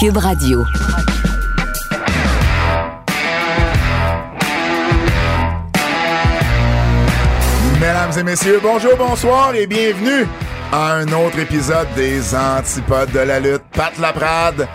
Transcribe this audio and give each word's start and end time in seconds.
Cube 0.00 0.16
Radio. 0.16 0.64
Mesdames 7.80 8.12
et 8.18 8.22
messieurs, 8.22 8.60
bonjour, 8.62 8.96
bonsoir 8.96 9.54
et 9.54 9.66
bienvenue 9.66 10.26
à 10.72 10.94
un 10.96 11.08
autre 11.12 11.38
épisode 11.38 11.88
des 11.96 12.34
Antipodes 12.34 13.10
de 13.12 13.20
la 13.20 13.40
lutte. 13.40 13.62
Pat 13.72 13.96
Laprade, 13.98 14.68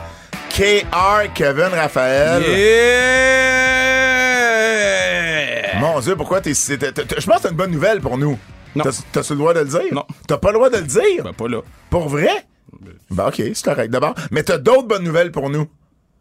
KR, 0.50 1.32
Kevin 1.34 1.70
Raphaël. 1.76 2.42
Yeah! 2.42 2.56
Mon 5.80 6.00
Dieu, 6.00 6.16
pourquoi 6.16 6.42
t'es. 6.42 6.54
t'es- 6.54 6.78
Je 7.20 7.26
pense 7.28 7.36
que 7.38 7.42
c'est 7.44 7.50
une 7.52 7.56
bonne 7.58 7.72
nouvelle 7.72 8.02
pour 8.02 8.18
nous. 8.18 8.40
Non. 8.76 8.84
T'as- 8.84 9.04
T'as-tu 9.12 9.34
le 9.34 9.40
droit 9.40 9.54
de 9.54 9.60
le 9.60 9.66
dire? 9.66 9.82
Non. 9.94 10.06
T'as 10.28 10.38
pas 10.38 10.50
le 10.50 10.56
droit 10.56 10.70
de 10.70 10.78
le 10.78 10.84
dire? 10.84 11.24
Ben, 11.24 11.34
pas 11.34 11.48
là. 11.48 11.60
Pour 11.90 12.10
vrai? 12.10 12.46
Ben, 13.12 13.28
ok, 13.28 13.36
c'est 13.54 13.64
correct 13.64 13.90
d'abord. 13.92 14.16
Mais 14.32 14.44
t'as 14.44 14.58
d'autres 14.58 14.88
bonnes 14.88 15.04
nouvelles 15.04 15.32
pour 15.32 15.50
nous. 15.50 15.68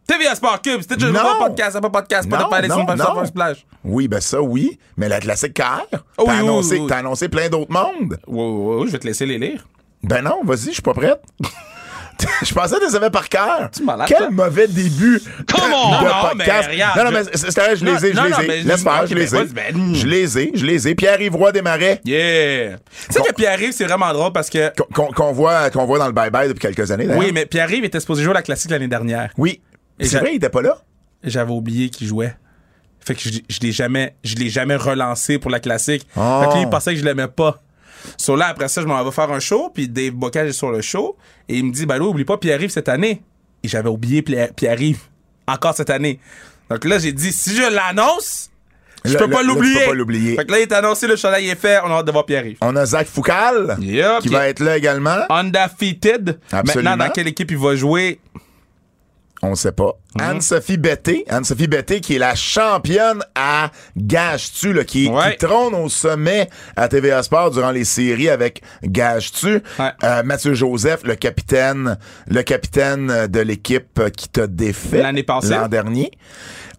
TVA 0.06 0.34
Sport 0.34 0.60
Cube, 0.60 0.82
c'était 0.82 0.98
juste 1.00 1.12
Non. 1.12 1.20
un 1.20 1.46
podcast, 1.48 1.80
pas 1.80 1.88
podcast, 1.90 2.28
pas 2.28 2.36
de 2.60 2.66
sur 2.70 2.84
pas 2.86 2.96
sur 2.96 3.26
splash. 3.26 3.66
Oui, 3.84 4.06
ben 4.06 4.20
ça, 4.20 4.42
oui. 4.42 4.78
Mais 4.98 5.08
la 5.08 5.18
classique 5.18 5.54
KR, 5.54 5.80
Oh, 5.92 5.96
t'as 5.96 6.22
oui, 6.24 6.28
oui, 6.28 6.36
annoncé, 6.40 6.74
oui, 6.74 6.80
oui. 6.82 6.86
t'as 6.88 6.98
annoncé 6.98 7.28
plein 7.30 7.48
d'autres 7.48 7.72
mondes. 7.72 8.18
Oui, 8.26 8.44
oui, 8.44 8.76
oui, 8.80 8.86
je 8.86 8.92
vais 8.92 8.98
te 8.98 9.06
laisser 9.06 9.24
les 9.24 9.38
lire. 9.38 9.66
Ben 10.02 10.20
non, 10.22 10.42
vas-y, 10.44 10.66
je 10.66 10.70
suis 10.72 10.82
pas 10.82 10.92
prête. 10.92 11.22
Je 12.44 12.54
pensais 12.54 12.74
que 12.76 12.80
tu 12.80 12.86
les 12.88 12.94
avais 12.96 13.10
par 13.10 13.28
cœur. 13.28 13.70
Tu 13.74 13.82
malade, 13.82 14.06
Quel 14.08 14.18
toi? 14.18 14.30
mauvais 14.30 14.68
début 14.68 15.20
Come 15.50 15.60
on! 15.72 16.00
de 16.00 16.04
Non, 16.04 16.10
podcast. 16.30 16.68
mais 16.68 16.74
regarde, 16.74 16.98
non, 16.98 17.04
non, 17.04 17.10
je- 17.10 17.14
mais 17.14 17.30
c'est 17.34 17.58
vrai, 17.60 17.76
je 17.76 17.84
les 17.84 18.06
ai, 18.06 18.12
je 18.12 18.16
non, 18.16 18.24
les 18.24 18.44
ai. 18.44 18.62
Laisse 18.62 18.78
je- 18.78 18.82
faire, 18.82 19.00
ok, 19.02 19.08
je 19.08 19.14
les 19.14 19.26
ben, 19.52 19.92
ai. 19.92 19.94
Je 19.94 20.06
les 20.06 20.38
ai, 20.38 20.50
je 20.54 20.64
les 20.66 20.88
ai. 20.88 20.94
Pierre-Yves 20.94 21.34
Roy 21.36 21.52
Desmarais, 21.52 22.00
Yeah! 22.04 22.76
Tu 23.08 23.12
sais 23.12 23.20
que 23.20 23.32
Pierre-Yves, 23.34 23.72
c'est 23.72 23.84
vraiment 23.84 24.12
drôle 24.12 24.32
parce 24.32 24.50
que. 24.50 24.70
qu'on- 24.92 25.32
voit, 25.32 25.70
qu'on 25.70 25.84
voit 25.86 25.98
dans 25.98 26.06
le 26.06 26.12
bye-bye 26.12 26.48
depuis 26.48 26.60
quelques 26.60 26.90
années. 26.90 27.08
Oui, 27.14 27.30
mais 27.32 27.46
Pierre-Yves 27.46 27.84
était 27.84 28.00
supposé 28.00 28.22
jouer 28.22 28.32
à 28.32 28.34
la 28.34 28.42
classique 28.42 28.70
l'année 28.70 28.88
dernière. 28.88 29.30
Oui. 29.36 29.60
C'est 30.00 30.18
vrai, 30.18 30.30
il 30.32 30.36
était 30.36 30.48
pas 30.50 30.62
là? 30.62 30.78
J'avais 31.22 31.52
oublié 31.52 31.88
qu'il 31.88 32.06
jouait. 32.06 32.34
Fait 33.00 33.14
que 33.14 33.20
je, 33.20 33.30
je 33.48 33.60
l'ai 33.60 33.72
jamais, 33.72 34.14
je 34.24 34.34
l'ai 34.36 34.48
jamais 34.48 34.76
relancé 34.76 35.38
pour 35.38 35.50
la 35.50 35.60
classique. 35.60 36.06
Oh. 36.16 36.40
Fait 36.42 36.48
que 36.48 36.54
lui, 36.54 36.62
il 36.62 36.68
pensait 36.70 36.94
que 36.94 37.00
je 37.00 37.04
l'aimais 37.04 37.28
pas. 37.28 37.62
Sur 38.18 38.36
là, 38.36 38.46
après 38.48 38.68
ça, 38.68 38.80
je 38.82 38.86
m'en 38.86 39.02
vais 39.04 39.10
faire 39.10 39.30
un 39.30 39.40
show, 39.40 39.70
puis 39.74 39.88
Dave 39.88 40.12
Bocage 40.12 40.48
est 40.48 40.52
sur 40.52 40.70
le 40.70 40.80
show, 40.80 41.16
et 41.48 41.56
il 41.58 41.64
me 41.66 41.72
dit, 41.72 41.86
ben 41.86 41.98
là, 41.98 42.04
oublie 42.04 42.24
pas 42.24 42.38
Pierre-Yves 42.38 42.70
cette 42.70 42.88
année. 42.88 43.22
Et 43.62 43.68
j'avais 43.68 43.88
oublié 43.88 44.22
Pierre- 44.22 44.52
Pierre-Yves. 44.54 45.00
Encore 45.46 45.74
cette 45.74 45.90
année. 45.90 46.20
Donc 46.70 46.84
là, 46.84 46.98
j'ai 46.98 47.12
dit, 47.12 47.32
si 47.32 47.54
je 47.54 47.62
l'annonce, 47.74 48.50
je 49.04 49.16
peux 49.16 49.28
pas 49.28 49.42
l'oublier. 49.42 49.80
peux 49.80 49.86
pas 49.90 49.94
l'oublier. 49.94 50.36
Fait 50.36 50.44
que 50.46 50.50
là, 50.52 50.58
il 50.58 50.62
est 50.62 50.72
annoncé, 50.72 51.06
le 51.06 51.16
chandail 51.16 51.48
est 51.48 51.54
fait, 51.60 51.78
on 51.84 51.88
a 51.88 51.94
hâte 51.98 52.06
de 52.06 52.12
voir 52.12 52.24
Pierre-Yves. 52.24 52.56
On 52.62 52.74
a 52.76 52.86
Zach 52.86 53.06
Foucal, 53.06 53.76
qui 54.22 54.28
va 54.28 54.48
être 54.48 54.60
là 54.60 54.76
également. 54.76 55.18
Undefeated. 55.30 56.38
Absolument. 56.52 56.90
Maintenant, 56.90 57.06
dans 57.06 57.12
quelle 57.12 57.28
équipe 57.28 57.50
il 57.50 57.58
va 57.58 57.74
jouer? 57.76 58.18
On 59.46 59.54
sait 59.54 59.72
pas. 59.72 59.92
Anne-Sophie 60.18 60.78
Betté. 60.78 61.24
Anne-Sophie 61.28 61.66
Betté, 61.66 62.00
qui 62.00 62.14
est 62.16 62.18
la 62.18 62.34
championne 62.34 63.22
à 63.34 63.70
Gage-Tu, 63.96 64.72
là, 64.72 64.84
qui, 64.84 65.08
Ouais. 65.08 65.32
qui 65.32 65.46
trône 65.46 65.74
au 65.74 65.88
sommet 65.88 66.48
à 66.76 66.88
TVA 66.88 67.22
Sport 67.22 67.50
durant 67.50 67.70
les 67.70 67.84
séries 67.84 68.28
avec 68.30 68.62
Gage-Tu. 68.84 69.60
Ouais. 69.78 69.90
Euh, 70.02 70.22
Mathieu 70.22 70.54
Joseph, 70.54 71.00
le 71.04 71.14
capitaine, 71.16 71.98
le 72.28 72.42
capitaine 72.42 73.26
de 73.26 73.40
l'équipe 73.40 74.00
qui 74.16 74.28
t'a 74.28 74.46
défait 74.46 75.02
L'année 75.02 75.22
passée. 75.24 75.50
l'an 75.50 75.68
dernier. 75.68 76.10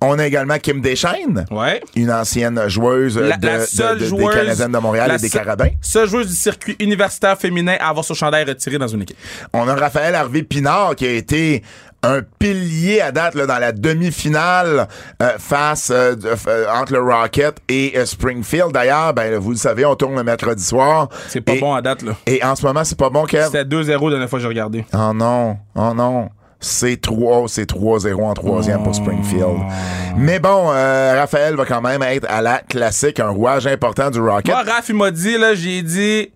On 0.02 0.20
a 0.20 0.28
également 0.28 0.60
Kim 0.60 0.82
Deschaines. 0.82 1.46
Ouais. 1.50 1.82
Une 1.96 2.12
ancienne 2.12 2.68
joueuse 2.68 3.18
La, 3.18 3.38
de, 3.38 3.46
la 3.48 3.60
de- 3.60 3.66
seule 3.66 3.98
de- 3.98 4.04
des 4.04 4.10
joueuse. 4.10 4.36
Canadiennes 4.36 4.72
de 4.74 4.78
Montréal 4.78 5.14
et 5.16 5.22
des 5.22 5.30
Carabins. 5.30 5.70
Seule 5.82 6.08
joueuse 6.10 6.28
du 6.28 6.36
circuit 6.36 6.76
universitaire 6.80 7.38
féminin 7.38 7.78
à 7.80 7.90
avoir 7.90 8.04
son 8.04 8.14
chandail 8.14 8.44
retiré 8.44 8.78
dans 8.78 8.88
une 8.90 9.04
équipe. 9.04 9.18
On 9.54 9.68
a 9.68 9.74
Raphaël 9.74 10.14
Harvey 10.14 10.44
Pinard 10.44 10.96
qui 10.96 11.06
a 11.08 11.12
été 11.12 11.64
un 12.06 12.22
pilier 12.40 13.02
à 13.02 13.12
date 13.12 13.36
là, 13.36 13.46
dans 13.46 13.58
la 13.58 13.72
demi-finale 13.72 14.88
euh, 15.22 15.30
face 15.40 15.92
euh, 15.92 16.16
euh, 16.48 16.66
entre 16.74 16.94
le 16.94 17.02
Rocket 17.02 17.58
et 17.70 17.94
euh, 17.98 18.06
Springfield. 18.06 18.72
D'ailleurs, 18.72 19.14
ben 19.14 19.38
vous 19.38 19.52
le 19.52 19.58
savez, 19.58 19.86
on 19.86 19.96
tourne 19.96 20.16
le 20.16 20.24
mercredi 20.24 20.64
soir. 20.64 21.10
C'est 21.28 21.42
pas 21.42 21.54
Et- 21.54 21.60
bon 21.60 21.74
à 21.74 21.82
date, 21.82 22.02
là. 22.04 22.14
Et 22.28 22.44
en 22.44 22.56
ce 22.56 22.66
moment, 22.66 22.84
c'est 22.84 22.98
pas 22.98 23.10
bon, 23.10 23.26
Kev. 23.26 23.46
C'était 23.46 23.64
2-0 23.66 24.06
la 24.06 24.10
dernière 24.12 24.30
fois 24.30 24.40
que 24.40 24.44
j'ai 24.44 24.48
regardé. 24.50 24.86
Oh 24.94 25.12
non, 25.14 25.58
oh 25.76 25.94
non. 25.96 26.30
C'est 26.60 27.00
3, 27.00 27.48
c'est 27.48 27.70
3-0 27.70 28.24
en 28.24 28.34
troisième 28.34 28.82
pour 28.82 28.96
Springfield. 28.96 29.58
Mais 30.18 30.40
bon, 30.40 30.72
euh, 30.72 31.14
Raphaël 31.20 31.56
va 31.56 31.66
quand 31.66 31.82
même 31.82 32.02
être 32.02 32.26
à 32.30 32.42
la 32.42 32.60
classique, 32.60 33.20
un 33.20 33.30
rouage 33.30 33.68
important 33.68 34.10
du 34.10 34.20
Rocket. 34.20 34.48
Moi, 34.54 34.64
Raph, 34.64 34.90
il 34.90 34.96
m'a 34.96 35.12
dit, 35.12 35.38
là, 35.38 35.54
j'ai 35.54 35.82
dit, 35.84 36.32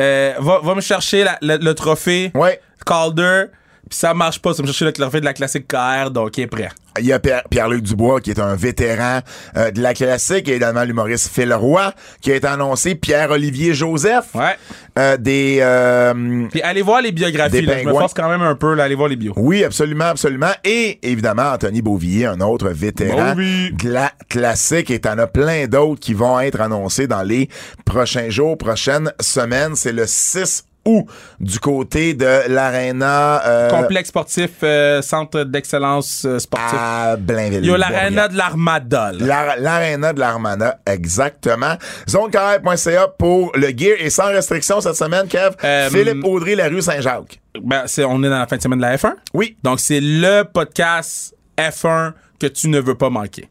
euh, 0.00 0.34
va, 0.40 0.58
va 0.62 0.74
me 0.74 0.80
chercher 0.80 1.24
la- 1.24 1.38
le, 1.40 1.56
le 1.58 1.74
trophée 1.74 2.32
Ouais. 2.34 2.60
Calder. 2.84 3.44
Ça 3.92 4.14
marche 4.14 4.40
pas, 4.40 4.54
ça 4.54 4.62
me 4.62 4.66
chercher 4.66 4.86
le 4.86 4.92
trophée 4.92 5.20
de 5.20 5.24
la 5.24 5.34
classique 5.34 5.66
KR, 5.68 6.10
donc 6.10 6.36
il 6.38 6.42
est 6.42 6.46
prêt. 6.46 6.68
Il 6.98 7.06
y 7.06 7.12
a 7.12 7.18
Pierre- 7.18 7.44
Pierre-Luc 7.50 7.82
Dubois, 7.82 8.20
qui 8.20 8.30
est 8.30 8.38
un 8.38 8.54
vétéran 8.54 9.20
euh, 9.56 9.70
de 9.70 9.80
la 9.80 9.94
classique, 9.94 10.46
et 10.48 10.56
également 10.56 10.84
l'humoriste 10.84 11.30
Phil 11.32 11.52
Roy, 11.54 11.92
qui 12.20 12.30
a 12.32 12.34
été 12.36 12.46
annoncé, 12.46 12.94
Pierre-Olivier 12.94 13.72
Joseph, 13.72 14.26
Ouais. 14.34 14.56
euh, 14.98 15.16
des... 15.16 15.58
euh, 15.62 16.46
Puis 16.50 16.60
allez 16.62 16.82
voir 16.82 17.00
les 17.00 17.12
biographies, 17.12 17.62
là. 17.62 17.78
Je 17.82 17.86
me 17.88 17.92
force 17.92 18.12
quand 18.12 18.28
même 18.28 18.42
un 18.42 18.54
peu, 18.54 18.74
là, 18.74 18.84
allez 18.84 18.94
voir 18.94 19.08
les 19.08 19.16
bios. 19.16 19.32
oui, 19.36 19.64
absolument, 19.64 20.04
absolument. 20.06 20.52
Et 20.64 20.98
évidemment, 21.02 21.52
Anthony 21.52 21.80
Beauvillier, 21.80 22.26
un 22.26 22.40
autre 22.40 22.68
vétéran 22.68 23.34
Beauville. 23.34 23.74
de 23.76 23.88
la 23.90 24.10
classique, 24.28 24.90
et 24.90 25.00
t'en 25.00 25.16
as 25.18 25.26
plein 25.26 25.66
d'autres 25.66 26.00
qui 26.00 26.12
vont 26.14 26.40
être 26.40 26.60
annoncés 26.60 27.06
dans 27.06 27.22
les 27.22 27.48
prochains 27.86 28.28
jours, 28.28 28.58
prochaines 28.58 29.12
semaines. 29.20 29.76
C'est 29.76 29.92
le 29.92 30.04
6 30.06 30.64
août 30.84 31.06
du 31.40 31.58
côté 31.58 32.14
de 32.14 32.48
l'Arena 32.48 33.44
euh, 33.46 33.70
Complexe 33.70 34.08
sportif, 34.08 34.50
euh, 34.62 35.02
centre 35.02 35.44
d'excellence 35.44 36.24
euh, 36.24 36.38
sportif. 36.38 36.78
à 36.78 37.16
Blainville. 37.16 37.60
Il 37.62 37.70
y 37.70 37.74
a 37.74 37.78
l'aréna 37.78 38.28
de 38.28 38.36
l'Armada, 38.36 39.12
L'aréna 39.12 40.12
de 40.12 40.20
l'Armada, 40.20 40.78
exactement. 40.86 41.76
Zonecarré.ca 42.08 43.08
pour 43.18 43.52
le 43.54 43.68
gear 43.76 43.96
et 43.98 44.10
sans 44.10 44.26
restriction 44.26 44.80
cette 44.80 44.96
semaine, 44.96 45.26
Kev. 45.28 45.54
Euh, 45.64 45.88
Philippe 45.90 46.24
Audry, 46.24 46.54
la 46.54 46.68
rue 46.68 46.82
Saint-Jacques. 46.82 47.40
Ben, 47.62 47.82
c'est, 47.86 48.04
on 48.04 48.22
est 48.22 48.28
dans 48.28 48.38
la 48.38 48.46
fin 48.46 48.56
de 48.56 48.62
semaine 48.62 48.78
de 48.78 48.82
la 48.84 48.96
F1. 48.96 49.14
Oui. 49.34 49.56
Donc, 49.62 49.80
c'est 49.80 50.00
le 50.00 50.42
podcast 50.44 51.34
F1 51.58 52.12
que 52.40 52.46
tu 52.46 52.68
ne 52.68 52.80
veux 52.80 52.96
pas 52.96 53.10
manquer. 53.10 53.48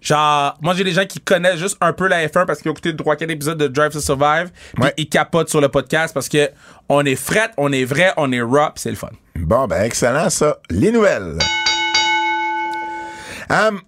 Genre, 0.00 0.54
moi, 0.62 0.74
j'ai 0.74 0.84
des 0.84 0.92
gens 0.92 1.04
qui 1.04 1.20
connaissent 1.20 1.58
juste 1.58 1.76
un 1.80 1.92
peu 1.92 2.06
la 2.08 2.26
F1 2.26 2.46
parce 2.46 2.60
qu'ils 2.60 2.70
ont 2.70 2.74
écouté 2.74 2.92
3-4 2.92 3.30
épisodes 3.30 3.58
de 3.58 3.66
Drive 3.68 3.92
to 3.92 4.00
Survive. 4.00 4.50
Puis 4.74 4.84
Ouais. 4.84 4.94
ils 4.96 5.08
capotent 5.08 5.48
sur 5.50 5.60
le 5.60 5.68
podcast 5.68 6.14
parce 6.14 6.28
que 6.28 6.50
on 6.88 7.04
est 7.04 7.16
fret, 7.16 7.50
on 7.56 7.72
est 7.72 7.84
vrai, 7.84 8.12
on 8.16 8.32
est 8.32 8.40
raw, 8.40 8.70
pis 8.74 8.82
c'est 8.82 8.90
le 8.90 8.96
fun. 8.96 9.08
Bon, 9.36 9.66
ben 9.66 9.82
excellent 9.82 10.30
ça. 10.30 10.56
Les 10.70 10.90
nouvelles. 10.90 11.38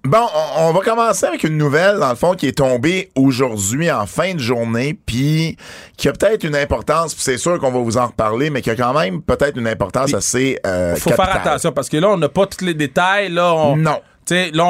Bon, 0.04 0.27
on, 0.56 0.69
on 0.69 0.72
va 0.72 0.81
commencer 0.81 1.27
avec 1.27 1.43
une 1.43 1.56
nouvelle, 1.56 1.98
dans 1.98 2.10
le 2.10 2.15
fond, 2.15 2.34
qui 2.34 2.47
est 2.47 2.56
tombée 2.59 3.10
aujourd'hui 3.16 3.91
en 3.91 4.06
fin 4.06 4.34
de 4.34 4.38
journée, 4.38 4.97
puis 5.06 5.56
qui 5.97 6.09
a 6.09 6.12
peut-être 6.12 6.44
une 6.44 6.54
importance, 6.54 7.12
puis 7.15 7.22
c'est 7.25 7.38
sûr 7.38 7.59
qu'on 7.59 7.72
va 7.72 7.81
vous 7.81 7.97
en 7.97 8.06
reparler, 8.06 8.50
mais 8.50 8.62
qui 8.62 8.71
a 8.71 8.77
quand 8.77 8.93
même 8.97 9.21
peut-être 9.21 9.56
une 9.59 9.66
importance 9.66 10.15
assez 10.15 10.60
euh, 10.65 10.94
Faut 10.94 11.10
capitale. 11.10 11.27
faire 11.32 11.47
attention 11.47 11.72
parce 11.72 11.88
que 11.88 11.97
là, 11.97 12.09
on 12.09 12.16
n'a 12.19 12.28
pas 12.28 12.47
tous 12.47 12.65
les 12.65 12.75
détails. 12.75 13.31
Là, 13.31 13.53
on, 13.53 13.77
Non. 13.77 14.00
Là, 14.31 14.65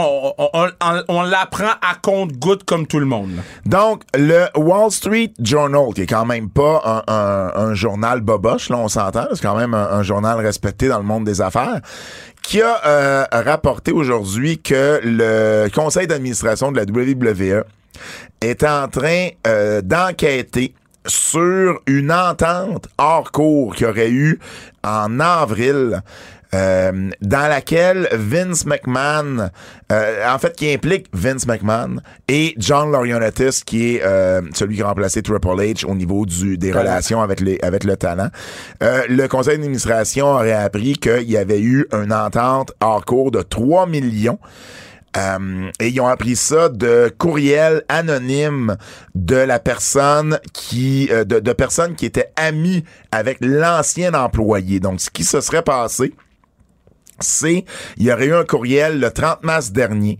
on, 1.08 1.22
l'apprend 1.22 1.70
à 1.82 1.94
compte-goutte 2.00 2.64
comme 2.64 2.86
tout 2.86 3.00
le 3.00 3.06
monde. 3.06 3.30
Donc, 3.66 4.02
le 4.14 4.46
Wall 4.56 4.91
Street 4.91 5.32
Journal, 5.42 5.92
qui 5.94 6.02
est 6.02 6.06
quand 6.06 6.26
même 6.26 6.48
pas 6.48 7.04
un, 7.06 7.74
journal 7.74 8.20
boboche, 8.20 8.70
là, 8.70 8.78
on 8.78 8.88
s'entend, 8.88 9.26
c'est 9.32 9.42
quand 9.42 9.56
même 9.56 9.74
un, 9.74 9.91
un 9.91 10.02
journal 10.02 10.38
respecté 10.38 10.88
dans 10.88 10.98
le 10.98 11.04
monde 11.04 11.24
des 11.24 11.41
affaires, 11.41 11.80
qui 12.42 12.62
a 12.62 12.80
euh, 12.86 13.24
rapporté 13.30 13.92
aujourd'hui 13.92 14.58
que 14.58 15.00
le 15.04 15.69
conseil 15.69 16.06
d'administration 16.06 16.72
de 16.72 16.78
la 16.78 16.84
WWE 16.84 17.64
est 18.40 18.64
en 18.64 18.88
train 18.88 19.28
euh, 19.46 19.82
d'enquêter 19.82 20.75
sur 21.06 21.80
une 21.86 22.10
entente 22.10 22.88
hors 22.96 23.30
cours 23.32 23.75
qu'il 23.75 23.86
y 23.86 23.90
aurait 23.90 24.10
eu 24.10 24.38
en 24.82 25.20
avril 25.20 26.02
euh, 26.54 27.10
dans 27.20 27.48
laquelle 27.48 28.08
Vince 28.12 28.64
McMahon, 28.66 29.50
euh, 29.92 30.28
en 30.28 30.38
fait, 30.38 30.56
qui 30.56 30.72
implique 30.72 31.06
Vince 31.12 31.46
McMahon 31.46 31.96
et 32.28 32.54
John 32.56 32.90
Laurinaitis, 32.90 33.62
qui 33.64 33.96
est 33.96 34.02
euh, 34.02 34.40
celui 34.54 34.76
qui 34.76 34.82
a 34.82 34.86
remplacé 34.86 35.22
Triple 35.22 35.48
H 35.48 35.84
au 35.84 35.94
niveau 35.94 36.24
du, 36.26 36.56
des 36.56 36.72
relations 36.72 37.20
avec, 37.20 37.40
les, 37.40 37.58
avec 37.62 37.84
le 37.84 37.96
talent. 37.96 38.28
Euh, 38.82 39.02
le 39.08 39.26
conseil 39.28 39.58
d'administration 39.58 40.26
aurait 40.26 40.52
appris 40.52 40.94
qu'il 40.94 41.30
y 41.30 41.36
avait 41.36 41.60
eu 41.60 41.86
une 41.92 42.12
entente 42.12 42.72
hors 42.80 43.04
cours 43.04 43.30
de 43.30 43.42
3 43.42 43.86
millions. 43.86 44.38
Euh, 45.16 45.70
et 45.80 45.88
ils 45.88 46.00
ont 46.00 46.06
appris 46.06 46.36
ça 46.36 46.68
de 46.68 47.12
courriels 47.16 47.82
anonymes 47.88 48.76
de 49.14 49.36
la 49.36 49.58
personne 49.58 50.38
qui 50.52 51.08
euh, 51.10 51.24
de, 51.24 51.40
de 51.40 51.52
personnes 51.52 51.94
qui 51.94 52.04
étaient 52.06 52.30
amies 52.36 52.84
avec 53.10 53.38
l'ancien 53.40 54.12
employé. 54.14 54.80
Donc, 54.80 55.00
ce 55.00 55.10
qui 55.10 55.24
se 55.24 55.40
serait 55.40 55.62
passé, 55.62 56.12
c'est 57.20 57.65
il 57.97 58.05
y 58.06 58.12
aurait 58.12 58.26
eu 58.26 58.35
un 58.35 58.44
courriel 58.44 59.00
le 59.00 59.11
30 59.11 59.43
mars 59.44 59.73
dernier 59.73 60.19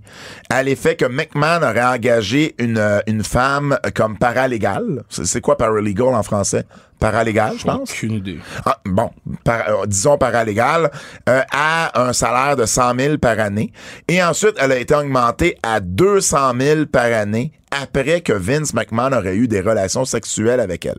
à 0.51 0.63
l'effet 0.63 0.97
que 0.97 1.05
McMahon 1.05 1.63
aurait 1.63 1.85
engagé 1.85 2.55
une, 2.59 2.79
euh, 2.79 3.01
une 3.07 3.23
femme 3.25 3.79
comme 3.95 4.19
paralégale. 4.19 5.03
C'est 5.09 5.41
quoi 5.41 5.57
paralegal 5.57 6.15
en 6.15 6.23
français? 6.23 6.65
paralégal, 6.99 7.55
je 7.57 7.63
pense? 7.63 7.93
Aucune 7.93 8.15
idée. 8.15 8.39
Ah, 8.67 8.81
bon, 8.85 9.11
par- 9.45 9.69
euh, 9.69 9.87
disons 9.87 10.19
paralégal, 10.19 10.91
euh, 11.29 11.43
à 11.53 12.03
un 12.09 12.13
salaire 12.13 12.57
de 12.57 12.67
100 12.67 12.99
000 12.99 13.19
par 13.19 13.39
année. 13.39 13.73
Et 14.09 14.21
ensuite, 14.21 14.57
elle 14.59 14.73
a 14.73 14.79
été 14.79 14.97
augmentée 14.97 15.57
à 15.63 15.79
200 15.79 16.55
000 16.59 16.87
par 16.87 17.05
année 17.05 17.53
après 17.71 18.21
que 18.21 18.33
Vince 18.33 18.75
McMahon 18.75 19.13
aurait 19.13 19.37
eu 19.37 19.47
des 19.47 19.61
relations 19.61 20.05
sexuelles 20.05 20.59
avec 20.59 20.87
elle. 20.87 20.99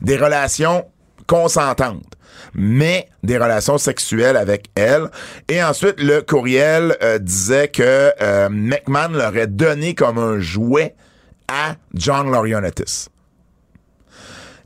Des 0.00 0.16
relations 0.16 0.86
consentantes, 1.26 2.11
mais 2.54 3.08
des 3.22 3.38
relations 3.38 3.78
sexuelles 3.78 4.36
avec 4.36 4.66
elle. 4.74 5.08
Et 5.48 5.62
ensuite, 5.62 6.00
le 6.00 6.20
courriel 6.20 6.96
euh, 7.02 7.18
disait 7.18 7.68
que 7.68 8.12
euh, 8.20 8.48
McMahon 8.50 9.12
l'aurait 9.12 9.46
donné 9.46 9.94
comme 9.94 10.18
un 10.18 10.38
jouet 10.38 10.94
à 11.48 11.76
John 11.94 12.30
Laurinaitis 12.30 13.08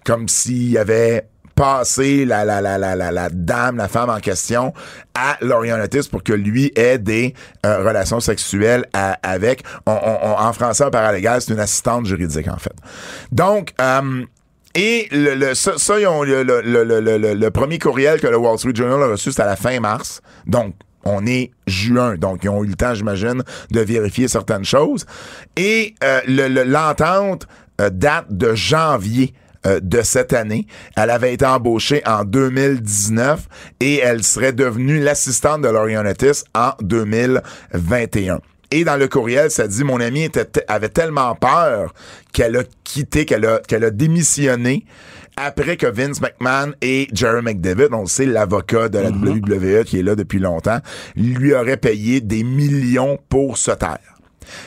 comme 0.07 0.29
s'il 0.29 0.79
avait 0.79 1.29
passé 1.57 2.25
la, 2.27 2.45
la, 2.45 2.61
la, 2.61 2.79
la, 2.79 2.95
la, 2.95 3.29
dame, 3.31 3.77
la 3.79 3.89
femme 3.89 4.11
en 4.11 4.21
question 4.21 4.73
à 5.15 5.37
Laurinaitis 5.41 6.09
pour 6.09 6.23
que 6.23 6.35
lui 6.35 6.71
ait 6.77 6.99
des 6.99 7.35
euh, 7.65 7.79
relations 7.79 8.21
sexuelles 8.21 8.87
avec. 8.93 9.65
En 9.87 10.53
français, 10.53 10.85
un 10.85 10.91
paralégal, 10.91 11.41
c'est 11.41 11.55
une 11.55 11.61
assistante 11.61 12.07
juridique, 12.07 12.47
en 12.49 12.59
fait. 12.59 12.75
Donc, 13.33 13.73
euh, 13.81 14.25
et 14.77 15.09
le, 15.11 15.35
le- 15.35 15.55
ça, 15.55 15.73
ça, 15.79 15.99
ils 15.99 16.07
ont- 16.07 16.23
le, 16.23 16.43
le, 16.45 17.35
le, 17.35 17.51
premier 17.51 17.79
courriel 17.79 18.21
que 18.21 18.27
le 18.29 18.37
Wall 18.37 18.59
Street 18.59 18.73
Journal 18.75 19.03
a 19.03 19.07
reçu, 19.09 19.31
c'était 19.31 19.43
à 19.43 19.47
la 19.47 19.57
fin 19.57 19.81
mars. 19.81 20.21
Donc, 20.47 20.75
on 21.05 21.25
est 21.27 21.51
juin, 21.67 22.17
donc 22.17 22.45
ils 22.45 22.49
ont 22.49 22.63
eu 22.65 22.69
le 22.69 22.75
temps, 22.75 22.95
j'imagine, 22.95 23.43
de 23.71 23.81
vérifier 23.81 24.29
certaines 24.29 24.65
choses. 24.65 25.07
Et 25.57 25.95
euh, 26.05 26.21
le- 26.29 26.49
le- 26.49 26.65
l'entente 26.65 27.47
euh, 27.81 27.91
date 27.91 28.27
de 28.31 28.55
janvier 28.55 29.35
euh, 29.67 29.81
de 29.83 30.03
cette 30.03 30.33
année. 30.33 30.67
Elle 30.97 31.11
avait 31.11 31.35
été 31.35 31.45
embauchée 31.47 32.03
en 32.07 32.25
2019 32.25 33.47
et 33.81 33.99
elle 33.99 34.23
serait 34.23 34.53
devenue 34.53 34.99
l'assistante 35.01 35.63
de 35.63 35.69
Laurinaitis 35.69 36.45
en 36.55 36.73
2021. 36.81 38.41
Et 38.71 38.85
dans 38.85 38.97
le 38.97 39.09
courriel, 39.09 39.51
ça 39.51 39.69
dit 39.69 39.85
mon 39.85 40.01
amie 40.01 40.25
était 40.25 40.65
avait 40.69 40.89
tellement 40.89 41.35
peur 41.35 41.95
qu'elle 42.33 42.57
a 42.57 42.63
quitté, 42.85 43.25
qu'elle 43.25 43.47
a, 43.47 43.61
qu'elle 43.61 43.85
a 43.85 43.91
démissionné 43.91 44.85
après 45.37 45.77
que 45.77 45.87
Vince 45.87 46.23
McMahon 46.23 46.73
et 46.81 47.09
Jerry 47.13 47.43
McDavid, 47.43 47.89
on 47.93 48.03
le 48.03 48.07
sait, 48.07 48.25
l'avocat 48.25 48.89
de 48.89 48.99
la 48.99 49.11
WWE 49.11 49.85
qui 49.85 49.99
est 49.99 50.03
là 50.03 50.15
depuis 50.15 50.39
longtemps, 50.39 50.79
lui 51.15 51.53
auraient 51.53 51.77
payé 51.77 52.23
des 52.23 52.43
millions 52.43 53.19
pour 53.29 53.59
se 53.59 53.71
taire. 53.71 54.16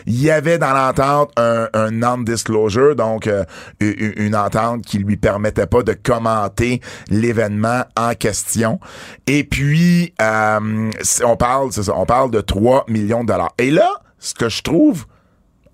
Il 0.05 0.21
y 0.21 0.31
avait 0.31 0.57
dans 0.57 0.73
l'entente 0.73 1.31
un, 1.37 1.91
non-disclosure, 1.91 2.95
donc 2.95 3.27
euh, 3.27 3.43
une, 3.79 4.35
entente 4.35 4.85
qui 4.85 4.99
lui 4.99 5.17
permettait 5.17 5.67
pas 5.67 5.83
de 5.83 5.93
commenter 5.93 6.81
l'événement 7.09 7.83
en 7.97 8.13
question. 8.13 8.79
Et 9.27 9.43
puis, 9.43 10.13
euh, 10.21 10.91
on 11.23 11.35
parle, 11.35 11.69
on 11.93 12.05
parle 12.05 12.31
de 12.31 12.41
3 12.41 12.85
millions 12.87 13.23
de 13.23 13.27
dollars. 13.27 13.53
Et 13.57 13.71
là, 13.71 13.89
ce 14.19 14.33
que 14.33 14.49
je 14.49 14.61
trouve 14.61 15.05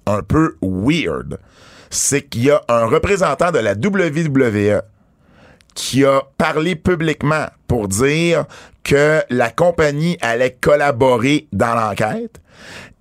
un 0.05 0.21
peu 0.21 0.57
weird, 0.61 1.39
c'est 1.89 2.21
qu'il 2.23 2.45
y 2.45 2.51
a 2.51 2.61
un 2.67 2.85
représentant 2.85 3.51
de 3.51 3.59
la 3.59 3.73
WWE 3.73 4.81
qui 5.73 6.05
a 6.05 6.21
parlé 6.37 6.75
publiquement 6.75 7.47
pour 7.67 7.87
dire 7.87 8.45
que 8.85 9.21
la 9.29 9.49
compagnie 9.49 10.17
allait 10.21 10.57
collaborer 10.61 11.47
dans 11.51 11.75
l'enquête 11.75 12.39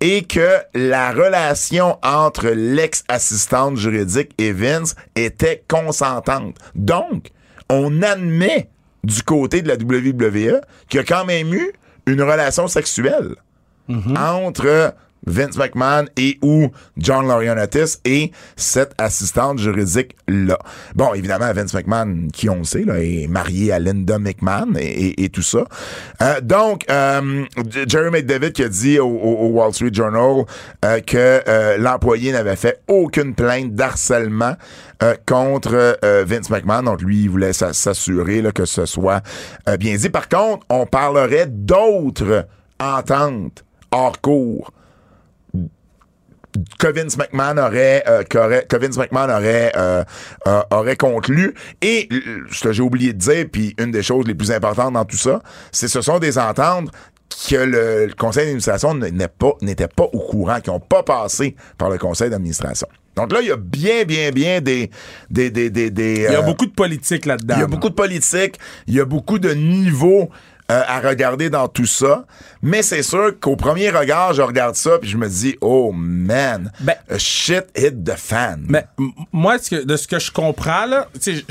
et 0.01 0.25
que 0.25 0.59
la 0.75 1.13
relation 1.13 1.99
entre 2.03 2.49
l'ex-assistante 2.49 3.77
juridique 3.77 4.33
et 4.39 4.51
Vince 4.53 4.97
était 5.15 5.63
consentante. 5.69 6.57
Donc, 6.75 7.29
on 7.69 8.03
admet 8.03 8.71
du 9.05 9.23
côté 9.23 9.63
de 9.63 9.69
la 9.69 9.75
WWE 9.75 10.61
qu'il 10.89 10.99
y 10.99 11.03
a 11.03 11.05
quand 11.05 11.27
même 11.27 11.53
eu 11.55 11.73
une 12.07 12.23
relation 12.23 12.67
sexuelle 12.67 13.37
entre 14.17 14.95
Vince 15.27 15.57
McMahon 15.57 16.05
et 16.17 16.39
ou 16.43 16.69
John 16.97 17.27
Laurinaitis 17.27 17.99
et 18.05 18.33
cette 18.57 18.93
assistante 18.99 19.59
juridique 19.59 20.17
là. 20.29 20.59
Bon, 20.95 21.15
évidemment, 21.15 21.53
Vince 21.53 21.75
McMahon, 21.75 22.29
qui 22.33 22.49
on 22.49 22.65
sait, 22.65 22.83
est 22.83 23.29
marié 23.29 23.73
à 23.73 23.79
Linda 23.79 24.19
McMahon 24.19 24.75
et, 24.79 25.29
tout 25.29 25.43
ça. 25.43 25.65
Euh, 26.23 26.41
donc, 26.41 26.85
euh, 26.91 27.45
Jerry 27.87 28.11
McDavid 28.11 28.53
qui 28.53 28.63
a 28.63 28.69
dit 28.69 28.99
au, 28.99 29.09
Wall 29.09 29.73
Street 29.73 29.93
Journal 29.93 30.45
euh, 30.85 31.01
que 31.01 31.79
l'employé 31.79 32.33
n'avait 32.33 32.57
fait 32.57 32.81
aucune 32.89 33.35
plainte 33.35 33.75
d'harcèlement 33.75 34.55
contre 35.27 35.99
Vince 36.25 36.51
McMahon. 36.51 36.83
Donc, 36.83 37.03
lui, 37.03 37.23
il 37.23 37.31
voulait 37.31 37.53
s'a- 37.53 37.73
s'assurer 37.73 38.43
que 38.55 38.65
ce 38.65 38.87
soit 38.87 39.23
bien 39.79 39.97
dit. 39.97 40.09
Par 40.09 40.29
contre, 40.29 40.65
on 40.71 40.87
parlerait 40.87 41.47
d'autres 41.49 42.47
ententes 42.81 43.65
hors 43.91 44.21
cours 44.21 44.73
que 46.79 46.87
Vince 46.89 47.17
McMahon 47.17 47.59
aurait, 47.59 48.05
euh, 48.07 48.23
que 48.23 48.77
Vince 48.77 48.97
McMahon 48.97 49.31
aurait, 49.31 49.73
euh, 49.77 50.05
euh, 50.47 50.63
aurait 50.71 50.97
conclu. 50.97 51.55
Et 51.83 52.09
ce 52.51 52.65
que 52.65 52.73
j'ai 52.73 52.83
oublié 52.83 53.13
de 53.13 53.19
dire, 53.19 53.47
puis 53.51 53.75
une 53.79 53.91
des 53.91 54.03
choses 54.03 54.27
les 54.27 54.35
plus 54.35 54.51
importantes 54.51 54.95
dans 54.95 55.05
tout 55.05 55.17
ça, 55.17 55.41
c'est 55.73 55.89
ce 55.89 56.01
sont 56.01 56.19
des 56.19 56.39
ententes 56.39 56.91
que 57.49 57.57
le, 57.57 58.07
le 58.07 58.15
conseil 58.15 58.45
d'administration 58.45 58.99
pas, 59.39 59.53
n'était 59.63 59.89
pas 59.89 60.05
au 60.05 60.21
courant, 60.21 60.61
qui 60.61 60.71
n'ont 60.71 60.81
pas 60.81 61.03
passé 61.03 61.57
par 61.79 61.91
le 61.91 61.99
conseil 61.99 62.31
d'administration. 62.31 62.87
Donc 63.17 63.33
là, 63.33 63.41
il 63.41 63.49
y 63.49 63.53
a 63.53 63.57
bien, 63.57 64.05
bien, 64.05 64.31
bien 64.31 64.61
des... 64.61 64.91
des, 65.31 65.51
des, 65.51 65.71
des, 65.71 65.91
des, 65.91 66.15
Il 66.15 66.23
y 66.23 66.27
a 66.27 66.41
euh, 66.41 66.43
beaucoup 66.43 66.67
de 66.67 66.73
politique 66.73 67.27
là-dedans. 67.27 67.55
il 67.57 67.61
y 67.61 67.65
a 67.65 67.67
beaucoup 67.67 67.89
de 67.89 67.95
politique, 67.95 68.59
il 68.87 68.95
y 68.95 69.01
a 69.01 69.05
beaucoup 69.05 69.39
de 69.39 69.51
niveaux 69.51 70.31
euh, 70.71 70.83
à 70.87 71.01
regarder 71.01 71.51
dans 71.51 71.69
tout 71.69 71.85
ça. 71.87 72.25
Mais 72.63 72.83
c'est 72.83 73.03
sûr 73.03 73.39
qu'au 73.39 73.55
premier 73.57 73.91
regard, 73.91 74.33
je 74.33 74.43
regarde 74.43 74.75
ça 74.77 74.99
puis 74.99 75.11
je 75.11 75.17
me 75.19 75.29
dis, 75.29 75.57
oh 75.61 75.93
man, 75.93 76.73
Ben- 76.81 76.97
shit 77.19 77.65
hit 77.77 78.03
the 78.05 78.17
fan. 78.17 78.65
Mais 78.69 78.87
moi, 79.33 79.57
de 79.59 79.97
ce 79.97 80.09
que 80.09 80.19
je 80.19 80.31
comprends, 80.31 80.87
là, 80.87 81.09
tu 81.23 81.37
sais, 81.37 81.45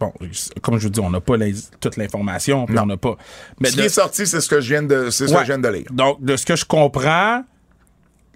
bon, 0.00 0.12
comme 0.62 0.78
je 0.78 0.84
vous 0.84 0.90
dis, 0.90 1.00
on 1.00 1.10
n'a 1.10 1.20
pas 1.20 1.36
les- 1.36 1.54
toute 1.80 1.96
l'information, 1.96 2.64
on 2.68 2.86
n'a 2.86 2.96
pas. 2.96 3.16
Mais 3.60 3.70
Ce 3.70 3.76
de- 3.76 3.80
qui 3.82 3.86
est 3.86 3.90
sorti, 3.90 4.26
c'est 4.26 4.40
ce 4.40 4.48
que 4.48 4.60
je 4.60 4.68
viens 4.68 4.82
de, 4.82 5.10
c'est 5.10 5.28
ce 5.28 5.34
que 5.34 5.40
je 5.40 5.44
viens 5.44 5.58
de 5.58 5.68
lire. 5.68 5.86
Donc, 5.90 6.22
de 6.24 6.36
ce 6.36 6.46
que 6.46 6.56
je 6.56 6.64
comprends, 6.64 7.42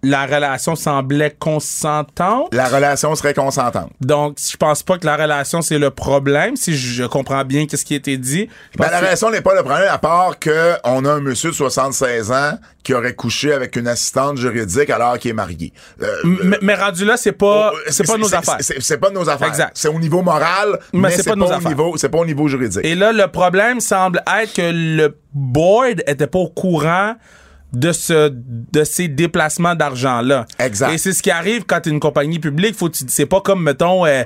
la 0.05 0.27
relation 0.27 0.75
semblait 0.75 1.35
consentante. 1.39 2.53
La 2.53 2.67
relation 2.67 3.15
serait 3.15 3.35
consentante. 3.35 3.91
Donc, 4.01 4.37
je 4.51 4.57
pense 4.57 4.83
pas 4.83 4.99
que 4.99 5.07
la 5.07 5.17
relation, 5.17 5.63
c'est 5.63 5.79
le 5.79 5.91
problème, 5.91 6.57
si 6.57 6.77
je 6.77 7.05
comprends 7.05 7.45
bien 7.45 7.67
qu'est-ce 7.67 7.85
qui 7.85 7.95
a 7.95 7.99
été 7.99 8.17
dit. 8.17 8.49
Ben, 8.77 8.87
la 8.91 8.99
que- 8.99 9.05
relation 9.05 9.31
n'est 9.31 9.41
pas 9.43 9.55
le 9.55 9.63
problème, 9.63 9.89
à 9.91 9.99
part 9.99 10.39
que 10.41 10.73
on 10.85 11.05
a 11.05 11.13
un 11.13 11.21
monsieur 11.21 11.51
de 11.51 11.55
76 11.55 12.33
ans 12.33 12.59
qui 12.83 12.95
aurait 12.95 13.15
couché 13.15 13.53
avec 13.53 13.77
une 13.77 13.87
assistante 13.87 14.39
juridique 14.39 14.91
alors 14.91 15.19
qu'il 15.19 15.31
est 15.31 15.35
marié. 15.35 15.73
Euh, 16.03 16.07
mais, 16.25 16.59
mais 16.63 16.75
rendu 16.75 17.05
là, 17.05 17.17
c'est 17.17 17.31
pas, 17.31 17.71
oh, 17.73 17.79
c'est 17.89 18.05
pas 18.07 18.17
nos 18.19 18.35
affaires. 18.35 18.57
C'est 18.61 18.99
pas 18.99 19.11
nos 19.11 19.29
affaires. 19.29 19.49
Exact. 19.49 19.71
C'est 19.75 19.89
au 19.89 20.01
niveau 20.01 20.23
moral, 20.23 20.79
Mais 20.93 21.01
mais, 21.03 21.11
c'est 21.13 21.23
pas 21.29 21.37
nos 21.37 21.47
au 21.47 21.53
affaires. 21.53 21.69
niveau, 21.69 21.97
c'est 21.97 22.09
pas 22.09 22.19
au 22.19 22.27
niveau 22.27 22.49
juridique. 22.49 22.85
Et 22.85 22.97
là, 22.97 23.13
le 23.13 23.29
problème 23.29 23.79
semble 23.81 24.21
être 24.41 24.55
que 24.55 24.71
le 24.73 25.17
board 25.33 26.03
était 26.09 26.27
pas 26.27 26.41
au 26.41 26.49
courant 26.49 27.15
de 27.73 27.91
ce 27.93 28.29
de 28.33 28.85
ces 28.85 29.09
déplacements 29.09 29.75
d'argent 29.75 30.21
là. 30.21 30.45
Exact. 30.59 30.93
Et 30.93 30.99
c'est 30.99 31.13
ce 31.13 31.23
qui 31.23 31.31
arrive 31.31 31.65
quand 31.65 31.81
t'es 31.81 31.89
une 31.91 32.01
compagnie 32.01 32.39
publique, 32.39 32.75
faut 32.75 32.91
c'est 32.93 33.25
pas 33.27 33.41
comme 33.41 33.63
mettons 33.63 34.05
euh, 34.05 34.25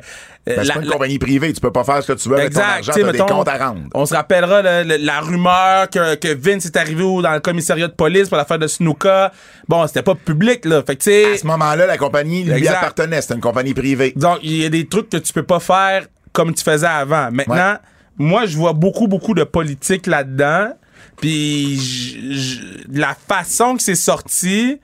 euh, 0.48 0.56
Ben, 0.56 0.64
c'est 0.64 0.72
pas 0.72 0.80
une 0.80 0.86
la- 0.86 0.92
compagnie 0.92 1.18
privée, 1.20 1.52
tu 1.52 1.60
peux 1.60 1.70
pas 1.70 1.84
faire 1.84 2.02
ce 2.02 2.12
que 2.12 2.18
tu 2.18 2.28
veux 2.28 2.36
avec 2.36 2.52
ton 2.52 2.60
argent, 2.60 2.92
t'as 2.94 3.12
des 3.12 3.18
comptes 3.18 3.46
à 3.48 3.68
rendre. 3.68 3.82
On 3.94 4.04
se 4.04 4.14
rappellera 4.14 4.62
le- 4.62 4.88
le- 4.88 4.96
la 5.04 5.20
rumeur 5.20 5.88
que, 5.90 6.16
que 6.16 6.34
Vince 6.34 6.64
est 6.66 6.76
arrivé 6.76 7.04
au- 7.04 7.22
dans 7.22 7.32
le 7.34 7.40
commissariat 7.40 7.86
de 7.86 7.92
police 7.92 8.28
pour 8.28 8.36
l'affaire 8.36 8.58
de 8.58 8.66
Snooka. 8.66 9.30
Bon, 9.68 9.86
c'était 9.86 10.02
pas 10.02 10.14
public 10.16 10.64
là. 10.64 10.82
Fait 10.84 10.96
que 10.96 11.34
À 11.34 11.38
ce 11.38 11.46
moment-là, 11.46 11.86
la 11.86 11.98
compagnie 11.98 12.42
lui 12.42 12.52
Exact. 12.52 12.78
appartenait, 12.78 13.20
c'était 13.20 13.34
une 13.34 13.40
compagnie 13.40 13.74
privée. 13.74 14.12
Donc, 14.16 14.38
il 14.42 14.56
y 14.56 14.64
a 14.64 14.68
des 14.68 14.86
trucs 14.88 15.08
que 15.08 15.18
tu 15.18 15.32
peux 15.32 15.42
pas 15.44 15.60
faire 15.60 16.06
comme 16.32 16.52
tu 16.52 16.64
faisais 16.64 16.86
avant. 16.86 17.30
Maintenant, 17.30 17.54
Ouais. 17.54 17.78
moi, 18.18 18.46
je 18.46 18.56
vois 18.56 18.72
beaucoup, 18.72 19.06
beaucoup 19.06 19.34
de 19.34 19.44
politique 19.44 20.06
là-dedans. 20.08 20.70
Puis, 21.20 22.84
la 22.92 23.14
façon 23.28 23.76
que 23.76 23.82
c'est 23.82 23.94
sorti, 23.94 24.80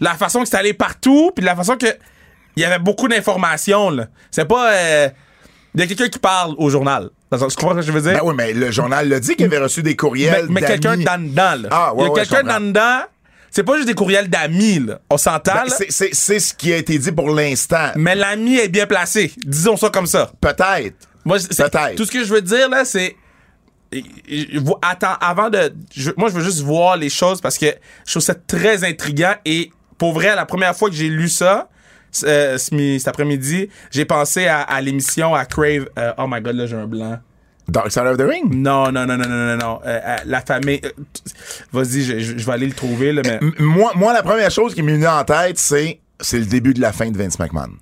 la 0.00 0.14
façon 0.14 0.42
que 0.42 0.48
c'est 0.48 0.56
allé 0.56 0.72
partout, 0.74 1.32
puis 1.34 1.44
la 1.44 1.56
façon 1.56 1.76
que 1.76 1.86
il 2.56 2.62
y 2.62 2.64
avait 2.64 2.78
beaucoup 2.78 3.08
d'informations, 3.08 3.90
là. 3.90 4.06
C'est 4.30 4.46
pas... 4.46 4.72
euh, 4.72 5.08
Il 5.74 5.80
y 5.80 5.82
a 5.82 5.86
quelqu'un 5.86 6.08
qui 6.08 6.18
parle 6.18 6.54
au 6.56 6.70
journal. 6.70 7.10
Tu 7.30 7.38
comprends 7.38 7.70
ce 7.72 7.76
que 7.76 7.82
je 7.82 7.92
veux 7.92 8.00
dire? 8.00 8.14
Ben 8.14 8.20
oui, 8.24 8.34
mais 8.36 8.52
le 8.54 8.70
journal 8.70 9.08
l'a 9.08 9.20
dit 9.20 9.36
qu'il 9.36 9.44
avait 9.46 9.58
reçu 9.58 9.82
des 9.82 9.94
courriels 9.96 10.46
mais 10.48 10.62
quelqu'un 10.62 10.96
dans 10.96 11.22
dedans, 11.22 11.54
là. 11.62 11.68
Ah, 11.70 11.94
ouais, 11.94 12.04
il 12.04 12.06
y 12.06 12.08
a 12.08 12.12
ouais, 12.12 12.20
quelqu'un 12.20 12.40
je 12.44 12.48
dans 12.48 12.60
dedans. 12.66 13.00
C'est 13.50 13.62
pas 13.62 13.76
juste 13.76 13.88
des 13.88 13.94
courriels 13.94 14.28
d'amis, 14.28 14.80
là. 14.80 15.00
On 15.10 15.18
s'entend, 15.18 15.52
Ben, 15.54 15.64
là? 15.64 15.76
c'est- 15.88 16.38
ce 16.38 16.54
qui 16.54 16.72
a 16.72 16.76
été 16.76 16.98
dit 16.98 17.12
pour 17.12 17.28
l'instant. 17.30 17.90
Mais 17.96 18.14
l'ami 18.14 18.56
est 18.56 18.68
bien 18.68 18.86
placé. 18.86 19.32
Disons 19.44 19.76
ça 19.76 19.90
comme 19.90 20.06
ça. 20.06 20.30
Peut-être. 20.40 20.94
Moi, 21.24 21.38
Peut-être. 21.38 21.94
Tout 21.96 22.04
ce 22.06 22.12
que 22.12 22.24
je 22.24 22.32
veux 22.32 22.42
dire, 22.42 22.68
là, 22.70 22.84
c'est. 22.84 23.16
Attends, 24.82 25.14
avant 25.20 25.50
de. 25.50 25.72
je- 25.94 26.10
moi, 26.16 26.28
je 26.28 26.34
veux 26.34 26.42
juste 26.44 26.62
voir 26.62 26.96
les 26.96 27.08
choses 27.08 27.40
parce 27.40 27.58
que 27.58 27.66
je 28.06 28.10
trouve 28.12 28.22
ça 28.22 28.34
très 28.34 28.84
intriguant 28.84 29.34
et 29.44 29.70
pour 29.98 30.12
vrai, 30.12 30.34
la 30.34 30.44
première 30.46 30.76
fois 30.76 30.88
que 30.90 30.94
j'ai 30.96 31.08
lu 31.08 31.28
ça, 31.28 31.68
euh, 32.24 32.58
cet 32.58 33.08
après-midi, 33.08 33.68
j'ai 33.90 34.04
pensé 34.04 34.46
à, 34.46 34.60
à 34.62 34.80
l'émission 34.80 35.34
à 35.34 35.44
Crave. 35.44 35.88
euh, 35.98 36.12
oh 36.18 36.26
my 36.28 36.40
god, 36.40 36.56
là, 36.56 36.66
j'ai 36.66 36.76
un 36.76 36.86
blanc. 36.86 37.18
Dark 37.68 37.90
Side 37.90 38.04
of 38.06 38.16
the 38.16 38.22
Ring? 38.22 38.44
Non, 38.54 38.92
non, 38.92 39.06
non, 39.06 39.16
non, 39.16 39.28
non, 39.28 39.46
non, 39.46 39.56
non. 39.56 39.80
Euh, 39.84 40.16
la 40.24 40.40
famille. 40.40 40.80
Vas-y, 41.72 42.02
je, 42.02 42.18
je- 42.20 42.38
je 42.38 42.46
vais 42.46 42.52
aller 42.52 42.66
le 42.66 42.72
trouver, 42.74 43.12
là, 43.12 43.22
mais. 43.24 43.40
Moi, 43.58 43.92
moi, 43.96 44.12
la 44.12 44.22
première 44.22 44.50
chose 44.50 44.74
qui 44.74 44.82
m'est 44.82 44.92
venue 44.92 45.06
en 45.08 45.24
tête, 45.24 45.58
c'est 45.58 46.00
c'est 46.20 46.38
le 46.38 46.46
début 46.46 46.72
de 46.74 46.80
la 46.80 46.92
fin 46.92 47.10
de 47.10 47.18
Vince 47.18 47.38
McMahon. 47.38 47.72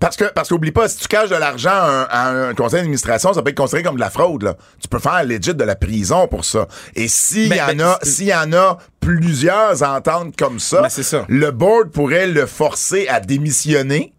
Parce 0.00 0.16
que, 0.16 0.24
parce 0.24 0.48
qu'oublie 0.48 0.72
pas, 0.72 0.88
si 0.88 0.98
tu 0.98 1.08
caches 1.08 1.30
de 1.30 1.36
l'argent 1.36 1.70
à 1.70 1.88
un, 1.88 2.02
à 2.04 2.48
un 2.48 2.54
conseil 2.54 2.80
d'administration, 2.80 3.32
ça 3.32 3.42
peut 3.42 3.50
être 3.50 3.56
considéré 3.56 3.82
comme 3.82 3.96
de 3.96 4.00
la 4.00 4.10
fraude, 4.10 4.42
là. 4.42 4.56
Tu 4.80 4.88
peux 4.88 4.98
faire 4.98 5.24
legit 5.24 5.54
de 5.54 5.64
la 5.64 5.76
prison 5.76 6.28
pour 6.28 6.44
ça. 6.44 6.68
Et 6.94 7.08
s'il 7.08 7.54
y 7.54 7.60
en 7.60 7.78
a, 7.80 7.98
s'il 8.02 8.26
y 8.26 8.34
en 8.34 8.52
a 8.52 8.78
plusieurs 9.00 9.82
ententes 9.82 10.36
comme 10.36 10.58
ça. 10.58 10.88
le 11.28 11.50
board 11.50 11.90
pourrait 11.90 12.26
le 12.26 12.46
forcer 12.46 13.06
à 13.08 13.20
démissionner 13.20 14.12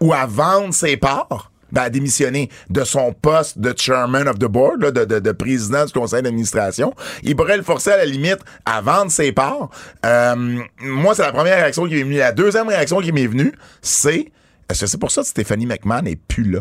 ou 0.00 0.12
à 0.12 0.26
vendre 0.26 0.74
ses 0.74 0.96
parts. 0.96 1.50
Ben, 1.72 1.82
à 1.82 1.90
démissionner 1.90 2.50
de 2.70 2.84
son 2.84 3.12
poste 3.12 3.58
de 3.58 3.74
chairman 3.76 4.28
of 4.28 4.38
the 4.38 4.44
board, 4.44 4.80
là, 4.80 4.92
de, 4.92 5.04
de, 5.04 5.18
de 5.18 5.32
président 5.32 5.84
du 5.84 5.92
conseil 5.92 6.22
d'administration. 6.22 6.94
Il 7.24 7.34
pourrait 7.34 7.56
le 7.56 7.64
forcer 7.64 7.90
à 7.90 7.96
la 7.96 8.04
limite 8.04 8.38
à 8.64 8.80
vendre 8.80 9.10
ses 9.10 9.32
parts. 9.32 9.70
Euh, 10.06 10.60
moi, 10.78 11.16
c'est 11.16 11.22
la 11.22 11.32
première 11.32 11.56
réaction 11.56 11.88
qui 11.88 11.94
m'est 11.96 12.04
venue. 12.04 12.18
La 12.18 12.30
deuxième 12.30 12.68
réaction 12.68 13.00
qui 13.00 13.10
m'est 13.10 13.26
venue, 13.26 13.52
c'est 13.82 14.30
est-ce 14.68 14.80
que 14.80 14.86
c'est 14.86 14.98
pour 14.98 15.10
ça 15.10 15.22
que 15.22 15.28
Stéphanie 15.28 15.66
McMahon 15.66 16.02
n'est 16.02 16.16
plus 16.16 16.50
là? 16.50 16.60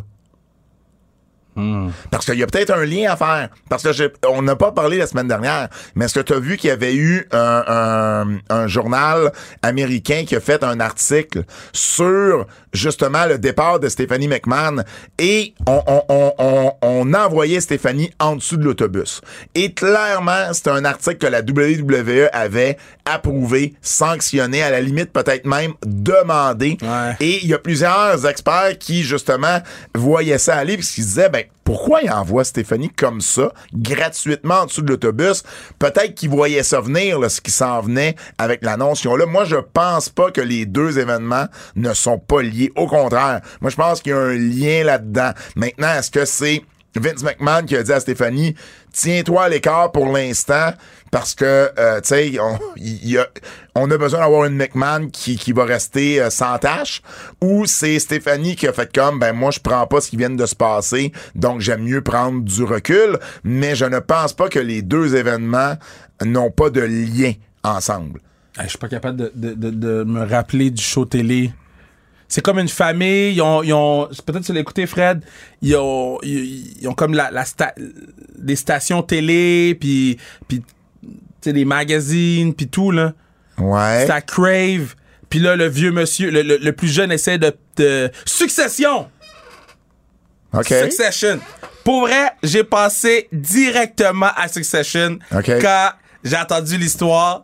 Parce 2.12 2.26
qu'il 2.26 2.40
y 2.40 2.44
a 2.44 2.48
peut-être 2.48 2.72
un 2.72 2.86
lien 2.86 3.12
à 3.12 3.16
faire. 3.16 3.50
Parce 3.70 3.84
que 3.84 4.12
on 4.28 4.42
n'a 4.42 4.56
pas 4.56 4.72
parlé 4.72 4.98
la 4.98 5.08
semaine 5.08 5.28
dernière, 5.28 5.70
mais 5.96 6.06
est-ce 6.06 6.16
que 6.16 6.20
tu 6.22 6.34
as 6.34 6.40
vu 6.40 6.58
qu'il 6.58 6.70
y 6.70 6.72
avait 6.72 6.96
eu 6.96 7.28
un, 7.32 7.64
un- 7.68 8.38
un 8.50 8.68
journal 8.68 9.32
américain 9.62 10.24
qui 10.28 10.36
a 10.36 10.40
fait 10.40 10.64
un 10.64 10.80
article 10.80 11.44
sur 11.72 12.46
justement 12.74 13.26
le 13.26 13.38
départ 13.38 13.80
de 13.80 13.90
Stéphanie 13.90 14.28
McMahon 14.28 14.84
et 15.20 15.54
on, 15.68 15.82
on, 15.88 16.34
on, 16.40 16.72
on, 16.82 17.14
envoyé 17.14 17.60
Stéphanie 17.62 18.12
en 18.20 18.36
dessous 18.36 18.58
de 18.58 18.64
l'autobus? 18.64 19.22
Et 19.56 19.74
clairement, 19.74 20.52
c'est 20.54 20.68
un 20.70 20.84
article 20.86 21.18
que 21.18 21.28
la 21.28 21.42
WWE 21.42 22.30
avait 22.34 22.78
approuvé, 23.06 23.76
sanctionné, 23.82 24.64
à 24.64 24.72
la 24.72 24.82
limite 24.82 25.12
peut-être 25.12 25.46
même 25.46 25.74
demandé. 25.86 26.78
Ouais. 26.82 27.16
Et 27.20 27.40
il 27.44 27.50
y 27.50 27.54
a 27.54 27.60
plusieurs 27.60 28.26
experts 28.26 28.78
qui, 28.80 29.04
justement, 29.04 29.60
voyaient 29.94 30.38
ça 30.38 30.56
aller 30.56 30.78
puis 30.78 30.86
qui 30.86 31.02
se 31.02 31.08
disaient, 31.08 31.30
ben, 31.30 31.43
pourquoi 31.64 32.02
il 32.02 32.12
envoie 32.12 32.44
Stéphanie 32.44 32.90
comme 32.90 33.22
ça, 33.22 33.54
gratuitement 33.74 34.62
en 34.62 34.66
dessous 34.66 34.82
de 34.82 34.90
l'autobus? 34.90 35.44
Peut-être 35.80 36.14
qu'ils 36.14 36.30
voyaient 36.30 36.64
ça 36.64 36.82
venir, 36.82 37.20
ce 37.32 37.40
qui 37.40 37.52
s'en 37.52 37.82
venait 37.82 38.16
avec 38.38 38.64
l'annonce. 38.64 39.06
Là, 39.06 39.26
moi, 39.26 39.46
je 39.46 39.56
pense 39.56 40.10
pas 40.10 40.32
que 40.32 40.42
les 40.42 40.66
deux 40.66 41.00
événements 41.00 41.46
ne 41.76 41.94
sont 41.94 42.20
pas 42.20 42.42
liés. 42.42 42.72
Au 42.76 42.88
contraire, 42.88 43.42
moi, 43.62 43.70
je 43.72 43.76
pense 43.76 44.02
qu'il 44.02 44.12
y 44.12 44.16
a 44.16 44.20
un 44.20 44.34
lien 44.34 44.84
là-dedans. 44.84 45.32
Maintenant, 45.56 45.94
est-ce 45.94 46.12
que 46.12 46.26
c'est 46.26 46.64
Vince 46.96 47.24
McMahon 47.24 47.64
qui 47.66 47.76
a 47.76 47.84
dit 47.84 47.92
à 47.92 48.00
Stéphanie, 48.00 48.56
tiens-toi 48.92 49.44
à 49.44 49.50
l'écart 49.50 49.92
pour 49.92 50.12
l'instant 50.12 50.74
parce 51.14 51.36
que, 51.36 51.46
euh, 51.78 52.02
tu 52.02 52.08
sais, 52.08 52.40
on, 52.40 52.58
y 52.78 53.18
a- 53.20 53.28
on 53.76 53.90
a 53.92 53.98
besoin 54.00 54.22
d'avoir 54.22 54.46
une 54.46 54.56
McMahon 54.56 55.10
qui, 55.10 55.36
qui 55.38 55.52
va 55.52 55.64
rester 55.64 56.20
euh, 56.20 56.32
sans 56.32 56.58
tâche 56.58 57.04
ou 57.40 57.68
c'est 57.68 58.00
Stéphanie 58.00 58.56
qui 58.56 58.68
a 58.68 58.74
fait 58.74 58.92
comme, 58.92 59.20
ben 59.20 59.32
moi, 59.32 59.52
je 59.52 59.60
prends 59.60 59.86
pas 59.86 60.02
ce 60.02 60.10
qui 60.10 60.18
vient 60.18 60.32
de 60.32 60.46
se 60.48 60.56
passer, 60.56 61.12
donc 61.36 61.62
j'aime 61.62 61.84
mieux 61.84 62.02
prendre 62.02 62.42
du 62.42 62.64
recul, 62.64 63.20
mais 63.44 63.76
je 63.76 63.86
ne 63.86 64.00
pense 64.00 64.34
pas 64.34 64.50
que 64.50 64.58
les 64.58 64.82
deux 64.82 65.16
événements 65.16 65.76
n'ont 66.26 66.50
pas 66.50 66.72
de 66.72 66.82
lien 66.82 67.34
ensemble. 67.64 68.20
Je 68.60 68.68
suis 68.70 68.78
pas 68.80 68.90
capable 68.90 69.18
de, 69.18 69.32
de, 69.36 69.54
de, 69.54 69.70
de 69.70 70.04
me 70.04 70.26
rappeler 70.26 70.72
du 70.72 70.82
show 70.82 71.06
télé. 71.06 71.52
C'est 72.28 72.42
comme 72.42 72.58
une 72.58 72.70
famille, 72.70 73.34
ils 73.36 73.42
ont, 73.44 73.62
ils 73.62 73.74
ont 73.74 74.10
peut-être 74.26 74.44
tu 74.46 74.54
l'as 74.54 74.62
écouté 74.62 74.88
Fred, 74.88 75.22
ils 75.62 75.76
ont, 75.76 76.18
ils, 76.24 76.82
ils 76.82 76.88
ont 76.88 76.96
comme 76.96 77.14
la, 77.14 77.30
la 77.30 77.44
sta- 77.44 77.74
des 78.40 78.56
stations 78.56 79.04
télé, 79.04 79.78
puis 79.80 80.18
puis 80.48 80.64
sais 81.44 81.54
des 81.54 81.66
magazines, 81.66 82.54
puis 82.54 82.68
tout 82.68 82.92
là. 82.92 83.14
Ouais. 83.58 84.04
C'est 84.06 84.12
à 84.12 84.22
Crave, 84.22 84.96
puis 85.30 85.40
là 85.40 85.56
le 85.56 85.68
vieux 85.68 85.92
monsieur, 85.92 86.30
le, 86.32 86.42
le- 86.42 86.58
le 86.58 86.72
plus 86.74 86.88
jeune 86.88 87.12
essaie 87.12 87.38
de, 87.38 87.56
de 87.78 88.10
Succession. 88.26 89.08
OK. 90.54 90.68
Succession. 90.68 91.40
Pour 91.84 92.02
vrai, 92.02 92.32
j'ai 92.44 92.64
passé 92.64 93.28
directement 93.32 94.30
à 94.36 94.48
Succession 94.48 95.18
OK. 95.36 95.52
quand 95.62 95.90
j'ai 96.24 96.38
entendu 96.38 96.78
l'histoire. 96.78 97.44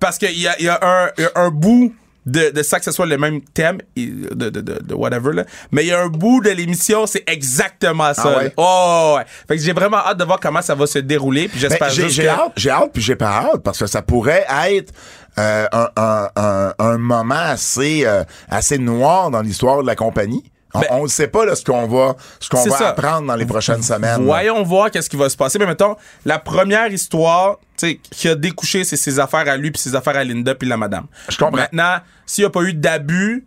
Parce 0.00 0.18
qu'il 0.18 0.38
y 0.38 0.46
a, 0.46 0.60
y 0.60 0.68
a 0.68 0.78
un, 0.82 1.10
il 1.16 1.22
y 1.22 1.26
a 1.26 1.30
un 1.36 1.50
bout 1.50 1.94
de, 2.26 2.50
de 2.50 2.62
ça, 2.62 2.78
que 2.78 2.84
ce 2.84 2.90
soit 2.92 3.06
le 3.06 3.16
même 3.18 3.40
thème, 3.40 3.78
de, 3.96 4.34
de, 4.34 4.50
de, 4.60 4.60
de 4.82 4.94
whatever, 4.94 5.32
là. 5.32 5.44
Mais 5.70 5.84
il 5.84 5.88
y 5.88 5.92
a 5.92 6.00
un 6.02 6.08
bout 6.08 6.40
de 6.42 6.50
l'émission, 6.50 7.06
c'est 7.06 7.22
exactement 7.28 8.12
ça. 8.14 8.34
Ah 8.34 8.38
ouais? 8.38 8.52
Oh, 8.56 9.14
ouais. 9.16 9.24
Fait 9.48 9.56
que 9.56 9.62
j'ai 9.62 9.72
vraiment 9.72 9.98
hâte 9.98 10.18
de 10.18 10.24
voir 10.24 10.40
comment 10.40 10.62
ça 10.62 10.74
va 10.74 10.86
se 10.86 10.98
dérouler. 10.98 11.48
Puis 11.48 11.60
Ben, 11.60 11.68
j'espère 11.68 11.90
j'ai 11.90 12.02
juste 12.02 12.16
j'ai 12.16 12.22
que- 12.24 12.28
hâte, 12.28 12.52
j'ai 12.56 12.70
hâte, 12.70 12.90
puis 12.92 13.02
j'ai 13.02 13.16
pas 13.16 13.30
hâte, 13.52 13.62
parce 13.62 13.78
que 13.78 13.86
ça 13.86 14.02
pourrait 14.02 14.44
être 14.70 14.92
euh, 15.38 15.66
un, 15.72 15.88
un, 15.96 16.28
un, 16.36 16.72
un 16.78 16.98
moment 16.98 17.34
assez, 17.36 18.04
euh, 18.06 18.24
assez 18.48 18.78
noir 18.78 19.30
dans 19.30 19.42
l'histoire 19.42 19.82
de 19.82 19.86
la 19.86 19.94
compagnie. 19.94 20.42
On- 20.76 20.80
Ben- 20.80 20.88
on 20.90 21.02
ne 21.04 21.08
sait 21.08 21.28
pas 21.28 21.44
là, 21.44 21.54
ce 21.54 21.64
qu'on 21.64 21.86
va, 21.86 22.16
ce 22.40 22.48
qu'on 22.48 22.62
va 22.64 22.76
ça. 22.78 22.88
apprendre 22.90 23.26
dans 23.26 23.34
les 23.36 23.46
prochaines 23.46 23.82
semaines. 23.82 24.18
là. 24.18 24.24
Voyons 24.24 24.62
voir 24.62 24.90
qu'est-ce 24.90 25.08
qui 25.10 25.16
va 25.16 25.28
se 25.28 25.36
passer. 25.36 25.58
Mais 25.58 25.66
mettons, 25.66 25.96
la 26.24 26.38
première 26.38 26.88
histoire, 26.92 27.58
tu 27.78 27.88
sais, 27.88 28.00
qui 28.10 28.28
a 28.28 28.34
découché, 28.34 28.84
c'est 28.84 28.96
ses 28.96 29.18
affaires 29.18 29.48
à 29.48 29.56
lui 29.56 29.70
puis 29.70 29.80
ses 29.80 29.94
affaires 29.94 30.16
à 30.16 30.24
Linda 30.24 30.54
puis 30.54 30.68
la 30.68 30.76
madame. 30.76 31.06
Je 31.28 31.36
comprends. 31.36 31.56
Maintenant, 31.56 31.96
s'il 32.26 32.42
n'y 32.42 32.46
a 32.46 32.50
pas 32.50 32.62
eu 32.62 32.74
d'abus, 32.74 33.46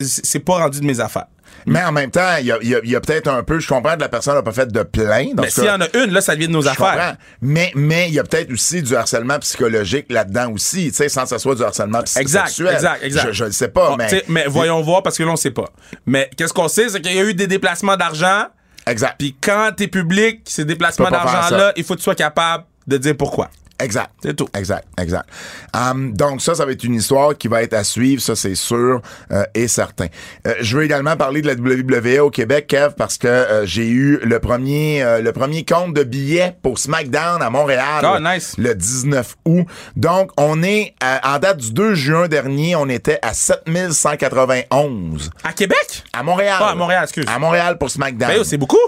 c'est 0.00 0.40
pas 0.40 0.58
rendu 0.58 0.80
de 0.80 0.84
mes 0.86 1.00
affaires. 1.00 1.26
Mais 1.66 1.82
en 1.84 1.92
même 1.92 2.10
temps, 2.10 2.36
il 2.40 2.46
y 2.46 2.52
a, 2.52 2.58
y 2.62 2.74
a- 2.74 2.80
y 2.84 2.96
a 2.96 3.00
peut-être 3.00 3.28
un 3.28 3.42
peu, 3.42 3.60
je 3.60 3.68
comprends 3.68 3.94
que 3.94 4.00
la 4.00 4.08
personne 4.08 4.34
n'a 4.34 4.42
pas 4.42 4.52
fait 4.52 4.70
de 4.70 4.82
plainte. 4.82 5.34
Mais 5.40 5.50
s'il 5.50 5.64
y 5.64 5.70
en 5.70 5.80
a 5.80 5.86
une, 5.96 6.10
là, 6.12 6.20
ça 6.20 6.34
devient 6.34 6.48
de 6.48 6.52
nos 6.52 6.66
affaires. 6.66 6.92
comprends. 6.92 7.12
Mais 7.40 7.70
mais 7.74 8.08
il 8.08 8.14
y 8.14 8.18
a 8.18 8.24
peut-être 8.24 8.50
aussi 8.52 8.82
du 8.82 8.94
harcèlement 8.96 9.38
psychologique 9.38 10.06
là-dedans 10.10 10.50
aussi, 10.52 10.88
tu 10.90 10.94
sais, 10.96 11.08
sans 11.08 11.22
que 11.22 11.28
ce 11.28 11.38
soit 11.38 11.54
du 11.54 11.62
harcèlement 11.62 12.00
Exact, 12.16 12.46
sexuel. 12.48 12.74
exact, 12.74 13.04
exact. 13.04 13.32
Je, 13.32 13.44
le 13.44 13.52
sais 13.52 13.68
pas, 13.68 13.92
On- 13.92 13.96
mais 13.96 14.06
t'sais, 14.08 14.24
mais 14.28 14.44
voyons 14.48 14.80
voir 14.82 15.02
parce 15.02 15.16
que 15.18 15.22
là, 15.22 15.30
on 15.30 15.36
sait 15.36 15.50
pas. 15.52 15.68
Mais 16.06 16.28
qu'est-ce 16.36 16.52
qu'on 16.52 16.68
sait, 16.68 16.88
c'est 16.88 17.00
qu'il 17.00 17.14
y 17.14 17.18
a 17.20 17.24
eu 17.24 17.34
des 17.34 17.46
déplacements 17.46 17.96
d'argent. 17.96 18.46
exact, 18.86 19.14
Puis 19.18 19.36
quand 19.40 19.70
t'es 19.76 19.86
public, 19.88 20.40
ces 20.46 20.64
déplacements 20.64 21.10
d'argent-là, 21.10 21.72
il 21.76 21.84
faut 21.84 21.94
que 21.94 21.98
tu 22.00 22.04
sois 22.04 22.14
capable 22.16 22.64
de 22.86 22.96
dire 22.98 23.16
pourquoi. 23.16 23.48
Exact. 23.82 24.10
C'est 24.22 24.34
tout. 24.34 24.48
Exact, 24.54 24.86
exact. 25.00 25.28
Hum, 25.74 26.12
donc 26.14 26.40
ça, 26.40 26.54
ça 26.54 26.64
va 26.64 26.72
être 26.72 26.84
une 26.84 26.94
histoire 26.94 27.36
qui 27.36 27.48
va 27.48 27.62
être 27.62 27.74
à 27.74 27.84
suivre, 27.84 28.20
ça 28.22 28.34
c'est 28.36 28.54
sûr 28.54 29.00
euh, 29.32 29.44
et 29.54 29.68
certain. 29.68 30.06
Euh, 30.46 30.54
je 30.60 30.76
veux 30.76 30.84
également 30.84 31.16
parler 31.16 31.42
de 31.42 31.46
la 31.48 31.54
WWE 31.54 32.20
au 32.20 32.30
Québec, 32.30 32.66
Kev, 32.68 32.94
parce 32.96 33.18
que 33.18 33.28
euh, 33.28 33.66
j'ai 33.66 33.88
eu 33.88 34.18
le 34.22 34.38
premier, 34.38 35.02
euh, 35.02 35.20
le 35.20 35.32
premier 35.32 35.64
compte 35.64 35.94
de 35.94 36.02
billets 36.04 36.56
pour 36.62 36.78
SmackDown 36.78 37.42
à 37.42 37.50
Montréal. 37.50 38.02
Ah, 38.04 38.18
nice. 38.20 38.54
Le 38.58 38.74
19 38.74 39.36
août. 39.44 39.66
Donc 39.96 40.30
on 40.36 40.62
est 40.62 40.94
à- 41.00 41.34
en 41.34 41.38
date 41.38 41.58
du 41.58 41.72
2 41.72 41.94
juin 41.94 42.28
dernier, 42.28 42.76
on 42.76 42.88
était 42.88 43.18
à 43.22 43.34
7191 43.34 45.30
À 45.44 45.52
Québec? 45.52 46.04
à 46.12 46.22
Montréal. 46.22 46.56
Ah, 46.60 46.70
à 46.70 46.74
Montréal, 46.74 47.02
excuse. 47.04 47.24
À 47.28 47.38
Montréal 47.38 47.78
pour 47.78 47.90
SmackDown. 47.90 48.28
Ben, 48.30 48.36
yo, 48.36 48.44
c'est 48.44 48.56
beaucoup. 48.58 48.78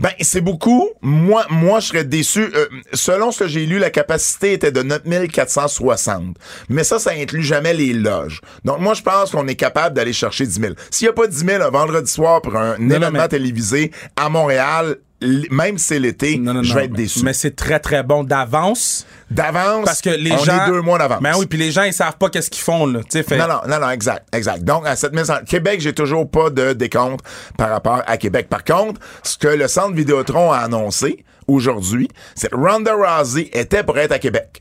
Ben, 0.00 0.10
c'est 0.20 0.40
beaucoup. 0.40 0.90
Moi, 1.02 1.44
moi, 1.50 1.80
je 1.80 1.86
serais 1.88 2.04
déçu. 2.04 2.40
Euh, 2.54 2.66
selon 2.92 3.30
ce 3.30 3.40
que 3.40 3.48
j'ai 3.48 3.66
lu, 3.66 3.78
la 3.78 3.90
capacité 3.90 4.52
était 4.54 4.72
de 4.72 4.82
9460. 4.82 6.36
Mais 6.68 6.84
ça, 6.84 6.98
ça 6.98 7.10
inclut 7.12 7.42
jamais 7.42 7.74
les 7.74 7.92
loges. 7.92 8.40
Donc, 8.64 8.80
moi, 8.80 8.94
je 8.94 9.02
pense 9.02 9.30
qu'on 9.30 9.46
est 9.48 9.54
capable 9.54 9.94
d'aller 9.96 10.12
chercher 10.12 10.46
10 10.46 10.60
000. 10.60 10.74
S'il 10.90 11.06
n'y 11.06 11.10
a 11.10 11.12
pas 11.12 11.26
10 11.26 11.36
000 11.44 11.62
un 11.62 11.70
vendredi 11.70 12.10
soir 12.10 12.42
pour 12.42 12.56
un 12.56 12.76
non, 12.78 12.96
événement 12.96 13.10
mais- 13.12 13.28
télévisé 13.28 13.90
à 14.16 14.28
Montréal, 14.28 14.96
même 15.50 15.78
si 15.78 15.86
c'est 15.86 15.98
l'été, 15.98 16.36
Non, 16.38 16.54
non, 16.54 16.62
je 16.62 16.70
non, 16.70 16.74
vais 16.76 16.84
être 16.86 16.90
mais- 16.92 16.96
déçu. 16.98 17.22
Mais 17.24 17.32
c'est 17.32 17.54
très, 17.56 17.78
très 17.80 18.02
bon 18.02 18.24
d'avance. 18.24 19.06
D'avance, 19.30 19.84
Parce 19.84 20.00
que 20.00 20.10
les 20.10 20.32
on 20.32 20.38
gens. 20.38 20.64
est 20.64 20.70
deux 20.70 20.80
mois 20.80 20.98
d'avance. 20.98 21.20
Ben 21.22 21.32
oui, 21.38 21.46
puis 21.46 21.58
les 21.58 21.70
gens, 21.72 21.82
ils 21.82 21.92
savent 21.92 22.16
pas 22.18 22.28
qu'est-ce 22.30 22.50
qu'ils 22.50 22.62
font, 22.62 22.86
là. 22.86 23.00
Fait. 23.10 23.36
Non, 23.36 23.46
non, 23.48 23.60
non, 23.66 23.80
non, 23.80 23.90
exact, 23.90 24.26
exact. 24.34 24.62
Donc, 24.64 24.86
à 24.86 24.94
7100. 24.96 25.44
Québec, 25.46 25.80
j'ai 25.80 25.92
toujours 25.94 26.30
pas 26.30 26.50
de 26.50 26.72
décompte 26.72 27.24
par 27.56 27.70
rapport 27.70 28.02
à 28.06 28.16
Québec. 28.16 28.48
Par 28.48 28.64
contre, 28.64 29.00
ce 29.22 29.36
que 29.38 29.48
le 29.48 29.66
Centre 29.68 29.94
Vidéotron 29.94 30.52
a 30.52 30.58
annoncé 30.58 31.24
aujourd'hui, 31.48 32.08
c'est 32.34 32.50
que 32.50 32.56
Ronda 32.56 32.94
Rousey 32.94 33.50
était 33.52 33.82
pour 33.82 33.98
être 33.98 34.12
à 34.12 34.18
Québec. 34.18 34.60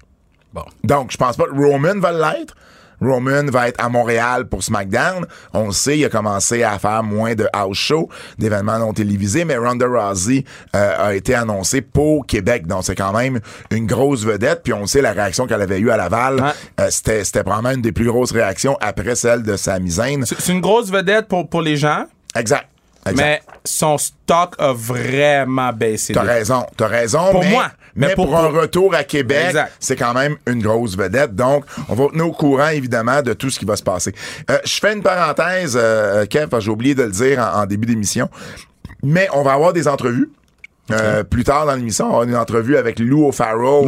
Bon. 0.54 0.64
Donc, 0.84 1.12
je 1.12 1.18
pense 1.18 1.36
pas 1.36 1.46
que 1.46 1.56
Roman 1.56 2.00
va 2.00 2.12
l'être. 2.12 2.56
Roman 3.04 3.46
va 3.52 3.68
être 3.68 3.84
à 3.84 3.90
Montréal 3.90 4.46
pour 4.46 4.64
SmackDown. 4.64 5.26
On 5.54 5.68
le 5.68 5.72
sait, 5.72 6.00
il 6.00 6.06
a 6.06 6.10
commencé 6.10 6.64
à 6.64 6.80
faire 6.80 7.04
moins 7.04 7.36
de 7.36 7.48
house 7.54 7.78
show, 7.78 8.10
d'événements 8.38 8.80
non 8.80 8.94
télévisés, 8.94 9.46
mais 9.46 9.58
Ronda 9.58 9.86
Rousey 9.88 10.44
euh, 10.76 11.08
a 11.08 11.14
été 11.14 11.36
annoncé 11.36 11.82
pour 11.82 12.26
Québec. 12.26 12.68
Donc, 12.68 12.84
c'est 12.84 12.96
quand 12.96 13.14
même 13.14 13.40
une 13.72 13.86
grosse 13.86 14.24
vedette. 14.24 14.62
Puis 14.64 14.74
on 14.74 14.86
sait 14.86 15.02
la 15.02 15.12
réaction 15.12 15.48
qu'elle 15.48 15.62
avait 15.62 15.80
eue 15.80 15.92
à 15.92 15.98
Laval. 15.98 16.42
Ouais. 16.42 16.50
Euh, 16.80 16.88
c'était, 16.90 17.24
c'était 17.24 17.44
probablement 17.44 17.76
une 17.76 17.82
des 17.82 17.92
plus 17.92 18.06
grosses 18.06 18.32
réactions 18.32 18.78
après 18.82 19.16
celle 19.16 19.44
de 19.44 19.58
Sami 19.58 19.92
Zayn. 19.92 20.26
C'est 20.26 20.52
une 20.52 20.62
grosse 20.62 20.90
vedette 20.90 21.28
pour, 21.28 21.50
pour 21.50 21.62
les 21.62 21.78
gens. 21.78 22.06
Exact. 22.36 22.68
Exact. 23.06 23.24
Mais 23.24 23.42
son 23.66 23.98
stock 23.98 24.56
a 24.58 24.72
vraiment 24.72 25.74
baissé. 25.74 26.14
T'as 26.14 26.22
raison, 26.22 26.66
t'as 26.78 26.88
raison. 26.88 27.32
Pour 27.32 27.44
mais, 27.44 27.52
moi. 27.52 27.66
Mais, 27.96 28.08
Mais 28.08 28.16
pour, 28.16 28.26
pour- 28.28 28.38
un 28.38 28.48
retour 28.48 28.96
à 28.96 29.04
Québec, 29.04 29.56
c'est 29.80 29.96
quand 29.96 30.14
même 30.14 30.36
une 30.48 30.62
grosse 30.62 30.98
vedette. 30.98 31.36
Donc, 31.36 31.66
on 31.90 31.94
va 31.96 32.08
tenir 32.10 32.28
au 32.28 32.32
courant, 32.32 32.70
évidemment, 32.70 33.22
de 33.22 33.34
tout 33.34 33.50
ce 33.50 33.60
qui 33.60 33.66
va 33.66 33.76
se 33.76 33.84
passer. 33.84 34.14
Euh, 34.50 34.58
je 34.66 34.80
fais 34.80 34.94
une 34.94 35.04
parenthèse, 35.04 35.78
euh, 35.80 36.26
Kev, 36.26 36.48
j'ai 36.60 36.72
oublié 36.72 36.96
de 36.96 37.04
le 37.04 37.12
dire 37.12 37.40
en, 37.40 37.62
en 37.62 37.66
début 37.66 37.86
d'émission. 37.88 38.30
Mais 39.04 39.28
on 39.34 39.44
va 39.44 39.54
avoir 39.54 39.74
des 39.74 39.88
entrevues. 39.88 40.30
Euh, 40.92 41.24
plus 41.24 41.46
tard 41.46 41.66
dans 41.66 41.76
l'émission, 41.76 42.08
on 42.08 42.10
va 42.10 42.14
avoir 42.18 42.28
une 42.30 42.36
entrevue 42.36 42.76
avec 42.76 43.00
Lou 43.00 43.26
O'Farrell 43.28 43.88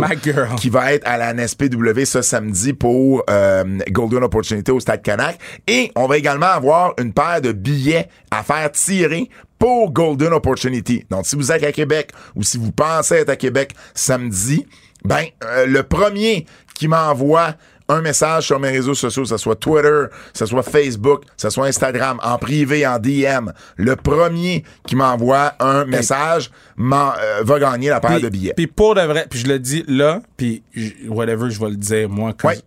qui 0.55 0.69
va 0.69 0.93
être 0.93 1.05
à 1.05 1.17
la 1.17 1.33
NSPW 1.33 2.05
ce 2.05 2.21
samedi 2.21 2.71
pour 2.71 3.21
euh, 3.29 3.65
Golden 3.91 4.23
Opportunity 4.23 4.71
au 4.71 4.79
Stade 4.79 5.01
Canac. 5.01 5.37
Et 5.67 5.91
on 5.97 6.07
va 6.07 6.15
également 6.17 6.45
avoir 6.45 6.93
une 6.97 7.11
paire 7.11 7.41
de 7.41 7.51
billets 7.51 8.07
à 8.31 8.43
faire 8.43 8.71
tirer 8.71 9.29
pour 9.59 9.91
Golden 9.91 10.33
Opportunity. 10.33 11.05
Donc, 11.09 11.25
si 11.25 11.35
vous 11.35 11.51
êtes 11.51 11.63
à 11.63 11.71
Québec 11.71 12.11
ou 12.35 12.43
si 12.43 12.57
vous 12.57 12.71
pensez 12.71 13.15
être 13.15 13.29
à 13.29 13.35
Québec 13.35 13.73
samedi, 13.93 14.65
ben, 15.03 15.23
euh, 15.43 15.65
le 15.65 15.83
premier 15.83 16.45
qui 16.73 16.87
m'envoie 16.87 17.55
un 17.87 18.01
message 18.01 18.47
sur 18.47 18.59
mes 18.59 18.69
réseaux 18.71 18.95
sociaux, 18.95 19.21
que 19.21 19.29
ce 19.29 19.37
soit 19.37 19.55
Twitter, 19.55 20.05
que 20.33 20.37
ce 20.39 20.47
soit 20.47 20.63
Facebook, 20.63 21.23
que 21.25 21.31
ce 21.37 21.51
soit 21.51 21.67
Instagram, 21.67 22.19
en 22.23 22.39
privé, 22.39 22.85
en 22.87 22.97
DM, 22.97 23.51
le 23.77 23.95
premier 23.95 24.63
qui 24.87 24.95
m'envoie 24.95 25.53
un 25.59 25.85
message 25.85 26.49
m'en- 26.75 27.13
euh, 27.19 27.43
va 27.43 27.59
gagner 27.59 27.89
la 27.89 27.99
paire 27.99 28.19
de 28.19 28.27
billets. 28.29 28.53
puis 28.55 28.65
pour 28.65 28.95
de 28.95 29.01
vrai, 29.01 29.27
puis 29.29 29.37
je 29.39 29.45
le 29.47 29.59
dis 29.59 29.85
là, 29.87 30.21
puis 30.35 30.63
whatever, 31.07 31.51
je 31.51 31.59
vais 31.59 31.69
le 31.69 31.75
dire 31.75 32.09
moi. 32.09 32.33
Quand 32.35 32.47
Ouais. 32.49 32.57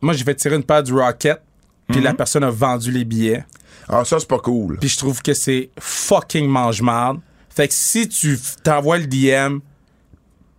Moi, 0.00 0.14
j'ai 0.14 0.24
fait 0.24 0.34
tirer 0.34 0.56
une 0.56 0.64
paire 0.64 0.82
du 0.82 0.92
Rocket, 0.92 1.40
puis 1.88 1.98
Mhm. 1.98 2.04
la 2.04 2.14
personne 2.14 2.44
a 2.44 2.50
vendu 2.50 2.90
les 2.90 3.04
billets. 3.04 3.44
Ah, 3.88 4.04
ça, 4.04 4.18
c'est 4.18 4.28
pas 4.28 4.38
cool. 4.38 4.78
Puis 4.78 4.88
je 4.88 4.98
trouve 4.98 5.22
que 5.22 5.34
c'est 5.34 5.70
fucking 5.78 6.46
mange-marde. 6.46 7.20
Fait 7.48 7.68
que 7.68 7.74
si 7.74 8.08
tu 8.08 8.38
t'envoies 8.62 8.98
le 8.98 9.06
DM, 9.06 9.58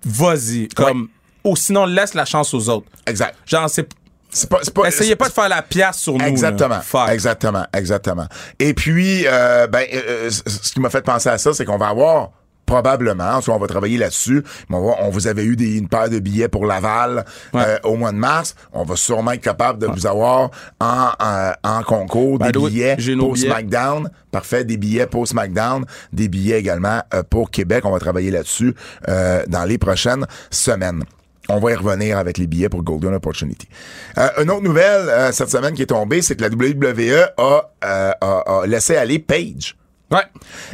vas-y. 0.04 0.68
Comme, 0.70 1.10
Ou 1.44 1.56
sinon, 1.56 1.86
laisse 1.86 2.14
la 2.14 2.26
chance 2.26 2.54
aux 2.54 2.70
autres. 2.70 2.88
Exact. 3.06 3.36
Genre, 3.46 3.70
c'est. 3.70 3.88
C'est 4.30 4.50
pas, 4.50 4.60
c'est 4.62 4.74
pas, 4.74 4.88
Essayez 4.88 5.16
pas 5.16 5.30
de 5.30 5.34
faire 5.34 5.48
la 5.48 5.62
pièce 5.62 5.98
sur 5.98 6.14
nous. 6.14 6.20
là. 6.20 6.28
Exactement. 6.28 6.82
Fuck. 6.82 7.10
Exactement. 7.10 7.66
Exactement. 7.74 8.28
Et 8.60 8.74
puis, 8.74 9.26
euh, 9.26 9.68
ben, 9.68 9.86
euh, 9.94 10.28
euh, 10.28 10.30
ce 10.30 10.74
qui 10.74 10.80
m'a 10.82 10.90
fait 10.90 11.02
penser 11.02 11.30
à 11.30 11.38
ça, 11.38 11.54
c'est 11.54 11.64
qu'on 11.64 11.78
va 11.78 11.88
avoir 11.88 12.32
probablement, 12.68 13.42
soit 13.42 13.56
on 13.56 13.60
va 13.60 13.66
travailler 13.66 13.98
là-dessus, 13.98 14.44
on, 14.70 14.94
on 15.00 15.10
vous 15.10 15.26
avait 15.26 15.44
eu 15.46 15.56
des, 15.56 15.78
une 15.78 15.88
paire 15.88 16.10
de 16.12 16.20
billets 16.20 16.48
pour 16.50 16.68
Laval 16.68 17.26
Ouais. 17.54 17.64
euh, 17.66 17.78
au 17.84 17.96
mois 17.96 18.12
de 18.12 18.18
mars. 18.18 18.56
On 18.74 18.84
va 18.84 18.96
sûrement 18.96 19.32
être 19.32 19.42
capable 19.42 19.80
de 19.80 19.88
vous 19.88 20.06
avoir 20.06 20.52
en, 20.80 21.10
en, 21.20 21.52
en 21.64 21.82
concours 21.84 22.38
des 22.38 22.52
billets 22.52 22.96
pour 23.18 23.34
billets. 23.34 23.48
SmackDown. 23.50 24.12
Parfait, 24.32 24.64
des 24.66 24.78
billets 24.78 25.08
pour 25.08 25.28
SmackDown, 25.28 25.86
des 26.14 26.28
billets 26.28 26.60
également 26.60 27.02
euh, 27.16 27.24
pour 27.28 27.50
Québec. 27.50 27.86
On 27.86 27.92
va 27.92 27.98
travailler 28.00 28.30
là-dessus 28.30 28.76
euh, 29.08 29.42
dans 29.48 29.64
les 29.64 29.78
prochaines 29.80 30.28
semaines. 30.52 31.04
On 31.50 31.60
va 31.60 31.72
y 31.72 31.76
revenir 31.76 32.18
avec 32.18 32.38
les 32.38 32.46
billets 32.46 32.68
pour 32.68 32.84
Golden 32.84 33.14
Opportunity. 33.14 33.70
Euh, 34.18 34.28
une 34.44 34.52
autre 34.52 34.64
nouvelle 34.64 35.08
euh, 35.08 35.32
cette 35.32 35.50
semaine 35.50 35.74
qui 35.74 35.82
est 35.84 35.86
tombée, 35.88 36.22
c'est 36.22 36.36
que 36.36 36.42
la 36.44 36.50
WWE 36.50 37.30
a, 37.38 37.72
euh, 37.86 38.12
a- 38.20 38.62
a 38.62 38.68
laissé 38.68 38.98
aller 38.98 39.18
Paige. 39.20 39.76
Ouais. 40.10 40.22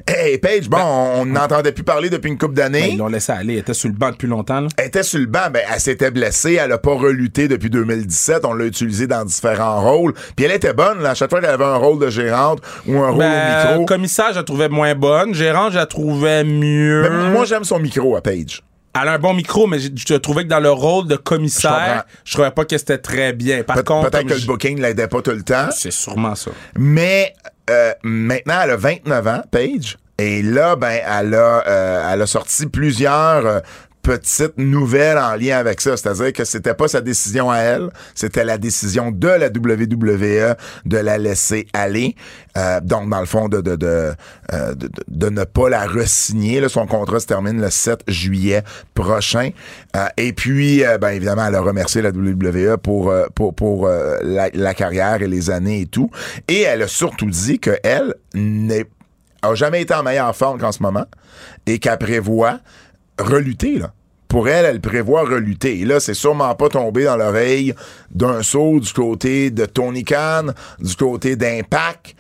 Hey, 0.08 0.38
Paige, 0.38 0.70
bon, 0.70 0.78
on 0.80 1.26
n'entendait 1.26 1.72
plus 1.72 1.84
parler 1.84 2.10
depuis 2.12 2.30
une 2.30 2.38
couple 2.38 2.54
Ben, 2.54 2.72
d'années. 2.72 2.90
ils 2.92 2.98
l'ont 2.98 3.08
laissé 3.08 3.32
aller. 3.32 3.54
Elle 3.54 3.60
était 3.62 3.74
sur 3.74 3.90
le 3.90 3.96
banc 3.96 4.12
depuis 4.12 4.28
longtemps. 4.28 4.62
là. 4.62 4.68
Elle 4.78 4.86
était 4.88 5.02
sur 5.02 5.20
le 5.20 5.26
banc, 5.26 5.50
ben, 5.52 5.64
elle 5.74 5.80
s'était 5.80 6.12
blessée, 6.12 6.60
elle 6.62 6.72
a 6.72 6.78
pas 6.78 6.94
relutté 6.94 7.48
depuis 7.48 7.72
2017, 7.72 8.46
on 8.46 8.54
l'a 8.54 8.66
utilisé 8.66 9.08
dans 9.08 9.26
différents 9.26 9.82
rôles. 9.82 10.14
Puis 10.36 10.46
elle 10.46 10.52
était 10.52 10.74
bonne, 10.74 11.02
là, 11.02 11.12
à 11.12 11.14
chaque 11.16 11.32
fois 11.32 11.42
qu'elle 11.42 11.50
avait 11.50 11.64
un 11.64 11.78
rôle 11.78 11.98
de 12.00 12.10
gérante 12.12 12.60
ou 12.88 13.00
un 13.00 13.10
rôle 13.10 13.20
Ben, 13.20 13.66
au 13.66 13.70
micro. 13.72 13.86
commissaire, 13.86 14.30
je 14.32 14.36
la 14.38 14.44
trouvais 14.44 14.70
moins 14.70 14.94
bonne. 14.94 15.34
Gérant, 15.34 15.72
je 15.72 15.78
la 15.78 15.88
trouvais 15.88 16.44
mieux. 16.44 17.02
Mais 17.10 17.30
moi, 17.32 17.46
j'aime 17.46 17.64
son 17.64 17.80
micro 17.80 18.16
à 18.16 18.22
Paige. 18.22 18.62
Elle 19.02 19.08
a 19.08 19.14
un 19.14 19.20
bon 19.20 19.34
micro, 19.34 19.66
mais 19.68 19.80
je, 19.80 19.90
je 19.96 20.14
trouvais 20.16 20.44
que 20.44 20.50
dans 20.50 20.60
le 20.60 20.70
rôle 20.72 21.08
de 21.08 21.16
Je 21.16 21.20
commissaire, 21.20 22.04
je, 22.24 22.34
trouvais 22.34 22.52
pas 22.52 22.64
que 22.66 22.78
c'était 22.78 23.00
très 23.00 23.34
bien. 23.34 23.64
Par 23.64 23.78
Pe- 23.78 23.82
contre, 23.84 24.10
Peut-être 24.12 24.28
que 24.28 24.34
le 24.34 24.40
je- 24.40 24.46
booking 24.48 24.80
l'aidait 24.80 25.08
pas 25.08 25.22
tout 25.22 25.32
le 25.32 25.42
temps. 25.44 25.70
c'est 25.72 25.92
sûrement 25.92 26.36
ça. 26.36 26.52
Mais 26.78 27.34
euh, 27.70 27.92
maintenant, 28.04 28.60
elle 28.64 28.70
a 28.72 28.76
29 28.78 29.28
ans, 29.28 29.42
Paige. 29.50 29.98
Et 30.20 30.44
là, 30.44 30.76
ben, 30.76 31.00
elle 31.06 31.34
a, 31.34 31.64
euh, 31.68 32.14
elle 32.14 32.22
a 32.22 32.28
sorti 32.28 32.68
plusieurs 32.68 33.46
euh, 33.48 33.60
petites 34.04 34.58
nouvelles 34.58 35.18
en 35.18 35.36
lien 35.36 35.58
avec 35.58 35.82
ça. 35.82 35.98
C'est-à-dire 35.98 36.32
que 36.34 36.44
c'était 36.44 36.74
pas 36.76 36.88
sa 36.88 37.02
décision 37.02 37.50
à 37.50 37.58
elle, 37.58 37.90
c'était 38.14 38.44
la 38.44 38.58
décision 38.58 39.12
de 39.12 39.28
la 39.28 39.48
WWE 39.48 40.56
de 40.86 40.98
la 40.98 41.18
laisser 41.18 41.66
aller. 41.74 42.16
Euh, 42.58 42.80
donc, 42.82 43.10
dans 43.10 43.22
le 43.22 43.26
fond, 43.26 43.50
de, 43.50 43.62
de, 43.62 43.76
de, 43.76 44.14
euh, 44.54 44.76
de, 44.76 44.90
de- 45.08 45.30
ne 45.30 45.44
pas 45.46 45.70
la 45.70 45.88
re-signer. 45.88 46.68
Son 46.70 46.86
contrat 46.86 47.20
se 47.20 47.26
termine 47.26 47.60
le 47.60 47.70
7 47.72 48.02
juillet 48.08 48.62
prochain. 48.94 49.50
Euh, 49.96 50.06
et 50.18 50.34
puis, 50.34 50.84
ben, 51.02 51.10
évidemment, 51.10 51.48
elle 51.48 51.56
a 51.56 51.62
remercié 51.62 52.02
la 52.02 52.10
WWE 52.10 52.78
pour, 52.78 53.12
pour, 53.34 53.56
pour 53.56 53.88
la, 53.88 54.50
la 54.54 54.74
carrière 54.74 55.22
et 55.22 55.28
les 55.28 55.50
années 55.50 55.82
et 55.82 55.86
tout. 55.88 56.12
Et 56.48 56.62
elle 56.62 56.84
a 56.84 56.88
surtout 56.88 57.30
dit 57.30 57.60
qu'elle 57.60 58.14
n'est 58.36 58.86
a 59.42 59.56
jamais 59.56 59.82
été 59.82 59.94
en 59.94 60.04
meilleure 60.04 60.36
forme 60.36 60.60
qu'en 60.60 60.72
ce 60.72 60.82
moment 60.82 61.06
et 61.66 61.80
qu'elle 61.80 61.98
prévoit 61.98 62.60
relutter, 63.20 63.78
là. 63.80 63.94
Pour 64.34 64.50
elle, 64.50 64.66
elle 64.66 64.82
prévoit 64.82 65.22
relutter. 65.22 65.82
Et 65.82 65.86
là, 65.86 66.00
c'est 66.00 66.16
sûrement 66.16 66.56
pas 66.56 66.68
tombé 66.68 67.04
dans 67.04 67.16
l'oreille 67.16 67.76
d'un 68.10 68.42
saut 68.42 68.80
du 68.80 68.92
côté 68.92 69.52
de 69.52 69.68
Tony 69.68 70.04
Khan, 70.04 70.48
du 70.80 70.96
côté 70.96 71.36
d'Impact. 71.36 72.16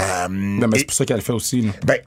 Euh, 0.00 0.26
Non, 0.28 0.66
mais 0.66 0.80
c'est 0.80 0.86
pour 0.86 0.94
ça 0.96 1.04
qu'elle 1.04 1.18
le 1.18 1.22
fait 1.22 1.32
aussi. 1.32 1.60
là. 1.60 1.70
ben, 1.86 1.98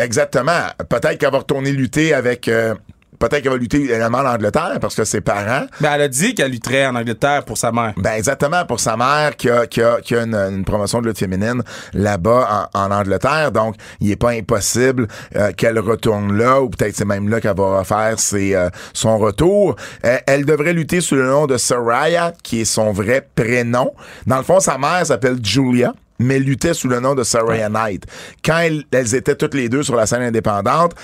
exactement. 0.00 0.68
Peut-être 0.88 1.18
qu'elle 1.18 1.30
va 1.32 1.36
retourner 1.40 1.72
lutter 1.72 2.14
avec. 2.14 2.48
euh, 2.48 2.74
Peut-être 3.18 3.42
qu'elle 3.42 3.52
va 3.52 3.58
lutter 3.58 3.84
également 3.84 4.18
en 4.18 4.26
Angleterre 4.26 4.78
parce 4.80 4.94
que 4.94 5.04
ses 5.04 5.20
parents. 5.20 5.66
Ben, 5.80 5.92
elle 5.94 6.02
a 6.02 6.08
dit 6.08 6.34
qu'elle 6.34 6.50
lutterait 6.50 6.86
en 6.86 6.96
Angleterre 6.96 7.44
pour 7.44 7.58
sa 7.58 7.72
mère. 7.72 7.92
Ben 7.96 8.12
exactement 8.12 8.64
pour 8.66 8.80
sa 8.80 8.96
mère 8.96 9.36
qui 9.36 9.48
a, 9.48 9.66
qui 9.66 9.82
a, 9.82 10.00
qui 10.00 10.14
a 10.14 10.22
une, 10.22 10.34
une 10.34 10.64
promotion 10.64 11.00
de 11.00 11.08
lutte 11.08 11.18
féminine 11.18 11.62
là-bas 11.92 12.68
en, 12.74 12.80
en 12.80 12.90
Angleterre. 12.90 13.52
Donc, 13.52 13.76
il 14.00 14.10
est 14.10 14.16
pas 14.16 14.30
impossible 14.30 15.08
euh, 15.36 15.52
qu'elle 15.52 15.78
retourne 15.78 16.36
là 16.36 16.60
ou 16.60 16.68
peut-être 16.68 16.96
c'est 16.96 17.04
même 17.04 17.28
là 17.28 17.40
qu'elle 17.40 17.56
va 17.56 17.78
refaire 17.78 18.18
ses, 18.18 18.54
euh, 18.54 18.68
son 18.92 19.18
retour. 19.18 19.76
Euh, 20.04 20.18
elle 20.26 20.44
devrait 20.44 20.72
lutter 20.72 21.00
sous 21.00 21.14
le 21.16 21.26
nom 21.26 21.46
de 21.46 21.56
Soraya, 21.56 22.32
qui 22.42 22.62
est 22.62 22.64
son 22.64 22.92
vrai 22.92 23.26
prénom. 23.34 23.92
Dans 24.26 24.38
le 24.38 24.44
fond, 24.44 24.60
sa 24.60 24.78
mère 24.78 25.06
s'appelle 25.06 25.38
Julia 25.42 25.94
mais 26.20 26.38
luttait 26.38 26.74
sous 26.74 26.88
le 26.88 27.00
nom 27.00 27.14
de 27.14 27.24
Soraya 27.24 27.68
Knight. 27.68 28.04
Quand 28.44 28.58
elles, 28.58 28.84
elles 28.92 29.14
étaient 29.14 29.34
toutes 29.34 29.54
les 29.54 29.68
deux 29.68 29.82
sur 29.82 29.96
la 29.96 30.06
scène 30.06 30.22
indépendante, 30.22 30.94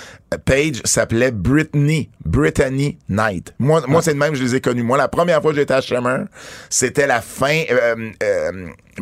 Paige 0.45 0.81
s'appelait 0.85 1.31
Brittany, 1.31 2.09
Brittany 2.25 2.97
Knight. 3.09 3.53
Moi, 3.59 3.83
moi 3.87 4.01
c'est 4.01 4.13
de 4.13 4.19
même, 4.19 4.33
je 4.35 4.43
les 4.43 4.55
ai 4.55 4.61
connus. 4.61 4.83
Moi, 4.83 4.97
la 4.97 5.07
première 5.07 5.41
fois 5.41 5.51
que 5.51 5.57
j'étais 5.57 5.73
à 5.73 5.81
Shimmer, 5.81 6.23
c'était 6.69 7.07
la 7.07 7.21
fin. 7.21 7.63
euh, 7.71 8.09
euh, 8.23 8.51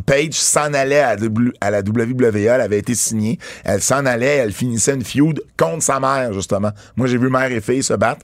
Paige 0.05 0.33
s'en 0.35 0.73
allait 0.75 0.99
à, 0.99 1.15
W- 1.15 1.51
à 1.61 1.71
la 1.71 1.79
WWE, 1.79 2.35
elle 2.35 2.61
avait 2.61 2.77
été 2.77 2.93
signée. 2.93 3.39
Elle 3.65 3.81
s'en 3.81 4.05
allait, 4.05 4.37
elle 4.37 4.53
finissait 4.53 4.93
une 4.93 5.03
feud 5.03 5.41
contre 5.57 5.81
sa 5.83 5.99
mère, 5.99 6.31
justement. 6.31 6.69
Moi, 6.95 7.07
j'ai 7.07 7.17
vu 7.17 7.27
mère 7.29 7.51
et 7.51 7.59
fille 7.59 7.81
se 7.81 7.93
battre. 7.95 8.21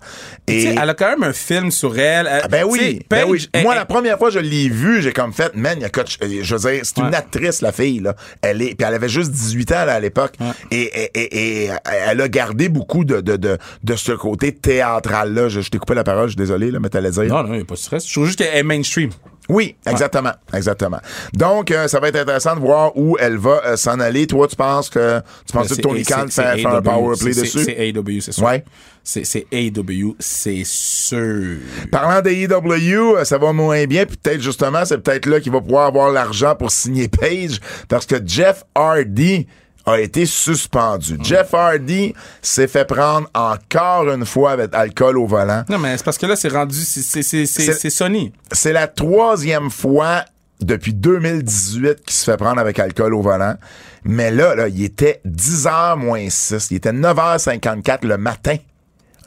Tu 0.47 0.53
sais, 0.61 0.67
Et 0.69 0.75
Elle 0.79 0.89
a 0.91 0.93
quand 0.93 1.09
même 1.09 1.23
un 1.23 1.33
film 1.33 1.71
sur 1.71 1.97
elle. 1.97 2.27
Elle- 2.31 2.41
ah 2.43 2.47
ben 2.47 2.65
oui, 2.69 3.01
ben 3.09 3.21
Paige, 3.21 3.27
oui. 3.29 3.49
elle- 3.51 3.63
Moi, 3.63 3.73
elle- 3.73 3.79
la 3.79 3.85
première 3.85 4.17
fois 4.19 4.27
que 4.29 4.35
je 4.35 4.39
l'ai 4.39 4.69
vue, 4.69 5.01
j'ai 5.01 5.11
comme 5.11 5.33
fait, 5.33 5.55
man, 5.55 5.73
il 5.77 5.81
y 5.81 5.85
a 5.85 5.89
coach, 5.89 6.17
euh, 6.23 6.27
je 6.43 6.55
veux 6.55 6.71
dire, 6.71 6.81
c'est 6.83 6.99
une 6.99 7.15
actrice, 7.15 7.61
la 7.61 7.71
fille, 7.71 7.99
là. 7.99 8.15
Elle 8.43 8.61
est, 8.61 8.75
puis 8.75 8.87
elle 8.87 8.93
avait 8.93 9.09
juste 9.09 9.31
18 9.31 9.71
ans, 9.71 9.85
là, 9.85 9.95
à 9.95 9.99
l'époque. 9.99 10.35
Et, 10.69 10.81
et, 10.83 11.11
et, 11.15 11.63
et, 11.65 11.69
elle 12.07 12.21
a 12.21 12.27
gardé 12.29 12.69
beaucoup 12.69 12.94
de, 13.03 13.19
de, 13.21 13.35
de, 13.35 13.57
de 13.83 13.95
ce 13.95 14.11
côté 14.13 14.53
théâtral-là. 14.53 15.49
Je, 15.49 15.61
je 15.61 15.69
t'ai 15.69 15.77
coupé 15.79 15.95
la 15.95 16.03
parole, 16.03 16.25
je 16.27 16.31
suis 16.33 16.37
désolé, 16.37 16.71
là, 16.71 16.79
mais 16.79 16.89
t'allais 16.89 17.11
dire. 17.11 17.23
Non, 17.23 17.43
non, 17.43 17.53
il 17.53 17.57
n'y 17.57 17.61
a 17.61 17.65
pas 17.65 17.73
de 17.75 17.79
stress. 17.79 18.07
Je 18.07 18.13
trouve 18.13 18.27
juste 18.27 18.37
qu'elle 18.39 18.55
est 18.55 18.63
mainstream. 18.63 19.09
Oui, 19.47 19.75
exactement, 19.85 20.31
exactement. 20.55 20.97
Donc, 21.33 21.69
euh, 21.69 21.87
ça 21.87 21.99
va 21.99 22.07
être 22.07 22.15
intéressant 22.15 22.55
de 22.55 22.61
voir 22.61 22.97
où 22.97 23.15
elle 23.19 23.37
va 23.37 23.61
euh, 23.63 23.75
s'en 23.77 23.99
aller. 23.99 24.25
Toi, 24.25 24.47
tu 24.47 24.55
penses 24.55 24.89
que, 24.89 25.19
tu 25.45 25.53
penses 25.53 25.67
que 25.67 25.75
C'est- 25.75 25.81
Tony 25.83 26.01
Khan 26.03 26.25
fait, 26.31 26.57
fait 26.57 26.65
un 26.65 26.81
power 26.81 27.15
play 27.19 27.29
dessus? 27.35 27.59
C'est 27.63 27.77
AEW, 27.77 28.21
c'est 28.21 28.31
sûr. 28.31 28.43
Ouais. 28.43 28.63
C'est 29.03 29.45
AEW, 29.51 30.15
c'est 30.17 30.63
sûr. 30.65 31.57
Parlant 31.91 32.21
d'AEW, 32.23 33.17
euh, 33.17 33.23
ça 33.23 33.37
va 33.37 33.53
moins 33.53 33.85
bien, 33.85 34.07
puis 34.07 34.17
peut-être 34.17 34.41
justement, 34.41 34.83
c'est 34.83 34.97
peut-être 34.97 35.27
là 35.27 35.39
qu'il 35.39 35.51
va 35.51 35.61
pouvoir 35.61 35.85
avoir 35.85 36.09
l'argent 36.11 36.55
pour 36.55 36.71
signer 36.71 37.07
Page, 37.07 37.59
parce 37.87 38.07
que 38.07 38.15
Jeff 38.25 38.63
Hardy 38.73 39.45
a 39.85 39.99
été 39.99 40.25
suspendu. 40.25 41.17
Jeff 41.21 41.53
Hardy 41.53 42.13
s'est 42.41 42.67
fait 42.67 42.85
prendre 42.85 43.29
encore 43.33 44.09
une 44.09 44.25
fois 44.25 44.51
avec 44.51 44.73
alcool 44.73 45.17
au 45.17 45.27
volant. 45.27 45.63
Non, 45.69 45.77
mais 45.77 45.95
c'est 45.97 46.03
parce 46.03 46.17
que 46.17 46.25
là, 46.25 46.35
c'est 46.35 46.49
rendu. 46.49 46.75
c'est- 46.77 47.01
c'est- 47.01 47.21
C'est 47.23 47.45
c'est- 47.45 47.61
C'est- 47.65 47.73
c'est 47.73 47.89
Sony. 47.89 48.33
C'est 48.51 48.73
la 48.73 48.87
troisième 48.87 49.69
fois 49.69 50.25
depuis 50.61 50.93
2018 50.93 52.01
qu'il 52.05 52.13
se 52.15 52.23
fait 52.31 52.37
prendre 52.37 52.59
avec 52.59 52.79
alcool 52.79 53.13
au 53.13 53.21
volant. 53.21 53.55
Mais 54.03 54.31
là, 54.31 54.55
là, 54.55 54.67
il 54.67 54.83
était 54.83 55.21
10h 55.25 55.97
moins 55.97 56.29
6. 56.29 56.67
Il 56.71 56.77
était 56.77 56.91
9h54 56.93 58.05
le 58.05 58.17
matin. 58.17 58.55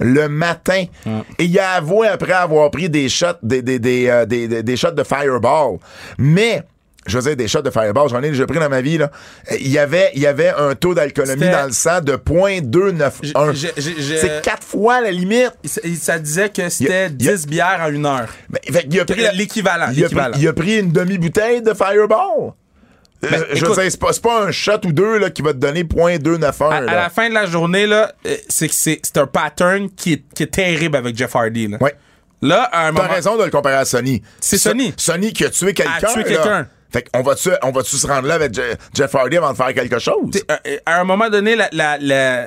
Le 0.00 0.28
matin. 0.28 0.84
Et 1.38 1.44
il 1.44 1.58
a 1.58 1.72
avoué 1.72 2.06
après 2.06 2.32
avoir 2.32 2.70
pris 2.70 2.88
des 2.88 3.08
shots, 3.08 3.26
des, 3.42 3.62
des, 3.62 3.80
des, 3.80 4.06
euh, 4.08 4.26
des- 4.26 4.46
des- 4.46 4.62
des 4.62 4.76
shots 4.76 4.92
de 4.92 5.02
fireball. 5.02 5.78
Mais 6.18 6.62
je 7.08 7.18
veux 7.18 7.22
dire, 7.24 7.36
des 7.36 7.48
shots 7.48 7.62
de 7.62 7.70
Fireball, 7.70 8.08
j'en 8.08 8.22
ai 8.22 8.30
déjà 8.30 8.46
pris 8.46 8.58
dans 8.58 8.68
ma 8.68 8.80
vie, 8.80 8.98
là. 8.98 9.10
Il 9.58 9.68
y 9.68 9.78
avait, 9.78 10.10
il 10.14 10.20
y 10.22 10.26
avait 10.26 10.50
un 10.50 10.74
taux 10.74 10.94
d'alcoolémie 10.94 11.48
dans 11.48 11.66
le 11.66 11.72
sang 11.72 12.00
de 12.00 12.16
0.291. 12.16 13.54
J'ai- 13.54 13.72
j'ai- 13.76 13.94
j'ai- 14.00 14.18
C'est 14.18 14.42
quatre 14.42 14.64
fois 14.64 15.00
la 15.00 15.10
limite. 15.10 15.52
Ça, 15.64 15.80
ça 16.00 16.18
disait 16.18 16.48
que 16.50 16.68
c'était 16.68 17.06
Il 17.18 17.24
y 17.24 17.28
a- 17.28 17.32
10 17.36 17.46
bières 17.46 17.80
en 17.82 17.88
une 17.92 18.06
heure. 18.06 18.28
Fait 18.70 18.86
qu'il 18.86 19.00
a 19.00 19.04
pris 19.04 19.24
L'équivalent. 19.34 19.88
il, 19.94 20.04
a 20.04 20.08
pris, 20.08 20.40
il 20.40 20.48
a 20.48 20.52
pris 20.52 20.78
une 20.78 20.92
demi-bouteille 20.92 21.62
de 21.62 21.72
Fireball. 21.74 22.52
Euh, 23.24 23.28
Ben, 23.30 23.30
je 23.32 23.54
veux 23.54 23.56
écoute- 23.72 23.80
dire, 23.80 23.90
c'est 24.12 24.22
pas, 24.22 24.44
un 24.46 24.52
shot 24.52 24.78
ou 24.84 24.92
deux 24.92 25.18
là, 25.18 25.30
qui 25.30 25.42
va 25.42 25.52
te 25.52 25.58
donner 25.58 25.82
0.291. 25.82 26.72
À, 26.72 26.76
à 26.76 26.94
la 26.94 27.08
fin 27.10 27.28
de 27.28 27.34
la 27.34 27.46
journée, 27.46 27.84
là, 27.86 28.12
euh, 28.26 28.36
c'est 28.48 28.70
c'est 28.72 29.16
un 29.16 29.26
pattern 29.26 29.90
qui 29.90 30.12
est, 30.12 30.22
qui 30.34 30.44
est 30.44 30.46
terrible 30.52 30.96
avec 30.96 31.16
Jeff 31.16 31.34
Hardy. 31.34 31.66
Là, 31.66 31.78
Ouais. 31.80 31.94
là 32.42 32.62
à 32.70 32.86
un 32.86 32.92
T'as 32.94 33.02
moment. 33.02 33.12
raison 33.14 33.36
de 33.36 33.42
le 33.42 33.50
comparer 33.50 33.74
à 33.74 33.84
Sony. 33.84 34.22
C'est 34.40 34.56
So- 34.56 34.68
Sony. 34.70 34.94
Sony 34.96 35.32
qui 35.32 35.44
a 35.44 35.50
tué 35.50 35.74
quelqu'un. 35.74 35.92
A 36.00 36.12
tué 36.12 36.22
quelqu'un. 36.22 36.68
Fait 36.90 37.06
qu'on 37.12 37.22
va-tu, 37.22 37.50
on 37.62 37.70
va-tu 37.70 37.96
se 37.96 38.06
rendre 38.06 38.28
là 38.28 38.34
avec 38.34 38.54
Je- 38.54 38.74
Jeff 38.94 39.14
Hardy 39.14 39.36
avant 39.36 39.52
de 39.52 39.56
faire 39.56 39.74
quelque 39.74 39.98
chose? 39.98 40.30
t'sais, 40.30 40.44
à, 40.48 40.60
à 40.96 41.00
un 41.00 41.04
moment 41.04 41.28
donné, 41.28 41.54
la, 41.56 41.68
la, 41.72 41.98
la- 41.98 42.46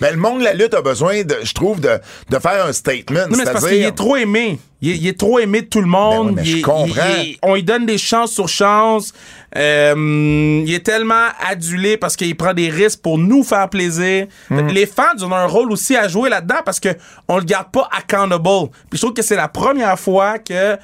Ben, 0.00 0.10
le 0.12 0.16
monde 0.16 0.38
de 0.40 0.44
la 0.44 0.54
lutte 0.54 0.74
a 0.74 0.82
besoin, 0.82 1.22
de, 1.24 1.36
je 1.42 1.52
trouve, 1.52 1.80
de, 1.80 1.98
de 2.30 2.38
faire 2.38 2.66
un 2.66 2.72
statement. 2.72 3.20
Non, 3.28 3.36
mais 3.36 3.44
c'est 3.44 3.52
parce 3.52 3.64
qu'il 3.64 3.68
c'est-à-dire- 3.74 3.88
est 3.88 3.94
trop 3.96 4.16
aimé. 4.16 4.58
Il 4.80 4.90
est, 4.90 4.96
il 4.96 5.06
est 5.08 5.18
trop 5.18 5.40
aimé 5.40 5.62
de 5.62 5.66
tout 5.66 5.80
le 5.80 5.88
monde. 5.88 6.34
Ben 6.36 6.42
oui, 6.42 6.42
mais 6.44 6.48
Il 6.50 6.56
je 6.58 6.62
comprends. 6.62 7.16
il 7.20 7.36
on 7.42 7.54
lui 7.54 7.64
donne 7.64 7.84
des 7.86 7.98
chances 7.98 8.30
sur 8.32 8.48
chance. 8.48 9.12
Euh, 9.56 10.62
il 10.66 10.72
est 10.72 10.84
tellement 10.84 11.26
adulé 11.48 11.96
parce 11.96 12.14
qu'il 12.16 12.36
prend 12.36 12.54
des 12.54 12.70
risques 12.70 13.00
pour 13.02 13.18
nous 13.18 13.42
faire 13.42 13.68
plaisir. 13.68 14.26
Hmm. 14.50 14.68
Les 14.68 14.86
fans 14.86 15.20
ont 15.22 15.32
un 15.32 15.46
rôle 15.46 15.72
aussi 15.72 15.96
à 15.96 16.06
jouer 16.06 16.28
là-dedans 16.30 16.60
parce 16.64 16.78
que 16.80 16.90
on 17.28 17.38
le 17.38 17.44
garde 17.44 17.70
pas 17.72 17.88
accountable. 17.96 18.70
Puis 18.90 18.98
je 18.98 19.00
trouve 19.00 19.14
que 19.14 19.22
c'est 19.22 19.36
la 19.36 19.48
première 19.48 19.98
fois 19.98 20.38
que 20.38 20.76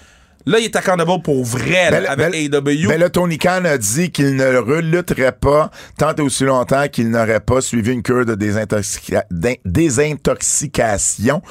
là, 0.47 0.59
il 0.59 0.65
est 0.65 0.77
accountable 0.77 1.23
pour 1.23 1.45
vrai 1.45 1.91
là, 1.91 2.01
Ben, 2.01 2.07
avec 2.07 2.51
ben- 2.51 2.63
AEW. 2.63 2.89
Ben 2.89 3.01
là, 3.01 3.09
Tony 3.11 3.39
Khan 3.39 3.65
a 3.65 3.79
dit 3.79 4.11
qu'il 4.11 4.37
ne 4.37 4.57
relutterait 4.57 5.33
pas 5.33 5.71
tant 5.99 6.15
et 6.15 6.21
aussi 6.21 6.45
longtemps 6.45 6.87
qu'il 6.89 7.11
n'aurait 7.11 7.41
pas 7.41 7.61
suivi 7.61 7.93
une 7.93 8.03
cure 8.03 8.25
de 8.27 8.35
désintoxica- 8.35 9.25
désintoxication. 9.65 11.43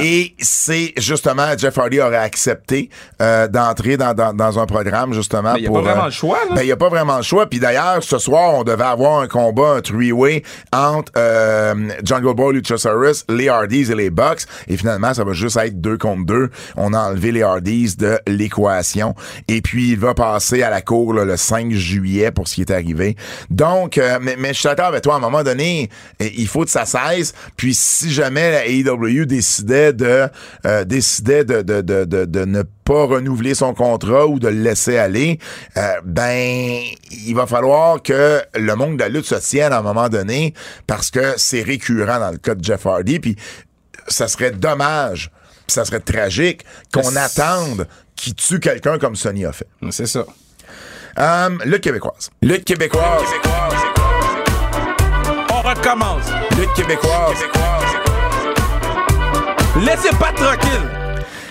Et 0.00 0.34
c'est 0.38 0.92
justement, 0.96 1.46
Jeff 1.56 1.76
Hardy 1.78 2.00
aurait 2.00 2.16
accepté 2.16 2.90
euh, 3.20 3.48
d'entrer 3.48 3.96
dans, 3.96 4.14
dans, 4.14 4.32
dans 4.32 4.58
un 4.58 4.66
programme, 4.66 5.12
justement. 5.12 5.54
Mais 5.54 5.60
il 5.60 5.64
y 5.64 5.66
a 5.66 5.70
pour, 5.70 5.78
pas 5.78 5.82
vraiment 5.82 6.02
euh, 6.02 6.06
le 6.06 6.10
choix, 6.12 6.38
là. 6.48 6.54
Ben, 6.56 6.62
il 6.62 6.66
n'y 6.66 6.72
a 6.72 6.76
pas 6.76 6.88
vraiment 6.88 7.16
le 7.16 7.22
choix. 7.22 7.48
Puis 7.48 7.58
d'ailleurs, 7.58 8.02
ce 8.02 8.18
soir, 8.18 8.54
on 8.54 8.64
devait 8.64 8.84
avoir 8.84 9.20
un 9.20 9.28
combat, 9.28 9.74
un 9.76 9.80
three-way 9.80 10.42
entre 10.72 11.12
euh, 11.16 11.74
Jungle 12.04 12.34
Boy, 12.34 12.54
Luchasaurus, 12.54 13.24
les 13.28 13.48
Hardys 13.48 13.90
et 13.90 13.94
les 13.94 14.10
Bucks. 14.10 14.42
Et 14.68 14.76
finalement, 14.76 15.14
ça 15.14 15.24
va 15.24 15.32
juste 15.32 15.56
être 15.56 15.80
deux 15.80 15.98
contre 15.98 16.26
deux. 16.26 16.50
On 16.76 16.92
a 16.94 16.98
enlevé 16.98 17.32
les 17.32 17.42
Hardys 17.42 17.96
de 17.96 18.18
l'équation. 18.38 19.14
Et 19.48 19.60
puis, 19.60 19.90
il 19.90 19.98
va 19.98 20.14
passer 20.14 20.62
à 20.62 20.70
la 20.70 20.82
cour 20.82 21.12
là, 21.12 21.24
le 21.24 21.36
5 21.36 21.72
juillet 21.72 22.30
pour 22.30 22.48
ce 22.48 22.56
qui 22.56 22.60
est 22.62 22.70
arrivé. 22.70 23.16
Donc, 23.50 23.98
euh, 23.98 24.18
mais, 24.20 24.36
mais 24.38 24.48
je 24.48 24.60
suis 24.60 24.68
d'accord 24.68 24.86
avec 24.86 25.02
toi, 25.02 25.14
à 25.14 25.16
un 25.16 25.20
moment 25.20 25.42
donné, 25.42 25.90
eh, 26.20 26.32
il 26.36 26.48
faut 26.48 26.64
que 26.64 26.70
ça 26.70 26.86
cesse. 26.86 27.34
Puis, 27.56 27.74
si 27.74 28.10
jamais 28.10 28.50
la 28.50 28.66
AEW 28.66 29.26
décidait 29.26 29.92
de 29.92 30.28
euh, 30.66 30.84
décidait 30.84 31.44
de, 31.44 31.62
de, 31.62 31.80
de, 31.80 32.04
de, 32.04 32.24
de 32.24 32.44
ne 32.44 32.62
pas 32.62 33.04
renouveler 33.04 33.54
son 33.54 33.74
contrat 33.74 34.26
ou 34.26 34.38
de 34.38 34.48
le 34.48 34.62
laisser 34.62 34.96
aller, 34.96 35.38
euh, 35.76 36.00
ben 36.04 36.80
il 37.10 37.34
va 37.34 37.46
falloir 37.46 38.02
que 38.02 38.40
le 38.54 38.74
monde 38.76 38.96
de 38.96 39.02
la 39.02 39.08
lutte 39.08 39.26
se 39.26 39.34
tienne 39.34 39.72
à 39.72 39.78
un 39.78 39.82
moment 39.82 40.08
donné 40.08 40.54
parce 40.86 41.10
que 41.10 41.34
c'est 41.36 41.62
récurrent 41.62 42.18
dans 42.18 42.30
le 42.30 42.38
cas 42.38 42.54
de 42.54 42.64
Jeff 42.64 42.86
Hardy. 42.86 43.18
Puis 43.18 43.36
ça 44.06 44.26
serait 44.26 44.52
dommage, 44.52 45.30
puis 45.68 45.74
ça 45.74 45.84
serait 45.84 46.00
tragique 46.00 46.64
qu'on 46.92 47.14
attende 47.14 47.86
qu'il 48.16 48.34
tue 48.34 48.58
quelqu'un 48.58 48.98
comme 48.98 49.14
Sony 49.14 49.44
a 49.44 49.52
fait. 49.52 49.68
C'est 49.90 50.06
ça. 50.06 50.24
Euh, 51.18 51.50
lutte 51.66 51.82
québécoise. 51.82 52.30
Lutte 52.40 52.64
québécoise. 52.64 53.22
On 55.50 55.60
recommence. 55.60 56.24
Lutte 56.56 56.72
québécoise. 56.74 57.36
Laissez 59.84 60.10
pas 60.16 60.32
tranquille. 60.32 60.97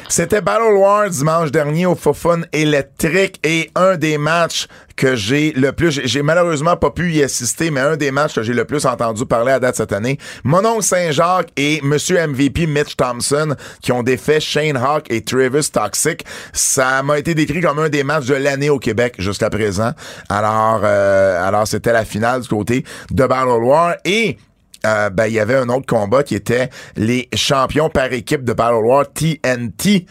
C'était 0.10 0.42
Battle 0.42 0.74
War 0.78 1.10
dimanche 1.10 1.52
dernier 1.52 1.86
au 1.86 1.94
Fofun 1.96 2.42
électrique 2.54 3.40
et 3.44 3.70
un 3.76 3.98
des 3.98 4.18
matchs 4.18 4.68
que 4.96 5.16
j'ai 5.16 5.52
le 5.52 5.74
plus, 5.74 6.02
j'ai- 6.06 6.22
malheureusement 6.24 6.76
pas 6.78 6.90
pu 6.92 7.12
y 7.12 7.22
assister, 7.24 7.70
mais 7.72 7.82
un 7.82 7.98
des 7.98 8.10
matchs 8.12 8.34
que 8.36 8.42
j'ai 8.42 8.54
le 8.54 8.64
plus 8.66 8.86
entendu 8.86 9.26
parler 9.26 9.52
à 9.52 9.60
date 9.60 9.76
cette 9.76 9.92
année, 9.92 10.18
mon 10.44 10.66
oncle 10.66 10.82
Saint-Jacques 10.84 11.50
et 11.58 11.82
Monsieur 11.84 12.18
MVP 12.20 12.68
Mitch 12.68 12.96
Thompson 12.96 13.56
qui 13.82 13.92
ont 13.92 14.02
défait 14.02 14.40
Shane 14.40 14.78
Hawk 14.78 15.06
et 15.12 15.24
Travis 15.24 15.70
Toxic. 15.72 16.26
Ça 16.54 17.04
m'a 17.04 17.20
été 17.20 17.36
décrit 17.36 17.60
comme 17.62 17.78
un 17.80 17.90
des 17.90 18.04
matchs 18.04 18.26
de 18.28 18.36
l'année 18.36 18.70
au 18.70 18.80
Québec 18.80 19.16
jusqu'à 19.20 19.50
présent. 19.50 19.92
Alors, 20.30 20.82
euh, 20.84 21.46
alors 21.48 21.68
c'était 21.68 21.94
la 21.94 22.06
finale 22.06 22.42
du 22.42 22.48
côté 22.48 22.86
de 23.12 23.26
Battle 23.28 23.62
War 23.62 23.96
et 24.06 24.38
euh, 24.86 25.10
ben, 25.10 25.28
il 25.28 25.34
y 25.34 25.40
avait 25.40 25.56
un 25.56 25.70
autre 25.70 25.86
combat 25.86 26.24
qui 26.24 26.36
était 26.36 26.70
les 26.96 27.30
champions 27.36 27.90
par 27.90 28.12
équipe 28.14 28.44
de 28.44 28.54
Battle 28.54 28.86
War 28.86 29.06
TNT 29.12 30.06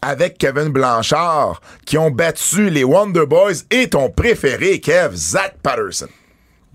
avec 0.00 0.38
Kevin 0.38 0.68
Blanchard 0.68 1.60
qui 1.84 1.98
ont 1.98 2.10
battu 2.10 2.70
les 2.70 2.84
Wonder 2.84 3.26
Boys 3.26 3.64
et 3.70 3.90
ton 3.90 4.10
préféré, 4.10 4.80
Kev, 4.80 5.14
Zach 5.14 5.56
Patterson. 5.62 6.08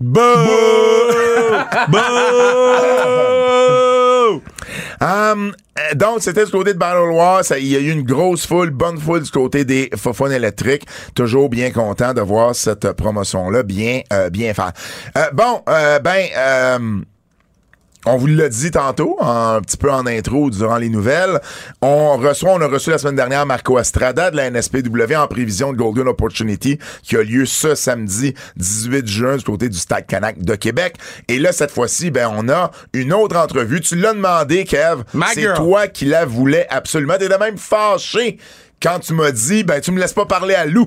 Um, 5.00 5.54
euh, 5.78 5.94
donc, 5.94 6.22
c'était 6.22 6.44
du 6.44 6.50
côté 6.50 6.72
de 6.72 6.78
Battle 6.78 7.12
War. 7.12 7.42
Il 7.58 7.66
y 7.66 7.76
a 7.76 7.80
eu 7.80 7.90
une 7.90 8.02
grosse 8.02 8.46
foule, 8.46 8.70
bonne 8.70 8.98
foule 8.98 9.22
du 9.22 9.30
côté 9.30 9.64
des 9.64 9.90
Fofone 9.96 10.32
électriques. 10.32 10.86
Toujours 11.14 11.48
bien 11.48 11.70
content 11.70 12.14
de 12.14 12.20
voir 12.20 12.54
cette 12.54 12.92
promotion-là 12.92 13.62
bien, 13.62 14.00
euh, 14.12 14.30
bien 14.30 14.54
faire. 14.54 14.72
Euh, 15.18 15.30
bon, 15.32 15.62
euh, 15.68 15.98
ben, 15.98 16.26
euh, 16.36 17.00
on 18.06 18.16
vous 18.16 18.26
l'a 18.26 18.48
dit 18.48 18.70
tantôt, 18.70 19.16
un 19.20 19.60
petit 19.60 19.76
peu 19.76 19.90
en 19.90 20.06
intro 20.06 20.50
durant 20.50 20.76
les 20.76 20.88
nouvelles. 20.88 21.40
On 21.80 22.16
reçoit, 22.16 22.52
on 22.52 22.60
a 22.60 22.66
reçu 22.66 22.90
la 22.90 22.98
semaine 22.98 23.16
dernière 23.16 23.46
Marco 23.46 23.78
Estrada 23.78 24.30
de 24.30 24.36
la 24.36 24.50
NSPW 24.50 25.14
en 25.16 25.26
prévision 25.26 25.72
de 25.72 25.78
Golden 25.78 26.08
Opportunity 26.08 26.78
qui 27.02 27.16
a 27.16 27.22
lieu 27.22 27.46
ce 27.46 27.74
samedi 27.74 28.34
18 28.56 29.06
juin 29.06 29.36
du 29.36 29.44
côté 29.44 29.68
du 29.68 29.78
Stade 29.78 30.06
Canac 30.06 30.38
de 30.42 30.54
Québec. 30.54 30.96
Et 31.28 31.38
là, 31.38 31.52
cette 31.52 31.70
fois-ci, 31.70 32.10
ben, 32.10 32.30
on 32.34 32.48
a 32.48 32.70
une 32.92 33.12
autre 33.12 33.36
entrevue. 33.36 33.80
Tu 33.80 33.96
l'as 33.96 34.12
demandé, 34.12 34.64
Kev. 34.64 35.02
C'est 35.32 35.54
toi 35.54 35.88
qui 35.88 36.04
la 36.04 36.24
voulais 36.24 36.66
absolument. 36.68 37.14
T'étais 37.18 37.38
même 37.38 37.58
fâché 37.58 38.38
quand 38.82 38.98
tu 38.98 39.14
m'as 39.14 39.30
dit, 39.30 39.64
ben, 39.64 39.80
tu 39.80 39.92
me 39.92 39.98
laisses 39.98 40.12
pas 40.12 40.26
parler 40.26 40.54
à 40.54 40.66
Lou. 40.66 40.86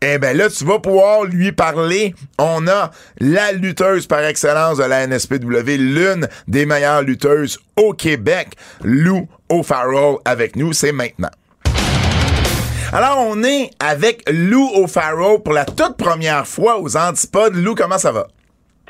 Eh 0.00 0.18
ben 0.18 0.36
là, 0.36 0.48
tu 0.48 0.64
vas 0.64 0.78
pouvoir 0.78 1.24
lui 1.24 1.50
parler. 1.50 2.14
On 2.38 2.68
a 2.68 2.92
la 3.18 3.52
lutteuse 3.52 4.06
par 4.06 4.24
excellence 4.24 4.78
de 4.78 4.84
la 4.84 5.06
NSPW, 5.06 5.76
l'une 5.76 6.28
des 6.46 6.66
meilleures 6.66 7.02
lutteuses 7.02 7.58
au 7.76 7.92
Québec, 7.94 8.50
Lou 8.84 9.28
O'Farrell, 9.48 10.18
avec 10.24 10.54
nous. 10.54 10.72
C'est 10.72 10.92
maintenant. 10.92 11.30
Alors, 12.92 13.18
on 13.18 13.42
est 13.42 13.70
avec 13.80 14.22
Lou 14.30 14.70
O'Farrell 14.76 15.42
pour 15.42 15.52
la 15.52 15.64
toute 15.64 15.96
première 15.96 16.46
fois 16.46 16.80
aux 16.80 16.96
Antipodes. 16.96 17.56
Lou, 17.56 17.74
comment 17.74 17.98
ça 17.98 18.12
va? 18.12 18.28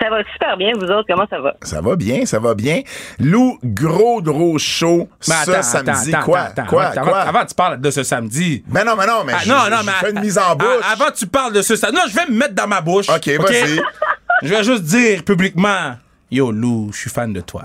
Ça 0.01 0.11
va 0.11 0.19
super 0.33 0.57
bien, 0.57 0.73
vous 0.77 0.85
autres, 0.87 1.07
comment 1.09 1.27
ça 1.29 1.41
va? 1.41 1.55
Ça 1.63 1.81
va 1.81 1.97
bien, 1.97 2.25
ça 2.27 2.39
va 2.39 2.55
bien. 2.55 2.83
Lou, 3.19 3.59
gros, 3.65 4.23
gros 4.23 4.59
show 4.59 5.09
Mais 5.29 5.35
ce 5.45 5.51
attends, 5.51 5.63
samedi. 5.63 6.15
attends, 6.15 6.25
quoi? 6.25 6.41
attends, 6.41 6.67
quoi? 6.67 6.85
avant, 6.87 7.03
quoi? 7.03 7.19
Avant, 7.21 7.29
avant, 7.39 7.47
tu 7.47 7.55
parles 7.55 7.81
de 7.81 7.91
ce 7.91 8.03
samedi. 8.03 8.63
Mais 8.69 8.85
non, 8.85 8.95
mais 8.97 9.07
non, 9.07 9.25
mais 9.27 9.33
Ah, 9.37 9.41
je, 9.43 9.49
non, 9.49 9.57
je- 9.67 9.71
non, 9.71 9.77
je 9.81 9.87
mais. 9.87 9.93
fais 10.01 10.11
une 10.11 10.21
mise 10.21 10.39
en 10.39 10.55
bouche. 10.57 10.69
avant, 10.93 11.11
tu 11.17 11.27
parles 11.27 11.53
de 11.53 11.63
ce 11.63 11.75
samedi. 11.77 11.97
Non, 11.97 12.03
je 12.09 12.15
vais 12.15 12.27
me 12.27 12.39
mettre 12.39 12.55
dans 12.55 12.67
ma 12.69 12.81
bouche. 12.81 13.09
OK, 13.09 13.29
vas-y. 13.29 13.81
Je 14.43 14.49
vais 14.55 14.63
juste 14.65 14.85
dire 14.85 15.25
publiquement 15.25 15.97
Yo, 16.31 16.53
Lou, 16.53 16.91
je 16.93 16.99
suis 16.99 17.11
fan 17.11 17.33
de 17.33 17.41
toi. 17.41 17.65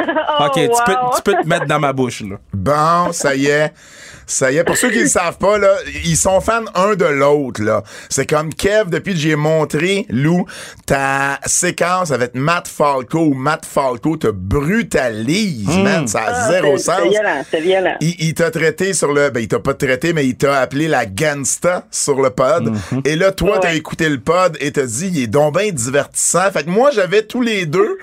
Oh, 0.00 0.44
OK, 0.46 0.54
tu, 0.54 0.68
peux, 0.86 0.92
wow. 0.92 1.10
tu 1.16 1.22
peux 1.22 1.34
te 1.42 1.46
mettre 1.48 1.66
dans 1.66 1.80
ma 1.80 1.92
bouche, 1.92 2.22
là. 2.22 2.36
Bon, 2.52 3.12
ça 3.12 3.34
y 3.34 3.46
est. 3.46 3.72
Ça 4.30 4.52
y 4.52 4.58
est. 4.58 4.64
Pour 4.64 4.76
ceux 4.76 4.90
qui 4.90 4.98
ne 4.98 5.02
le 5.04 5.08
savent 5.08 5.38
pas, 5.38 5.56
là, 5.56 5.74
ils 6.04 6.16
sont 6.16 6.40
fans 6.42 6.64
un 6.74 6.94
de 6.96 7.06
l'autre, 7.06 7.62
là. 7.62 7.82
C'est 8.10 8.26
comme 8.28 8.52
Kev, 8.52 8.90
depuis 8.90 9.14
que 9.14 9.18
j'ai 9.18 9.36
montré, 9.36 10.04
Lou, 10.10 10.44
ta 10.84 11.40
séquence 11.46 12.10
avec 12.10 12.34
Matt 12.34 12.68
Falco, 12.68 13.32
Matt 13.32 13.64
Falco 13.64 14.18
te 14.18 14.28
brutalise, 14.28 15.66
man. 15.78 16.06
Ça 16.06 16.20
a 16.20 16.24
Ah, 16.28 16.50
zéro 16.50 16.76
sens. 16.76 16.96
C'est 17.02 17.08
violent, 17.08 17.44
c'est 17.50 17.60
violent. 17.60 17.96
Il, 18.00 18.14
il 18.18 18.34
t'a 18.34 18.50
traité 18.50 18.92
sur 18.92 19.12
le. 19.12 19.30
Ben, 19.30 19.40
il 19.40 19.48
t'a 19.48 19.60
pas 19.60 19.74
traité, 19.74 20.12
mais 20.12 20.26
il 20.26 20.36
t'a 20.36 20.60
appelé 20.60 20.88
la 20.88 21.06
gangsta 21.06 21.86
sur 21.90 22.20
le 22.20 22.30
pod. 22.30 22.74
Et 23.06 23.16
là, 23.16 23.32
toi, 23.32 23.58
t'as 23.60 23.74
écouté 23.74 24.08
le 24.10 24.20
pod 24.20 24.56
et 24.60 24.72
t'as 24.72 24.84
dit, 24.86 25.10
il 25.12 25.22
est 25.22 25.26
donc 25.26 25.58
bien 25.58 25.70
divertissant. 25.72 26.50
Fait 26.52 26.64
que 26.64 26.70
moi, 26.70 26.90
j'avais 26.90 27.22
tous 27.22 27.40
les 27.40 27.64
deux 27.66 27.98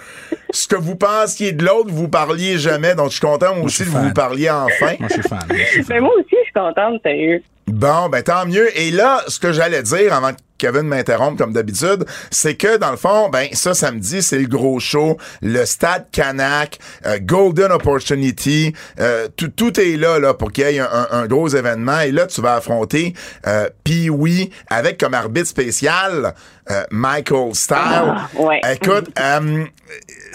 ce 0.52 0.68
que 0.68 0.76
vous 0.76 0.96
pensiez 0.96 1.52
de 1.52 1.66
l'autre, 1.66 1.85
vous 1.88 2.08
parliez 2.08 2.58
jamais. 2.58 2.96
Donc, 2.96 3.08
je 3.10 3.18
suis 3.18 3.22
content 3.22 3.56
moi 3.56 3.66
aussi 3.66 3.84
que 3.84 3.90
vous 3.90 4.14
parliez 4.14 4.50
enfin. 4.50 4.96
Moi, 5.00 5.10
je 5.10 5.14
suis 5.14 5.24
fan. 5.24 5.40
moi, 5.48 5.58
je 5.58 5.64
suis 5.64 5.84
fan. 5.84 5.96
Mais 5.96 6.02
moi 6.02 6.12
aussi, 6.18 6.28
je 6.32 6.44
suis 6.44 6.54
contente, 6.54 7.02
sérieux. 7.04 7.42
Bon, 7.68 8.10
ben 8.10 8.22
tant 8.22 8.46
mieux. 8.46 8.78
Et 8.80 8.92
là, 8.92 9.24
ce 9.28 9.40
que 9.40 9.52
j'allais 9.52 9.82
dire 9.82 10.14
avant 10.14 10.32
Kevin 10.58 10.84
m'interrompt 10.84 11.38
comme 11.38 11.52
d'habitude, 11.52 12.06
c'est 12.30 12.56
que 12.56 12.78
dans 12.78 12.92
le 12.92 12.98
fond, 12.98 13.30
ben 13.30 13.48
ça 13.54 13.74
samedi, 13.74 14.22
c'est 14.22 14.38
le 14.38 14.48
gros 14.48 14.80
show, 14.80 15.18
le 15.42 15.66
stade 15.66 16.06
Canac, 16.12 16.78
euh, 17.06 17.18
Golden 17.22 17.72
Opportunity, 17.72 18.74
euh, 19.00 19.28
tout, 19.36 19.50
tout 19.50 19.80
est 19.80 19.98
là 19.98 20.20
là 20.20 20.34
pour 20.34 20.52
qu'il 20.52 20.66
y 20.66 20.78
ait 20.78 20.80
un, 20.80 21.08
un, 21.12 21.26
gros 21.26 21.50
événement 21.50 22.00
et 22.02 22.12
là 22.12 22.28
tu 22.28 22.40
vas 22.40 22.56
affronter 22.56 23.14
euh, 23.48 23.68
oui 24.10 24.52
avec 24.70 25.00
comme 25.00 25.14
arbitre 25.14 25.48
spécial 25.48 26.34
euh, 26.72 26.84
Michael 26.90 27.54
Style. 27.54 27.78
Ah, 27.78 28.28
ouais. 28.36 28.60
Écoute, 28.74 29.10
euh, 29.20 29.66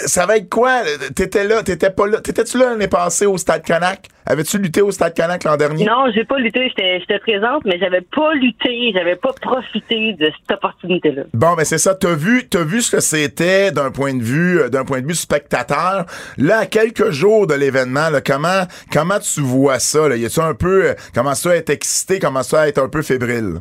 ça 0.07 0.27
va 0.27 0.37
être 0.37 0.49
quoi? 0.49 0.83
T'étais 1.15 1.45
là, 1.45 1.63
t'étais 1.63 1.91
pas 1.91 2.07
là, 2.07 2.21
t'étais-tu 2.21 2.59
là 2.59 2.71
l'année 2.71 2.89
passée 2.89 3.27
au 3.27 3.39
stade 3.39 3.63
Canac? 3.63 4.09
Avais-tu 4.27 4.59
lutté 4.59 4.83
au 4.83 4.91
stade 4.91 5.15
Canac 5.15 5.45
l'an 5.45 5.57
dernier? 5.57 5.85
Non, 5.85 6.07
j'ai 6.15 6.25
pas 6.25 6.39
lutté, 6.39 6.69
j'étais 6.69 7.01
j'étais 7.01 7.19
présente, 7.19 7.65
mais 7.65 7.79
j'avais 7.79 8.01
pas 8.01 8.35
lutté, 8.35 8.93
j'avais 8.95 9.17
pas 9.17 9.33
profité 9.41 10.13
de 10.15 10.27
cette 10.27 10.57
opportunité-là. 10.57 11.23
Bon, 11.35 11.55
mais 11.57 11.65
c'est 11.65 11.79
ça. 11.79 11.95
T'as 11.95 12.15
vu, 12.15 12.49
t'as 12.49 12.65
vu 12.65 12.81
ce 12.81 12.91
que 12.91 13.01
c'était 13.01 13.73
d'un 13.73 13.91
point 13.91 14.15
de 14.15 14.23
vue, 14.23 14.61
euh, 14.61 14.69
d'un 14.69 14.85
point 14.85 15.01
de 15.01 15.07
vue 15.07 15.15
spectateur. 15.15 16.07
Là, 16.39 16.59
à 16.59 16.67
quelques 16.67 17.11
jours 17.11 17.47
de 17.47 17.55
l'événement, 17.55 18.11
là, 18.11 18.21
comment, 18.21 18.65
comment 18.93 19.19
tu 19.19 19.41
vois 19.41 19.79
ça 19.79 20.09
là? 20.09 20.17
Y 20.17 20.27
a-tu 20.27 20.41
un 20.41 20.55
peu, 20.55 20.91
euh, 20.91 20.95
comment 21.15 21.35
ça 21.35 21.57
être 21.57 21.71
excité, 21.71 22.19
comment 22.19 22.43
ça 22.43 22.69
être 22.69 22.79
un 22.79 22.89
peu 22.89 23.03
fébrile? 23.03 23.61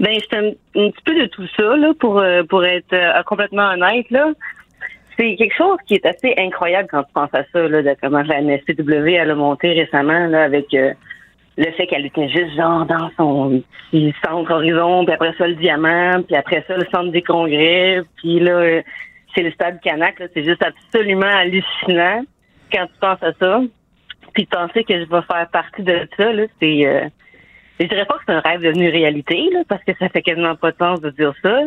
Ben, 0.00 0.12
j'étais 0.14 0.36
un, 0.36 0.48
un 0.80 0.90
petit 0.90 1.02
peu 1.04 1.14
de 1.14 1.26
tout 1.26 1.46
ça, 1.56 1.76
là, 1.76 1.92
pour, 2.00 2.18
euh, 2.18 2.42
pour 2.48 2.64
être 2.64 2.92
euh, 2.92 3.22
complètement 3.26 3.70
honnête, 3.70 4.06
là. 4.10 4.32
C'est 5.16 5.36
quelque 5.36 5.54
chose 5.56 5.78
qui 5.86 5.94
est 5.94 6.06
assez 6.06 6.34
incroyable 6.36 6.88
quand 6.90 7.04
tu 7.04 7.12
penses 7.12 7.34
à 7.34 7.44
ça, 7.52 7.68
là, 7.68 7.82
de 7.82 7.96
comment 8.02 8.22
la 8.22 8.40
NSPW 8.42 9.14
elle 9.14 9.30
a 9.30 9.34
monté 9.34 9.72
récemment, 9.72 10.26
là, 10.26 10.44
avec 10.44 10.74
euh, 10.74 10.92
le 11.56 11.70
fait 11.72 11.86
qu'elle 11.86 12.06
était 12.06 12.28
juste 12.28 12.56
genre 12.56 12.84
dans 12.86 13.10
son 13.16 13.62
centre 14.24 14.52
horizon, 14.52 15.04
puis 15.04 15.14
après 15.14 15.34
ça 15.38 15.46
le 15.46 15.54
diamant, 15.54 16.22
puis 16.22 16.36
après 16.36 16.64
ça 16.66 16.76
le 16.76 16.86
centre 16.92 17.12
des 17.12 17.22
congrès, 17.22 18.02
puis 18.16 18.40
là 18.40 18.52
euh, 18.52 18.82
c'est 19.34 19.42
le 19.42 19.52
stade 19.52 19.80
Canac, 19.80 20.20
c'est 20.34 20.44
juste 20.44 20.62
absolument 20.62 21.26
hallucinant 21.26 22.24
quand 22.72 22.86
tu 22.86 22.98
penses 23.00 23.22
à 23.22 23.32
ça. 23.40 23.60
Puis 24.32 24.46
penser 24.46 24.82
que 24.84 24.94
je 24.94 25.08
vais 25.08 25.22
faire 25.22 25.48
partie 25.52 25.82
de 25.82 26.08
ça, 26.16 26.30
c'est 26.60 26.86
euh, 26.86 27.08
je 27.80 27.86
dirais 27.86 28.04
pas 28.04 28.14
que 28.14 28.22
c'est 28.26 28.32
un 28.32 28.40
rêve 28.40 28.62
devenu 28.62 28.88
réalité, 28.88 29.48
là, 29.52 29.60
parce 29.68 29.82
que 29.84 29.92
ça 29.98 30.08
fait 30.08 30.22
quasiment 30.22 30.56
pas 30.56 30.72
de 30.72 30.76
sens 30.76 31.00
de 31.00 31.10
dire 31.10 31.32
ça. 31.42 31.60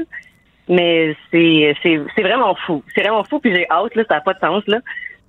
Mais 0.70 1.16
c'est 1.32 1.76
c'est 1.82 2.00
c'est 2.16 2.22
vraiment 2.24 2.56
fou. 2.66 2.84
C'est 2.94 3.02
vraiment 3.02 3.24
fou, 3.24 3.40
puis 3.40 3.54
j'ai 3.54 3.68
hâte, 3.70 3.96
là, 3.96 4.04
ça 4.08 4.16
n'a 4.16 4.22
pas 4.22 4.34
de 4.34 4.40
sens, 4.40 4.64
là. 4.68 4.80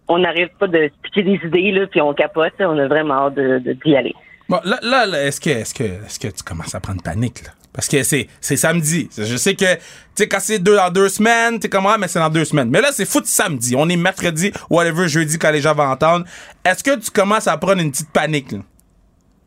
On 0.08 0.18
n'arrive 0.18 0.48
pas 0.58 0.66
de 0.66 0.90
piquer 1.02 1.22
des 1.22 1.40
idées, 1.44 1.70
là, 1.72 1.86
puis 1.86 2.00
on 2.00 2.14
capote, 2.14 2.54
là. 2.58 2.70
on 2.70 2.78
a 2.78 2.88
vraiment 2.88 3.26
hâte 3.26 3.34
de, 3.34 3.58
de- 3.58 3.72
d'y 3.74 3.94
aller. 3.94 4.14
Bon, 4.48 4.58
là, 4.64 4.78
là, 4.82 5.04
là, 5.06 5.24
est-ce 5.26 5.40
que, 5.40 5.50
est-ce 5.50 5.74
que, 5.74 5.84
est-ce 5.84 6.18
que 6.18 6.28
tu 6.28 6.42
commences 6.42 6.74
à 6.74 6.80
prendre 6.80 7.02
panique, 7.02 7.42
là? 7.44 7.50
Parce 7.74 7.86
que 7.86 8.02
c'est, 8.02 8.26
c'est 8.40 8.56
samedi. 8.56 9.08
Je 9.16 9.36
sais 9.36 9.54
que, 9.54 9.74
tu 9.74 9.80
sais, 10.16 10.26
quand 10.26 10.40
c'est 10.40 10.58
deux 10.58 10.74
dans 10.74 10.90
deux 10.90 11.08
semaines, 11.10 11.60
t'es 11.60 11.68
comme, 11.68 11.86
ah, 11.86 11.96
mais 11.98 12.08
c'est 12.08 12.18
dans 12.18 12.30
deux 12.30 12.46
semaines. 12.46 12.70
Mais 12.70 12.80
là, 12.80 12.88
c'est 12.90 13.04
foot 13.04 13.26
samedi. 13.26 13.76
On 13.76 13.88
est 13.88 13.96
mercredi, 13.96 14.50
whatever, 14.70 15.06
jeudi, 15.06 15.38
quand 15.38 15.50
les 15.52 15.60
gens 15.60 15.74
vont 15.74 15.84
entendre. 15.84 16.24
Est-ce 16.64 16.82
que 16.82 16.98
tu 16.98 17.10
commences 17.10 17.46
à 17.46 17.56
prendre 17.58 17.80
une 17.82 17.90
petite 17.92 18.10
panique, 18.10 18.50
là? 18.52 18.58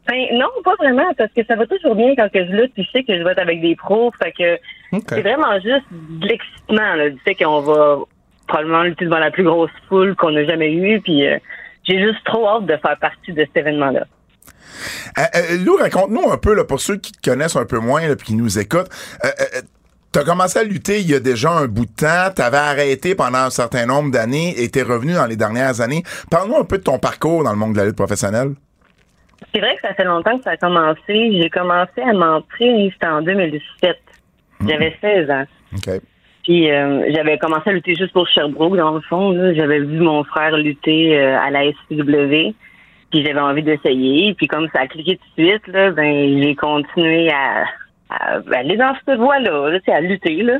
Ben, 0.07 0.25
non, 0.33 0.47
pas 0.63 0.75
vraiment, 0.79 1.11
parce 1.17 1.31
que 1.33 1.43
ça 1.45 1.55
va 1.55 1.65
toujours 1.65 1.95
bien 1.95 2.13
quand 2.15 2.29
que 2.31 2.45
je 2.45 2.51
lutte, 2.51 2.73
puis 2.73 2.83
je 2.83 2.91
sais 2.91 3.03
que 3.03 3.17
je 3.17 3.23
vais 3.23 3.31
être 3.31 3.39
avec 3.41 3.59
des 3.61 3.75
pros, 3.75 4.11
fait 4.21 4.31
que 4.31 4.59
C'est 4.91 5.21
vraiment 5.21 5.53
juste 5.55 5.85
de 5.91 6.27
l'excitement, 6.27 6.95
du 6.97 7.19
fait 7.19 7.35
qu'on 7.35 7.61
va 7.61 7.99
probablement 8.47 8.83
lutter 8.83 9.05
devant 9.05 9.19
la 9.19 9.31
plus 9.31 9.43
grosse 9.43 9.71
foule 9.87 10.15
qu'on 10.15 10.35
a 10.35 10.43
jamais 10.43 10.73
eue, 10.73 10.99
puis 10.99 11.25
euh, 11.25 11.37
j'ai 11.83 12.01
juste 12.01 12.23
trop 12.25 12.47
hâte 12.47 12.65
de 12.65 12.75
faire 12.77 12.97
partie 12.99 13.31
de 13.31 13.41
cet 13.41 13.55
événement-là. 13.55 14.05
Euh, 15.17 15.21
euh, 15.35 15.57
Lou, 15.63 15.77
raconte-nous 15.77 16.29
un 16.29 16.37
peu, 16.37 16.53
là, 16.53 16.65
pour 16.65 16.81
ceux 16.81 16.97
qui 16.97 17.13
te 17.13 17.29
connaissent 17.29 17.55
un 17.55 17.65
peu 17.65 17.79
moins, 17.79 18.01
puis 18.15 18.27
qui 18.27 18.35
nous 18.35 18.59
écoutent. 18.59 18.89
Euh, 19.23 19.29
euh, 19.39 19.61
T'as 20.13 20.25
commencé 20.25 20.59
à 20.59 20.63
lutter 20.65 20.99
il 20.99 21.09
y 21.09 21.15
a 21.15 21.21
déjà 21.21 21.51
un 21.51 21.67
bout 21.67 21.85
de 21.85 21.91
temps, 21.91 22.33
t'avais 22.35 22.57
arrêté 22.57 23.15
pendant 23.15 23.37
un 23.37 23.49
certain 23.49 23.85
nombre 23.85 24.11
d'années 24.11 24.61
et 24.61 24.67
t'es 24.67 24.81
revenu 24.81 25.13
dans 25.13 25.25
les 25.25 25.37
dernières 25.37 25.79
années. 25.79 26.03
Parle-nous 26.29 26.57
un 26.57 26.65
peu 26.65 26.79
de 26.79 26.83
ton 26.83 26.99
parcours 26.99 27.45
dans 27.45 27.51
le 27.51 27.57
monde 27.57 27.71
de 27.71 27.77
la 27.77 27.85
lutte 27.85 27.95
professionnelle. 27.95 28.49
C'est 29.53 29.61
vrai 29.61 29.73
que 29.75 29.81
ça 29.87 29.93
fait 29.93 30.03
longtemps 30.03 30.37
que 30.37 30.43
ça 30.43 30.49
a 30.49 30.57
commencé. 30.57 30.97
J'ai 31.07 31.49
commencé 31.49 32.01
à 32.01 32.11
m'entraîner, 32.11 32.91
c'était 32.91 33.07
en 33.07 33.21
2017. 33.21 33.97
J'avais 34.67 34.95
16 35.01 35.29
ans. 35.29 35.45
OK. 35.73 36.01
Puis 36.43 36.71
euh, 36.71 37.05
j'avais 37.13 37.37
commencé 37.37 37.69
à 37.69 37.73
lutter 37.73 37.95
juste 37.95 38.13
pour 38.13 38.27
Sherbrooke, 38.27 38.75
dans 38.75 38.95
le 38.95 39.01
fond. 39.01 39.31
là. 39.31 39.53
J'avais 39.53 39.79
vu 39.79 39.99
mon 39.99 40.23
frère 40.23 40.57
lutter 40.57 41.19
euh, 41.19 41.39
à 41.39 41.51
la 41.51 41.71
SPW. 41.71 42.53
Puis 43.11 43.25
j'avais 43.25 43.39
envie 43.39 43.63
d'essayer. 43.63 44.33
Puis 44.33 44.47
comme 44.47 44.67
ça 44.73 44.81
a 44.81 44.87
cliqué 44.87 45.17
tout 45.17 45.41
de 45.41 45.47
suite, 45.47 45.67
là, 45.67 45.91
ben 45.91 46.41
j'ai 46.41 46.55
continué 46.55 47.29
à, 47.31 47.65
à 48.09 48.41
aller 48.53 48.77
dans 48.77 48.95
cette 49.05 49.19
voie-là, 49.19 49.69
là, 49.69 49.79
à 49.87 50.01
lutter. 50.01 50.41
Là. 50.41 50.59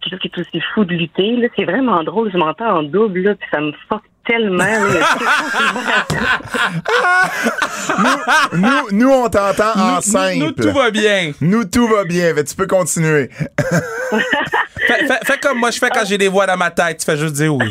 Puis 0.00 0.18
qui 0.18 0.28
est 0.28 0.38
aussi 0.38 0.60
fou 0.74 0.84
de 0.84 0.94
lutter, 0.94 1.36
là, 1.36 1.48
c'est 1.56 1.64
vraiment 1.64 2.02
drôle. 2.02 2.30
Je 2.30 2.36
m'entends 2.36 2.78
en 2.78 2.82
double, 2.82 3.20
là, 3.20 3.34
puis 3.34 3.48
ça 3.50 3.60
me 3.60 3.72
fuck 3.88 4.02
tellement. 4.26 4.64
là. 4.64 5.06
Nous, 8.52 8.98
nous 8.98 9.08
on 9.10 9.28
t'entend 9.28 9.72
en 9.76 9.96
Nous- 9.96 10.00
simple. 10.02 10.38
Nous, 10.38 10.52
tout 10.52 10.72
va 10.72 10.90
bien. 10.90 11.32
Nous, 11.40 11.64
tout 11.64 11.86
va 11.88 12.04
bien. 12.04 12.34
Fait, 12.34 12.44
tu 12.44 12.54
peux 12.56 12.66
continuer. 12.66 13.28
fais, 14.86 15.06
fais- 15.06 15.24
fais 15.24 15.38
comme 15.38 15.58
moi 15.58 15.70
je 15.70 15.78
fais 15.78 15.90
quand 15.90 16.04
j'ai 16.04 16.18
des 16.18 16.28
voix 16.28 16.46
dans 16.46 16.56
ma 16.56 16.70
tête. 16.70 16.98
Tu 16.98 17.04
fais 17.04 17.16
juste 17.16 17.34
dire 17.34 17.54
oui. 17.54 17.70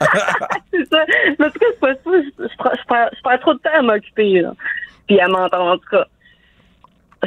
c'est 0.72 0.84
ça. 0.90 1.04
Mais 1.38 1.46
en 1.46 1.50
tout 1.50 1.58
cas, 1.58 1.66
c'est 1.70 1.80
pas 1.80 1.94
ça. 1.94 2.00
Je, 2.04 2.44
je, 2.48 2.56
prends- 2.58 3.08
je, 3.34 3.40
trop 3.40 3.54
de 3.54 3.58
temps 3.58 3.70
à 3.78 3.82
m'occuper. 3.82 4.42
Puis 5.06 5.20
à 5.20 5.28
m'entendre, 5.28 5.64
en 5.72 5.78
tout 5.78 5.88
cas. 5.90 6.04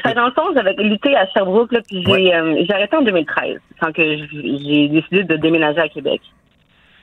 Ça, 0.03 0.13
dans 0.13 0.25
le 0.25 0.31
fond, 0.33 0.43
j'avais 0.53 0.73
lutté 0.73 1.15
à 1.15 1.25
Sherbrooke, 1.27 1.71
là, 1.71 1.79
puis 1.87 2.03
j'ai 2.05 2.11
Ouais. 2.11 2.35
euh, 2.35 2.55
j'ai 2.67 2.73
arrêté 2.73 2.97
en 2.97 3.01
2013, 3.01 3.59
quand 3.79 3.93
que 3.93 4.03
j'ai 4.03 4.89
décidé 4.89 5.23
de 5.23 5.37
déménager 5.37 5.79
à 5.79 5.87
Québec, 5.87 6.19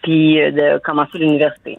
puis 0.02 0.40
euh, 0.40 0.50
de 0.50 0.78
commencer 0.78 1.18
l'université. 1.18 1.78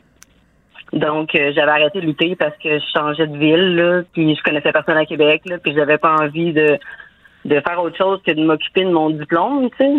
Donc, 0.92 1.34
euh, 1.34 1.52
j'avais 1.56 1.72
arrêté 1.72 2.02
de 2.02 2.06
lutter 2.06 2.36
parce 2.36 2.56
que 2.64 2.78
je 2.80 2.86
changeais 2.94 3.26
de 3.28 3.38
ville, 3.38 3.76
là, 3.76 4.02
puis 4.14 4.36
je 4.36 4.44
connaissais 4.44 4.72
personne 4.72 4.98
à 4.98 5.06
Québec, 5.06 5.42
là, 5.46 5.58
puis 5.58 5.74
j'avais 5.76 5.98
pas 5.98 6.14
envie 6.16 6.54
de, 6.54 6.78
de 7.46 7.60
faire 7.62 7.82
autre 7.82 7.98
chose 7.98 8.20
que 8.26 8.32
de 8.32 8.44
m'occuper 8.44 8.84
de 8.86 8.92
mon 8.92 9.10
diplôme, 9.10 9.70
tu 9.72 9.78
sais. 9.78 9.94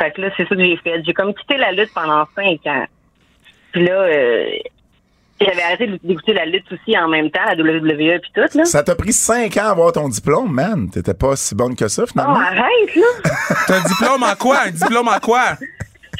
Fait 0.00 0.12
que 0.12 0.20
là, 0.20 0.28
c'est 0.36 0.46
ça 0.48 0.54
que 0.54 0.60
j'ai 0.64 0.76
fait. 0.76 1.02
J'ai 1.04 1.12
comme 1.12 1.34
quitté 1.34 1.56
la 1.56 1.72
lutte 1.72 1.92
pendant 1.92 2.24
cinq 2.36 2.60
ans. 2.66 2.84
Puis 3.72 3.84
là, 3.84 3.94
euh, 3.94 4.46
j'avais 5.40 5.62
arrêté 5.62 5.90
d'écouter 6.04 6.34
la 6.34 6.46
lutte 6.46 6.70
aussi 6.72 6.96
en 6.96 7.08
même 7.08 7.30
temps, 7.32 7.40
la 7.44 7.54
WWE 7.54 8.20
puis 8.20 8.30
tout, 8.32 8.58
là. 8.58 8.64
Ça 8.64 8.84
t'a 8.84 8.94
pris 8.94 9.12
cinq 9.12 9.56
ans 9.56 9.64
à 9.66 9.70
avoir 9.70 9.90
ton 9.90 10.08
diplôme, 10.08 10.52
man. 10.52 10.88
T'étais 10.88 11.14
pas 11.14 11.34
si 11.34 11.56
bonne 11.56 11.74
que 11.74 11.88
ça, 11.88 12.04
Oh, 12.04 12.06
finalement. 12.06 12.36
arrête, 12.38 12.94
là! 12.94 13.06
T'as 13.66 13.78
un 13.80 13.82
diplôme 13.88 14.22
en 14.22 14.34
quoi? 14.36 14.58
Un 14.66 14.70
diplôme 14.70 15.08
en 15.08 15.18
quoi? 15.18 15.42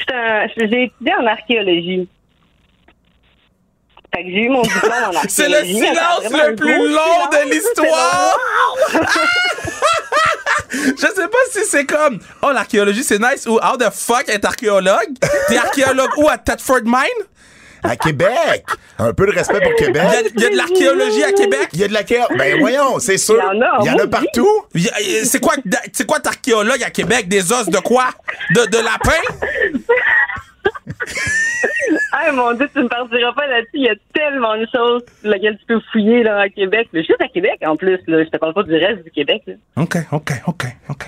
J'ai 0.07 0.83
étudié 0.83 1.13
en 1.19 1.25
archéologie. 1.25 2.07
Fait 4.15 4.23
que 4.23 4.29
j'ai 4.29 4.43
eu 4.45 4.49
mon 4.49 4.61
diplôme 4.63 4.91
en 4.91 5.15
archéologie. 5.15 5.27
C'est 5.29 5.49
le 5.49 5.63
silence 5.65 6.23
le 6.23 6.55
plus 6.55 6.89
long 6.89 6.99
silence. 6.99 7.29
de 7.31 7.51
l'histoire! 7.51 8.37
Je 10.71 11.07
sais 11.07 11.27
pas 11.27 11.37
si 11.51 11.65
c'est 11.65 11.85
comme 11.85 12.19
Oh 12.43 12.51
l'archéologie 12.51 13.03
c'est 13.03 13.19
nice 13.19 13.47
ou 13.47 13.57
How 13.57 13.75
the 13.77 13.89
fuck 13.91 14.25
être 14.29 14.45
archéologue? 14.45 15.17
T'es 15.47 15.57
archéologue 15.57 16.11
où 16.17 16.29
à 16.29 16.37
Thetford 16.37 16.83
Mine? 16.85 17.25
À 17.83 17.95
Québec. 17.95 18.65
Un 18.97 19.13
peu 19.13 19.25
de 19.25 19.31
respect 19.31 19.59
pour 19.61 19.71
Il 19.77 19.83
y 19.83 19.85
Québec. 19.85 20.03
a, 20.03 20.21
il 20.35 20.41
y 20.41 20.45
a 20.45 20.49
de 20.49 20.57
l'archéologie 20.57 21.23
à 21.23 21.31
Québec? 21.31 21.69
Il 21.73 21.79
y 21.79 21.83
a 21.83 21.87
de 21.87 21.93
la 21.93 22.03
guerre. 22.03 22.27
Ben 22.37 22.59
voyons, 22.59 22.99
c'est 22.99 23.17
sûr. 23.17 23.35
Il 23.53 23.55
y 23.57 23.59
en 23.59 23.61
a, 23.61 23.77
Il 23.81 23.85
y 23.87 23.89
en 23.89 23.97
a 24.03 24.07
partout. 24.07 24.65
Il 24.75 24.83
y 24.83 24.89
a- 24.89 25.25
C'est 25.25 25.39
quoi, 25.39 25.53
c'est 25.93 26.05
quoi 26.05 26.19
t'archéologue 26.19 26.83
à 26.83 26.89
Québec? 26.89 27.27
Des 27.27 27.51
os 27.53 27.67
de 27.67 27.77
quoi? 27.79 28.05
De, 28.55 28.65
de 28.65 28.77
lapin? 28.77 29.79
Ah 32.11 32.31
mon 32.31 32.53
dieu, 32.53 32.69
tu 32.73 32.81
me 32.81 32.87
partiras 32.87 33.33
pas 33.33 33.47
là-dessus. 33.47 33.69
Il 33.73 33.83
y 33.85 33.89
a 33.89 33.95
tellement 34.13 34.55
de 34.57 34.65
choses 34.73 35.03
sur 35.21 35.29
lesquelles 35.29 35.57
tu 35.59 35.65
peux 35.65 35.79
fouiller 35.91 36.23
là, 36.23 36.39
à 36.41 36.49
Québec. 36.49 36.89
Mais 36.93 37.01
juste 37.01 37.21
à 37.21 37.27
Québec 37.27 37.59
en 37.65 37.75
plus, 37.75 37.99
là. 38.07 38.23
Je 38.23 38.29
te 38.29 38.37
parle 38.37 38.53
pas 38.53 38.63
du 38.63 38.75
reste 38.75 39.03
du 39.03 39.11
Québec. 39.11 39.43
Là. 39.47 39.53
OK, 39.77 39.95
OK, 40.11 40.31
OK, 40.47 40.63
OK. 40.89 41.03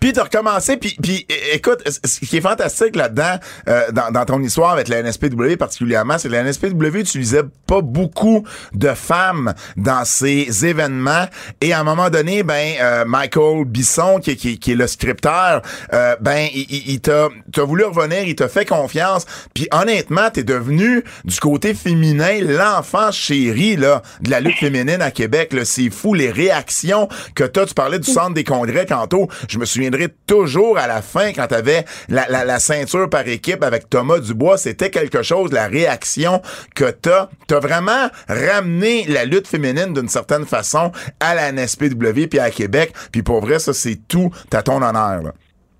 Puis 0.00 0.12
t'as 0.12 0.24
recommencé, 0.24 0.76
puis, 0.76 0.96
puis 1.02 1.26
écoute, 1.52 1.82
ce 2.04 2.20
qui 2.20 2.36
est 2.36 2.40
fantastique 2.40 2.96
là-dedans, 2.96 3.36
euh, 3.68 3.90
dans, 3.92 4.10
dans 4.10 4.24
ton 4.24 4.42
histoire 4.42 4.72
avec 4.72 4.88
la 4.88 5.02
NSPW 5.02 5.56
particulièrement, 5.58 6.18
c'est 6.18 6.28
que 6.28 6.32
la 6.34 6.42
NSPW 6.44 6.98
utilisait 7.00 7.42
pas 7.66 7.80
beaucoup 7.80 8.44
de 8.74 8.88
femmes 8.94 9.54
dans 9.76 10.04
ces 10.04 10.66
événements. 10.66 11.26
Et 11.60 11.72
à 11.72 11.80
un 11.80 11.84
moment 11.84 12.10
donné, 12.10 12.42
ben 12.42 12.74
euh, 12.80 13.04
Michael 13.06 13.64
Bisson, 13.66 14.18
qui, 14.22 14.32
est- 14.32 14.36
qui, 14.36 14.58
qui 14.58 14.72
est 14.72 14.76
le 14.76 14.86
scripteur, 14.86 15.62
euh, 15.92 16.16
ben 16.20 16.48
il, 16.54 16.66
il- 16.68 16.90
il 16.92 17.00
t'a 17.00 17.28
t'as 17.52 17.64
voulu 17.64 17.84
revenir, 17.84 18.22
il 18.24 18.34
t'a 18.34 18.48
fait 18.48 18.64
confiance. 18.64 19.24
Puis 19.54 19.68
honnêtement, 19.72 20.30
t'es 20.30 20.42
devenu 20.44 21.04
du 21.24 21.38
côté 21.40 21.74
féminin 21.74 22.40
l'enfant 22.42 23.10
chéri 23.10 23.76
là 23.76 24.02
de 24.20 24.30
la 24.30 24.40
lutte 24.40 24.58
féminine 24.58 25.00
à 25.02 25.10
Québec. 25.10 25.52
là. 25.52 25.64
C'est 25.64 25.90
fou 25.90 26.14
les 26.14 26.30
réactions 26.30 27.08
que 27.34 27.44
t'as. 27.44 27.66
Tu 27.66 27.74
parlais 27.74 27.98
du 27.98 28.10
centre 28.10 28.34
des 28.34 28.44
congrès 28.44 28.86
tantôt. 28.86 29.28
Je, 29.48 29.58
me- 29.62 29.66
me 29.66 29.66
souviendrai 29.66 30.08
toujours 30.26 30.76
à 30.76 30.86
la 30.88 31.02
fin, 31.02 31.32
quand 31.32 31.46
t'avais 31.46 31.84
la, 32.08 32.26
la, 32.28 32.44
la 32.44 32.58
ceinture 32.58 33.08
par 33.08 33.26
équipe 33.28 33.62
avec 33.62 33.88
Thomas 33.88 34.18
Dubois, 34.18 34.58
c'était 34.58 34.90
quelque 34.90 35.22
chose, 35.22 35.52
la 35.52 35.68
réaction 35.68 36.42
que 36.74 36.90
t'as. 36.90 37.28
T'as 37.46 37.60
vraiment 37.60 38.08
ramené 38.28 39.04
la 39.08 39.24
lutte 39.24 39.46
féminine 39.46 39.92
d'une 39.92 40.08
certaine 40.08 40.46
façon 40.46 40.90
à 41.20 41.34
la 41.34 41.52
NSPW 41.52 42.26
puis 42.28 42.38
à 42.40 42.50
Québec. 42.50 42.92
Puis 43.12 43.22
pour 43.22 43.40
vrai, 43.40 43.58
ça, 43.58 43.72
c'est 43.72 44.00
tout 44.08 44.30
à 44.52 44.62
ton 44.62 44.76
honneur. 44.82 45.22
Là. 45.22 45.32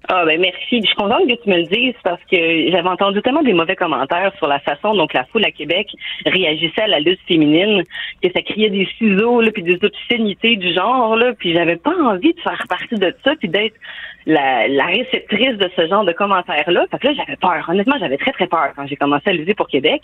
Ah 0.09 0.25
ben 0.25 0.41
merci. 0.41 0.81
Je 0.81 0.87
suis 0.87 0.97
contente 0.97 1.29
que 1.29 1.43
tu 1.43 1.49
me 1.49 1.59
le 1.59 1.67
dises 1.67 1.95
parce 2.03 2.21
que 2.31 2.71
j'avais 2.71 2.89
entendu 2.89 3.23
tellement 3.23 3.43
des 3.43 3.53
mauvais 3.53 3.77
commentaires 3.77 4.33
sur 4.37 4.49
la 4.49 4.59
façon 4.59 4.95
dont 4.95 5.07
la 5.15 5.25
foule 5.27 5.45
à 5.45 5.53
Québec 5.53 5.89
réagissait 6.27 6.83
à 6.83 6.89
la 6.89 7.01
lutte 7.01 7.21
féminine, 7.29 7.85
que 8.23 8.29
ça 8.33 8.43
criait 8.43 8.71
des 8.71 8.89
ciseaux 8.99 9.41
là, 9.41 9.51
puis 9.53 9.63
des 9.63 9.79
obscénités 9.83 10.57
du 10.57 10.75
genre 10.75 11.15
là, 11.17 11.33
puis 11.39 11.53
j'avais 11.55 11.77
pas 11.77 11.95
envie 11.95 12.33
de 12.35 12.41
faire 12.41 12.65
partie 12.69 12.97
de 12.97 13.15
ça 13.25 13.37
puis 13.37 13.49
d'être 13.49 13.77
la, 14.27 14.67
la 14.67 14.87
réceptrice 14.87 15.57
de 15.57 15.71
ce 15.77 15.87
genre 15.87 16.05
de 16.05 16.13
commentaires 16.13 16.71
là. 16.71 16.85
Fait 16.91 16.99
que 16.99 17.09
là 17.09 17.15
j'avais 17.15 17.37
peur. 17.37 17.65
Honnêtement, 17.69 17.97
j'avais 18.01 18.19
très 18.19 18.33
très 18.33 18.49
peur 18.49 18.73
quand 18.75 18.87
j'ai 18.87 18.97
commencé 18.97 19.31
à 19.31 19.33
lutter 19.33 19.55
pour 19.55 19.69
Québec. 19.69 20.03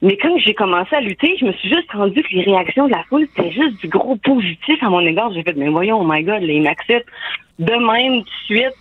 Mais 0.00 0.16
quand 0.16 0.38
j'ai 0.38 0.54
commencé 0.54 0.94
à 0.94 1.00
lutter, 1.00 1.36
je 1.40 1.44
me 1.44 1.52
suis 1.54 1.68
juste 1.68 1.90
rendu 1.90 2.22
que 2.22 2.32
les 2.32 2.44
réactions 2.44 2.86
de 2.86 2.92
la 2.92 3.02
foule, 3.08 3.26
c'était 3.34 3.50
juste 3.50 3.80
du 3.80 3.88
gros 3.88 4.14
positif 4.14 4.80
à 4.80 4.90
mon 4.90 5.00
égard. 5.00 5.32
J'ai 5.34 5.42
fait, 5.42 5.56
mais 5.56 5.68
voyons, 5.68 6.00
oh 6.00 6.06
my 6.08 6.22
God, 6.22 6.42
les 6.42 6.60
m'acceptent 6.60 7.08
de 7.58 7.72
même, 7.72 8.20
de 8.20 8.28
suite 8.44 8.74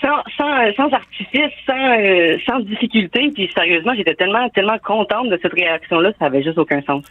sans, 0.00 0.22
sans, 0.36 0.72
sans 0.76 0.92
artifice, 0.92 1.52
sans, 1.66 1.98
euh, 1.98 2.36
sans 2.46 2.60
difficulté. 2.60 3.30
Puis 3.34 3.50
sérieusement, 3.54 3.92
j'étais 3.96 4.14
tellement, 4.14 4.48
tellement 4.50 4.78
contente 4.78 5.28
de 5.28 5.38
cette 5.40 5.52
réaction-là, 5.52 6.12
ça 6.18 6.26
avait 6.26 6.42
juste 6.42 6.58
aucun 6.58 6.82
sens. 6.82 7.04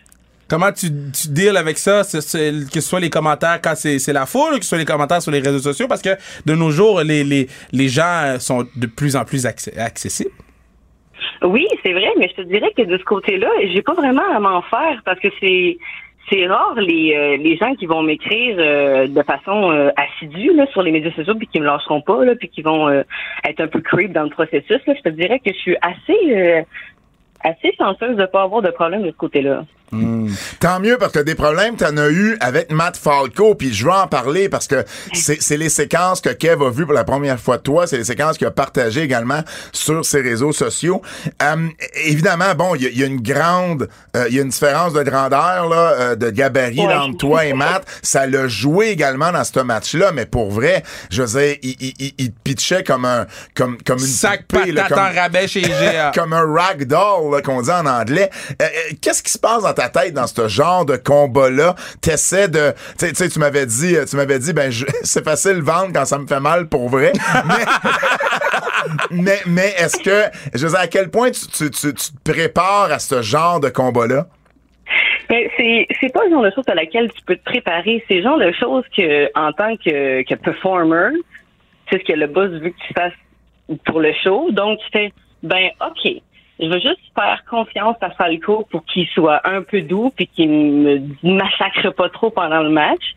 Comment 0.49 0.71
tu, 0.71 0.87
tu 1.11 1.29
deals 1.29 1.57
avec 1.57 1.77
ça, 1.77 2.01
que 2.03 2.19
ce 2.21 2.81
soit 2.81 2.99
les 2.99 3.09
commentaires 3.09 3.59
quand 3.63 3.75
c'est 3.75 3.97
c'est 3.97 4.13
la 4.13 4.25
foule, 4.25 4.57
que 4.59 4.63
ce 4.63 4.69
soit 4.69 4.77
les 4.77 4.85
commentaires 4.85 5.21
sur 5.21 5.31
les 5.31 5.39
réseaux 5.39 5.59
sociaux, 5.59 5.87
parce 5.87 6.01
que 6.01 6.15
de 6.45 6.53
nos 6.53 6.69
jours, 6.69 7.01
les, 7.01 7.23
les, 7.23 7.47
les 7.71 7.87
gens 7.87 8.35
sont 8.39 8.67
de 8.75 8.85
plus 8.87 9.15
en 9.15 9.23
plus 9.23 9.45
accessibles. 9.45 10.31
Oui, 11.41 11.65
c'est 11.83 11.93
vrai, 11.93 12.09
mais 12.19 12.29
je 12.29 12.41
te 12.41 12.47
dirais 12.47 12.71
que 12.77 12.83
de 12.83 12.97
ce 12.97 13.03
côté-là, 13.03 13.49
j'ai 13.73 13.81
pas 13.81 13.93
vraiment 13.93 14.23
à 14.35 14.39
m'en 14.39 14.61
faire 14.61 15.01
parce 15.05 15.19
que 15.19 15.29
c'est 15.39 15.77
c'est 16.29 16.47
rare 16.47 16.75
les 16.75 17.13
euh, 17.15 17.37
les 17.37 17.57
gens 17.57 17.73
qui 17.75 17.85
vont 17.85 18.01
m'écrire 18.01 18.55
euh, 18.59 19.07
de 19.07 19.23
façon 19.23 19.71
euh, 19.71 19.89
assidue 19.95 20.51
sur 20.71 20.81
les 20.81 20.91
médias 20.91 21.11
sociaux 21.11 21.35
puis 21.35 21.47
qui 21.47 21.59
me 21.59 21.65
lâcheront 21.65 22.01
pas 22.01 22.23
là 22.23 22.35
puis 22.35 22.49
qui 22.49 22.61
vont 22.61 22.89
être 22.89 23.59
un 23.59 23.67
peu 23.67 23.81
creep 23.81 24.13
dans 24.13 24.23
le 24.23 24.29
processus. 24.29 24.79
Je 24.87 25.01
te 25.01 25.09
dirais 25.09 25.39
que 25.39 25.51
je 25.51 25.59
suis 25.59 25.77
assez 25.81 26.65
assez 27.41 27.73
chanceuse 27.77 28.15
de 28.15 28.25
pas 28.25 28.43
avoir 28.43 28.61
de 28.61 28.71
problème 28.71 29.03
de 29.03 29.11
ce 29.11 29.17
côté-là. 29.17 29.63
Tant 30.59 30.79
mieux 30.79 30.97
parce 30.97 31.11
que 31.11 31.19
des 31.19 31.35
problèmes, 31.35 31.75
t'en 31.75 31.95
as 31.97 32.09
eu 32.09 32.37
avec 32.39 32.71
Matt 32.71 32.97
Falco, 32.97 33.55
puis 33.55 33.73
je 33.73 33.85
veux 33.85 33.91
en 33.91 34.07
parler 34.07 34.49
parce 34.49 34.67
que 34.67 34.83
c'est 35.13 35.41
c'est 35.41 35.57
les 35.57 35.69
séquences 35.69 36.21
que 36.21 36.29
Kev 36.29 36.63
a 36.65 36.69
vues 36.69 36.85
pour 36.85 36.93
la 36.93 37.03
première 37.03 37.39
fois 37.39 37.57
de 37.57 37.61
toi, 37.63 37.87
c'est 37.87 37.97
les 37.97 38.03
séquences 38.03 38.37
qu'il 38.37 38.47
a 38.47 38.51
partagées 38.51 39.01
également 39.01 39.41
sur 39.71 40.05
ses 40.05 40.21
réseaux 40.21 40.53
sociaux. 40.53 41.01
Euh, 41.41 41.67
évidemment, 42.05 42.53
bon, 42.55 42.75
il 42.75 42.83
y, 42.87 42.99
y 42.99 43.03
a 43.03 43.07
une 43.07 43.21
grande, 43.21 43.87
euh, 44.15 44.25
il 44.29 44.35
y 44.35 44.39
a 44.39 44.41
une 44.41 44.49
différence 44.49 44.93
de 44.93 45.03
grandeur 45.03 45.69
là, 45.69 45.91
euh, 45.99 46.15
de 46.15 46.29
gabarit 46.29 46.79
Ouais. 46.85 46.93
entre 46.93 47.17
toi 47.17 47.45
et 47.45 47.53
Matt. 47.53 47.85
Ça 48.01 48.25
l'a 48.27 48.47
joué 48.47 48.87
également 48.89 49.31
dans 49.31 49.43
ce 49.43 49.59
match-là, 49.59 50.11
mais 50.13 50.25
pour 50.25 50.51
vrai, 50.51 50.83
je 51.09 51.21
veux 51.23 51.39
dire, 51.39 51.57
il, 51.61 51.75
il, 51.79 52.13
il- 52.17 52.31
pitchait 52.43 52.83
comme 52.83 53.05
un, 53.05 53.25
comme 53.55 53.77
comme 53.85 53.99
une 53.99 54.05
Sac 54.05 54.47
poupée, 54.47 54.71
là, 54.71 54.87
comme- 54.89 54.97
rabais 54.97 55.47
chez 55.47 55.61
comme 56.15 56.33
un 56.33 56.45
ragdoll 56.53 57.41
qu'on 57.41 57.61
dit 57.61 57.71
en 57.71 57.85
anglais. 57.85 58.29
Euh, 58.61 58.65
euh, 58.65 58.93
Qu'est-ce 59.01 59.23
qui 59.23 59.31
se 59.31 59.37
passe 59.37 59.63
dans 59.63 59.73
ta 59.73 59.82
tête 59.89 60.13
dans 60.13 60.27
ce 60.27 60.47
genre 60.47 60.85
de 60.85 60.95
combat-là 60.95 61.75
T'essaies 62.01 62.47
de, 62.47 62.73
tu 62.97 63.13
sais- 63.13 63.29
tu 63.29 63.39
m'avais 63.39 63.65
dit, 63.65 63.95
euh, 63.95 64.05
tu 64.05 64.15
m'avais 64.15 64.39
dit, 64.39 64.53
ben 64.53 64.71
c'est 65.03 65.23
facile 65.23 65.57
de 65.57 65.61
vendre 65.61 65.91
quand 65.93 66.05
ça 66.05 66.17
me 66.17 66.27
fait 66.27 66.39
mal 66.39 66.67
pour 66.67 66.89
vrai. 66.89 67.13
Mais, 69.11 69.39
mais, 69.47 69.69
est-ce 69.77 69.97
que, 70.01 70.37
je 70.53 70.65
veux 70.65 70.69
dire, 70.71 70.79
à 70.79 70.87
quel 70.87 71.09
point 71.09 71.31
tu, 71.31 71.47
tu, 71.47 71.71
tu, 71.71 71.93
te 71.93 72.31
prépares 72.31 72.91
à 72.91 72.99
ce 72.99 73.21
genre 73.21 73.59
de 73.59 73.69
combat-là? 73.69 74.27
Mais 75.29 75.49
c'est 75.57 75.87
c'est 75.99 76.13
pas 76.13 76.25
le 76.25 76.31
genre 76.31 76.43
de 76.43 76.51
choses 76.51 76.67
à 76.67 76.75
laquelle 76.75 77.11
tu 77.11 77.21
peux 77.25 77.35
te 77.35 77.43
préparer. 77.43 78.03
C'est 78.07 78.15
le 78.15 78.23
genre 78.23 78.37
de 78.39 78.51
choses 78.51 78.83
que 78.95 79.29
en 79.37 79.51
tant 79.53 79.75
que, 79.77 80.21
que 80.23 80.35
performer, 80.35 81.17
c'est 81.89 81.99
ce 81.99 82.03
que 82.03 82.13
le 82.13 82.27
boss 82.27 82.49
veut 82.51 82.69
que 82.69 82.87
tu 82.87 82.93
fasses 82.93 83.13
pour 83.85 84.01
le 84.01 84.13
show. 84.23 84.51
Donc 84.51 84.79
tu 84.79 84.85
fais 84.91 85.13
ben 85.41 85.69
ok, 85.81 86.21
je 86.59 86.67
veux 86.67 86.79
juste 86.79 87.01
faire 87.15 87.43
confiance 87.49 87.97
à 88.01 88.11
Falco 88.11 88.65
pour 88.69 88.85
qu'il 88.85 89.07
soit 89.07 89.41
un 89.47 89.61
peu 89.61 89.81
doux 89.81 90.11
puis 90.15 90.27
qu'il 90.27 90.49
me 90.49 91.01
massacre 91.23 91.89
pas 91.91 92.09
trop 92.09 92.29
pendant 92.29 92.61
le 92.61 92.69
match. 92.69 93.15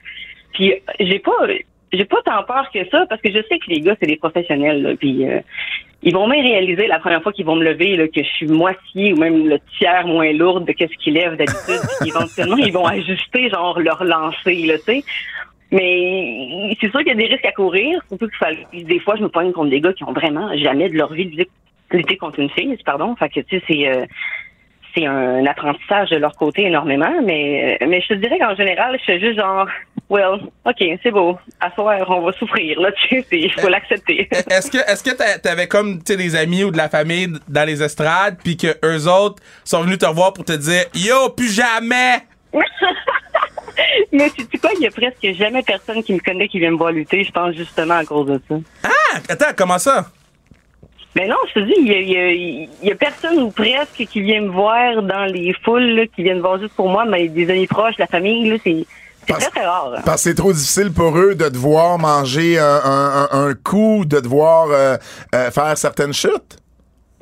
Puis 0.53 0.73
j'ai 0.99 1.19
pas 1.19 1.47
j'ai 1.93 2.05
pas 2.05 2.23
tant 2.25 2.43
peur 2.45 2.71
que 2.73 2.89
ça 2.89 3.07
parce 3.07 3.21
que 3.21 3.31
je 3.31 3.41
sais 3.49 3.59
que 3.59 3.69
les 3.69 3.81
gars 3.81 3.95
c'est 4.01 4.07
des 4.07 4.17
professionnels 4.17 4.83
là, 4.83 4.97
puis 4.97 5.29
euh, 5.29 5.41
ils 6.03 6.13
vont 6.13 6.27
même 6.27 6.43
réaliser 6.43 6.87
la 6.87 6.99
première 6.99 7.23
fois 7.23 7.33
qu'ils 7.33 7.47
vont 7.47 7.57
me 7.57 7.65
lever 7.65 7.97
là, 7.97 8.09
que 8.09 8.23
je 8.23 8.29
suis 8.29 8.49
moitié 8.49 9.13
ou 9.13 9.17
même 9.17 9.49
le 9.49 9.59
tiers 9.79 10.07
moins 10.07 10.33
lourde 10.33 10.67
de 10.67 10.73
qu'est-ce 10.73 10.97
qu'ils 11.03 11.15
lèvent 11.15 11.37
d'habitude 11.37 11.81
éventuellement 12.07 12.57
ils 12.57 12.73
vont 12.73 12.87
ajuster 12.87 13.51
genre 13.51 13.79
leur 13.79 14.03
lancer 14.03 14.67
là 14.67 14.79
tu 14.79 14.85
sais 14.85 15.05
mais 15.71 16.77
c'est 16.81 16.91
sûr 16.91 17.01
qu'il 17.01 17.09
y 17.09 17.13
a 17.13 17.15
des 17.15 17.27
risques 17.27 17.45
à 17.45 17.53
courir 17.53 18.01
que 18.11 18.83
des 18.83 19.01
fois 19.01 19.17
je 19.17 19.23
me 19.23 19.29
pogne 19.29 19.53
contre 19.53 19.71
des 19.71 19.81
gars 19.81 19.93
qui 19.93 20.05
ont 20.05 20.13
vraiment 20.13 20.57
jamais 20.57 20.89
de 20.89 20.97
leur 20.97 21.13
vie 21.13 21.47
lutter- 21.97 22.17
contre 22.17 22.39
une 22.41 22.51
fille 22.51 22.77
pardon. 22.85 23.15
Fait 23.17 23.29
que 23.29 23.41
tu 23.41 23.59
sais 23.59 23.65
c'est 23.69 23.89
euh, 23.89 24.05
c'est 24.95 25.05
un 25.05 25.45
apprentissage 25.45 26.09
de 26.09 26.17
leur 26.17 26.35
côté 26.37 26.63
énormément, 26.65 27.13
mais, 27.23 27.77
mais 27.87 28.01
je 28.01 28.09
te 28.09 28.15
dirais 28.15 28.39
qu'en 28.39 28.55
général, 28.57 28.97
je 28.99 29.05
fais 29.05 29.21
juste 29.21 29.39
genre, 29.39 29.67
well, 30.09 30.41
ok, 30.65 30.83
c'est 31.03 31.11
beau, 31.11 31.39
à 31.61 31.71
soir, 31.75 32.03
on 32.09 32.23
va 32.23 32.33
souffrir, 32.33 32.81
là, 32.81 32.91
tu 33.11 33.21
sais, 33.21 33.27
il 33.33 33.53
faut 33.53 33.69
l'accepter. 33.69 34.27
Est-ce 34.51 34.71
que 34.71 34.79
est-ce 34.91 35.05
que 35.05 35.11
t'a- 35.15 35.39
t'avais 35.39 35.67
comme 35.69 35.99
tu 35.99 36.15
sais 36.15 36.17
des 36.17 36.35
amis 36.35 36.65
ou 36.65 36.71
de 36.71 36.79
la 36.79 36.89
famille 36.89 37.29
dans 37.47 37.67
les 37.69 37.83
estrades 37.83 38.39
puis 38.43 38.57
que 38.57 38.69
eux 38.83 39.07
autres 39.07 39.43
sont 39.65 39.83
venus 39.83 39.99
te 39.99 40.07
revoir 40.07 40.33
pour 40.33 40.47
te 40.47 40.53
dire 40.57 40.85
yo 40.95 41.29
plus 41.29 41.53
jamais! 41.55 42.21
Mais 44.13 44.31
tu 44.31 44.43
sais 44.51 44.59
quoi, 44.59 44.71
il 44.79 44.83
y 44.83 44.87
a 44.87 44.91
presque 44.91 45.39
jamais 45.39 45.63
personne 45.63 46.03
qui 46.03 46.15
me 46.15 46.21
connaît 46.21 46.49
qui 46.49 46.59
vient 46.59 46.71
me 46.71 46.77
voir 46.79 46.93
lutter, 46.93 47.23
je 47.23 47.31
pense 47.33 47.55
justement 47.55 47.97
à 47.97 48.05
cause 48.07 48.27
de 48.29 48.41
ça. 48.49 48.55
ah! 48.85 49.19
Attends 49.29 49.53
comment 49.57 49.79
ça? 49.79 50.07
Mais 51.17 51.27
non, 51.27 51.37
je 51.49 51.55
te 51.55 51.65
dis, 51.67 51.75
il 51.79 51.89
y 51.89 51.93
a, 51.95 51.99
il 52.01 52.11
y 52.11 52.17
a- 52.19 52.33
il 52.33 52.89
y 52.89 52.93
a 52.93 52.95
personne 52.95 53.39
ou 53.41 53.51
presque 53.51 54.05
qui 54.09 54.21
vient 54.21 54.43
me 54.43 54.51
voir 54.51 55.03
dans 55.03 55.25
les 55.25 55.53
foules, 55.65 55.83
là, 55.97 56.07
qui 56.07 56.23
viennent 56.23 56.37
me 56.37 56.43
voir 56.43 56.61
juste 56.61 56.75
pour 56.77 56.89
moi, 56.91 57.05
mais 57.07 57.27
des 57.29 57.51
amis 57.51 57.67
proches, 57.67 57.97
la 57.99 58.07
famille, 58.07 58.49
là, 58.51 58.57
c'est 58.63 58.85
c'est 59.21 59.33
Parce- 59.33 59.45
très, 59.51 59.61
très 59.61 59.67
rare. 59.67 59.93
hein. 59.97 60.03
Parce 60.05 60.23
que 60.23 60.29
c'est 60.31 60.35
trop 60.37 60.53
difficile 60.53 60.93
pour 60.93 61.17
eux 61.19 61.35
de 61.35 61.49
devoir 61.49 61.99
manger 61.99 62.59
un, 62.61 62.65
un, 62.85 63.29
un- 63.33 63.49
un 63.49 63.55
coup, 63.55 64.05
de 64.07 64.21
devoir 64.21 64.69
euh, 64.71 64.97
euh, 65.35 65.51
faire 65.51 65.77
certaines 65.77 66.13
chutes? 66.13 66.59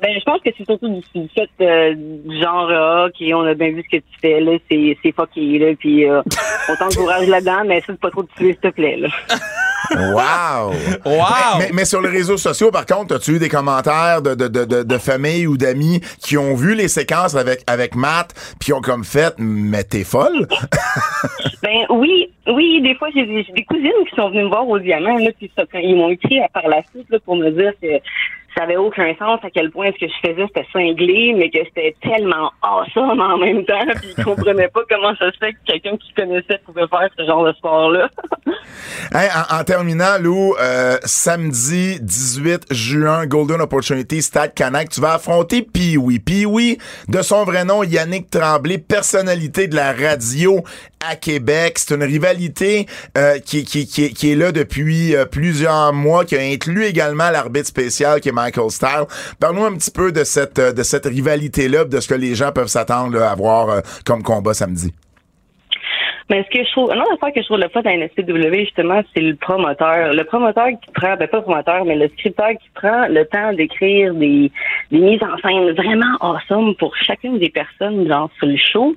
Ben, 0.01 0.09
je 0.19 0.23
pense 0.25 0.39
que 0.41 0.49
c'est 0.55 0.65
surtout 0.65 0.89
du, 0.89 1.01
du 1.19 1.29
fait 1.29 1.49
euh, 1.61 1.95
du 1.95 2.39
genre, 2.41 2.69
ah, 2.69 3.05
OK, 3.07 3.25
on 3.33 3.45
a 3.47 3.53
bien 3.55 3.69
vu 3.69 3.81
ce 3.89 3.97
que 3.97 4.01
tu 4.03 4.19
fais, 4.21 4.39
là, 4.41 4.51
c'est, 4.69 4.97
c'est 5.01 5.13
fucké, 5.15 5.57
là, 5.57 5.73
puis 5.79 6.07
euh, 6.07 6.21
on 6.69 6.75
t'encourage 6.75 7.27
là-dedans, 7.27 7.63
mais 7.65 7.77
essaie 7.77 7.93
de 7.93 7.97
pas 7.97 8.11
trop 8.11 8.21
te 8.23 8.35
tuer, 8.35 8.51
s'il 8.51 8.57
te 8.57 8.67
plaît, 8.75 8.97
là. 8.97 9.07
Wow! 9.91 10.71
Wow! 11.05 11.57
Mais, 11.59 11.69
mais 11.73 11.85
sur 11.85 12.01
les 12.01 12.09
réseaux 12.09 12.37
sociaux, 12.37 12.71
par 12.71 12.85
contre, 12.85 13.15
as-tu 13.15 13.35
eu 13.35 13.39
des 13.39 13.49
commentaires 13.49 14.21
de, 14.21 14.35
de, 14.35 14.47
de, 14.47 14.65
de, 14.65 14.83
de 14.83 14.97
famille 14.97 15.47
ou 15.47 15.57
d'amis 15.57 16.01
qui 16.21 16.37
ont 16.37 16.55
vu 16.55 16.75
les 16.75 16.87
séquences 16.87 17.35
avec, 17.35 17.61
avec 17.67 17.95
Matt, 17.95 18.33
puis 18.59 18.73
ont 18.73 18.81
comme 18.81 19.03
fait, 19.03 19.33
mais 19.37 19.83
t'es 19.83 20.03
folle? 20.03 20.47
Ben 21.63 21.85
oui, 21.89 22.31
oui, 22.47 22.79
des 22.83 22.93
fois, 22.95 23.09
j'ai 23.15 23.25
des, 23.25 23.43
j'ai 23.43 23.53
des 23.53 23.63
cousines 23.63 23.89
qui 24.07 24.15
sont 24.15 24.29
venues 24.29 24.43
me 24.43 24.49
voir 24.49 24.67
au 24.67 24.77
diamant, 24.77 25.17
là, 25.17 25.31
puis 25.37 25.51
ça, 25.55 25.63
ils 25.81 25.95
m'ont 25.95 26.09
écrit 26.09 26.39
à- 26.39 26.47
par 26.49 26.67
la 26.67 26.83
suite, 26.91 27.07
là, 27.09 27.17
pour 27.25 27.35
me 27.35 27.49
dire 27.49 27.71
que 27.81 27.87
ça 28.55 28.63
avait 28.63 28.77
aucun 28.77 29.13
sens 29.15 29.39
à 29.43 29.49
quel 29.49 29.71
point 29.71 29.91
ce 29.93 30.05
que 30.05 30.11
je 30.11 30.29
faisais, 30.29 30.45
c'était 30.47 30.67
cinglé, 30.71 31.33
mais 31.35 31.49
que 31.49 31.59
c'était 31.65 31.95
tellement 32.01 32.51
awesome 32.61 33.19
en 33.19 33.37
même 33.37 33.65
temps, 33.65 33.85
puis 33.95 34.13
ils 34.17 34.23
comprenaient 34.23 34.69
pas 34.69 34.81
comment 34.89 35.15
ça 35.15 35.31
se 35.31 35.37
fait 35.37 35.53
que 35.53 35.57
quelqu'un 35.65 35.97
qui 35.97 36.13
connaissait 36.13 36.59
pouvait 36.65 36.87
faire 36.87 37.09
ce 37.17 37.25
genre 37.25 37.45
de 37.45 37.53
sport-là. 37.53 38.09
En, 39.13 39.59
en 39.59 39.63
terminant, 39.63 40.17
Lou, 40.19 40.55
euh, 40.59 40.97
samedi 41.03 41.99
18 42.01 42.65
juin, 42.71 43.25
Golden 43.25 43.61
Opportunity, 43.61 44.21
Stade 44.21 44.53
Canac, 44.53 44.89
tu 44.89 44.99
vas 44.99 45.13
affronter 45.13 45.61
Pee-Wee. 45.61 46.19
Pee-Wee, 46.19 46.77
de 47.07 47.21
son 47.21 47.43
vrai 47.45 47.63
nom, 47.63 47.83
Yannick 47.83 48.29
Tremblay, 48.29 48.77
personnalité 48.77 49.67
de 49.67 49.75
la 49.75 49.93
radio 49.93 50.63
à 51.09 51.15
Québec. 51.15 51.77
C'est 51.77 51.95
une 51.95 52.03
rivalité 52.03 52.85
euh, 53.17 53.39
qui, 53.39 53.59
est 53.59 54.35
là 54.35 54.51
depuis 54.51 55.15
euh, 55.15 55.25
plusieurs 55.25 55.93
mois, 55.93 56.25
qui 56.25 56.35
a 56.35 56.41
inclus 56.41 56.85
également 56.85 57.29
l'arbitre 57.29 57.67
spécial 57.67 58.19
qui 58.19 58.29
est 58.29 58.33
Michael 58.33 58.69
Style. 58.69 59.05
Parle-nous 59.39 59.65
un 59.65 59.73
petit 59.73 59.91
peu 59.91 60.11
de 60.11 60.23
cette, 60.23 60.59
euh, 60.59 60.73
de 60.73 60.83
cette 60.83 61.05
rivalité-là, 61.05 61.85
de 61.85 61.99
ce 61.99 62.07
que 62.07 62.15
les 62.15 62.35
gens 62.35 62.51
peuvent 62.51 62.67
s'attendre 62.67 63.21
à 63.21 63.35
voir 63.35 63.81
comme 64.05 64.23
combat 64.23 64.53
samedi. 64.53 64.93
Mais 66.29 66.43
ce 66.43 66.57
que 66.57 66.65
je 66.65 66.71
trouve, 66.71 66.91
une 66.91 67.01
autre 67.01 67.13
affaire 67.13 67.33
que 67.33 67.41
je 67.41 67.45
trouve 67.45 67.59
le 67.59 67.69
fun 67.69 67.81
à 67.85 67.95
NSPW, 67.95 68.61
justement, 68.61 69.01
c'est 69.13 69.21
le 69.21 69.35
promoteur. 69.35 70.11
Le 70.11 70.23
promoteur 70.23 70.69
qui 70.69 70.91
prend, 70.91 71.15
ben 71.17 71.27
pas 71.27 71.37
le 71.37 71.43
promoteur, 71.43 71.85
mais 71.85 71.95
le 71.95 72.07
scripteur 72.09 72.49
qui 72.49 72.69
prend 72.73 73.07
le 73.07 73.25
temps 73.25 73.53
d'écrire 73.53 74.13
des, 74.15 74.51
des 74.91 74.99
mises 74.99 75.21
en 75.21 75.37
scène 75.37 75.71
vraiment 75.73 76.17
awesome 76.21 76.75
pour 76.77 76.95
chacune 76.97 77.37
des 77.37 77.49
personnes, 77.49 78.07
genre, 78.07 78.31
sur 78.39 78.47
le 78.47 78.57
show. 78.57 78.95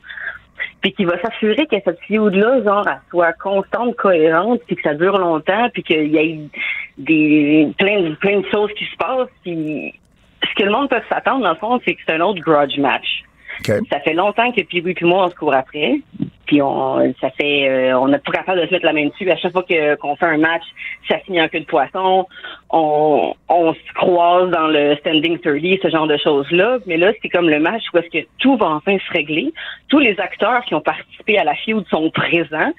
Puis 0.81 0.93
qui 0.93 1.05
va 1.05 1.21
s'assurer 1.21 1.67
que 1.67 1.77
cette 1.85 2.01
feud-là, 2.01 2.63
genre, 2.63 2.87
elle 2.89 3.01
soit 3.11 3.33
constante, 3.35 3.97
cohérente, 3.97 4.61
puis 4.67 4.77
que 4.77 4.83
ça 4.83 4.95
dure 4.95 5.19
longtemps, 5.19 5.69
puis 5.73 5.83
qu'il 5.83 6.09
y 6.09 6.17
ait 6.19 6.39
des 6.99 7.73
plein 7.79 8.03
de, 8.03 8.15
plein 8.17 8.41
de 8.41 8.47
choses 8.47 8.73
qui 8.75 8.85
se 8.85 8.97
passent, 8.97 9.29
puis 9.43 9.95
ce 10.43 10.55
que 10.55 10.65
le 10.65 10.71
monde 10.71 10.89
peut 10.89 11.01
s'attendre, 11.09 11.43
dans 11.43 11.51
le 11.51 11.57
fond, 11.57 11.81
c'est 11.85 11.95
que 11.95 12.01
c'est 12.07 12.15
un 12.15 12.21
autre 12.21 12.41
grudge 12.41 12.79
match. 12.79 13.25
Ça 13.65 14.01
fait 14.01 14.15
longtemps 14.15 14.51
que 14.53 14.63
puis 14.63 14.83
puis 14.83 15.05
moi 15.05 15.27
on 15.27 15.31
se 15.31 15.35
court 15.35 15.55
après. 15.55 16.01
Puis 16.47 16.63
on 16.63 17.13
ça 17.21 17.31
fait 17.31 17.69
euh, 17.69 17.99
on 17.99 18.09
n'est 18.09 18.19
pas 18.19 18.33
capable 18.33 18.61
de 18.61 18.67
se 18.67 18.73
mettre 18.73 18.87
la 18.87 18.93
main 18.93 19.07
dessus. 19.07 19.31
À 19.31 19.37
chaque 19.37 19.53
fois 19.53 19.63
que 19.63 19.97
qu'on 19.97 20.17
fait 20.17 20.27
un 20.27 20.39
match, 20.39 20.63
ça 21.09 21.19
finit 21.19 21.41
en 21.41 21.49
queue 21.49 21.61
de 21.61 21.65
poisson. 21.65 22.27
On, 22.71 23.35
on 23.49 23.75
se 23.75 23.93
croise 23.95 24.51
dans 24.51 24.69
le 24.69 24.97
standing 24.97 25.39
30, 25.39 25.83
ce 25.83 25.91
genre 25.91 26.07
de 26.07 26.17
choses-là. 26.17 26.79
Mais 26.87 26.97
là, 26.97 27.13
c'est 27.21 27.29
comme 27.29 27.49
le 27.49 27.61
match 27.61 27.83
où 27.93 27.99
est-ce 27.99 28.11
que 28.11 28.27
tout 28.39 28.57
va 28.57 28.67
enfin 28.67 28.97
se 28.99 29.13
régler. 29.13 29.53
Tous 29.89 29.99
les 29.99 30.19
acteurs 30.21 30.65
qui 30.65 30.75
ont 30.75 30.81
participé 30.81 31.39
à 31.39 31.45
la 31.45 31.55
feud 31.55 31.85
sont 31.91 32.11
présents. 32.11 32.73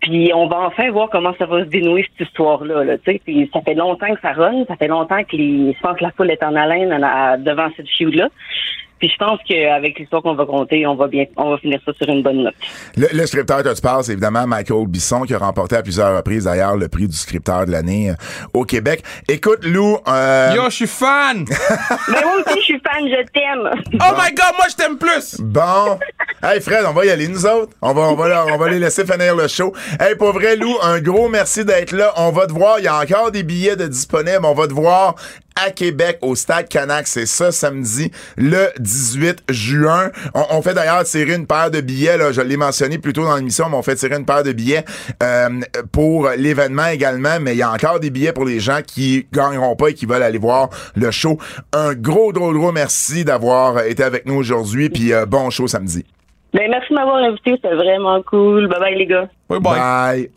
Puis 0.00 0.32
on 0.34 0.46
va 0.46 0.60
enfin 0.60 0.90
voir 0.90 1.10
comment 1.10 1.34
ça 1.38 1.44
va 1.44 1.60
se 1.64 1.68
dénouer 1.68 2.08
cette 2.10 2.28
histoire-là. 2.28 2.84
Là, 2.84 2.96
puis 2.98 3.50
ça 3.52 3.60
fait 3.60 3.74
longtemps 3.74 4.14
que 4.14 4.20
ça 4.22 4.32
run, 4.32 4.64
ça 4.66 4.76
fait 4.76 4.88
longtemps 4.88 5.22
que 5.24 5.36
les, 5.36 5.74
je 5.74 5.80
pense 5.80 5.98
que 5.98 6.04
la 6.04 6.10
foule 6.12 6.30
est 6.30 6.42
en 6.42 6.56
haleine 6.56 6.88
devant 7.44 7.68
cette 7.76 7.88
feud-là. 7.88 8.28
Puis 9.00 9.08
je 9.08 9.16
pense 9.16 9.40
qu'avec 9.48 9.98
l'histoire 9.98 10.22
qu'on 10.22 10.34
va 10.34 10.44
compter, 10.44 10.86
on 10.86 10.94
va 10.94 11.08
bien, 11.08 11.24
on 11.36 11.50
va 11.50 11.58
finir 11.58 11.80
ça 11.84 11.92
sur 11.94 12.08
une 12.08 12.22
bonne 12.22 12.44
note. 12.44 12.54
Le, 12.96 13.08
le 13.12 13.26
scripteur 13.26 13.62
que 13.62 13.74
tu 13.74 13.80
parles, 13.80 14.04
c'est 14.04 14.12
évidemment 14.12 14.46
Michael 14.46 14.86
Bisson 14.86 15.22
qui 15.22 15.34
a 15.34 15.38
remporté 15.38 15.76
à 15.76 15.82
plusieurs 15.82 16.14
reprises 16.16 16.44
d'ailleurs 16.44 16.76
le 16.76 16.88
prix 16.88 17.08
du 17.08 17.16
scripteur 17.16 17.64
de 17.64 17.70
l'année 17.70 18.10
euh, 18.10 18.14
au 18.52 18.64
Québec. 18.64 19.02
Écoute, 19.28 19.64
Lou. 19.64 19.96
Euh... 20.06 20.52
Yo, 20.54 20.64
je 20.66 20.74
suis 20.74 20.86
fan. 20.86 21.44
Mais 22.08 22.22
moi 22.22 22.42
aussi, 22.46 22.58
je 22.58 22.64
suis 22.64 22.80
fan, 22.80 23.08
je 23.08 23.26
t'aime. 23.32 23.70
Oh 23.94 24.14
my 24.18 24.34
God, 24.34 24.54
moi 24.56 24.66
je 24.70 24.76
t'aime 24.76 24.98
plus. 24.98 25.40
Bon. 25.40 25.98
Hey 26.42 26.60
Fred, 26.60 26.84
on 26.86 26.92
va 26.92 27.04
y 27.06 27.10
aller 27.10 27.28
nous 27.28 27.46
autres. 27.46 27.72
On 27.80 27.92
va, 27.92 28.02
on 28.02 28.14
va, 28.14 28.46
on 28.46 28.58
va 28.58 28.68
les 28.68 28.78
laisser 28.78 29.04
finir 29.04 29.34
le 29.36 29.48
show. 29.48 29.74
Hey, 29.98 30.14
pour 30.14 30.32
vrai, 30.32 30.56
Lou, 30.56 30.74
un 30.82 31.00
gros 31.00 31.28
merci 31.28 31.64
d'être 31.64 31.92
là. 31.92 32.12
On 32.16 32.30
va 32.30 32.46
te 32.46 32.52
voir. 32.52 32.78
Il 32.78 32.84
y 32.84 32.88
a 32.88 32.98
encore 32.98 33.30
des 33.30 33.42
billets 33.42 33.76
de 33.76 33.86
disponibles. 33.86 34.44
On 34.44 34.54
va 34.54 34.66
te 34.66 34.72
voir 34.72 35.16
à 35.56 35.70
Québec 35.70 36.18
au 36.22 36.34
Stade 36.34 36.68
Canac. 36.68 37.06
C'est 37.06 37.26
ça 37.26 37.52
samedi, 37.52 38.10
le 38.36 38.68
18 38.78 39.44
juin. 39.48 40.10
On, 40.34 40.62
fait 40.62 40.74
d'ailleurs 40.74 41.04
tirer 41.04 41.34
une 41.34 41.46
paire 41.46 41.70
de 41.70 41.80
billets. 41.80 42.16
Là, 42.16 42.32
je 42.32 42.40
l'ai 42.40 42.56
mentionné 42.56 42.98
plus 42.98 43.12
tôt 43.12 43.24
dans 43.24 43.36
l'émission, 43.36 43.66
mais 43.68 43.76
on 43.76 43.82
fait 43.82 43.96
tirer 43.96 44.16
une 44.16 44.26
paire 44.26 44.42
de 44.42 44.52
billets 44.52 44.84
euh, 45.22 45.48
pour 45.92 46.28
l'événement 46.36 46.86
également. 46.86 47.38
Mais 47.40 47.52
il 47.52 47.58
y 47.58 47.62
a 47.62 47.70
encore 47.70 48.00
des 48.00 48.10
billets 48.10 48.32
pour 48.32 48.44
les 48.44 48.60
gens 48.60 48.80
qui 48.86 49.26
gagneront 49.32 49.76
pas 49.76 49.88
et 49.88 49.94
qui 49.94 50.06
veulent 50.06 50.22
aller 50.22 50.38
voir 50.38 50.70
le 50.94 51.10
show. 51.10 51.38
Un 51.72 51.94
gros, 51.94 52.32
gros, 52.32 52.52
gros 52.52 52.72
merci 52.72 53.24
d'avoir 53.24 53.80
été 53.84 54.02
avec 54.02 54.26
nous 54.26 54.34
aujourd'hui. 54.34 54.90
Puis 54.90 55.12
euh, 55.12 55.26
bon 55.26 55.50
show 55.50 55.66
samedi. 55.66 56.04
Ben, 56.52 56.68
merci 56.68 56.88
de 56.90 56.94
m'avoir 56.94 57.16
invité. 57.16 57.52
C'était 57.52 57.74
vraiment 57.74 58.22
cool. 58.22 58.68
Bye 58.68 58.80
bye, 58.80 58.98
les 58.98 59.06
gars. 59.06 59.28
bye. 59.48 59.60
bye. 59.60 60.30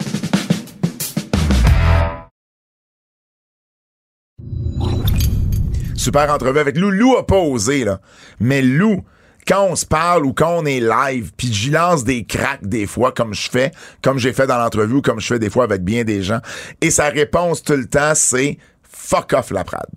Super 5.95 6.31
entrevue 6.31 6.59
avec 6.59 6.77
Lou. 6.77 6.89
Lou 6.89 7.15
a 7.17 7.25
pas 7.25 7.37
osé, 7.37 7.83
là. 7.83 7.99
Mais 8.39 8.61
Lou, 8.61 9.03
quand 9.47 9.65
on 9.65 9.75
se 9.75 9.85
parle 9.85 10.25
ou 10.25 10.33
quand 10.33 10.57
on 10.57 10.65
est 10.65 10.79
live, 10.79 11.31
puis 11.35 11.51
j'y 11.51 11.69
lance 11.69 12.03
des 12.03 12.23
cracks 12.23 12.65
des 12.65 12.87
fois, 12.87 13.11
comme 13.11 13.33
je 13.33 13.49
fais, 13.49 13.71
comme 14.01 14.17
j'ai 14.17 14.33
fait 14.33 14.47
dans 14.47 14.57
l'entrevue 14.57 15.01
comme 15.01 15.19
je 15.19 15.27
fais 15.27 15.39
des 15.39 15.49
fois 15.49 15.65
avec 15.65 15.83
bien 15.83 16.03
des 16.03 16.23
gens, 16.23 16.39
et 16.81 16.91
sa 16.91 17.09
réponse 17.09 17.63
tout 17.63 17.73
le 17.73 17.85
temps, 17.85 18.13
c'est 18.15 18.57
«fuck 18.83 19.33
off 19.33 19.51
la 19.51 19.63
prade». 19.63 19.89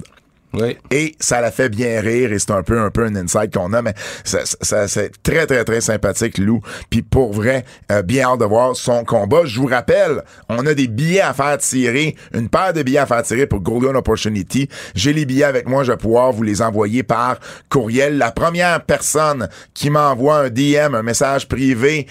Et 0.91 1.15
ça 1.21 1.41
la 1.41 1.51
fait 1.51 1.69
bien 1.69 2.01
rire 2.01 2.33
et 2.33 2.39
c'est 2.39 2.51
un 2.51 2.63
peu 2.63 2.79
un 2.79 2.91
peu 2.91 3.05
un 3.05 3.15
insight 3.17 3.53
qu'on 3.53 3.73
a, 3.73 3.83
mais 3.83 3.95
ça, 4.25 4.41
c'est 4.89 5.23
très 5.23 5.47
très 5.47 5.65
très 5.65 5.81
sympathique 5.81 6.39
Lou. 6.39 6.61
Puis 6.91 7.03
pour 7.03 7.33
vrai, 7.33 7.65
euh, 7.93 8.03
bien 8.03 8.29
hâte 8.29 8.41
de 8.41 8.45
voir 8.45 8.77
son 8.77 9.05
combat. 9.05 9.43
Je 9.45 9.61
vous 9.61 9.67
rappelle, 9.67 10.23
on 10.49 10.67
a 10.67 10.75
des 10.75 10.89
billets 10.89 11.21
à 11.21 11.35
faire 11.35 11.59
tirer, 11.59 12.17
une 12.35 12.49
paire 12.49 12.73
de 12.73 12.83
billets 12.83 12.99
à 12.99 13.07
faire 13.07 13.23
tirer 13.23 13.47
pour 13.47 13.61
Golden 13.61 13.97
Opportunity. 13.97 14.69
J'ai 14.95 15.13
les 15.13 15.27
billets 15.27 15.45
avec 15.45 15.69
moi, 15.69 15.85
je 15.85 15.93
vais 15.93 15.99
pouvoir 15.99 16.33
vous 16.33 16.43
les 16.43 16.63
envoyer 16.63 17.03
par 17.03 17.39
courriel. 17.69 18.19
La 18.19 18.33
première 18.33 18.83
personne 18.85 19.49
qui 19.75 19.91
m'envoie 19.91 20.39
un 20.39 20.51
DM, 20.51 20.95
un 20.95 21.03
message 21.03 21.49
privé 21.49 22.07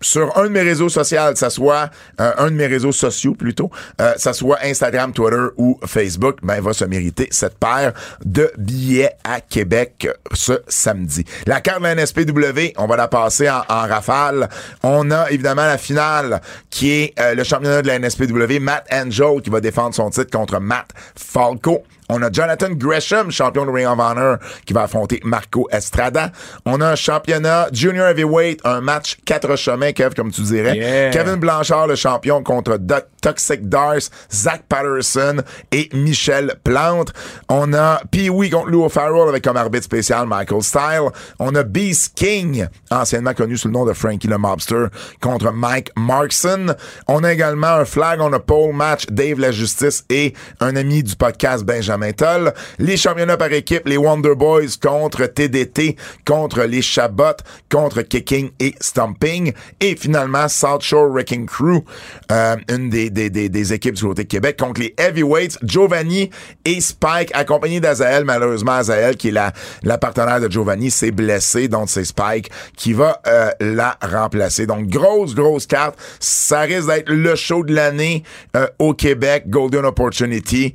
sur 0.00 0.36
un 0.36 0.44
de 0.44 0.48
mes 0.48 0.62
réseaux 0.62 0.88
sociaux, 0.88 1.18
ça 1.34 1.50
soit 1.50 1.90
euh, 2.20 2.32
un 2.38 2.50
de 2.50 2.56
mes 2.56 2.66
réseaux 2.66 2.92
sociaux 2.92 3.34
plutôt, 3.34 3.70
euh, 4.00 4.12
ça 4.16 4.32
soit 4.32 4.58
Instagram, 4.62 5.12
Twitter 5.12 5.46
ou 5.56 5.78
Facebook, 5.86 6.38
ben 6.42 6.60
va 6.60 6.72
se 6.72 6.84
mériter 6.84 7.28
cette 7.30 7.58
paire 7.58 7.92
de 8.24 8.52
billets 8.58 9.12
à 9.24 9.40
Québec 9.40 10.08
ce 10.32 10.62
samedi. 10.68 11.24
La 11.46 11.60
carte 11.60 11.80
de 11.80 11.84
la 11.84 11.94
NSPW, 11.94 12.74
on 12.76 12.86
va 12.86 12.96
la 12.96 13.08
passer 13.08 13.48
en, 13.50 13.62
rafale. 13.68 14.48
On 14.82 15.10
a 15.10 15.30
évidemment 15.30 15.66
la 15.66 15.78
finale 15.78 16.40
qui 16.70 16.90
est 16.90 17.20
euh, 17.20 17.34
le 17.34 17.44
championnat 17.44 17.82
de 17.82 17.88
la 17.88 17.98
NSPW, 17.98 18.58
Matt 18.60 18.86
Angel 18.92 19.40
qui 19.42 19.50
va 19.50 19.60
défendre 19.60 19.94
son 19.94 20.10
titre 20.10 20.30
contre 20.30 20.58
Matt 20.60 20.90
Falco. 21.16 21.84
On 22.08 22.22
a 22.22 22.30
Jonathan 22.30 22.70
Gresham, 22.70 23.30
champion 23.30 23.64
de 23.64 23.70
Ring 23.70 23.86
of 23.86 23.98
Honor, 23.98 24.38
qui 24.66 24.74
va 24.74 24.82
affronter 24.82 25.20
Marco 25.24 25.66
Estrada. 25.70 26.32
On 26.66 26.80
a 26.80 26.90
un 26.92 26.96
championnat 26.96 27.68
Junior 27.72 28.08
Heavyweight, 28.08 28.60
un 28.64 28.80
match 28.82 29.16
quatre 29.24 29.56
chemins, 29.56 29.92
Kev, 29.92 30.14
comme 30.14 30.30
tu 30.30 30.42
dirais. 30.42 31.10
Kevin 31.12 31.36
Blanchard, 31.36 31.86
le 31.86 31.94
champion, 31.94 32.42
contre 32.42 32.78
Toxic 33.22 33.68
Dars, 33.68 34.10
Zach 34.30 34.64
Patterson 34.68 35.42
et 35.72 35.88
Michel 35.94 36.56
Plante. 36.62 37.12
On 37.48 37.72
a 37.72 38.02
Pee-Wee 38.10 38.50
contre 38.50 38.68
Lou 38.68 38.86
Farrell 38.90 39.28
avec 39.28 39.42
comme 39.42 39.56
arbitre 39.56 39.84
spécial 39.84 40.26
Michael 40.26 40.62
Style. 40.62 41.08
On 41.38 41.54
a 41.54 41.62
Beast 41.62 42.14
King, 42.14 42.66
anciennement 42.90 43.32
connu 43.32 43.56
sous 43.56 43.68
le 43.68 43.74
nom 43.74 43.86
de 43.86 43.94
Frankie 43.94 44.28
le 44.28 44.36
Mobster, 44.36 44.86
contre 45.22 45.52
Mike 45.52 45.90
Markson. 45.96 46.74
On 47.08 47.24
a 47.24 47.32
également 47.32 47.68
un 47.68 47.84
flag 47.84 48.20
on 48.20 48.32
a 48.32 48.38
pole 48.38 48.74
match, 48.74 49.06
Dave 49.06 49.40
la 49.40 49.52
Justice 49.52 50.04
et 50.10 50.34
un 50.60 50.76
ami 50.76 51.02
du 51.02 51.16
podcast 51.16 51.64
Benjamin 51.64 51.93
les 52.78 52.96
championnats 52.96 53.36
par 53.36 53.52
équipe, 53.52 53.86
les 53.86 53.96
Wonder 53.96 54.34
Boys 54.34 54.76
contre 54.82 55.26
TDT, 55.26 55.96
contre 56.26 56.62
les 56.62 56.82
Chabot, 56.82 57.36
contre 57.70 58.02
Kicking 58.02 58.50
et 58.60 58.74
Stomping. 58.80 59.52
Et 59.80 59.96
finalement, 59.96 60.48
South 60.48 60.82
Shore 60.82 61.10
Wrecking 61.10 61.46
Crew, 61.46 61.82
euh, 62.32 62.56
une 62.68 62.90
des, 62.90 63.10
des, 63.10 63.30
des, 63.30 63.72
équipes 63.72 63.94
du 63.94 64.02
côté 64.02 64.24
de 64.24 64.28
Québec, 64.28 64.56
contre 64.58 64.80
les 64.80 64.94
Heavyweights, 64.98 65.58
Giovanni 65.62 66.30
et 66.64 66.80
Spike, 66.80 67.30
accompagnés 67.34 67.80
d'Azael. 67.80 68.24
Malheureusement, 68.24 68.72
Azael, 68.72 69.16
qui 69.16 69.28
est 69.28 69.32
la, 69.32 69.52
la 69.82 69.98
partenaire 69.98 70.40
de 70.40 70.50
Giovanni, 70.50 70.90
s'est 70.90 71.10
blessé. 71.10 71.68
Donc, 71.68 71.90
c'est 71.90 72.04
Spike 72.04 72.50
qui 72.76 72.92
va 72.92 73.20
euh, 73.26 73.50
la 73.60 73.96
remplacer. 74.02 74.66
Donc, 74.66 74.86
grosse, 74.86 75.34
grosse 75.34 75.66
carte. 75.66 75.96
Ça 76.20 76.60
risque 76.60 76.88
d'être 76.88 77.10
le 77.10 77.34
show 77.34 77.64
de 77.64 77.74
l'année 77.74 78.22
euh, 78.56 78.66
au 78.78 78.94
Québec, 78.94 79.44
Golden 79.48 79.84
Opportunity. 79.84 80.74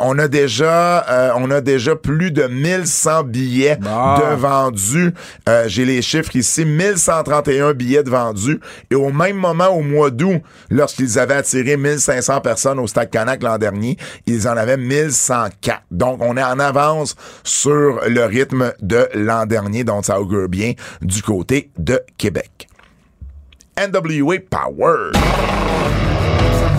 on 0.00 0.18
a 0.18 0.28
déjà 0.28 0.53
euh, 0.62 1.30
on 1.36 1.50
a 1.50 1.60
déjà 1.60 1.96
plus 1.96 2.30
de 2.30 2.44
1100 2.44 3.24
billets 3.24 3.76
de 3.76 4.34
vendus. 4.34 5.14
Euh, 5.48 5.64
j'ai 5.66 5.84
les 5.84 6.02
chiffres 6.02 6.34
ici, 6.36 6.64
1131 6.64 7.72
billets 7.74 8.02
de 8.02 8.10
vendus. 8.10 8.60
Et 8.90 8.94
au 8.94 9.10
même 9.10 9.36
moment, 9.36 9.68
au 9.68 9.82
mois 9.82 10.10
d'août, 10.10 10.42
lorsqu'ils 10.70 11.18
avaient 11.18 11.34
attiré 11.34 11.76
1500 11.76 12.40
personnes 12.40 12.78
au 12.78 12.86
Stade 12.86 13.10
Canac 13.10 13.42
l'an 13.42 13.58
dernier, 13.58 13.96
ils 14.26 14.48
en 14.48 14.56
avaient 14.56 14.76
1104. 14.76 15.82
Donc, 15.90 16.18
on 16.22 16.36
est 16.36 16.42
en 16.42 16.58
avance 16.58 17.16
sur 17.42 18.00
le 18.06 18.24
rythme 18.24 18.72
de 18.80 19.08
l'an 19.14 19.46
dernier, 19.46 19.84
donc 19.84 20.04
ça 20.04 20.20
augure 20.20 20.48
bien 20.48 20.72
du 21.00 21.22
côté 21.22 21.70
de 21.78 22.00
Québec. 22.18 22.68
NWA 23.76 24.36
Power. 24.50 25.12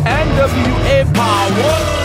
NWA 0.05 1.05
Power. 1.13 2.04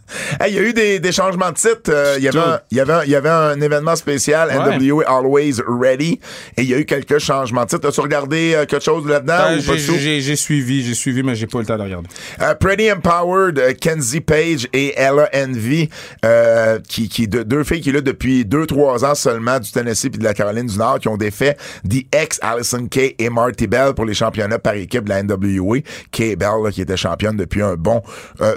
il 0.47 0.53
y 0.53 0.59
a 0.59 0.61
eu 0.61 0.73
des, 0.73 1.11
changements 1.11 1.51
de 1.51 1.55
titre. 1.55 1.89
Euh, 1.89 2.15
il, 2.17 2.23
y 2.23 2.27
avait 2.27 2.39
un, 2.93 3.05
y 3.05 3.15
avait 3.15 3.65
événement 3.65 3.95
spécial, 3.95 4.49
NWA 4.49 5.03
Always 5.07 5.61
Ready, 5.67 6.19
et 6.57 6.61
il 6.61 6.69
y 6.69 6.73
a 6.73 6.77
eu 6.77 6.85
quelques 6.85 7.19
changements 7.19 7.63
de 7.63 7.69
titre. 7.69 7.87
As-tu 7.87 8.01
regardé 8.01 8.53
euh, 8.55 8.65
quelque 8.65 8.83
chose 8.83 9.07
là-dedans? 9.07 9.37
Ben, 9.37 9.59
j'ai 9.59 10.35
suivi, 10.35 10.83
j'ai 10.83 10.93
suivi, 10.93 11.23
mais 11.23 11.35
j'ai 11.35 11.47
pas 11.47 11.59
eu 11.59 11.61
le 11.61 11.67
temps 11.67 11.77
de 11.77 11.83
regarder. 11.83 12.07
Euh, 12.41 12.55
Pretty 12.55 12.91
Empowered, 12.91 13.77
Kenzie 13.79 14.21
Page 14.21 14.67
et 14.73 14.93
Ella 14.97 15.29
Envy, 15.33 15.89
qui, 16.87 17.09
qui 17.09 17.27
deux 17.27 17.63
filles 17.63 17.81
qui 17.81 17.91
là 17.91 18.01
depuis 18.01 18.45
deux, 18.45 18.65
trois 18.65 19.03
ans 19.05 19.15
seulement 19.15 19.59
du 19.59 19.71
Tennessee 19.71 20.09
puis 20.09 20.19
de 20.19 20.23
la 20.23 20.33
Caroline 20.33 20.67
du 20.67 20.77
Nord, 20.77 20.99
qui 20.99 21.07
ont 21.07 21.17
défait 21.17 21.57
The 21.87 22.05
ex 22.15 22.39
Allison 22.41 22.87
Kay 22.87 23.15
et 23.19 23.29
Marty 23.29 23.67
Bell 23.67 23.93
pour 23.93 24.05
les 24.05 24.13
championnats 24.13 24.59
par 24.59 24.73
équipe 24.73 25.05
de 25.05 25.09
la 25.09 25.23
NWA. 25.23 25.79
Kay 26.11 26.35
Bell, 26.35 26.71
qui 26.71 26.81
était 26.81 26.97
championne 26.97 27.37
depuis 27.37 27.61
un 27.61 27.75
bon 27.75 28.01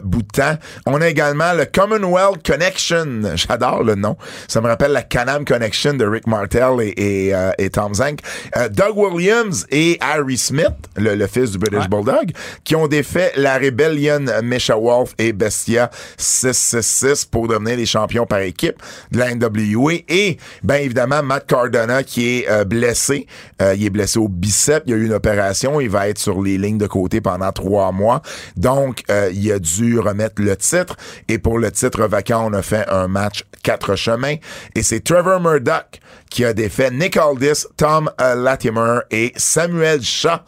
bout 0.03 0.23
de 0.23 0.29
temps. 0.29 0.57
On 0.87 1.01
a 1.01 1.09
également 1.09 1.44
le 1.53 1.67
Commonwealth 1.67 2.47
Connection. 2.47 3.23
J'adore 3.35 3.83
le 3.83 3.95
nom. 3.95 4.17
Ça 4.49 4.61
me 4.61 4.69
rappelle 4.69 4.93
la 4.93 5.03
Canam 5.03 5.45
Connection 5.45 5.95
de 5.95 6.07
Rick 6.07 6.27
Martel 6.27 6.81
et, 6.81 6.95
et, 7.27 7.35
euh, 7.35 7.51
et 7.59 7.71
Tom 7.71 7.95
Zank. 7.95 8.21
Euh, 8.57 8.69
Doug 8.69 8.97
Williams 8.97 9.67
et 9.71 9.99
Harry 10.01 10.39
Smith, 10.39 10.73
le, 10.97 11.15
le 11.15 11.27
fils 11.27 11.51
du 11.51 11.59
British 11.59 11.75
Ouais. 11.75 11.89
Bulldog, 11.89 12.33
qui 12.63 12.77
ont 12.77 12.87
défait 12.87 13.33
la 13.37 13.59
Rebellion 13.59 14.25
Misha 14.43 14.77
Wolf 14.77 15.15
et 15.19 15.33
Bestia 15.33 15.91
666 16.17 17.25
pour 17.27 17.49
devenir 17.49 17.77
les 17.77 17.87
champions 17.87 18.27
par 18.27 18.41
équipe 18.41 18.77
de 19.11 19.19
la 19.19 19.35
NWA. 19.35 19.95
Et, 20.09 20.39
bien 20.63 20.77
évidemment, 20.77 21.23
Matt 21.23 21.47
Cardona 21.47 22.03
qui 22.03 22.39
est 22.39 22.49
euh, 22.49 22.65
blessé. 22.65 23.27
Euh, 23.61 23.75
il 23.77 23.85
est 23.85 23.91
blessé 23.91 24.19
au 24.19 24.29
bicep. 24.29 24.85
Il 24.87 24.91
y 24.91 24.95
a 24.95 24.97
eu 24.97 25.07
une 25.07 25.13
opération. 25.13 25.81
Il 25.81 25.91
va 25.91 26.09
être 26.09 26.19
sur 26.19 26.41
les 26.43 26.59
lignes 26.59 26.79
de 26.79 26.87
côté 26.87 27.21
pendant 27.21 27.51
trois 27.53 27.93
mois. 27.93 28.23
Donc, 28.57 29.03
euh, 29.11 29.31
il 29.33 29.51
a 29.53 29.59
dû 29.59 29.99
remettre 29.99 30.41
le 30.43 30.57
titre. 30.57 30.97
Et 31.29 31.34
pour 31.39 31.59
le 31.59 31.71
titre 31.71 32.07
vacant, 32.07 32.47
on 32.51 32.53
a 32.53 32.63
fait 32.63 32.89
un 32.89 33.09
match 33.09 33.45
quatre 33.63 33.97
chemins. 33.97 34.37
Et 34.75 34.83
c'est 34.83 35.01
Trevor 35.01 35.41
Murdoch 35.41 36.01
qui 36.31 36.45
a 36.45 36.53
défait 36.53 36.91
Nick 36.91 37.17
Aldis, 37.17 37.67
Tom 37.77 38.11
euh, 38.21 38.35
Latimer 38.35 38.99
et 39.11 39.33
Samuel 39.37 40.03
Shaw 40.03 40.41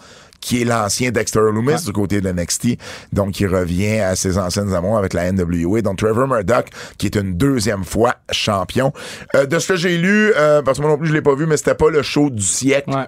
qui 0.46 0.62
est 0.62 0.64
l'ancien 0.64 1.10
Dexter 1.10 1.40
Loomis 1.40 1.84
du 1.84 1.92
côté 1.92 2.20
de 2.20 2.30
NXT. 2.30 2.78
Donc, 3.12 3.40
il 3.40 3.48
revient 3.48 3.98
à 3.98 4.14
ses 4.14 4.38
anciennes 4.38 4.72
amours 4.74 4.96
avec 4.96 5.12
la 5.12 5.32
NWA. 5.32 5.82
Donc, 5.82 5.98
Trevor 5.98 6.28
Murdoch, 6.28 6.68
qui 6.98 7.06
est 7.06 7.16
une 7.16 7.34
deuxième 7.36 7.84
fois 7.84 8.14
champion. 8.30 8.92
Euh, 9.34 9.46
de 9.46 9.58
ce 9.58 9.72
que 9.72 9.76
j'ai 9.76 9.98
lu, 9.98 10.32
euh, 10.36 10.62
parce 10.62 10.78
que 10.78 10.82
moi 10.82 10.92
non 10.92 10.98
plus, 10.98 11.08
je 11.08 11.14
l'ai 11.14 11.22
pas 11.22 11.34
vu, 11.34 11.46
mais 11.46 11.56
c'était 11.56 11.74
pas 11.74 11.90
le 11.90 12.00
show 12.02 12.30
du 12.30 12.42
siècle. 12.44 12.90
Ouais. 12.90 13.06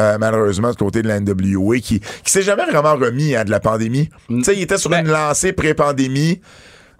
Euh, 0.00 0.18
malheureusement, 0.18 0.70
du 0.70 0.76
côté 0.76 1.02
de 1.02 1.06
la 1.08 1.20
NWA, 1.20 1.78
qui, 1.78 2.00
qui 2.00 2.32
s'est 2.32 2.42
jamais 2.42 2.64
vraiment 2.64 2.96
remis 2.96 3.36
hein, 3.36 3.44
de 3.44 3.50
la 3.52 3.60
pandémie. 3.60 4.10
Tu 4.28 4.42
sais, 4.42 4.56
il 4.56 4.62
était 4.62 4.78
sur 4.78 4.90
Ben- 4.90 5.04
une 5.06 5.12
lancée 5.12 5.52
pré-pandémie. 5.52 6.40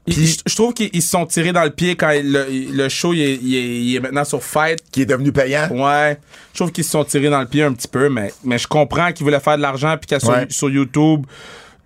Puis- 0.06 0.38
je, 0.46 0.54
trouve 0.56 0.72
qu'ils 0.74 1.02
se 1.02 1.08
sont 1.10 1.26
tirés 1.26 1.52
dans 1.52 1.62
le 1.62 1.70
pied 1.70 1.94
quand 1.94 2.10
le, 2.12 2.46
le 2.72 2.88
show 2.88 3.12
il 3.12 3.20
est, 3.20 3.34
il 3.42 3.54
est- 3.54 3.80
il 3.82 3.96
est 3.96 4.00
maintenant 4.00 4.24
sur 4.24 4.42
Fight. 4.42 4.78
qui 4.90 5.02
est 5.02 5.06
devenu 5.06 5.30
payant. 5.32 5.68
Ouais, 5.70 6.18
je 6.52 6.58
trouve 6.58 6.72
qu'ils 6.72 6.84
se 6.84 6.90
sont 6.90 7.04
tirés 7.04 7.28
dans 7.30 7.40
le 7.40 7.46
pied 7.46 7.62
un 7.62 7.72
petit 7.72 7.86
peu, 7.88 8.08
mais, 8.08 8.32
mais 8.44 8.58
je 8.58 8.66
comprends 8.66 9.12
qu'ils 9.12 9.24
voulaient 9.24 9.40
faire 9.40 9.56
de 9.56 9.62
l'argent 9.62 9.96
puis 10.00 10.06
qu'à 10.18 10.26
Ouais. 10.26 10.46
sur 10.48 10.70
YouTube, 10.70 11.26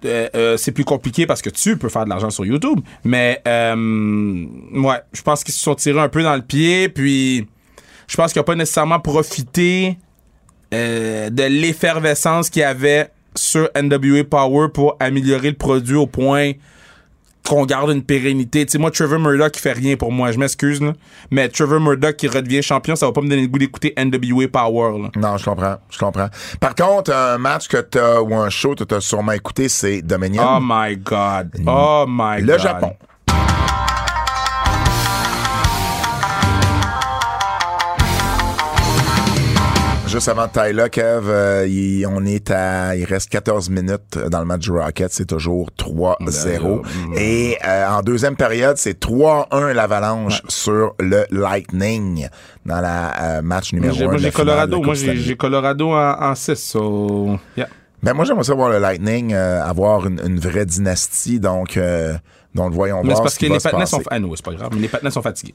euh, 0.05 0.29
euh, 0.35 0.57
c'est 0.57 0.73
plus 0.73 0.85
compliqué 0.85 1.27
parce 1.27 1.43
que 1.43 1.51
tu 1.51 1.77
peux 1.77 1.89
faire 1.89 2.05
de 2.05 2.11
l'argent 2.11 2.31
sur 2.31 2.45
YouTube. 2.47 2.81
Mais 3.05 3.43
euh, 3.49 4.47
ouais, 4.75 5.01
je 5.13 5.23
pense 5.23 5.43
qu'ils 5.45 5.55
se 5.55 5.61
sont 5.63 5.75
tirés 5.75 6.01
un 6.01 6.09
peu 6.09 6.23
dans 6.23 6.37
le 6.37 6.43
pied, 6.43 6.89
puis 6.89 7.47
je 8.07 8.17
pense 8.17 8.33
qu'ils 8.33 8.41
n'ont 8.41 8.45
pas 8.45 8.55
nécessairement 8.55 9.01
profité 9.01 9.99
euh, 10.73 11.31
de 11.31 11.43
l'effervescence 11.45 12.49
qu'il 12.51 12.61
y 12.61 12.65
avait 12.65 13.09
sur 13.35 13.69
NWA 13.75 14.25
Power 14.25 14.69
pour 14.73 14.97
améliorer 15.01 15.51
le 15.51 15.57
produit 15.57 15.97
au 15.97 16.07
point 16.07 16.53
qu'on 17.47 17.67
garde 17.67 17.91
une 17.91 18.03
pérennité. 18.03 18.65
Tu 18.65 18.73
sais, 18.73 18.79
moi, 18.79 18.91
Trevor 18.91 19.19
Murdoch, 19.19 19.53
qui 19.53 19.61
fait 19.61 19.73
rien 19.73 19.97
pour 19.97 20.13
moi. 20.13 20.33
Je 20.33 20.39
m'excuse, 20.39 20.81
là. 20.81 20.95
Mais 21.31 21.49
Trevor 21.49 21.81
Murdoch 21.81 22.17
qui 22.17 22.27
redevient 22.27 22.63
champion, 22.63 22.97
ça 22.97 23.07
va 23.07 23.13
pas 23.13 23.21
me 23.21 23.29
donner 23.29 23.43
le 23.43 23.49
goût 23.49 23.59
d'écouter 23.59 23.95
NWA 23.99 24.49
Power, 24.49 24.99
là. 25.03 25.11
Non, 25.17 25.37
je 25.37 25.45
comprends, 25.45 25.77
je 25.91 25.99
comprends. 25.99 26.29
Par 26.61 26.75
contre, 26.75 27.13
un 27.13 27.39
match 27.39 27.69
que 27.69 27.77
t'as, 27.77 28.21
ou 28.21 28.35
un 28.35 28.51
show 28.51 28.75
que 28.75 28.85
t'as 28.85 29.01
sûrement 29.01 29.33
écouté, 29.33 29.69
c'est 29.69 30.03
Dominion. 30.03 30.43
Oh 30.57 30.59
my 30.61 30.97
God. 30.97 31.51
Oh 31.67 32.07
my 32.09 32.41
le 32.41 32.53
God. 32.53 32.59
Japon. 32.61 32.93
Juste 40.15 40.29
avant 40.29 40.47
là, 40.73 40.89
Kev, 40.89 41.25
euh, 41.29 41.67
il, 41.67 42.07
on 42.07 42.25
est 42.25 42.49
à, 42.53 42.95
il 42.95 43.05
reste 43.05 43.29
14 43.31 43.69
minutes 43.69 44.17
dans 44.31 44.39
le 44.39 44.45
match 44.45 44.61
du 44.61 44.71
Rocket, 44.71 45.13
c'est 45.13 45.25
toujours 45.25 45.71
3-0. 45.77 46.83
Et 47.17 47.59
euh, 47.67 47.89
en 47.89 48.01
deuxième 48.01 48.37
période, 48.37 48.77
c'est 48.77 48.97
3-1 49.03 49.73
l'Avalanche 49.73 50.41
sur 50.47 50.95
le 51.01 51.25
Lightning 51.33 52.29
dans 52.65 52.81
la 52.81 53.39
euh, 53.39 53.43
match 53.43 53.73
numéro 53.73 53.93
1 53.93 53.99
j'ai- 53.99 54.05
moi, 54.07 54.17
j'ai 54.19 54.31
Colorado. 54.31 54.81
Moi, 54.81 54.95
j'ai 54.95 55.37
en, 55.83 55.97
en 56.31 56.35
6, 56.37 56.55
so... 56.55 57.37
Yeah. 57.57 57.67
Ben 58.01 58.13
moi 58.15 58.25
j'aimerais 58.25 58.45
ça 58.45 58.55
voir 58.55 58.69
le 58.69 58.79
Lightning 58.79 59.33
euh, 59.35 59.65
avoir 59.65 60.07
une, 60.07 60.21
une 60.25 60.39
vraie 60.39 60.67
dynastie, 60.67 61.41
donc 61.41 61.77
euh, 61.77 62.15
donc 62.55 62.73
voyons 62.73 62.99
Mais 63.03 63.09
c'est 63.09 63.13
voir 63.15 63.23
parce 63.23 63.35
ce 63.35 63.41
que 63.41 63.47
les 63.47 63.59
patinets 63.59 63.87
sont... 63.87 64.03
Ah 64.11 64.21
non, 64.21 64.31
c'est 64.37 64.45
pas 64.45 64.53
grave, 64.53 64.69
mais 64.75 64.83
les 64.83 64.89
patinets 64.89 65.11
sont 65.11 65.23
fatigués. 65.23 65.55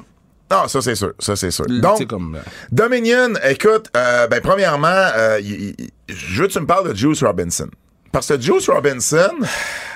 Non, 0.52 0.68
ça 0.68 0.82
c'est 0.82 0.96
sûr, 0.96 1.14
ça 1.20 1.36
c'est 1.36 1.52
sûr. 1.52 1.66
Donc 1.68 2.08
comme... 2.08 2.36
euh, 2.36 2.40
Dominion, 2.72 3.34
écoute, 3.48 3.88
euh, 3.96 4.28
ben 4.28 4.42
premièrement, 4.42 4.88
euh, 4.90 5.40
y- 5.42 5.76
y- 5.78 5.88
je 6.08 6.42
veux 6.42 6.48
que 6.48 6.54
tu 6.54 6.60
me 6.60 6.66
parles 6.66 6.90
de 6.90 6.96
Juice 6.96 7.22
Robinson. 7.24 7.70
Parce 8.12 8.28
que 8.28 8.42
Juice 8.42 8.68
Robinson, 8.70 9.30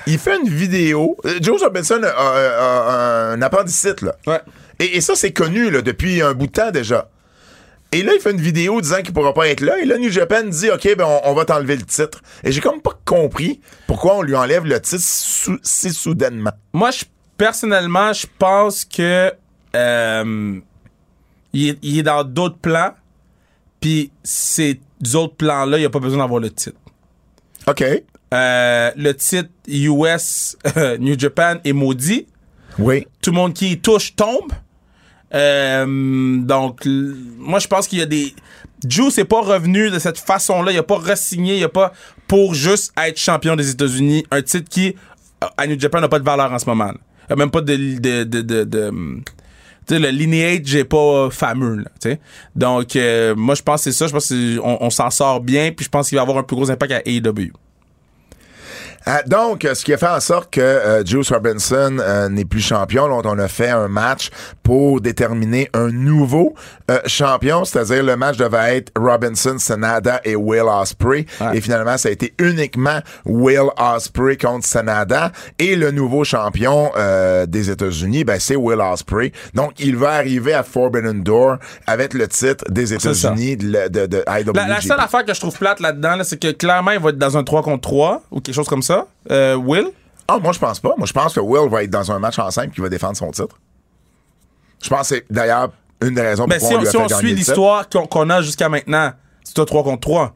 il 0.05 0.19
fait 0.19 0.37
une 0.37 0.47
vidéo. 0.49 1.17
Juice 1.41 1.63
Robinson 1.63 1.99
a, 2.03 2.07
a- 2.07 2.91
a 3.31 3.31
un 3.33 3.41
appendicite, 3.41 4.01
là. 4.01 4.15
Ouais. 4.27 4.39
Et, 4.79 4.97
et 4.97 5.01
ça, 5.01 5.15
c'est 5.15 5.31
connu 5.33 5.71
là, 5.71 5.81
depuis 5.81 6.21
un 6.21 6.33
bout 6.33 6.45
de 6.45 6.51
temps 6.51 6.69
déjà. 6.69 7.09
Et 7.91 8.03
là, 8.03 8.11
il 8.15 8.21
fait 8.21 8.31
une 8.31 8.41
vidéo 8.41 8.81
disant 8.81 9.01
qu'il 9.03 9.13
pourra 9.13 9.33
pas 9.33 9.47
être 9.47 9.61
là. 9.61 9.79
Et 9.79 9.85
là, 9.85 9.97
New 9.97 10.09
Japan 10.11 10.43
dit 10.43 10.69
OK, 10.69 10.95
ben 10.95 11.05
on, 11.05 11.21
on 11.31 11.33
va 11.33 11.45
t'enlever 11.45 11.75
le 11.75 11.83
titre. 11.83 12.21
Et 12.43 12.51
j'ai 12.51 12.61
comme 12.61 12.81
pas 12.81 12.93
compris 13.05 13.59
pourquoi 13.87 14.17
on 14.17 14.21
lui 14.21 14.35
enlève 14.35 14.65
le 14.65 14.79
titre 14.79 15.03
sou- 15.03 15.59
si 15.63 15.91
soudainement. 15.91 16.53
Moi, 16.73 16.91
je, 16.91 17.05
personnellement, 17.37 18.13
je 18.13 18.25
pense 18.39 18.85
que 18.85 19.31
euh, 19.75 20.59
il, 21.53 21.69
est, 21.69 21.79
il 21.81 21.99
est 21.99 22.03
dans 22.03 22.23
d'autres 22.23 22.57
plans. 22.57 22.93
Puis 23.79 24.11
ces 24.23 24.79
autres 25.15 25.35
plans-là, 25.35 25.77
il 25.77 25.81
n'y 25.81 25.85
a 25.85 25.89
pas 25.89 25.99
besoin 25.99 26.19
d'avoir 26.19 26.39
le 26.39 26.49
titre. 26.49 26.77
OK. 27.67 27.83
Euh, 28.33 28.91
le 28.95 29.13
titre 29.13 29.49
US 29.67 30.57
euh, 30.77 30.97
New 30.99 31.19
Japan 31.19 31.55
est 31.63 31.73
maudit. 31.73 32.27
Oui. 32.79 33.05
Tout 33.21 33.31
le 33.31 33.35
monde 33.35 33.53
qui 33.53 33.71
y 33.73 33.79
touche 33.79 34.15
tombe. 34.15 34.51
Euh, 35.33 36.37
donc, 36.39 36.85
moi, 36.85 37.59
je 37.59 37.67
pense 37.67 37.87
qu'il 37.87 37.99
y 37.99 38.01
a 38.01 38.05
des. 38.05 38.33
Juice 38.87 39.17
n'est 39.17 39.25
pas 39.25 39.41
revenu 39.41 39.89
de 39.89 39.99
cette 39.99 40.17
façon-là. 40.17 40.71
Il 40.71 40.75
n'a 40.75 40.83
pas 40.83 40.97
re-signé. 40.97 41.57
Il 41.57 41.63
a 41.63 41.69
pas 41.69 41.93
pour 42.27 42.53
juste 42.53 42.93
être 42.97 43.17
champion 43.17 43.55
des 43.55 43.69
États-Unis. 43.69 44.25
Un 44.31 44.41
titre 44.41 44.69
qui, 44.69 44.95
à 45.57 45.67
New 45.67 45.79
Japan, 45.79 46.01
n'a 46.01 46.09
pas 46.09 46.19
de 46.19 46.25
valeur 46.25 46.51
en 46.51 46.59
ce 46.59 46.65
moment. 46.65 46.91
Il 46.93 47.27
n'y 47.29 47.33
a 47.33 47.35
même 47.35 47.51
pas 47.51 47.61
de. 47.61 47.75
de, 47.75 48.23
de, 48.23 48.41
de, 48.41 48.63
de- 48.63 48.89
tu 49.25 49.31
le 49.89 50.09
lineage 50.09 50.75
n'est 50.75 50.83
pas 50.83 51.29
fameux. 51.29 51.75
Là, 51.75 51.89
tu 52.01 52.09
sais. 52.09 52.19
Donc, 52.55 52.95
euh, 52.95 53.35
moi, 53.35 53.55
je 53.55 53.61
pense 53.61 53.83
que 53.83 53.91
c'est 53.91 53.97
ça. 53.97 54.07
Je 54.07 54.13
pense 54.13 54.29
qu'on 54.29 54.77
on, 54.79 54.89
s'en 54.89 55.09
sort 55.09 55.41
bien. 55.41 55.71
Puis 55.71 55.85
je 55.85 55.89
pense 55.89 56.09
qu'il 56.09 56.17
va 56.17 56.21
avoir 56.21 56.37
un 56.37 56.43
plus 56.43 56.55
gros 56.55 56.69
impact 56.69 56.91
à 56.91 57.01
AEW. 57.05 57.51
Euh, 59.07 59.17
donc, 59.27 59.67
ce 59.73 59.83
qui 59.83 59.93
a 59.93 59.97
fait 59.97 60.07
en 60.07 60.19
sorte 60.19 60.51
que 60.53 60.61
euh, 60.61 61.05
Juice 61.05 61.31
Robinson 61.31 61.97
euh, 61.99 62.29
n'est 62.29 62.45
plus 62.45 62.61
champion, 62.61 63.07
donc 63.09 63.25
on 63.25 63.37
a 63.37 63.47
fait 63.47 63.69
un 63.69 63.87
match 63.87 64.29
pour 64.63 65.01
déterminer 65.01 65.69
un 65.73 65.89
nouveau 65.89 66.53
euh, 66.89 66.99
champion, 67.05 67.65
c'est-à-dire 67.65 68.03
le 68.03 68.15
match 68.15 68.37
devait 68.37 68.77
être 68.77 68.91
Robinson, 68.97 69.55
Sanada 69.59 70.21
et 70.23 70.35
Will 70.35 70.63
Ospreay, 70.67 71.25
Ouais. 71.41 71.57
et 71.57 71.61
finalement 71.61 71.97
ça 71.97 72.09
a 72.09 72.11
été 72.11 72.33
uniquement 72.39 72.99
Will 73.25 73.69
Ospreay 73.77 74.37
contre 74.37 74.65
Sanada, 74.65 75.31
et 75.59 75.75
le 75.75 75.91
nouveau 75.91 76.23
champion 76.23 76.91
euh, 76.97 77.45
des 77.45 77.69
États-Unis, 77.69 78.23
ben 78.23 78.39
c'est 78.39 78.55
Will 78.55 78.79
Ospreay. 78.79 79.31
Donc, 79.53 79.73
il 79.79 79.95
va 79.97 80.11
arriver 80.11 80.53
à 80.53 80.63
Forbidden 80.63 81.23
Door 81.23 81.57
avec 81.87 82.13
le 82.13 82.27
titre 82.27 82.63
des. 82.69 82.93
États-Unis 82.93 83.57
de, 83.57 83.87
de, 83.87 83.87
de, 83.87 84.05
de 84.05 84.23
IWGP. 84.27 84.55
La, 84.55 84.67
la 84.67 84.81
seule 84.81 84.99
affaire 84.99 85.25
que 85.25 85.33
je 85.33 85.39
trouve 85.39 85.57
plate 85.57 85.79
là-dedans, 85.79 86.15
là, 86.15 86.23
c'est 86.23 86.39
que 86.39 86.51
clairement, 86.51 86.91
il 86.91 86.99
va 86.99 87.09
être 87.09 87.17
dans 87.17 87.37
un 87.37 87.43
3 87.43 87.63
contre 87.63 87.81
3 87.81 88.21
ou 88.31 88.39
quelque 88.39 88.53
chose 88.55 88.67
comme 88.67 88.81
ça. 88.83 88.92
Euh, 89.31 89.55
Will? 89.55 89.87
Ah, 90.27 90.39
moi, 90.39 90.53
je 90.53 90.59
pense 90.59 90.79
pas. 90.79 90.93
Moi, 90.97 91.05
je 91.05 91.13
pense 91.13 91.33
que 91.33 91.39
Will 91.39 91.69
va 91.69 91.83
être 91.83 91.89
dans 91.89 92.11
un 92.11 92.19
match 92.19 92.39
en 92.39 92.49
simple 92.51 92.73
qui 92.73 92.81
va 92.81 92.89
défendre 92.89 93.17
son 93.17 93.31
titre. 93.31 93.59
Je 94.81 94.89
pense 94.89 95.09
que 95.09 95.15
c'est 95.15 95.25
d'ailleurs 95.29 95.69
une 96.01 96.15
des 96.15 96.21
raisons 96.21 96.45
Ben, 96.45 96.59
pourquoi 96.59 96.69
si 96.69 96.75
on 96.75 96.79
lui 96.79 96.87
a 96.87 96.91
si 96.91 96.97
fait 96.97 97.15
on 97.15 97.17
suit 97.17 97.33
l'histoire 97.33 97.89
qu'on 97.89 98.05
qu'on 98.05 98.29
a 98.29 98.41
jusqu'à 98.41 98.69
maintenant, 98.69 99.11
c'est 99.43 99.59
un 99.59 99.65
3 99.65 99.83
contre 99.83 100.01
3. 100.01 100.35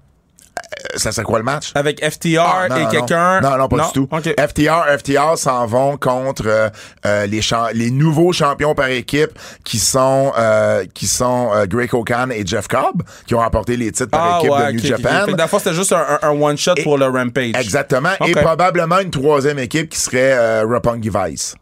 Ça 0.95 1.11
serait 1.11 1.23
quoi 1.23 1.39
le 1.39 1.45
match? 1.45 1.71
Avec 1.75 2.03
FTR 2.03 2.39
Ah, 2.45 2.67
non, 2.69 2.75
et 2.77 2.91
quelqu'un? 2.91 3.41
Non, 3.41 3.57
non, 3.57 3.67
pas 3.67 3.85
du 3.87 3.91
tout. 3.93 4.09
FTR, 4.11 4.97
FTR 4.99 5.37
s'en 5.37 5.65
vont 5.65 5.97
contre 5.97 6.43
euh, 6.47 6.69
euh, 7.05 7.25
les, 7.25 7.41
les 7.73 7.91
nouveaux 7.91 8.31
champions 8.33 8.75
par 8.75 8.87
équipe 8.89 9.31
qui 9.63 9.79
sont 9.79 10.31
euh, 10.37 10.85
qui 10.93 11.07
sont 11.07 11.51
euh, 11.53 11.65
Greg 11.67 11.93
O'Khan 11.93 12.29
et 12.31 12.45
Jeff 12.45 12.67
Cobb 12.67 13.03
qui 13.25 13.35
ont 13.35 13.39
remporté 13.39 13.77
les 13.77 13.91
titres 13.91 14.09
par 14.11 14.35
Ah, 14.35 14.37
équipe 14.39 14.51
ouais, 14.51 14.67
de 14.67 14.71
New 14.73 14.79
ok, 14.79 14.85
ok, 14.85 14.91
ok. 14.99 15.03
Japan. 15.03 15.31
Le 15.37 15.47
fond, 15.47 15.59
c'était 15.59 15.73
juste 15.75 15.93
un, 15.93 16.05
un- 16.21 16.27
un 16.29 16.41
one-shot 16.41 16.75
pour 16.83 16.97
le 16.97 17.05
Rampage. 17.05 17.51
Exactement. 17.59 18.09
Et 18.25 18.31
probablement 18.33 18.99
une 18.99 19.11
troisième 19.11 19.59
équipe 19.59 19.89
qui 19.89 19.99
serait 19.99 20.33
euh, 20.33 20.65
Roppongi 20.65 21.09
Vice. 21.13 21.55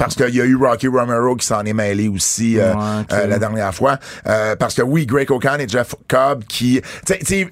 Parce 0.00 0.14
qu'il 0.14 0.34
y 0.34 0.40
a 0.40 0.44
eu 0.44 0.56
Rocky 0.56 0.88
Romero 0.88 1.36
qui 1.36 1.46
s'en 1.46 1.62
est 1.64 1.72
mêlé 1.74 2.08
aussi 2.08 2.58
euh, 2.58 2.72
euh, 3.12 3.26
la 3.26 3.38
dernière 3.38 3.74
fois. 3.74 3.98
Euh, 4.26 4.56
parce 4.56 4.74
que 4.74 4.80
oui, 4.82 5.04
Greg 5.04 5.30
O'Khan 5.30 5.58
et 5.58 5.68
Jeff 5.68 5.94
Cobb 6.08 6.44
qui... 6.48 6.80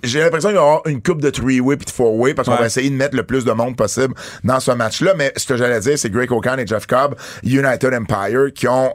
J'ai 0.02 0.20
l'impression 0.20 0.48
qu'il 0.48 0.56
va 0.58 0.64
y 0.64 0.66
avoir 0.66 0.80
une 0.86 1.02
coupe 1.02 1.20
de 1.20 1.28
three-way 1.30 1.76
puis 1.76 1.84
de 1.84 1.90
four-way 1.90 2.32
parce 2.32 2.48
qu'on 2.48 2.54
Ouais. 2.54 2.60
va 2.60 2.66
essayer 2.66 2.88
de 2.88 2.94
mettre 2.96 3.14
le 3.16 3.22
plus 3.22 3.44
de 3.44 3.52
monde 3.52 3.76
possible 3.76 4.14
dans 4.44 4.60
ce 4.60 4.70
match-là. 4.70 5.12
Mais 5.16 5.32
ce 5.36 5.46
que 5.46 5.56
j'allais 5.56 5.78
dire, 5.80 5.98
c'est 5.98 6.10
Greg 6.10 6.32
O'Khan 6.32 6.56
et 6.58 6.66
Jeff 6.66 6.86
Cobb, 6.86 7.14
United 7.44 7.92
Empire, 7.94 8.52
qui 8.54 8.66
ont 8.66 8.92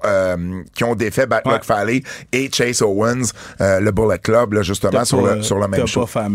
qui 0.73 0.83
ont 0.83 0.95
défait 0.95 1.27
Ouais. 1.45 1.59
Valley 1.67 2.03
et 2.31 2.49
Chase 2.51 2.81
Owens, 2.81 3.31
le 3.59 3.91
Bullet 3.91 4.17
Club, 4.19 4.53
là, 4.53 4.61
justement, 4.63 5.05
sur 5.05 5.21
le, 5.25 5.41
sur 5.43 5.57
le 5.59 5.67
même 5.67 5.85
show. 5.87 6.05
pas. 6.05 6.27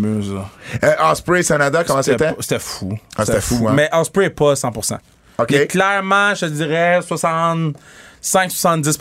Euh, 0.85 1.11
Osprey, 1.11 1.43
Sanada, 1.43 1.85
comment 1.85 2.03
c'était? 2.03 2.35
C'était? 2.41 2.59
fou. 2.59 2.97
Ah, 3.17 3.25
c'était 3.27 3.41
fou, 3.41 3.67
hein? 3.69 3.73
Mais 3.75 3.89
Osprey 3.93 4.27
est 4.27 4.31
pas 4.31 4.55
100%. 4.55 4.99
OK. 5.41 5.47
Il 5.51 5.57
est 5.57 5.67
clairement, 5.67 6.35
je 6.35 6.47
te 6.47 6.51
dirais, 6.51 7.01
65-70%. 7.01 7.73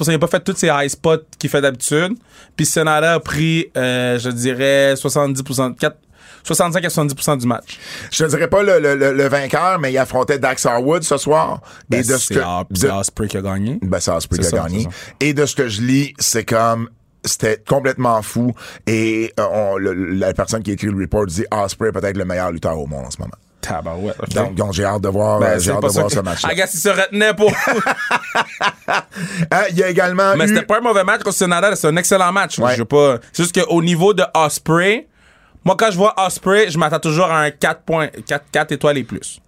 Il 0.08 0.12
n'a 0.12 0.20
pas 0.20 0.28
fait 0.28 0.40
tous 0.44 0.56
ses 0.56 0.68
high 0.68 0.88
spots 0.90 1.24
qu'il 1.40 1.50
fait 1.50 1.62
d'habitude. 1.62 2.14
Puis 2.56 2.66
Senada 2.66 3.14
a 3.16 3.20
pris, 3.20 3.68
euh, 3.76 4.20
je 4.20 4.30
dirais, 4.30 4.94
70%, 4.96 5.76
4 5.76 5.98
65 6.44 6.86
à 6.86 6.88
70% 6.88 7.38
du 7.40 7.46
match. 7.48 7.78
Je 8.10 8.24
te 8.24 8.30
dirais 8.30 8.48
pas 8.48 8.64
le, 8.64 8.80
le, 8.80 8.96
le, 9.14 9.28
vainqueur, 9.28 9.80
mais 9.80 9.92
il 9.92 9.98
affrontait 9.98 10.40
Dax 10.40 10.66
Harwood 10.66 11.04
ce 11.04 11.18
soir. 11.18 11.60
Ben, 11.90 12.00
et 12.00 12.04
de 12.04 12.14
ce 12.16 12.28
c'est 12.28 12.36
que. 12.36 12.40
C'est 12.74 12.90
Osprey 12.90 13.28
qui 13.28 13.36
a 13.38 13.42
gagné. 13.42 13.80
Ben, 13.82 14.00
c'est 14.00 14.12
Osprey 14.12 14.40
qui 14.40 14.46
a 14.46 14.50
ça, 14.52 14.58
gagné. 14.60 14.88
Et 15.20 15.34
de 15.34 15.46
ce 15.46 15.56
que 15.56 15.68
je 15.68 15.82
lis, 15.82 16.14
c'est 16.20 16.46
comme 16.46 16.90
c'était 17.26 17.62
complètement 17.68 18.22
fou. 18.22 18.54
Et 18.86 19.34
euh, 19.38 19.44
on- 19.52 19.76
le- 19.78 19.94
la 19.94 20.34
personne 20.34 20.64
qui 20.64 20.70
a 20.72 20.74
écrit 20.76 20.88
le 20.88 20.98
report 20.98 21.26
dit 21.26 21.44
Osprey 21.52 21.90
est 21.90 21.92
peut-être 21.92 22.16
le 22.16 22.24
meilleur 22.24 22.52
lutteur 22.52 22.80
au 22.80 22.88
monde 22.88 23.06
en 23.08 23.12
ce 23.12 23.20
moment. 23.20 23.36
Tabarouette. 23.68 24.16
Donc, 24.36 24.56
donc 24.56 24.74
j'ai 24.74 24.86
hâte 24.86 25.02
de 25.02 25.10
voir, 25.10 25.40
Ben, 25.40 25.46
euh, 25.48 25.60
j'ai 25.60 25.72
hâte 25.72 25.82
de 25.84 25.88
voir 25.88 26.08
que- 26.08 26.14
ce 26.14 26.20
match-là. 26.20 26.54
I 26.54 26.56
guess 26.56 26.74
il 26.74 26.80
se 26.80 26.90
retenait 26.90 27.34
pour. 27.34 27.52
Euh, 29.54 29.58
Il 29.72 29.78
y 29.78 29.84
a 29.84 29.90
également 29.90 30.36
Mais 30.36 30.46
eu- 30.46 30.50
c'était 30.50 30.66
pas 30.66 30.78
un 30.78 30.82
mauvais 30.82 31.04
match 31.04 31.22
contre 31.24 31.36
Senada, 31.36 31.76
c'est 31.76 31.88
un 31.88 31.96
excellent 31.98 32.32
match. 32.32 32.58
Ouais. 32.60 32.74
Je 32.74 32.80
veux 32.80 32.86
pas. 32.86 33.18
C'est 33.34 33.44
juste 33.44 33.60
qu'au 33.62 33.82
niveau 33.82 34.14
de 34.14 34.24
Osprey, 34.34 35.08
moi 35.66 35.76
quand 35.78 35.92
je 35.92 35.98
vois 35.98 36.14
Osprey, 36.26 36.68
je 36.70 36.78
m'attends 36.78 37.00
toujours 37.00 37.26
à 37.26 37.42
un 37.42 37.52
4 37.52 37.82
points, 37.82 38.08
4, 38.28 38.46
4 38.52 38.72
étoiles 38.72 38.98
et 38.98 39.04
plus. 39.04 39.40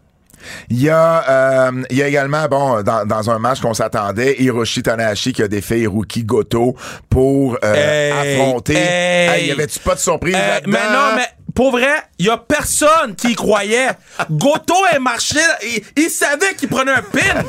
Il 0.70 0.82
y 0.82 0.90
a, 0.90 1.68
euh, 1.68 1.84
il 1.90 1.98
y 1.98 2.02
a 2.04 2.08
également, 2.08 2.46
bon, 2.48 2.82
dans, 2.82 3.06
dans 3.06 3.30
un 3.30 3.40
match 3.40 3.60
qu'on 3.60 3.74
s'attendait, 3.74 4.38
Hiroshi 4.40 4.82
Tanahashi 4.82 5.34
qui 5.34 5.44
a 5.44 5.50
défait 5.50 5.82
Hiroki 5.82 6.24
Goto 6.24 6.78
pour 7.10 7.58
euh, 7.62 7.74
Hey, 7.76 8.38
affronter. 8.40 8.78
hey. 8.78 9.48
y 9.48 9.52
avait-tu 9.52 9.80
pas 9.80 9.96
de 9.96 10.00
surprise 10.00 10.36
Euh, 10.36 10.40
là-dedans? 10.40 10.72
mais 10.72 10.94
non, 10.94 11.16
mais 11.18 11.28
pour 11.56 11.72
vrai, 11.72 11.94
il 12.18 12.26
y 12.26 12.30
a 12.30 12.38
personne 12.38 13.16
qui 13.16 13.32
y 13.32 13.36
croyait. 13.36 13.90
Goto 14.30 14.76
est 14.94 15.00
marché, 15.00 15.40
il, 15.64 15.84
il 16.04 16.10
savait 16.10 16.54
qu'il 16.56 16.70
prenait 16.70 16.92
un 16.94 17.02
pin. 17.02 17.44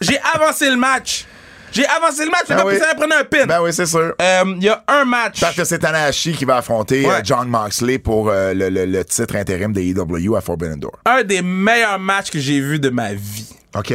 J'ai 0.00 0.18
avancé 0.34 0.68
le 0.70 0.76
match. 0.76 1.26
J'ai 1.74 1.86
avancé 1.86 2.24
le 2.26 2.30
match, 2.30 2.42
j'ai 2.48 2.54
Ben 2.54 2.62
pas 2.64 2.68
oui. 2.68 2.78
à 2.90 2.94
prendre 2.94 3.14
un 3.18 3.24
pin. 3.24 3.46
Ben 3.46 3.62
oui, 3.62 3.72
c'est 3.72 3.86
sûr. 3.86 4.12
Euh, 4.20 4.44
Il 4.58 4.62
y 4.62 4.68
a 4.68 4.84
un 4.88 5.06
match. 5.06 5.40
Parce 5.40 5.56
que 5.56 5.64
c'est 5.64 5.78
Tanahashi 5.78 6.32
qui 6.34 6.44
va 6.44 6.56
affronter 6.58 7.06
Ouais. 7.06 7.14
euh, 7.14 7.20
John 7.24 7.48
Moxley 7.48 7.98
pour 7.98 8.28
euh, 8.28 8.52
le, 8.52 8.68
le- 8.68 8.84
le 8.84 9.04
titre 9.06 9.36
intérim 9.36 9.72
des 9.72 9.88
EW 9.90 10.36
à 10.36 10.42
Forbidden 10.42 10.78
Door. 10.78 10.92
Un 11.06 11.22
des 11.22 11.40
meilleurs 11.40 11.98
matchs 11.98 12.30
que 12.30 12.38
j'ai 12.38 12.60
vu 12.60 12.78
de 12.78 12.90
ma 12.90 13.14
vie. 13.14 13.48
OK? 13.74 13.94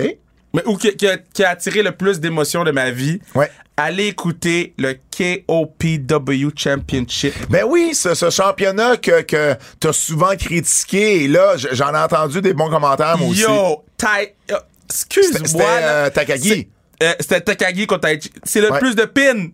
Mais, 0.58 0.64
ou 0.66 0.78
qui, 0.78 0.96
qui 0.96 1.08
a, 1.08 1.18
qui 1.18 1.44
a 1.44 1.52
attiré 1.52 1.82
le 1.84 1.92
plus 1.94 2.20
d'émotions 2.20 2.64
de 2.64 2.72
ma 2.72 2.92
vie. 2.92 3.20
Ouais. 3.36 3.50
Allez 3.80 4.08
écouter 4.08 4.74
le 4.78 4.96
KOPW 5.16 6.50
Championship. 6.56 7.34
Ben 7.50 7.64
oui, 7.68 7.94
ce, 7.94 8.14
ce 8.16 8.30
championnat 8.30 8.98
que, 8.98 9.22
que 9.22 9.56
t'as 9.80 9.94
souvent 9.94 10.36
critiqué, 10.36 11.24
et 11.24 11.28
là, 11.28 11.54
j'en 11.72 11.94
ai 11.94 11.98
entendu 11.98 12.42
des 12.42 12.54
bons 12.54 12.70
commentaires, 12.70 13.18
moi 13.18 13.30
aussi. 13.30 13.42
Yo, 13.42 13.84
euh, 14.04 14.56
Excuse-moi. 14.90 15.46
c'était, 15.46 15.64
euh, 15.84 16.10
Takagi. 16.10 16.68
Euh, 17.04 17.14
C'était 17.20 17.42
Takagi 17.42 17.86
contre 17.86 18.02
Taichi. 18.02 18.32
C'est 18.44 18.62
le 18.62 18.72
Ouais. 18.72 18.80
plus 18.80 18.96
de 18.96 19.06
pins. 19.06 19.50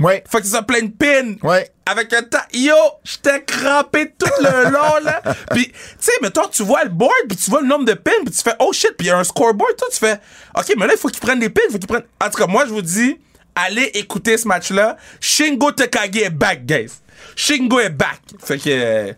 Ouais, 0.00 0.22
Fait 0.30 0.40
que 0.40 0.46
ça 0.46 0.62
plein 0.62 0.82
de 0.82 0.92
pins. 0.92 1.34
ouais. 1.42 1.70
Avec 1.86 2.12
un 2.12 2.22
ta... 2.22 2.46
Yo, 2.52 2.74
j'étais 3.02 3.42
crampé 3.42 4.12
tout 4.18 4.30
le 4.40 4.64
long, 4.70 5.02
là. 5.02 5.22
Puis, 5.50 5.68
tu 5.68 5.74
sais, 5.98 6.12
mettons, 6.22 6.46
tu 6.48 6.62
vois 6.62 6.84
le 6.84 6.90
board, 6.90 7.10
puis 7.28 7.36
tu 7.36 7.50
vois 7.50 7.62
le 7.62 7.66
nombre 7.66 7.84
de 7.86 7.94
pins, 7.94 8.10
puis 8.24 8.32
tu 8.34 8.42
fais, 8.42 8.54
oh 8.60 8.72
shit, 8.72 8.92
puis 8.96 9.06
il 9.06 9.08
y 9.08 9.10
a 9.10 9.18
un 9.18 9.24
scoreboard, 9.24 9.74
toi, 9.76 9.88
tu 9.90 9.98
fais, 9.98 10.20
OK, 10.56 10.74
mais 10.76 10.86
là, 10.86 10.92
il 10.94 10.98
faut 10.98 11.08
qu'ils 11.08 11.20
prennent 11.20 11.40
des 11.40 11.48
pins, 11.48 11.62
il 11.68 11.72
faut 11.72 11.78
qu'ils 11.78 11.88
prennent. 11.88 12.04
En 12.22 12.28
tout 12.30 12.38
cas, 12.38 12.46
moi, 12.46 12.64
je 12.66 12.70
vous 12.72 12.82
dis, 12.82 13.16
allez 13.54 13.90
écouter 13.94 14.36
ce 14.36 14.46
match-là. 14.46 14.96
Shingo 15.20 15.72
Takagi 15.72 16.20
est 16.20 16.30
back, 16.30 16.64
guys. 16.66 16.92
Shingo 17.34 17.80
est 17.80 17.88
back. 17.90 18.20
Fait 18.44 18.58
que. 18.58 18.68
euh, 18.68 19.12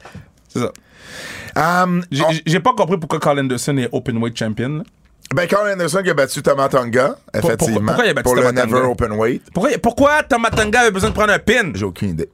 c'est 0.49 0.61
ça. 0.61 0.73
Um, 1.85 2.05
J'ai- 2.13 2.23
on- 2.57 2.61
pas 2.61 2.73
compris 2.75 2.97
pourquoi 2.99 3.19
Carl 3.19 3.39
Anderson 3.41 3.77
est 3.79 3.89
openweight 3.93 4.39
champion. 4.39 4.85
Ben, 5.35 5.47
Carl 5.47 5.69
Anderson 5.71 6.03
qui 6.03 6.11
a 6.11 6.15
battu 6.15 6.43
Thomas 6.43 6.69
Tonga, 6.69 7.17
effectivement. 7.35 7.77
pourquoi- 7.79 7.87
pourquoi 7.87 8.05
il 8.07 8.11
a 8.11 8.15
battu 8.15 8.25
Pour 8.25 8.35
le 8.37 8.43
Tonga? 8.43 8.67
Never 8.67 8.81
Openweight. 8.81 9.51
Pourquoi, 9.53 9.71
pourquoi 9.83 10.23
Tamatanga 10.25 10.81
avait 10.81 10.91
besoin 10.91 11.11
de 11.11 11.15
prendre 11.15 11.33
un 11.33 11.39
pin? 11.39 11.73
J'ai 11.75 11.85
aucune 11.85 12.11
idée. 12.11 12.31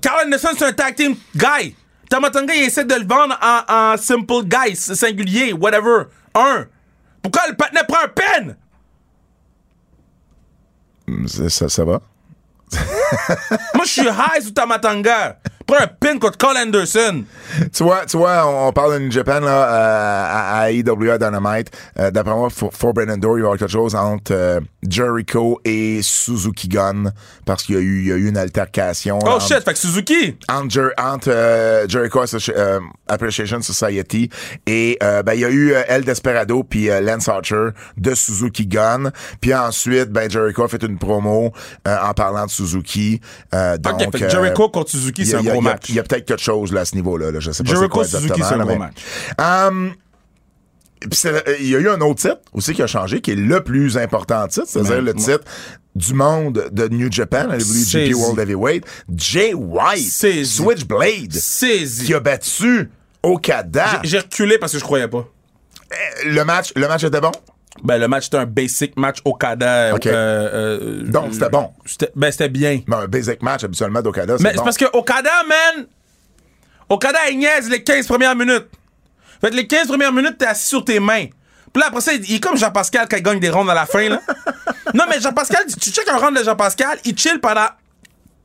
Carl 0.00 0.24
Anderson, 0.26 0.48
c'est 0.58 0.64
un 0.64 0.72
tag 0.72 0.94
team 0.96 1.14
guy. 1.36 1.76
Tamatanga, 2.10 2.54
il 2.54 2.64
essaie 2.64 2.84
de 2.84 2.94
le 2.94 3.06
vendre 3.06 3.38
en, 3.40 3.92
en 3.92 3.96
simple 3.96 4.42
guy, 4.44 4.74
singulier, 4.76 5.52
whatever. 5.52 6.04
Un. 6.34 6.66
Pourquoi 7.22 7.42
le 7.48 7.54
patinet 7.56 7.82
prend 7.86 7.98
un 8.04 8.08
pen? 8.08 8.56
Hmm, 11.06 11.26
Ça, 11.26 11.48
ça, 11.48 11.68
ça 11.68 11.84
va? 11.84 12.00
Moi, 13.74 13.84
je 13.84 13.90
suis 13.90 14.02
high 14.08 14.42
sur 14.42 14.52
Tamatanga. 14.52 15.38
Prends 15.66 15.82
un 15.82 15.86
pin 15.86 16.18
contre 16.18 16.36
Carl 16.38 16.56
Anderson. 16.56 17.24
Tu 17.72 17.82
vois, 17.82 18.04
tu 18.06 18.16
vois, 18.16 18.46
on, 18.46 18.68
on 18.68 18.72
parle 18.72 18.94
de 18.94 18.98
New 19.04 19.10
Japan 19.10 19.40
là, 19.40 19.68
euh, 19.68 20.26
à, 20.30 20.60
à 20.60 20.70
AEW 20.70 21.10
à 21.10 21.18
Dynamite. 21.18 21.70
Euh, 21.98 22.10
D'après 22.10 22.34
moi, 22.34 22.50
for, 22.50 22.72
Forbidden 22.72 23.18
Door, 23.18 23.38
il 23.38 23.42
va 23.42 23.44
y 23.44 23.46
avoir 23.46 23.58
quelque 23.58 23.70
chose 23.72 23.94
entre 23.94 24.32
euh, 24.32 24.60
Jericho 24.88 25.60
et 25.64 26.00
Suzuki 26.02 26.68
Gun 26.68 27.04
parce 27.46 27.62
qu'il 27.62 27.74
y 27.76 27.78
a 27.78 27.80
eu, 27.80 28.00
il 28.02 28.08
y 28.08 28.12
a 28.12 28.16
eu 28.16 28.28
une 28.28 28.36
altercation. 28.36 29.18
Oh 29.22 29.28
entre- 29.28 29.46
shit, 29.48 29.62
fait 29.64 29.72
que 29.72 29.78
Suzuki. 29.78 30.36
entre, 30.48 30.92
entre, 30.98 31.84
Jericho 31.88 32.22
Associ- 32.22 32.52
Appreciation 33.08 33.60
Society 33.62 34.28
et 34.66 34.98
ben 35.00 35.32
il 35.34 35.40
y 35.40 35.44
a 35.44 35.50
eu 35.50 35.72
El 35.88 36.04
Desperado 36.04 36.62
puis 36.64 36.88
Lance 37.02 37.28
Archer 37.28 37.68
de 37.96 38.14
Suzuki 38.14 38.66
Gun 38.66 39.10
puis 39.40 39.54
ensuite 39.54 40.10
ben 40.10 40.30
Jericho 40.30 40.64
a 40.64 40.68
fait 40.68 40.82
une 40.82 40.98
promo 40.98 41.52
en 41.86 42.14
parlant 42.14 42.46
de 42.46 42.50
Suzuki 42.50 43.20
donc 43.52 43.94
Ok, 43.94 44.00
fait 44.12 44.18
que 44.18 44.24
euh, 44.24 44.30
Jericho 44.30 44.68
contre 44.68 44.90
Suzuki, 44.90 45.24
c'est 45.26 45.36
un 45.36 45.42
gros 45.54 45.62
il 45.62 45.64
y 45.64 45.68
a- 45.68 45.72
match. 45.72 45.84
Il 45.88 45.94
y 45.94 45.98
a 45.98 46.02
peut-être 46.02 46.24
quelque 46.26 46.42
chose 46.42 46.72
là 46.72 46.80
à 46.82 46.84
ce 46.84 46.94
niveau-là. 46.94 47.30
Là. 47.30 47.40
Je 47.40 47.50
sais 47.50 47.62
pas 47.64 47.74
c'est 47.76 47.88
quoi 47.88 48.04
Suzuki, 48.04 48.24
exactement, 48.24 48.48
c'est 48.48 48.54
un 48.54 48.64
gros 48.64 48.78
match. 48.78 48.96
Euh, 51.26 51.42
il 51.60 51.68
y 51.68 51.76
a 51.76 51.78
eu 51.80 51.88
un 51.88 52.00
autre 52.00 52.20
titre 52.20 52.40
aussi 52.52 52.72
qui 52.72 52.82
a 52.82 52.86
changé, 52.86 53.20
qui 53.20 53.32
est 53.32 53.36
le 53.36 53.62
plus 53.62 53.98
important 53.98 54.46
titre, 54.48 54.66
c'est-à-dire 54.68 55.02
le 55.02 55.12
titre 55.14 55.44
du 55.94 56.14
monde 56.14 56.68
de 56.72 56.88
New 56.88 57.12
Japan, 57.12 57.46
la 57.48 57.56
WGP. 57.56 58.14
World 58.14 58.38
Heavyweight, 58.38 58.84
Jay 59.14 59.52
White. 59.54 60.44
Switchblade, 60.44 61.32
qui 62.04 62.14
a 62.14 62.20
battu 62.20 62.90
Okada. 63.22 64.00
J'ai 64.02 64.18
reculé 64.18 64.58
parce 64.58 64.72
que 64.72 64.78
je 64.78 64.84
croyais 64.84 65.08
pas. 65.08 65.28
Le 66.24 66.42
match, 66.44 66.72
le 66.74 66.88
match 66.88 67.04
était 67.04 67.20
bon? 67.20 67.32
Ben, 67.82 67.98
le 67.98 68.06
match, 68.08 68.24
c'était 68.24 68.38
un 68.38 68.46
basic 68.46 68.96
match 68.96 69.18
Okada. 69.24 69.94
Ok. 69.94 70.06
euh, 70.06 70.12
euh, 70.12 71.02
Donc, 71.10 71.34
c'était 71.34 71.48
bon. 71.48 71.72
Ben, 72.14 72.30
c'était 72.30 72.48
bien. 72.48 72.80
Mais 72.86 72.96
un 72.96 73.06
basic 73.08 73.42
match, 73.42 73.64
habituellement, 73.64 74.00
d'Okada, 74.00 74.38
c'est 74.38 74.44
Mais 74.44 74.50
bon. 74.52 74.58
c'est 74.58 74.64
parce 74.64 74.76
que 74.76 74.96
Okada, 74.96 75.30
man, 75.48 75.86
Okada, 76.88 77.18
il 77.30 77.38
niaise 77.38 77.68
les 77.68 77.82
15 77.82 78.06
premières 78.06 78.36
minutes. 78.36 78.68
Fait 79.40 79.50
que 79.50 79.56
les 79.56 79.66
15 79.66 79.88
premières 79.88 80.12
minutes, 80.12 80.38
t'es 80.38 80.46
assis 80.46 80.68
sur 80.68 80.84
tes 80.84 81.00
mains. 81.00 81.26
Puis 81.72 81.80
là, 81.80 81.88
après 81.88 82.00
ça, 82.00 82.12
il 82.14 82.32
est 82.34 82.40
comme 82.40 82.56
Jean-Pascal 82.56 83.08
quand 83.10 83.16
il 83.16 83.22
gagne 83.22 83.40
des 83.40 83.50
rondes 83.50 83.68
à 83.68 83.74
la 83.74 83.86
fin, 83.86 84.08
là. 84.08 84.20
non, 84.94 85.04
mais 85.10 85.20
Jean-Pascal, 85.20 85.64
tu 85.66 85.90
check 85.90 86.08
un 86.08 86.16
round 86.18 86.38
de 86.38 86.44
Jean-Pascal, 86.44 86.98
il 87.04 87.18
chill 87.18 87.40
pendant. 87.40 87.66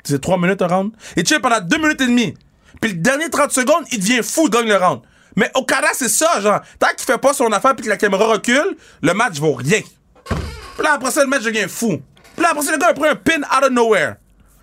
C'est 0.04 0.20
3 0.20 0.38
minutes 0.40 0.62
un 0.64 0.68
round? 0.68 0.92
Il 1.16 1.26
chill 1.28 1.40
pendant 1.40 1.62
2 1.62 1.78
minutes 1.78 2.02
et 2.02 2.08
demie. 2.08 2.34
Puis 2.82 2.94
le 2.94 2.98
dernier 2.98 3.30
30 3.30 3.52
secondes, 3.52 3.84
il 3.92 4.00
devient 4.00 4.22
fou, 4.24 4.46
il 4.48 4.50
gagne 4.50 4.68
le 4.68 4.78
round. 4.78 5.02
Mais 5.36 5.50
Okada, 5.56 5.88
c'est 5.94 6.10
ça, 6.10 6.42
genre. 6.42 6.60
Tant 6.80 6.88
qu'il 6.96 7.06
fait 7.06 7.18
pas 7.18 7.34
son 7.34 7.52
affaire 7.52 7.76
puis 7.76 7.86
que 7.86 7.90
la 7.90 7.98
caméra 7.98 8.26
recule, 8.28 8.76
le 9.02 9.14
match 9.14 9.40
vaut 9.40 9.54
rien. 9.54 9.82
Puis 10.26 10.84
là, 10.84 10.94
après 10.94 11.12
ça, 11.12 11.22
le 11.24 11.28
match 11.30 11.44
devient 11.44 11.68
fou. 11.68 12.02
Puis 12.36 12.44
là, 12.44 12.50
après 12.52 12.64
ça, 12.64 12.72
le 12.72 12.78
gars 12.78 12.88
a 12.90 12.94
pris 12.94 13.10
un 13.10 13.16
pin 13.16 13.40
out 13.42 13.64
of 13.66 13.70
nowhere. 13.72 14.16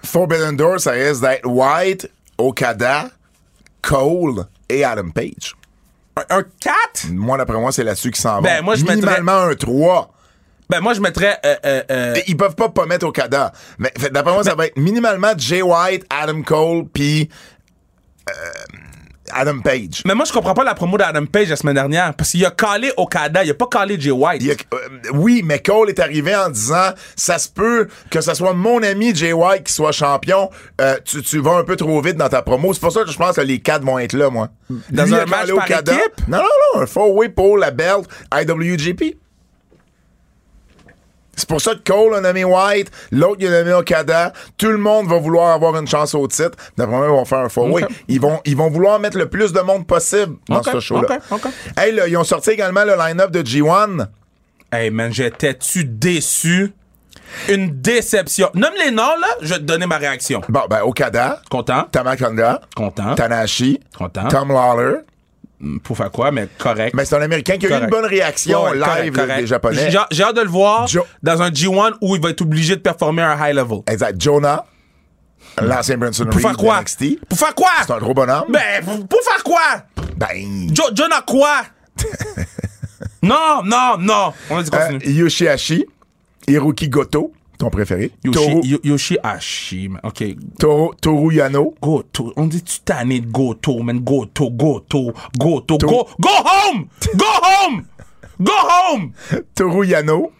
Forbidden 0.04 0.56
Door, 0.56 0.80
ça 0.80 0.92
risque 0.92 1.20
d'être 1.20 1.46
White, 1.46 2.10
Okada, 2.38 3.08
Cole 3.82 4.44
et 4.68 4.84
Adam 4.84 5.10
Page. 5.10 5.54
Un, 6.16 6.38
un 6.38 6.42
4? 6.42 7.08
Moi, 7.12 7.36
d'après 7.38 7.58
moi, 7.58 7.72
c'est 7.72 7.84
là-dessus 7.84 8.10
qu'ils 8.10 8.20
s'en. 8.22 8.40
Ben, 8.40 8.62
moi, 8.62 8.74
je 8.74 8.82
mettrais- 8.84 8.96
Minimalement 8.96 9.42
un 9.50 9.54
3. 9.54 10.12
Ben, 10.70 10.80
moi, 10.80 10.94
je 10.94 11.00
mettrais. 11.00 11.38
euh, 11.44 11.56
euh, 11.64 11.82
euh, 11.90 12.14
Et 12.16 12.24
Ils 12.28 12.36
peuvent 12.36 12.54
pas 12.56 12.68
pas 12.70 12.86
mettre 12.86 13.06
Okada. 13.06 13.52
Mais 13.78 13.92
d'après 14.10 14.32
moi, 14.32 14.42
ça 14.42 14.54
va 14.54 14.66
être 14.66 14.76
minimalement 14.78 15.32
Jay 15.36 15.62
White, 15.62 16.04
Adam 16.10 16.42
Cole, 16.42 16.86
puis 16.92 17.28
euh, 18.28 18.32
Adam 19.32 19.60
Page. 19.60 20.02
Mais 20.06 20.14
moi, 20.14 20.24
je 20.26 20.32
comprends 20.32 20.54
pas 20.54 20.64
la 20.64 20.74
promo 20.74 20.96
d'Adam 20.98 21.24
Page 21.26 21.48
la 21.48 21.56
semaine 21.56 21.74
dernière. 21.74 22.14
Parce 22.14 22.30
qu'il 22.30 22.44
a 22.44 22.50
calé 22.50 22.92
Okada, 22.96 23.44
il 23.44 23.50
a 23.50 23.54
pas 23.54 23.66
calé 23.70 24.00
Jay 24.00 24.10
White. 24.10 24.42
Il 24.42 24.48
y 24.48 24.50
a- 24.52 24.54
euh, 24.74 24.78
oui, 25.14 25.42
mais 25.44 25.60
Cole 25.60 25.90
est 25.90 26.00
arrivé 26.00 26.34
en 26.34 26.48
disant 26.50 26.90
ça 27.16 27.38
se 27.38 27.48
peut 27.48 27.88
que 28.10 28.20
ce 28.20 28.34
soit 28.34 28.52
mon 28.54 28.82
ami 28.82 29.14
Jay 29.14 29.32
White 29.32 29.64
qui 29.64 29.72
soit 29.72 29.92
champion. 29.92 30.50
Euh, 30.80 30.96
tu, 31.04 31.22
tu 31.22 31.38
vas 31.38 31.52
un 31.58 31.64
peu 31.64 31.76
trop 31.76 32.00
vite 32.00 32.16
dans 32.16 32.28
ta 32.28 32.42
promo. 32.42 32.72
C'est 32.74 32.80
pour 32.80 32.92
ça 32.92 33.04
que 33.04 33.10
je 33.10 33.16
pense 33.18 33.36
que 33.36 33.40
les 33.40 33.60
quatre 33.60 33.84
vont 33.84 33.98
être 33.98 34.12
là, 34.14 34.30
moi. 34.30 34.48
Dans 34.90 35.04
Lui 35.04 35.14
un 35.14 35.26
match 35.26 35.48
par 35.54 35.70
équipe? 35.70 36.28
Non, 36.28 36.38
non, 36.38 36.44
non, 36.74 36.82
un 36.82 36.86
four-way 36.86 37.28
pour 37.28 37.56
la 37.58 37.70
belt 37.70 38.06
IWGP. 38.34 39.16
C'est 41.36 41.48
pour 41.48 41.60
ça 41.60 41.74
que 41.74 41.80
Cole 41.92 42.14
a 42.14 42.20
nommé 42.20 42.44
White, 42.44 42.90
l'autre 43.12 43.36
il 43.40 43.46
a 43.48 43.62
nommé 43.62 43.72
Okada. 43.74 44.32
Tout 44.56 44.70
le 44.70 44.78
monde 44.78 45.06
va 45.06 45.18
vouloir 45.18 45.52
avoir 45.54 45.76
une 45.76 45.86
chance 45.86 46.14
au 46.14 46.26
titre. 46.26 46.56
D'après 46.76 46.96
moi, 46.96 47.06
ils 47.06 47.10
vont 47.10 47.24
faire 47.24 47.38
un 47.40 47.48
four-way. 47.48 47.84
Ok. 47.84 47.90
Ils, 48.08 48.20
vont, 48.20 48.40
ils 48.44 48.56
vont 48.56 48.70
vouloir 48.70 48.98
mettre 48.98 49.18
le 49.18 49.28
plus 49.28 49.52
de 49.52 49.60
monde 49.60 49.86
possible 49.86 50.36
dans 50.48 50.62
ce 50.62 50.80
show-là. 50.80 51.18
ok, 51.30 51.44
ok. 51.44 51.52
Hey, 51.76 51.92
là, 51.92 52.08
ils 52.08 52.16
ont 52.16 52.24
sorti 52.24 52.50
également 52.50 52.84
le 52.84 52.96
line-up 52.96 53.30
de 53.30 53.42
G1. 53.42 54.06
Hey, 54.72 54.90
man, 54.90 55.12
j'étais-tu 55.12 55.84
déçu? 55.84 56.72
Une 57.48 57.80
déception. 57.80 58.50
Nomme 58.54 58.74
les 58.82 58.90
noms, 58.90 59.02
là, 59.02 59.26
je 59.42 59.48
vais 59.54 59.60
te 59.60 59.64
donner 59.64 59.86
ma 59.86 59.98
réaction. 59.98 60.40
Bon, 60.48 60.62
ben, 60.70 60.82
Okada, 60.82 61.40
Content? 61.50 61.84
Tamakonga, 61.90 62.60
Content. 62.74 63.14
Tanahashi, 63.14 63.80
Content. 63.98 64.28
Tom 64.28 64.48
Lawler, 64.52 64.98
Pour 65.82 65.96
faire 65.96 66.10
quoi, 66.10 66.30
mais 66.30 66.48
correct. 66.58 66.94
Mais 66.94 67.04
c'est 67.06 67.16
un 67.16 67.22
Américain 67.22 67.56
qui 67.56 67.66
a 67.66 67.78
eu 67.78 67.82
une 67.82 67.88
bonne 67.88 68.04
réaction 68.04 68.64
Ouais, 68.64 68.74
live 68.76 69.12
correct, 69.12 69.40
des 69.40 69.46
Japonais. 69.46 69.90
J'ai 70.10 70.22
hâte 70.22 70.36
de 70.36 70.42
le 70.42 70.48
voir 70.48 70.86
Jo- 70.86 71.06
dans 71.22 71.40
un 71.40 71.48
G1 71.50 71.94
où 72.02 72.14
il 72.14 72.20
va 72.22 72.28
être 72.30 72.42
obligé 72.42 72.76
de 72.76 72.80
performer 72.82 73.22
à 73.22 73.32
un 73.32 73.48
high 73.48 73.54
level. 73.56 73.78
Exact. 73.86 74.20
Jonah, 74.20 74.66
l'ancien 75.62 75.96
Branson 75.96 76.24
Pour 76.26 76.34
Reed 76.34 76.42
faire 76.42 76.56
quoi? 76.58 76.80
NXT. 76.82 77.26
Pour 77.26 77.38
faire 77.38 77.54
quoi? 77.54 77.70
C'est 77.86 77.92
un 77.92 77.98
gros 77.98 78.12
bonhomme. 78.12 78.44
Ben, 78.50 78.84
pour, 78.84 79.08
pour 79.08 79.20
faire 79.22 79.42
quoi? 79.42 80.06
Ben, 80.16 80.74
Jo- 80.74 80.90
John 80.94 81.10
a 81.12 81.22
quoi? 81.22 81.62
non, 83.22 83.62
non, 83.64 83.96
non. 83.98 84.32
On 84.50 84.56
va 84.56 84.62
dire 84.62 84.74
euh, 84.74 84.88
continue. 84.92 85.12
Yoshihashi, 85.14 85.86
Hiroki 86.46 86.88
Goto, 86.88 87.32
ton 87.58 87.70
préféré? 87.70 88.10
Yoshi, 88.24 88.38
Toru, 88.38 88.60
Yo- 88.64 88.78
Yoshi. 88.84 89.18
OK. 90.02 90.24
Toru, 90.58 90.90
Toru 91.00 91.34
Yano, 91.34 91.74
Goto. 91.80 92.32
On 92.36 92.46
dit 92.46 92.62
tu 92.62 92.80
tanné 92.80 93.20
de 93.20 93.26
Goto, 93.26 93.82
man. 93.82 94.00
Goto, 94.00 94.50
Goto, 94.50 95.12
Goto. 95.38 95.76
To- 95.78 95.86
Go, 95.86 96.06
go 96.20 96.28
home! 96.28 96.86
Go 97.16 97.24
home! 97.42 97.84
Go 98.40 98.52
home! 98.52 99.12
Toru 99.54 99.86
Yano, 99.86 100.30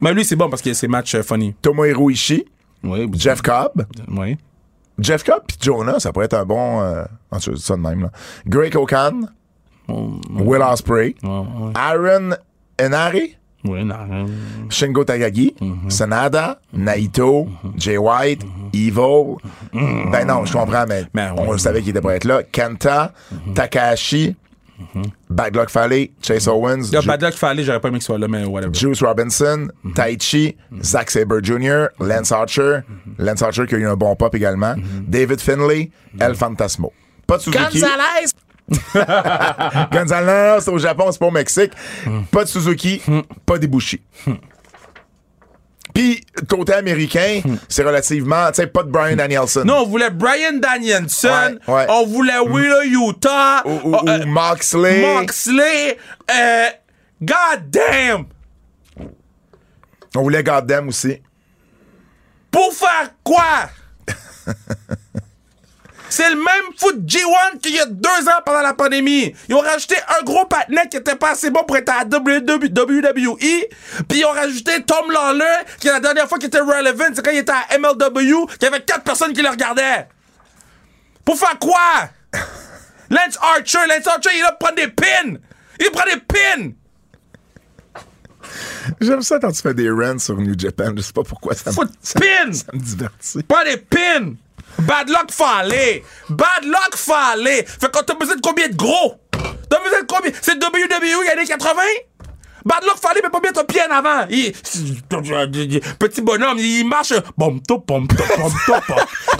Mais 0.00 0.12
lui, 0.14 0.24
c'est 0.24 0.36
bon 0.36 0.48
parce 0.50 0.62
a 0.72 0.74
ses 0.74 0.88
matchs 0.88 1.14
euh, 1.14 1.22
funny. 1.22 1.54
Tomohiro 1.62 2.10
Ishii, 2.10 2.44
Oui, 2.84 3.08
Jeff 3.14 3.42
Cobb? 3.42 3.84
Oui. 4.08 4.36
Jeff 4.98 5.24
Cobb 5.24 5.42
puis 5.48 5.56
Jonah, 5.60 5.98
ça 5.98 6.12
pourrait 6.12 6.26
être 6.26 6.34
un 6.34 6.44
bon... 6.44 6.80
Euh, 6.82 7.04
en 7.30 7.38
tout 7.38 7.52
cas, 7.52 7.56
ça 7.56 7.76
de 7.76 7.80
même, 7.80 8.02
là. 8.02 8.10
Greg 8.46 8.76
O'Khan, 8.76 9.22
Will 9.88 10.62
Ospreay, 10.62 11.14
Aaron 11.74 12.30
Enari, 12.80 13.36
Oui, 13.64 13.84
non. 13.84 14.26
Shingo 14.70 15.04
Takagi, 15.04 15.54
Sanada, 15.88 16.58
Naito, 16.72 17.48
Jay 17.76 17.96
White, 17.96 18.44
Evil. 18.74 19.36
Ben 19.72 20.24
non, 20.26 20.44
je 20.44 20.52
comprends, 20.52 20.84
mais 20.88 21.04
Ben, 21.14 21.32
on 21.36 21.48
ouais. 21.48 21.58
savait 21.58 21.80
qu'il 21.80 21.90
était 21.90 22.00
pour 22.00 22.10
être 22.12 22.24
là. 22.24 22.42
Kenta, 22.42 23.12
Takahashi, 23.54 24.34
Bad 25.30 25.54
Luck 25.54 25.70
Fale, 25.70 26.08
Chase 26.20 26.48
Owens, 26.48 26.82
Il 26.88 26.92
y 26.92 26.96
a 26.96 27.00
Ju- 27.02 27.06
pas 27.06 27.16
de 27.16 27.22
là 27.22 27.30
qu'il 27.30 27.38
fallait, 27.38 27.62
j'aurais 27.62 27.78
pas 27.80 27.88
aimé 27.88 27.98
qu'il 27.98 28.04
soit 28.04 28.18
là, 28.18 28.26
mais 28.26 28.44
whatever. 28.44 28.74
Juice 28.74 29.00
Robinson, 29.02 29.68
Taichi, 29.94 30.56
Zack 30.82 31.10
Sabre 31.10 31.40
Jr., 31.42 31.86
Lance 32.00 32.32
Archer, 32.32 32.80
Lance 33.18 33.42
Archer 33.42 33.66
qui 33.68 33.76
a 33.76 33.78
eu 33.78 33.86
un 33.86 33.94
bon 33.96 34.16
pop 34.16 34.34
également, 34.34 34.74
David 35.06 35.40
Finlay, 35.40 35.90
El 36.18 36.34
Fantasmo. 36.34 36.92
Pas 37.28 37.36
de 37.36 37.42
Suzuki. 37.42 37.62
Gonzalez! 37.80 38.32
Gonzalez, 39.92 40.60
c'est 40.60 40.70
au 40.70 40.78
Japon, 40.78 41.10
c'est 41.12 41.18
pas 41.18 41.26
au 41.26 41.30
Mexique. 41.30 41.72
Pas 42.30 42.44
de 42.44 42.48
Suzuki, 42.48 43.02
pas 43.44 43.58
d'Ibushi. 43.58 44.00
Puis, 45.94 46.24
côté 46.48 46.72
américain, 46.72 47.42
c'est 47.68 47.82
relativement, 47.82 48.48
tu 48.48 48.54
sais, 48.54 48.66
pas 48.66 48.82
de 48.82 48.88
Brian 48.90 49.14
Danielson. 49.16 49.62
Non, 49.66 49.80
on 49.82 49.86
voulait 49.86 50.08
Brian 50.08 50.54
Danielson. 50.54 51.58
Ouais, 51.68 51.74
ouais. 51.74 51.86
On 51.90 52.06
voulait 52.06 52.38
Wheeler 52.38 52.86
Utah. 52.88 53.62
Ou, 53.66 53.90
ou- 53.90 54.08
euh, 54.08 54.22
ou 54.24 54.26
Moxley. 54.26 55.02
Moxley. 55.02 55.98
Euh, 56.30 56.66
God 57.20 57.68
damn! 57.68 58.24
On 60.16 60.22
voulait 60.22 60.42
Goddamn 60.42 60.88
aussi. 60.88 61.20
Pour 62.50 62.72
faire 62.72 63.10
quoi? 63.22 63.70
C'est 66.12 66.28
le 66.28 66.36
même 66.36 66.74
foot 66.76 66.96
G1 67.06 67.58
qu'il 67.62 67.74
y 67.74 67.80
a 67.80 67.86
deux 67.86 68.28
ans 68.28 68.42
pendant 68.44 68.60
la 68.60 68.74
pandémie. 68.74 69.34
Ils 69.48 69.54
ont 69.54 69.60
rajouté 69.60 69.94
un 70.20 70.22
gros 70.22 70.44
patinet 70.44 70.86
qui 70.90 70.98
était 70.98 71.16
pas 71.16 71.30
assez 71.30 71.48
bon 71.48 71.64
pour 71.64 71.74
être 71.78 71.88
à 71.88 72.04
la 72.04 72.18
WWE. 72.18 73.38
Puis 73.38 74.18
ils 74.18 74.24
ont 74.26 74.32
rajouté 74.32 74.82
Tom 74.82 75.10
Lawler, 75.10 75.64
qui 75.80 75.86
la 75.86 76.00
dernière 76.00 76.28
fois 76.28 76.36
qu'il 76.36 76.48
était 76.48 76.60
relevant, 76.60 77.06
c'est 77.14 77.24
quand 77.24 77.30
il 77.30 77.38
était 77.38 77.52
à 77.52 77.78
MLW, 77.78 78.46
qu'il 78.46 78.62
y 78.62 78.66
avait 78.66 78.82
quatre 78.82 79.04
personnes 79.04 79.32
qui 79.32 79.40
le 79.40 79.48
regardaient. 79.48 80.06
Pour 81.24 81.38
faire 81.38 81.58
quoi? 81.58 82.10
Lance 83.08 83.38
Archer, 83.40 83.78
Lance 83.88 84.06
Archer, 84.06 84.30
il 84.34 84.40
est 84.40 84.42
là 84.42 84.52
pour 84.52 84.68
prendre 84.68 84.82
des 84.82 84.88
pins. 84.88 85.38
Il 85.80 85.90
prend 85.92 86.04
des 86.04 86.20
pins. 86.20 86.72
J'aime 89.00 89.22
ça 89.22 89.38
quand 89.38 89.52
tu 89.52 89.62
fais 89.62 89.72
des 89.72 89.88
runs 89.88 90.18
sur 90.18 90.36
New 90.36 90.58
Japan. 90.58 90.92
Je 90.94 91.00
sais 91.00 91.14
pas 91.14 91.22
pourquoi 91.22 91.54
ça 91.54 91.70
me, 91.70 91.74
Foot 91.74 91.88
ça, 92.02 92.20
pins. 92.20 92.52
ça 92.52 92.66
me 92.70 92.80
divertit. 92.80 93.42
Pas 93.44 93.64
des 93.64 93.78
pins! 93.78 94.34
Bad 94.86 95.08
luck 95.08 95.30
fallait! 95.30 96.02
Bad 96.28 96.64
luck 96.64 96.96
fallait! 96.96 97.64
Fait 97.64 97.90
qu'on 97.90 98.02
t'as 98.02 98.14
besoin 98.14 98.36
de 98.36 98.40
combien 98.40 98.68
de 98.68 98.74
gros? 98.76 99.14
T'as 99.68 99.78
besoin 99.82 100.00
de 100.02 100.06
combien? 100.06 100.30
C'est 100.40 100.54
WWE 100.62 101.30
années 101.32 101.46
80? 101.46 101.72
Bad 102.64 102.84
luck 102.84 102.96
fallait, 103.00 103.20
mais 103.22 103.30
pas 103.30 103.40
bien 103.40 103.52
ton 103.52 103.64
pied 103.64 103.80
en 103.88 103.92
avant! 103.94 104.26
Il- 104.30 104.52
petit 104.52 106.20
bonhomme, 106.22 106.58
il 106.58 106.84
marche. 106.86 107.08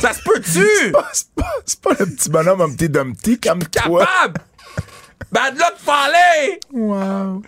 Ça 0.01 0.13
se 0.13 0.23
peut-tu? 0.23 0.67
C'est 1.13 1.35
pas, 1.35 1.45
c'est 1.65 1.81
pas 1.81 1.91
le 1.99 2.07
petit 2.07 2.29
bonhomme 2.31 2.61
Humpty 2.63 2.89
Dumpty 2.89 3.39
comme 3.39 3.61
toi. 3.65 4.01
Capable! 4.01 4.41
Bad 5.31 5.57
luck 5.57 5.75
fallait! 5.79 6.61
Wow. 6.73 7.43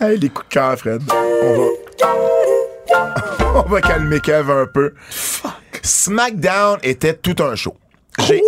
Hey, 0.00 0.18
les 0.18 0.28
coups 0.30 0.48
de 0.48 0.54
cœur, 0.54 0.78
Fred. 0.78 1.02
On 1.10 1.56
va. 1.58 1.64
On 3.54 3.68
va 3.68 3.80
calmer 3.82 4.20
Kev 4.20 4.50
un 4.50 4.66
peu. 4.66 4.94
SmackDown 5.82 6.78
était 6.82 7.14
tout 7.14 7.36
un 7.42 7.54
show. 7.56 7.76
J'ai, 8.26 8.40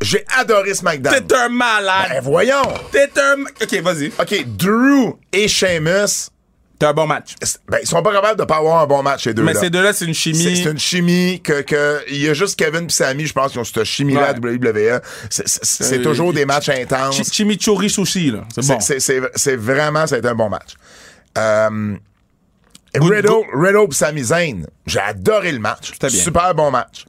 j'ai 0.00 0.24
adoré 0.38 0.74
SmackDown. 0.74 1.14
T'es 1.26 1.34
un 1.34 1.48
malade! 1.48 2.08
Ben 2.10 2.22
voyons. 2.22 2.62
T'es 2.92 3.10
un. 3.20 3.42
Ok, 3.42 3.74
vas-y. 3.82 4.12
OK, 4.18 4.46
Drew 4.56 5.14
et 5.32 5.48
Sheamus, 5.48 6.30
T'as 6.78 6.90
un 6.90 6.92
bon 6.92 7.08
match. 7.08 7.34
ben, 7.68 7.78
ils 7.82 7.88
sont 7.88 8.00
pas 8.04 8.12
capables 8.12 8.38
de 8.38 8.44
pas 8.44 8.58
avoir 8.58 8.80
un 8.80 8.86
bon 8.86 9.02
match, 9.02 9.24
ces 9.24 9.34
deux-là. 9.34 9.52
Mais 9.52 9.58
ces 9.58 9.68
deux-là, 9.68 9.92
c'est 9.92 10.04
une 10.04 10.14
chimie. 10.14 10.62
c'est 10.62 10.70
une 10.70 10.78
chimie 10.78 11.40
que, 11.42 11.62
que 11.62 12.00
il 12.08 12.18
y 12.22 12.28
a 12.28 12.34
juste 12.34 12.56
Kevin 12.56 12.84
et 12.86 12.88
Sami, 12.90 13.26
je 13.26 13.32
pense, 13.32 13.50
qui 13.50 13.58
ont 13.58 13.64
cette 13.64 13.82
chimie-là 13.82 14.20
Ouais. 14.20 14.28
à 14.28 14.32
WWE. 14.34 15.00
C'est- 15.28 15.48
C'est 15.48 15.64
c'est 15.82 15.98
Euh, 15.98 16.02
toujours 16.04 16.32
des 16.32 16.44
matchs 16.44 16.68
intenses. 16.68 17.16
Chi- 17.16 17.24
Chimichurri 17.24 17.90
sushi, 17.90 18.30
là. 18.30 18.44
C'est 18.54 18.64
bon. 18.64 18.78
c'est- 18.78 19.00
C'est 19.00 19.20
c'est 19.34 19.56
vraiment, 19.56 20.06
ça 20.06 20.14
a 20.14 20.18
été 20.18 20.28
un 20.28 20.36
bon 20.36 20.48
match. 20.48 20.74
Euh, 21.36 21.96
Riddle, 22.94 23.44
Riddle 23.52 23.86
et 23.90 23.94
Sami 23.94 24.22
Zayn, 24.24 24.66
j'ai 24.86 25.00
adoré 25.00 25.52
le 25.52 25.58
match. 25.58 25.92
Super 26.08 26.54
bon 26.54 26.70
match. 26.70 27.04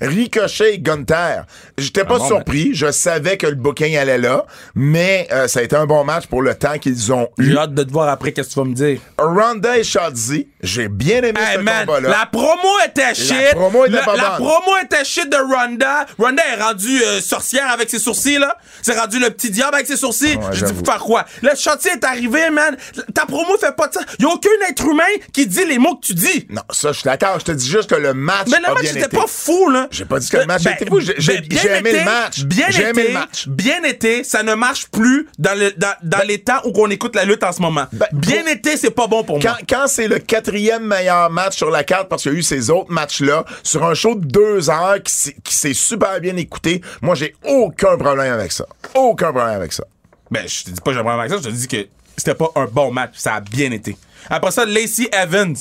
Ricochet 0.00 0.74
et 0.74 0.78
Gunther, 0.78 1.44
j'étais 1.78 2.04
pas 2.04 2.18
bon 2.18 2.26
surpris, 2.26 2.70
je 2.74 2.90
savais 2.90 3.36
que 3.36 3.46
le 3.46 3.54
booking 3.54 3.96
allait 3.96 4.18
là, 4.18 4.44
mais 4.74 5.28
euh, 5.32 5.46
ça 5.48 5.60
a 5.60 5.62
été 5.62 5.76
un 5.76 5.86
bon 5.86 6.04
match 6.04 6.26
pour 6.26 6.42
le 6.42 6.54
temps 6.54 6.78
qu'ils 6.78 7.12
ont 7.12 7.28
eu. 7.38 7.50
J'ai 7.50 7.56
hâte 7.58 7.74
de 7.74 7.82
te 7.82 7.90
voir 7.92 8.08
après 8.08 8.32
qu'est-ce 8.32 8.48
que 8.48 8.54
tu 8.54 8.58
vas 8.60 8.64
me 8.66 8.74
dire? 8.74 9.00
Ronda 9.18 9.78
et 9.78 9.84
Shotzi, 9.84 10.48
j'ai 10.62 10.88
bien 10.88 11.18
aimé 11.22 11.38
Hey 11.40 11.54
ce 11.54 11.58
combat-là. 11.58 12.08
la 12.08 12.26
promo 12.30 12.68
était 12.86 13.14
shit. 13.14 13.50
promo 13.52 13.84
était 13.86 13.96
la, 13.96 14.02
pas 14.02 14.16
la 14.16 14.30
promo 14.30 14.76
était 14.82 15.04
shit 15.04 15.28
de 15.30 15.36
Ronda. 15.36 16.06
Ronda 16.18 16.42
est 16.56 16.62
rendue 16.62 17.02
euh, 17.02 17.20
sorcière 17.20 17.70
avec 17.70 17.90
ses 17.90 17.98
sourcils 17.98 18.38
là. 18.38 18.56
C'est 18.82 18.98
rendu 18.98 19.18
le 19.18 19.30
petit 19.30 19.50
diable 19.50 19.74
avec 19.74 19.86
ses 19.86 19.96
sourcils. 19.96 20.36
Ouais, 20.36 20.44
Je 20.52 20.64
dis 20.64 20.72
pour 20.72 20.86
faire 20.86 21.02
quoi? 21.02 21.24
Le 21.42 21.50
Shotzi 21.56 21.88
est 21.88 22.04
arrivé, 22.04 22.50
man. 22.50 22.76
Ta 23.14 23.26
promo 23.26 23.56
fait 23.58 23.74
pas 23.76 23.88
de 23.88 23.94
ça. 23.94 24.00
Y 24.18 24.24
a 24.24 24.28
aucun 24.28 24.48
être 24.68 24.84
humain 24.86 25.02
qui 25.32 25.46
dit 25.46 25.64
les 25.66 25.78
mots 25.78 25.96
que 25.96 26.06
tu 26.06 26.14
dis. 26.14 26.46
Non, 26.50 26.62
ça, 26.70 26.92
je 26.92 26.98
suis 27.00 27.04
d'accord. 27.04 27.38
Je 27.38 27.44
te 27.44 27.52
dis 27.52 27.68
juste 27.68 27.90
que 27.90 27.94
le 27.94 28.14
match 28.14 28.46
Mais 28.50 28.58
le 28.66 28.72
match 28.74 28.82
bien 28.82 28.90
était 28.92 29.00
été. 29.06 29.16
pas 29.16 29.26
fou, 29.26 29.68
là. 29.70 29.88
J'ai 29.90 30.04
pas 30.04 30.18
dit 30.20 30.28
que 30.28 30.36
le 30.36 30.46
match 30.46 30.64
était 30.66 30.86
fou. 30.86 31.00
J'ai- 31.00 31.14
j'ai- 31.18 31.42
j'ai 31.50 31.68
aimé 31.68 31.90
été, 31.90 31.98
le 31.98 32.04
match. 32.04 32.40
Bien 32.44 32.66
J'ai 32.70 32.82
aimé 32.82 33.02
été, 33.02 33.08
le 33.08 33.14
match. 33.14 33.48
Bien 33.48 33.82
été, 33.82 34.22
ça 34.24 34.42
ne 34.42 34.54
marche 34.54 34.86
plus 34.88 35.28
dans, 35.38 35.58
le, 35.58 35.72
dans, 35.76 35.94
dans 36.02 36.24
les 36.26 36.38
temps 36.42 36.60
où 36.64 36.72
on 36.76 36.88
écoute 36.90 37.16
la 37.16 37.24
lutte 37.24 37.42
en 37.42 37.50
ce 37.52 37.60
moment. 37.60 37.86
Ben, 37.92 38.06
bien 38.12 38.42
pour- 38.42 38.48
été, 38.52 38.76
c'est 38.76 38.90
pas 38.92 39.08
bon 39.08 39.24
pour 39.24 39.38
Quand, 39.40 39.48
moi. 39.48 39.58
quand 39.68 39.86
c'est 39.88 40.06
le 40.06 40.18
quatrième 40.20 40.84
meilleur 40.86 41.28
match 41.30 41.56
sur 41.56 41.70
la 41.70 41.82
carte, 41.82 42.08
parce 42.08 42.22
qu'il 42.22 42.32
y 42.32 42.34
a 42.36 42.38
eu 42.38 42.42
ces 42.42 42.70
autres 42.70 42.92
matchs-là, 42.92 43.44
sur 43.64 43.84
un 43.84 43.94
show 43.94 44.14
de 44.14 44.24
deux 44.24 44.70
heures 44.70 45.02
qui 45.02 45.12
s'est- 45.12 45.36
qui 45.42 45.54
s'est 45.54 45.74
super 45.74 46.20
bien 46.20 46.36
écouté, 46.36 46.80
moi, 47.02 47.14
j'ai 47.16 47.34
aucun 47.44 47.96
problème 47.98 48.32
avec 48.32 48.52
ça. 48.52 48.66
Aucun 48.94 49.32
problème 49.32 49.56
avec 49.56 49.72
ça. 49.72 49.84
Ben, 50.30 50.46
je 50.46 50.62
te 50.64 50.70
dis 50.70 50.80
pas 50.80 50.92
que 50.92 50.96
j'aimerais 50.96 51.14
avec 51.18 51.30
ça, 51.30 51.36
je 51.38 51.42
te 51.42 51.48
dis 51.54 51.66
que 51.66 51.88
c'était 52.16 52.34
pas 52.36 52.50
un 52.54 52.66
bon 52.66 52.92
match. 52.92 53.14
Ça 53.16 53.34
a 53.34 53.40
bien 53.40 53.72
été. 53.72 53.96
Après 54.28 54.52
ça, 54.52 54.64
Lacey 54.64 55.08
Evans. 55.12 55.56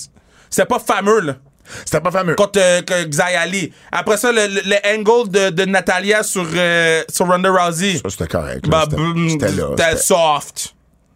C'était 0.52 0.66
pas 0.68 0.80
fameux, 0.80 1.20
là. 1.22 1.36
C'était 1.86 2.02
pas 2.02 2.12
fameux. 2.12 2.36
Contre 2.36 2.60
euh, 2.60 2.82
que 2.82 3.04
Xia 3.06 3.42
Ali. 3.42 3.72
Après 3.92 4.18
ça, 4.18 4.32
le, 4.32 4.48
le- 4.48 4.62
le 4.66 4.98
angle 4.98 5.30
de, 5.30 5.50
de 5.50 5.66
Natalia 5.66 6.24
sur, 6.24 6.46
euh, 6.56 7.04
sur 7.10 7.28
Ronda 7.28 7.50
Rousey. 7.52 7.98
Ça, 8.04 8.10
c'était 8.10 8.28
correct. 8.28 8.68
Bah, 8.68 8.86
C'était- 8.90 9.52
là. 9.52 9.68
C'était 9.70 9.84
c'était- 9.92 9.98
soft. 9.98 10.76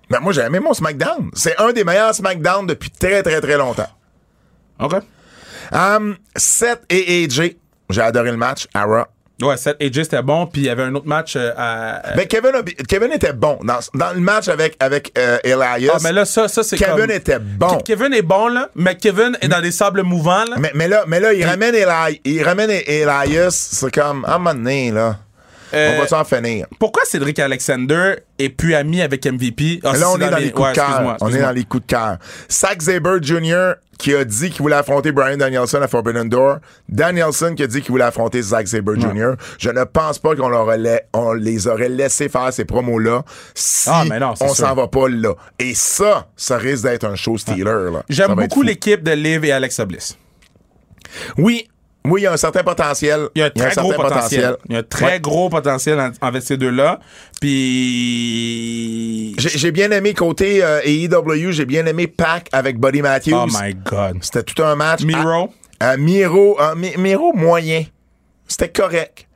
Mais 0.09 0.19
moi, 0.19 0.33
j'ai 0.33 0.41
aimé 0.41 0.59
mon 0.59 0.73
SmackDown. 0.73 1.31
C'est 1.33 1.59
un 1.59 1.71
des 1.71 1.83
meilleurs 1.83 2.13
SmackDown 2.13 2.67
depuis 2.67 2.91
très, 2.91 3.23
très, 3.23 3.41
très 3.41 3.57
longtemps. 3.57 3.89
OK. 4.79 4.93
Um, 5.71 6.17
Seth 6.35 6.81
et 6.89 7.23
AJ, 7.23 7.55
j'ai 7.89 8.01
adoré 8.01 8.31
le 8.31 8.37
match. 8.37 8.67
Ara. 8.73 9.07
Ouais, 9.43 9.57
Seth 9.57 9.81
AJ, 9.81 10.03
c'était 10.03 10.21
bon. 10.21 10.45
Puis 10.47 10.61
il 10.61 10.65
y 10.65 10.69
avait 10.69 10.83
un 10.83 10.93
autre 10.95 11.07
match 11.07 11.35
euh, 11.35 11.51
à. 11.57 12.01
Mais 12.15 12.25
Kevin, 12.27 12.51
Kevin 12.87 13.11
était 13.11 13.33
bon. 13.33 13.59
Dans, 13.63 13.79
dans 13.93 14.13
le 14.13 14.19
match 14.19 14.47
avec, 14.47 14.75
avec 14.79 15.11
euh, 15.17 15.37
Elias, 15.43 15.93
Ah, 15.95 15.97
mais 16.03 16.11
là, 16.11 16.25
ça, 16.25 16.47
ça 16.47 16.63
c'est 16.63 16.77
Kevin 16.77 16.95
comme- 16.97 17.11
était 17.11 17.39
bon. 17.39 17.67
Ke- 17.77 17.83
Kevin 17.83 18.13
est 18.13 18.21
bon, 18.21 18.47
là. 18.47 18.69
Mais 18.75 18.95
Kevin 18.95 19.37
est 19.41 19.47
dans 19.47 19.61
des 19.61 19.71
sables 19.71 20.03
mouvants, 20.03 20.45
là. 20.45 20.55
Mais, 20.59 20.71
mais 20.73 20.87
là, 20.87 21.03
mais 21.07 21.19
là, 21.19 21.33
il 21.33 21.45
ramène 21.45 21.75
Eli, 21.75 22.21
il 22.25 22.43
ramène 22.43 22.69
Elias, 22.69 23.69
c'est 23.71 23.93
comme, 23.93 24.25
à 24.25 24.35
un 24.35 24.37
moment 24.37 24.53
donné, 24.53 24.91
là. 24.91 25.17
Euh, 25.73 25.95
On 25.95 26.01
va 26.01 26.07
s'en 26.07 26.23
finir? 26.23 26.67
Pourquoi 26.79 27.03
Cédric 27.05 27.39
Alexander 27.39 28.15
est 28.39 28.49
plus 28.49 28.75
ami 28.75 29.01
avec 29.01 29.25
MVP? 29.25 29.79
Ah, 29.83 29.93
Là, 29.97 30.09
on 30.11 30.17
est 30.19 30.29
dans 30.29 30.37
les 30.37 30.51
coups 30.51 30.69
de 30.69 30.73
cœur. 30.75 31.17
On 31.21 31.33
est 31.33 31.41
dans 31.41 31.51
les 31.51 31.63
coups 31.63 31.85
de 31.85 31.91
cœur. 31.91 32.17
Zack 32.51 32.81
Zaber 32.81 33.17
Jr. 33.21 33.73
qui 33.97 34.13
a 34.13 34.23
dit 34.25 34.49
qu'il 34.49 34.61
voulait 34.61 34.75
affronter 34.75 35.11
Brian 35.11 35.37
Danielson 35.37 35.81
à 35.81 35.87
Forbidden 35.87 36.29
Door. 36.29 36.57
Danielson 36.89 37.53
qui 37.55 37.63
a 37.63 37.67
dit 37.67 37.81
qu'il 37.81 37.91
voulait 37.91 38.03
affronter 38.03 38.41
Zack 38.41 38.67
Zaber 38.67 38.99
Jr. 38.99 39.33
Je 39.57 39.69
ne 39.69 39.83
pense 39.83 40.19
pas 40.19 40.35
qu'on 40.35 40.51
on 41.13 41.33
les 41.33 41.67
aurait 41.67 41.89
laissé 41.89 42.29
faire 42.29 42.51
ces 42.53 42.65
promos-là 42.65 43.23
si 43.55 43.89
Ah, 43.91 44.03
mais 44.09 44.19
non, 44.19 44.33
on 44.39 44.53
s'en 44.53 44.75
va 44.75 44.87
pas 44.87 45.07
là. 45.09 45.33
Et 45.59 45.73
ça, 45.73 46.27
ça 46.35 46.57
risque 46.57 46.83
d'être 46.83 47.05
un 47.05 47.15
show 47.15 47.37
stealer. 47.37 47.91
J'aime 48.09 48.35
beaucoup 48.35 48.61
l'équipe 48.61 49.03
de 49.03 49.11
Liv 49.11 49.43
et 49.45 49.51
Alexa 49.51 49.85
Bliss. 49.85 50.17
Oui, 51.37 51.67
oui, 52.05 52.21
il 52.21 52.23
y 52.25 52.27
a 52.27 52.33
un 52.33 52.37
certain 52.37 52.63
potentiel. 52.63 53.29
Il 53.35 53.39
y 53.39 53.41
a 53.43 53.45
un 53.45 53.49
très 53.49 53.75
gros 53.75 53.93
potentiel. 53.93 54.57
Il 54.69 54.73
y 54.73 54.75
a 54.75 54.79
un 54.79 54.83
très 54.83 55.05
Ouais. 55.05 55.19
gros 55.19 55.49
potentiel 55.49 55.99
en- 55.99 56.11
avec 56.21 56.43
ces 56.43 56.57
deux-là. 56.57 56.99
Puis. 57.39 59.35
J'ai 59.37 59.71
bien 59.71 59.91
aimé 59.91 60.13
côté 60.13 60.63
euh, 60.63 60.81
AEW, 60.83 61.51
j'ai 61.51 61.65
bien 61.65 61.85
aimé 61.85 62.07
Pac 62.07 62.47
avec 62.51 62.79
Buddy 62.79 63.01
Matthews. 63.01 63.33
Oh 63.35 63.45
my 63.47 63.73
God. 63.75 64.17
C'était 64.21 64.43
tout 64.43 64.61
un 64.63 64.75
match. 64.75 65.03
Miro? 65.03 65.49
Ah, 65.79 65.91
ah, 65.91 65.97
Miro, 65.97 66.57
Mi- 66.75 66.95
Miro 66.97 67.33
moyen. 67.33 67.83
C'était 68.47 68.69
correct. 68.69 69.27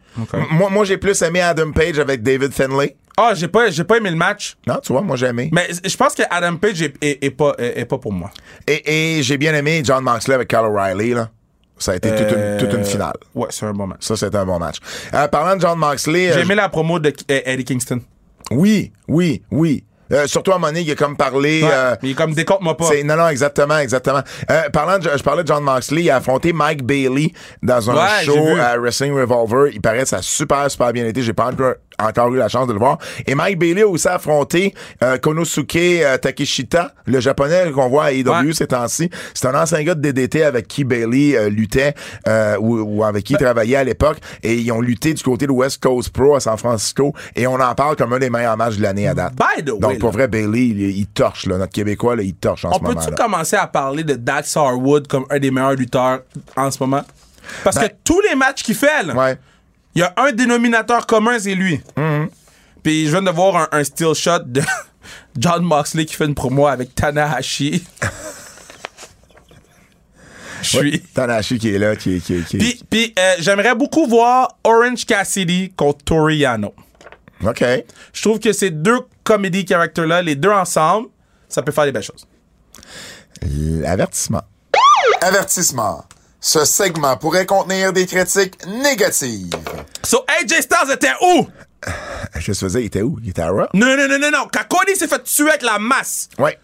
Moi, 0.52 0.70
moi 0.70 0.84
j'ai 0.86 0.98
plus 0.98 1.22
aimé 1.22 1.42
Adam 1.42 1.72
Page 1.72 2.00
avec 2.00 2.22
David 2.24 2.52
Finlay. 2.52 2.96
Ah, 3.20 3.34
j'ai 3.36 3.48
pas, 3.48 3.70
j'ai 3.72 3.84
pas 3.84 3.98
aimé 3.98 4.10
le 4.12 4.16
match. 4.16 4.58
Non, 4.68 4.78
tu 4.84 4.92
vois, 4.94 5.02
moi 5.02 5.16
j'ai 5.16 5.26
aimé. 5.28 5.50
Mais 5.52 5.68
je 5.84 5.98
pense 5.98 6.14
que 6.14 6.22
Adam 6.30 6.56
Page 6.58 6.82
est, 6.82 6.94
est- 7.02 7.24
est 7.26 7.32
pas, 7.32 7.54
est, 7.58 7.80
est 7.82 7.86
pas 7.86 7.98
pour 7.98 8.14
moi. 8.14 8.30
Et, 8.68 9.18
et 9.18 9.24
j'ai 9.24 9.38
bien 9.38 9.54
aimé 9.56 9.82
John 9.84 10.04
Moxley 10.04 10.36
avec 10.36 10.48
Kyle 10.50 10.60
O'Reilly. 10.60 11.14
Là. 11.14 11.30
Ça 11.80 11.92
a 11.92 11.96
été 11.96 12.10
toute, 12.10 12.32
une, 12.32 12.58
toute 12.58 12.74
une 12.74 12.86
finale. 12.86 13.14
Ouais, 13.36 13.48
c'est 13.52 13.66
un 13.66 13.74
bon 13.74 13.88
match. 13.88 14.00
Ça, 14.02 14.16
c'était 14.16 14.38
un 14.38 14.46
bon 14.46 14.60
match. 14.60 14.78
Euh, 15.14 15.28
parlant 15.28 15.56
de 15.56 15.62
John 15.62 15.78
Moxley, 15.78 16.32
J'ai 16.34 16.40
euh, 16.40 16.42
aimé 16.42 16.56
la 16.56 16.70
promo 16.70 17.00
de 17.00 17.10
euh, 17.10 17.40
Eddie 17.46 17.66
Kingston. 17.66 18.02
oui, 18.52 18.92
oui, 19.08 19.44
oui. 19.52 19.84
Euh, 20.10 20.26
surtout 20.26 20.54
à 20.54 20.58
Monique, 20.58 20.88
il 20.88 20.92
a 20.92 20.96
comme 20.96 21.18
parlé. 21.18 21.62
Ouais, 21.62 21.70
euh, 21.70 21.96
mais 22.02 22.08
il 22.08 22.12
est 22.12 22.16
comme 22.16 22.34
décompte-moi 22.34 22.78
pas. 22.78 22.90
Non, 23.04 23.18
non, 23.18 23.28
exactement, 23.28 23.78
exactement. 23.78 24.22
Euh, 24.50 24.70
parlant 24.70 25.00
de, 25.00 25.10
je 25.14 25.22
parlais 25.22 25.44
de 25.44 25.48
John 25.50 25.62
Moxley, 25.62 26.04
il 26.04 26.10
a 26.10 26.16
affronté 26.16 26.54
Mike 26.54 26.84
Bailey 26.84 27.34
dans 27.62 27.92
un 27.92 27.96
Ouais, 27.96 28.24
show 28.24 28.56
à 28.58 28.78
Wrestling 28.78 29.14
Revolver. 29.14 29.70
Il 29.74 29.82
paraît 29.82 30.04
que 30.04 30.06
ça 30.08 30.18
a 30.18 30.22
super, 30.22 30.72
super 30.72 30.94
bien 30.94 31.06
été. 31.06 31.22
J'ai 31.22 31.34
pas 31.34 31.48
encore, 31.52 31.74
encore 32.00 32.34
eu 32.34 32.38
la 32.38 32.48
chance 32.50 32.68
de 32.68 32.74
le 32.74 32.80
voir. 32.80 32.98
Et 33.26 33.36
Mike 33.36 33.58
Bailey 33.60 33.82
a 33.82 33.88
aussi 33.88 34.08
affronté 34.08 34.74
euh, 35.04 35.18
Konosuke 35.18 35.76
euh, 35.76 36.18
Takeshita, 36.18 36.92
le 37.06 37.20
japonais 37.20 37.72
qu'on 37.72 37.90
voit 37.90 38.06
à 38.06 38.12
AEW 38.12 38.28
Ouais. 38.30 38.54
ces 38.54 38.68
temps-ci. 38.68 39.10
C'est 39.34 39.48
un 39.48 39.56
ancien 39.60 39.82
gars 39.84 39.96
de 39.96 40.02
DDT 40.02 40.44
avec 40.44 40.68
qui 40.68 40.84
Bailey 40.84 41.36
euh, 41.36 41.50
luttait 41.50 41.94
euh, 42.28 42.58
ou, 42.60 42.80
ou 42.82 43.04
avec 43.04 43.24
qui 43.24 43.34
il 43.34 43.40
travaillait 43.40 43.78
à 43.78 43.84
l'époque. 43.84 44.18
Et 44.44 44.56
ils 44.56 44.72
ont 44.72 44.82
lutté 44.82 45.14
du 45.14 45.24
côté 45.24 45.48
de 45.48 45.52
West 45.52 45.82
Coast 45.82 46.10
Pro 46.12 46.36
à 46.36 46.40
San 46.40 46.58
Francisco. 46.58 47.14
Et 47.36 47.48
on 47.48 47.56
en 47.56 47.76
parle 47.76 47.96
comme 47.96 48.14
un 48.14 48.20
des 48.20 48.30
meilleurs 48.30 48.58
matchs 48.58 48.78
de 48.78 48.84
l'année 48.84 49.08
à 49.08 49.14
date. 49.14 49.34
By 49.36 49.64
the 49.64 49.72
way, 49.72 49.80
Donc, 49.80 50.00
pour 50.00 50.12
vrai, 50.12 50.28
Bailey, 50.28 50.68
il, 50.68 50.82
il 50.82 51.08
torche, 51.08 51.46
là. 51.48 51.58
Notre 51.58 51.72
Québécois, 51.74 52.16
là, 52.16 52.24
il 52.24 52.36
torche 52.36 52.66
en 52.66 52.70
on 52.70 52.74
ce 52.78 52.82
moment. 52.84 52.96
peut-tu 53.02 53.16
commencer 53.16 53.56
à 53.56 53.68
parler 53.68 54.04
de 54.04 54.14
Dax 54.16 54.56
Harwood 54.58 55.08
comme 55.08 55.26
un 55.30 55.40
des 55.40 55.52
meilleurs 55.52 55.74
lutteurs 55.74 56.20
en 56.56 56.70
ce 56.72 56.78
moment? 56.82 57.04
Parce 57.64 57.78
Ben- 57.78 57.88
que 57.90 57.94
tous 58.04 58.20
les 58.22 58.36
matchs 58.36 58.62
qu'il 58.64 58.76
fait, 58.76 59.04
là, 59.04 59.14
Ouais. 59.16 59.38
Il 59.98 60.02
y 60.02 60.04
a 60.04 60.14
un 60.16 60.32
dénominateur 60.32 61.08
commun, 61.08 61.40
c'est 61.40 61.56
lui. 61.56 61.82
Mm-hmm. 61.98 62.28
Puis 62.84 63.06
je 63.08 63.10
viens 63.10 63.24
de 63.24 63.32
voir 63.32 63.56
un, 63.56 63.68
un 63.80 63.84
still 63.84 64.14
shot 64.14 64.42
de 64.46 64.62
John 65.40 65.64
Moxley 65.64 66.06
qui 66.06 66.14
fait 66.14 66.26
une 66.26 66.36
promo 66.36 66.68
avec 66.68 66.94
Tanahashi. 66.94 67.84
Je 70.62 70.68
suis. 70.78 71.00
Tanahashi 71.00 71.58
qui 71.58 71.74
est 71.74 71.80
là, 71.80 71.96
qui 71.96 72.16
est. 72.16 72.20
Qui 72.20 72.58
Puis, 72.58 72.84
puis, 72.90 73.16
euh, 73.18 73.36
j'aimerais 73.40 73.74
beaucoup 73.74 74.06
voir 74.06 74.58
Orange 74.64 75.06
Cassidy 75.06 75.72
contre 75.76 76.04
Toriano. 76.04 76.76
OK. 77.44 77.64
Je 78.14 78.22
trouve 78.22 78.40
que 78.40 78.54
ces 78.54 78.70
deux 78.70 79.00
comedy 79.24 79.66
characters-là, 79.66 80.22
les 80.22 80.36
deux 80.36 80.52
ensemble, 80.52 81.08
ça 81.48 81.62
peut 81.62 81.72
faire 81.72 81.86
des 81.86 81.92
belles 81.92 82.04
choses. 82.04 82.28
Avertissement. 83.86 84.42
Avertissement. 85.22 86.06
Ce 86.48 86.64
segment 86.64 87.18
pourrait 87.18 87.46
contenir 87.46 87.92
des 87.92 88.06
critiques 88.06 88.66
négatives. 88.68 89.50
So, 90.02 90.24
AJ 90.40 90.62
Styles 90.62 90.94
était 90.94 91.12
où? 91.22 91.46
Je 92.38 92.54
se 92.54 92.64
faisais, 92.64 92.84
il 92.84 92.86
était 92.86 93.02
où? 93.02 93.20
Il 93.22 93.32
était 93.32 93.42
à 93.42 93.50
Raw? 93.50 93.68
Non, 93.74 93.98
non, 93.98 94.08
non, 94.08 94.18
non, 94.18 94.32
non. 94.32 94.48
Quand 94.50 94.64
Cody 94.70 94.96
s'est 94.96 95.10
fait 95.10 95.22
tuer 95.24 95.50
avec 95.50 95.62
la 95.64 95.78
masse, 95.78 96.30
Ouais. 96.40 96.58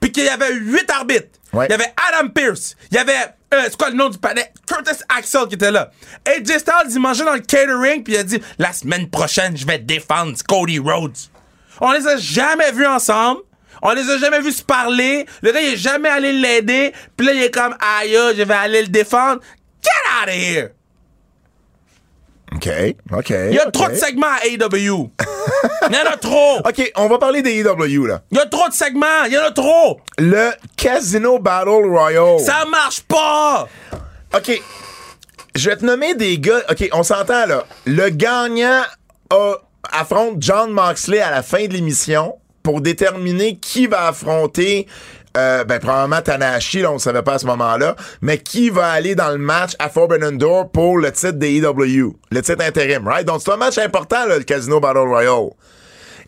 puis 0.00 0.10
qu'il 0.10 0.24
y 0.24 0.28
avait 0.30 0.54
huit 0.54 0.90
arbitres, 0.90 1.38
Ouais. 1.52 1.66
il 1.68 1.70
y 1.70 1.74
avait 1.74 1.92
Adam 2.08 2.30
Pierce, 2.30 2.76
il 2.90 2.94
y 2.96 2.98
avait, 2.98 3.12
euh, 3.52 3.60
c'est 3.64 3.76
quoi 3.76 3.90
le 3.90 3.96
nom 3.96 4.08
du 4.08 4.16
panel? 4.16 4.46
Curtis 4.66 5.02
Axel 5.14 5.48
qui 5.48 5.56
était 5.56 5.70
là. 5.70 5.90
AJ 6.26 6.58
Styles, 6.60 6.90
il 6.92 6.98
mangeait 7.00 7.26
dans 7.26 7.34
le 7.34 7.40
catering, 7.40 8.02
puis 8.02 8.14
il 8.14 8.16
a 8.16 8.22
dit, 8.22 8.40
la 8.58 8.72
semaine 8.72 9.10
prochaine, 9.10 9.54
je 9.54 9.66
vais 9.66 9.78
défendre 9.78 10.32
Cody 10.48 10.78
Rhodes. 10.78 11.12
On 11.82 11.92
les 11.92 12.06
a 12.06 12.16
jamais 12.16 12.72
vus 12.72 12.86
ensemble. 12.86 13.42
On 13.82 13.92
les 13.92 14.08
a 14.10 14.18
jamais 14.18 14.40
vus 14.40 14.52
se 14.52 14.62
parler. 14.62 15.26
Le 15.42 15.52
gars, 15.52 15.60
il 15.60 15.74
est 15.74 15.76
jamais 15.76 16.08
allé 16.08 16.32
l'aider. 16.32 16.92
Puis 17.16 17.26
là, 17.26 17.32
il 17.32 17.42
est 17.42 17.50
comme, 17.54 17.74
aïe, 17.80 18.12
je 18.36 18.42
vais 18.42 18.54
aller 18.54 18.82
le 18.82 18.88
défendre. 18.88 19.40
Get 19.82 19.90
out 20.22 20.28
of 20.28 20.34
here! 20.34 20.70
OK. 22.56 22.68
OK. 23.12 23.30
Il 23.30 23.54
y 23.54 23.58
a 23.60 23.70
trop 23.70 23.88
de 23.88 23.94
segments 23.94 24.26
à 24.26 24.44
AEW. 24.46 25.10
Il 25.88 25.94
y 25.94 25.98
en 25.98 26.10
a 26.12 26.16
trop. 26.16 26.58
OK, 26.68 26.92
on 26.96 27.06
va 27.08 27.18
parler 27.18 27.42
des 27.42 27.60
EW, 27.60 28.06
là. 28.06 28.22
Il 28.30 28.38
y 28.38 28.40
a 28.40 28.46
trop 28.46 28.68
de 28.68 28.74
segments. 28.74 29.24
Il 29.26 29.32
y 29.32 29.38
en 29.38 29.44
a 29.44 29.50
trop. 29.52 30.00
Le 30.18 30.50
Casino 30.76 31.38
Battle 31.38 31.86
Royale. 31.88 32.40
Ça 32.40 32.64
marche 32.68 33.02
pas. 33.02 33.68
OK. 34.34 34.60
Je 35.54 35.70
vais 35.70 35.76
te 35.76 35.84
nommer 35.84 36.14
des 36.14 36.38
gars. 36.38 36.60
OK, 36.70 36.88
on 36.92 37.02
s'entend, 37.04 37.46
là. 37.46 37.64
Le 37.86 38.08
gagnant 38.10 38.82
a- 39.30 39.54
affronte 39.92 40.36
John 40.40 40.70
Moxley 40.70 41.20
à 41.20 41.30
la 41.30 41.42
fin 41.42 41.66
de 41.66 41.72
l'émission 41.72 42.36
pour 42.62 42.80
déterminer 42.80 43.56
qui 43.58 43.86
va 43.86 44.08
affronter. 44.08 44.86
euh, 45.36 45.62
ben, 45.62 45.78
probablement 45.78 46.20
Tanahashi, 46.22 46.80
là, 46.80 46.90
on 46.90 46.94
ne 46.94 46.98
savait 46.98 47.22
pas 47.22 47.34
à 47.34 47.38
ce 47.38 47.46
moment-là, 47.46 47.94
mais 48.20 48.38
qui 48.38 48.68
va 48.68 48.88
aller 48.90 49.14
dans 49.14 49.30
le 49.30 49.38
match 49.38 49.72
à 49.78 49.88
Forbidden 49.88 50.36
Door 50.38 50.70
pour 50.72 50.98
le 50.98 51.12
titre 51.12 51.32
des 51.38 51.58
EW, 51.58 52.16
le 52.32 52.42
titre 52.42 52.64
intérim, 52.64 53.06
right? 53.06 53.24
Donc, 53.24 53.40
c'est 53.40 53.52
un 53.52 53.56
match 53.56 53.78
important, 53.78 54.26
là, 54.26 54.38
le 54.38 54.42
Casino 54.44 54.80
Battle 54.80 54.98
Royale. 55.06 55.50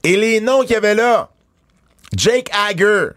Et 0.05 0.17
les 0.17 0.41
noms 0.41 0.61
qu'il 0.61 0.71
y 0.73 0.77
avait 0.77 0.95
là, 0.95 1.31
Jake 2.17 2.49
Hager, 2.53 3.09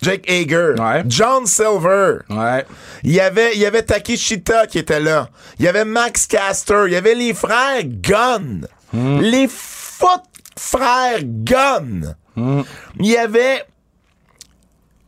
Jake 0.00 0.24
Hager, 0.28 0.74
Ouais. 0.78 1.02
John 1.06 1.46
Silver, 1.46 2.20
Ouais. 2.30 2.64
il 3.04 3.12
y 3.12 3.20
avait, 3.20 3.52
il 3.54 3.60
y 3.60 3.66
avait 3.66 3.82
Takeshita 3.82 4.66
qui 4.66 4.78
était 4.78 5.00
là. 5.00 5.28
Il 5.58 5.64
y 5.64 5.68
avait 5.68 5.84
Max 5.84 6.26
Caster. 6.26 6.84
Il 6.86 6.92
y 6.92 6.96
avait 6.96 7.14
les 7.14 7.34
frères 7.34 7.82
Gunn. 7.84 8.66
Les 8.92 9.48
foot 9.48 10.22
frères 10.58 11.20
Gunn. 11.22 12.14
Il 12.36 13.06
y 13.06 13.16
avait. 13.16 13.64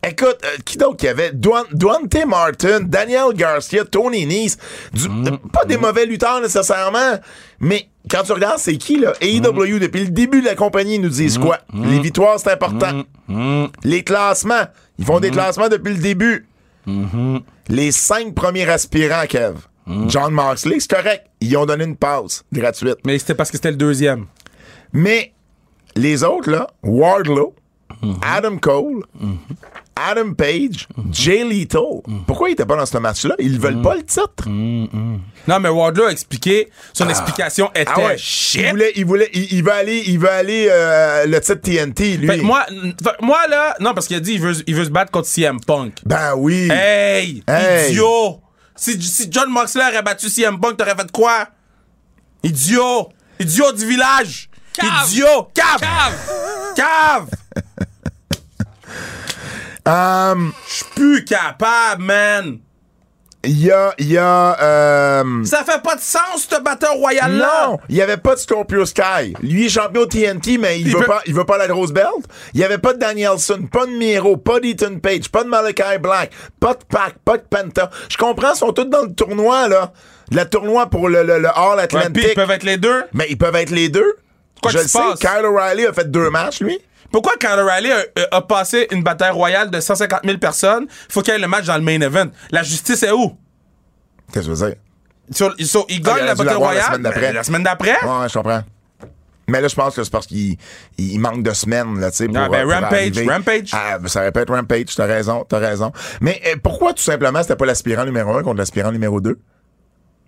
Écoute, 0.07 0.37
euh, 0.45 0.59
qui 0.67 0.77
d'autre 0.77 0.99
qu'il 0.99 1.07
y 1.07 1.11
avait? 1.11 1.33
Duan- 1.33 1.65
Duante 1.73 2.27
Martin, 2.27 2.81
Daniel 2.81 3.33
Garcia, 3.33 3.85
Tony. 3.87 4.27
Du- 4.27 5.07
euh, 5.09 5.37
pas 5.51 5.65
des 5.65 5.79
mauvais 5.79 6.05
lutteurs 6.05 6.43
nécessairement, 6.43 7.19
mais 7.59 7.89
quand 8.11 8.23
tu 8.23 8.33
regardes, 8.33 8.59
c'est 8.59 8.77
qui, 8.77 8.99
là? 8.99 9.15
AEW, 9.23 9.79
depuis 9.79 10.05
le 10.05 10.11
début 10.11 10.43
de 10.43 10.47
la 10.47 10.55
compagnie, 10.57 10.97
ils 10.97 11.01
nous 11.01 11.09
disent 11.09 11.39
quoi? 11.39 11.61
Les 11.73 12.01
victoires, 12.01 12.39
c'est 12.39 12.51
important. 12.53 13.03
Les 13.83 14.05
classements. 14.05 14.65
Ils 14.99 15.07
font 15.07 15.21
des 15.21 15.31
classements 15.31 15.69
depuis 15.71 15.95
le 15.95 16.01
début. 16.01 16.47
Les 17.69 17.91
cinq 17.91 18.35
premiers 18.35 18.69
aspirants, 18.69 19.25
Kev. 19.27 19.55
John 20.09 20.33
Moxley, 20.35 20.81
c'est 20.81 20.91
correct. 20.95 21.27
Ils 21.41 21.57
ont 21.57 21.65
donné 21.65 21.85
une 21.85 21.97
passe 21.97 22.45
gratuite. 22.53 22.97
Mais 23.07 23.19
c'était 23.19 23.35
parce 23.35 23.51
que 23.51 23.57
c'était 23.57 23.71
le 23.71 23.77
deuxième. 23.79 24.27
Mais 24.95 25.33
les 25.97 26.25
autres, 26.25 26.51
là, 26.51 26.69
Wardlow, 26.83 27.55
Adam 28.23 28.57
Cole, 28.59 29.05
Adam 29.97 30.35
Page, 30.35 30.89
Jay 31.13 31.45
Lethal, 31.45 32.01
pourquoi 32.27 32.49
ils 32.49 32.53
étaient 32.53 32.67
pas 32.67 32.77
dans 32.77 32.87
ce 32.87 32.99
match-là? 32.99 33.35
Ils 33.39 33.59
veulent 33.61 33.81
pas 33.83 33.95
le 33.95 34.03
titre. 34.03 34.49
Non, 34.49 35.61
mais 35.61 35.69
Wardlow 35.69 36.05
a 36.07 36.11
expliqué. 36.11 36.69
Son 36.93 37.09
explication 37.09 37.71
était 37.75 37.91
Ah 37.95 38.01
ouais. 38.01 38.19
shit. 38.19 38.61
Il 38.63 38.71
voulait, 38.71 38.93
il 38.97 39.05
voulait, 39.05 39.31
il, 39.35 39.53
il 39.53 39.63
veut 39.65 39.73
aller, 39.73 40.03
il 40.07 40.19
veut 40.19 40.31
aller 40.31 40.69
euh, 40.71 41.27
le 41.27 41.41
titre 41.41 41.61
TNT, 41.61 42.17
lui. 42.17 42.27
Fait 42.27 42.37
moi, 42.39 42.65
fait 42.67 43.21
moi, 43.23 43.47
là, 43.49 43.77
non, 43.81 43.95
parce 43.95 44.07
qu'il 44.07 44.17
a 44.17 44.21
dit 44.21 44.35
il 44.35 44.41
veut, 44.41 44.55
il 44.67 44.75
veut 44.75 44.85
se 44.85 44.91
battre 44.91 45.11
contre 45.13 45.29
CM 45.29 45.61
Punk. 45.61 45.95
Ben 46.05 46.35
oui. 46.37 46.69
Hey, 46.73 47.43
Hey. 47.47 47.91
idiot! 47.91 48.41
Si, 48.77 49.01
si 49.01 49.29
John 49.31 49.49
Moxley 49.51 49.85
aurait 49.87 50.03
battu 50.03 50.29
CM 50.29 50.59
Punk, 50.59 50.77
t'aurais 50.77 50.97
fait 50.97 51.11
quoi? 51.13 51.47
Idiot! 52.43 53.09
Idiot 53.39 53.73
du 53.73 53.87
village! 53.87 54.49
Cave. 54.75 55.09
Idiot! 55.09 55.49
Cave! 55.55 55.81
Cave! 55.81 56.75
Cave! 56.77 57.29
Um, 59.87 60.53
Je 60.67 60.75
suis 60.77 60.85
plus 60.95 61.25
capable, 61.25 62.03
man! 62.05 62.59
Il 63.47 63.63
y 63.63 63.71
a. 63.71 63.93
Il 63.99 64.11
y 64.11 64.17
a. 64.17 64.59
euh, 64.59 65.45
Ça 65.45 65.63
fait 65.65 65.83
pas 65.83 65.97
de 65.97 66.01
sens, 66.01 66.49
ce 66.51 66.59
batteur 66.63 66.95
royal-là. 66.95 67.67
Non, 67.69 67.79
il 67.91 67.97
y 67.97 68.01
avait 68.01 68.17
pas 68.17 68.35
de 68.37 68.41
Scorpio 68.41 68.87
Sky. 68.87 69.35
Lui 69.43 69.67
est 69.67 69.69
champion 69.69 70.07
TNT, 70.07 70.57
mais 70.57 70.81
il, 70.81 70.87
Il 70.87 70.95
veut 70.95 71.01
veut- 71.01 71.07
pas, 71.07 71.21
il 71.27 71.35
veut 71.35 71.45
pas 71.45 71.59
la 71.59 71.67
grosse 71.69 71.93
belt. 71.93 72.25
Il 72.55 72.61
y 72.61 72.65
avait 72.65 72.79
pas 72.79 72.95
de 72.95 72.99
Danielson, 72.99 73.69
pas 73.71 73.85
de 73.85 73.91
Miro, 73.91 74.39
pas 74.39 74.61
d'Ethan 74.61 74.99
Page, 74.99 75.29
pas 75.31 75.45
de 75.45 75.51
Malachi 75.51 75.99
Black, 76.01 76.31
pas 76.59 76.73
de 76.73 76.85
Pac, 76.89 77.17
pas 77.23 77.37
de 77.37 77.43
Penta. 77.43 77.91
Je 78.09 78.17
comprends, 78.17 78.55
ils 78.55 78.59
sont 78.59 78.73
tous 78.73 78.85
dans 78.85 79.03
le 79.03 79.13
tournoi, 79.13 79.69
là. 79.69 79.93
Le 80.31 80.45
tournoi 80.45 80.87
pour 80.87 81.11
le, 81.11 81.23
le, 81.23 81.39
le 81.39 81.49
All 81.55 81.79
Atlantic. 81.81 82.25
ils 82.31 82.35
peuvent 82.35 82.51
être 82.51 82.63
les 82.65 82.79
deux. 82.79 83.05
Mais 83.13 83.27
ils 83.29 83.37
peuvent 83.37 83.57
être 83.57 83.69
les 83.73 83.91
deux. 83.91 84.17
Quoi 84.65 84.71
Je 84.73 84.79
qui 84.79 84.83
le 84.85 84.89
se 84.89 84.99
sais, 84.99 84.99
passe? 84.99 85.19
Kyle 85.21 85.45
O'Reilly 85.47 85.87
a 85.87 85.93
fait 85.93 86.11
deux 86.11 86.31
matchs, 86.31 86.61
lui. 86.61 86.79
Pourquoi 87.13 87.35
Kyle 87.39 87.59
O'Reilly 87.61 87.93
a, 87.93 88.03
a 88.37 88.41
passé 88.43 88.89
une 88.91 89.03
bataille 89.03 89.31
royale 89.31 89.71
de 89.71 89.79
150 89.79 90.21
000 90.25 90.39
personnes? 90.39 90.87
Faut 91.09 91.23
qu'il 91.23 91.33
y 91.33 91.37
ait 91.37 91.41
le 91.41 91.47
match 91.49 91.67
dans 91.67 91.77
le 91.77 91.83
main 91.83 92.01
event. 92.01 92.27
La 92.51 92.63
justice 92.63 93.03
est 93.05 93.13
où? 93.13 93.37
Qu'est-ce 94.33 94.49
que 94.49 94.55
je 94.55 94.61
veux 94.61 94.67
dire? 94.69 94.77
Sur- 95.31 95.55
sur- 95.61 95.87
il 95.89 96.01
gagne 96.03 96.15
aurait 96.17 96.27
la 96.27 96.35
bataille 96.35 96.55
royale? 96.57 96.85
semaine 96.87 97.03
d'après. 97.03 97.21
ben, 97.21 97.35
La 97.35 97.43
semaine 97.45 97.63
d'après? 97.63 97.91
Ouais, 98.05 98.29
je 98.29 98.35
comprends. 98.35 98.63
Mais 99.47 99.61
là, 99.61 99.69
je 99.69 99.75
pense 99.75 99.95
que 99.95 100.03
c'est 100.03 100.11
parce 100.11 100.27
qu'il 100.27 100.57
il 100.97 101.13
il 101.13 101.19
manque 101.19 101.43
de 101.43 101.53
semaines, 101.53 102.01
là, 102.01 102.11
tu 102.11 102.17
sais, 102.17 102.27
pour, 102.29 102.39
Ah, 102.39 102.49
ben, 102.49 102.61
euh, 102.61 102.63
pour 102.63 102.73
Rampage, 102.73 102.91
arriver. 103.19 103.29
Rampage. 103.31 103.71
Ah, 103.73 103.99
ben, 103.99 104.09
ça 104.09 104.21
répète 104.23 104.49
Rampage, 104.49 104.95
t'as 104.97 105.05
raison, 105.05 105.45
t'as 105.47 105.59
raison. 105.59 105.93
Mais 106.23 106.41
euh, 106.47 106.57
pourquoi, 106.63 106.95
tout 106.95 107.03
simplement, 107.03 107.43
c'était 107.43 107.55
pas 107.57 107.67
l'aspirant 107.67 108.07
numéro 108.07 108.35
un 108.37 108.43
contre 108.43 108.57
l'aspirant 108.57 108.91
numéro 108.91 109.21
2? 109.21 109.39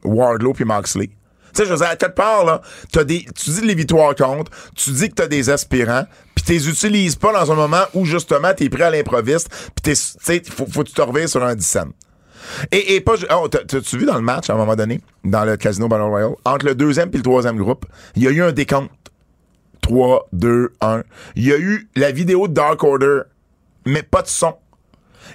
Wardlow 0.04 0.52
puis 0.52 0.64
Moxley. 0.66 1.10
Tu 1.56 1.62
sais, 1.62 1.68
je 1.68 1.72
veux 1.72 1.78
dire, 1.78 1.88
à 1.88 1.96
quelque 1.96 2.14
part, 2.14 2.44
là, 2.44 2.60
des, 3.04 3.24
tu 3.34 3.50
dis 3.50 3.60
les 3.62 3.74
victoires 3.74 4.14
comptent, 4.14 4.50
tu 4.74 4.90
dis 4.90 5.08
que 5.08 5.14
t'as 5.14 5.26
des 5.26 5.48
aspirants, 5.48 6.04
puis 6.34 6.44
t'es 6.44 6.56
utilises 6.68 7.16
pas 7.16 7.32
dans 7.32 7.50
un 7.50 7.54
moment 7.54 7.84
où, 7.94 8.04
justement, 8.04 8.52
t'es 8.54 8.68
prêt 8.68 8.84
à 8.84 8.90
l'improviste, 8.90 9.48
puis 9.48 9.94
tu 9.94 9.94
sais, 9.96 10.42
faut, 10.50 10.66
faut 10.66 10.82
que 10.82 10.88
tu 10.88 10.94
te 10.94 11.02
reviennes 11.02 11.28
sur 11.28 11.42
un 11.42 11.54
10 11.54 11.66
cents. 11.66 11.88
Et, 12.70 12.94
et 12.94 13.00
pas. 13.00 13.14
Oh, 13.34 13.48
t'as- 13.48 13.64
t'as-tu 13.64 13.98
vu 13.98 14.04
dans 14.04 14.14
le 14.14 14.20
match, 14.20 14.50
à 14.50 14.52
un 14.52 14.56
moment 14.56 14.76
donné, 14.76 15.00
dans 15.24 15.44
le 15.44 15.56
Casino 15.56 15.88
Battle 15.88 16.02
Royale, 16.04 16.34
entre 16.44 16.66
le 16.66 16.74
deuxième 16.74 17.08
et 17.12 17.16
le 17.16 17.22
troisième 17.22 17.56
groupe, 17.56 17.86
il 18.14 18.22
y 18.22 18.28
a 18.28 18.30
eu 18.30 18.42
un 18.42 18.52
décompte. 18.52 18.90
3, 19.82 20.28
2, 20.32 20.72
1. 20.80 21.02
Il 21.36 21.44
y 21.46 21.52
a 21.52 21.58
eu 21.58 21.88
la 21.96 22.10
vidéo 22.10 22.48
de 22.48 22.54
Dark 22.54 22.82
Order, 22.82 23.20
mais 23.84 24.02
pas 24.02 24.22
de 24.22 24.26
son. 24.28 24.54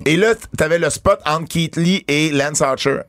Et 0.05 0.17
là, 0.17 0.33
t'avais 0.57 0.79
le 0.79 0.89
spot 0.89 1.19
entre 1.25 1.47
Keith 1.47 1.75
Lee 1.77 2.03
et 2.07 2.31
Lance 2.31 2.61
Archer. 2.61 2.99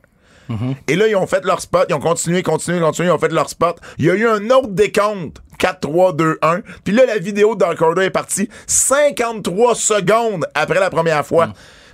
Et 0.87 0.95
là, 0.95 1.07
ils 1.07 1.15
ont 1.15 1.27
fait 1.27 1.43
leur 1.45 1.61
spot, 1.61 1.85
ils 1.89 1.93
ont 1.95 1.99
continué, 1.99 2.43
continué, 2.43 2.79
continué, 2.79 3.07
ils 3.07 3.11
ont 3.11 3.17
fait 3.19 3.31
leur 3.31 3.49
spot. 3.49 3.79
Il 3.97 4.05
y 4.05 4.09
a 4.11 4.15
eu 4.15 4.27
un 4.27 4.49
autre 4.49 4.69
décompte. 4.69 5.41
4, 5.59 5.79
3, 5.81 6.13
2, 6.13 6.39
1. 6.41 6.59
Puis 6.83 6.93
là, 6.93 7.05
la 7.05 7.17
vidéo 7.17 7.53
de 7.55 7.59
Dark 7.59 7.81
Order 7.81 8.03
est 8.03 8.09
partie 8.09 8.49
53 8.67 9.75
secondes 9.75 10.45
après 10.55 10.79
la 10.79 10.89
première 10.89 11.25
fois. 11.25 11.45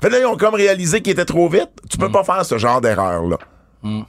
Fait 0.01 0.07
que 0.07 0.13
là, 0.13 0.19
ils 0.21 0.25
ont 0.25 0.37
comme 0.37 0.55
réalisé 0.55 1.01
qu'ils 1.01 1.11
étaient 1.13 1.25
trop 1.25 1.49
vite. 1.49 1.69
Tu 1.89 1.97
peux 1.97 2.09
pas 2.11 2.23
faire 2.23 2.45
ce 2.45 2.57
genre 2.57 2.81
d'erreur-là. 2.81 3.37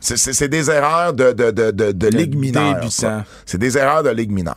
C'est- 0.00 0.16
C'est 0.16 0.48
des 0.48 0.70
erreurs 0.70 1.12
de, 1.12 1.32
de, 1.32 1.50
de, 1.50 1.70
de, 1.72 1.92
de 1.92 2.06
ligue 2.08 2.34
mineure. 2.36 2.80
C'est 3.46 3.58
des 3.58 3.76
erreurs 3.76 4.02
de 4.02 4.10
ligue 4.10 4.30
mineure. 4.32 4.56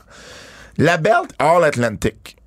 La 0.77 0.97
belt 0.97 1.31
All 1.39 1.63
Atlantic. 1.63 2.38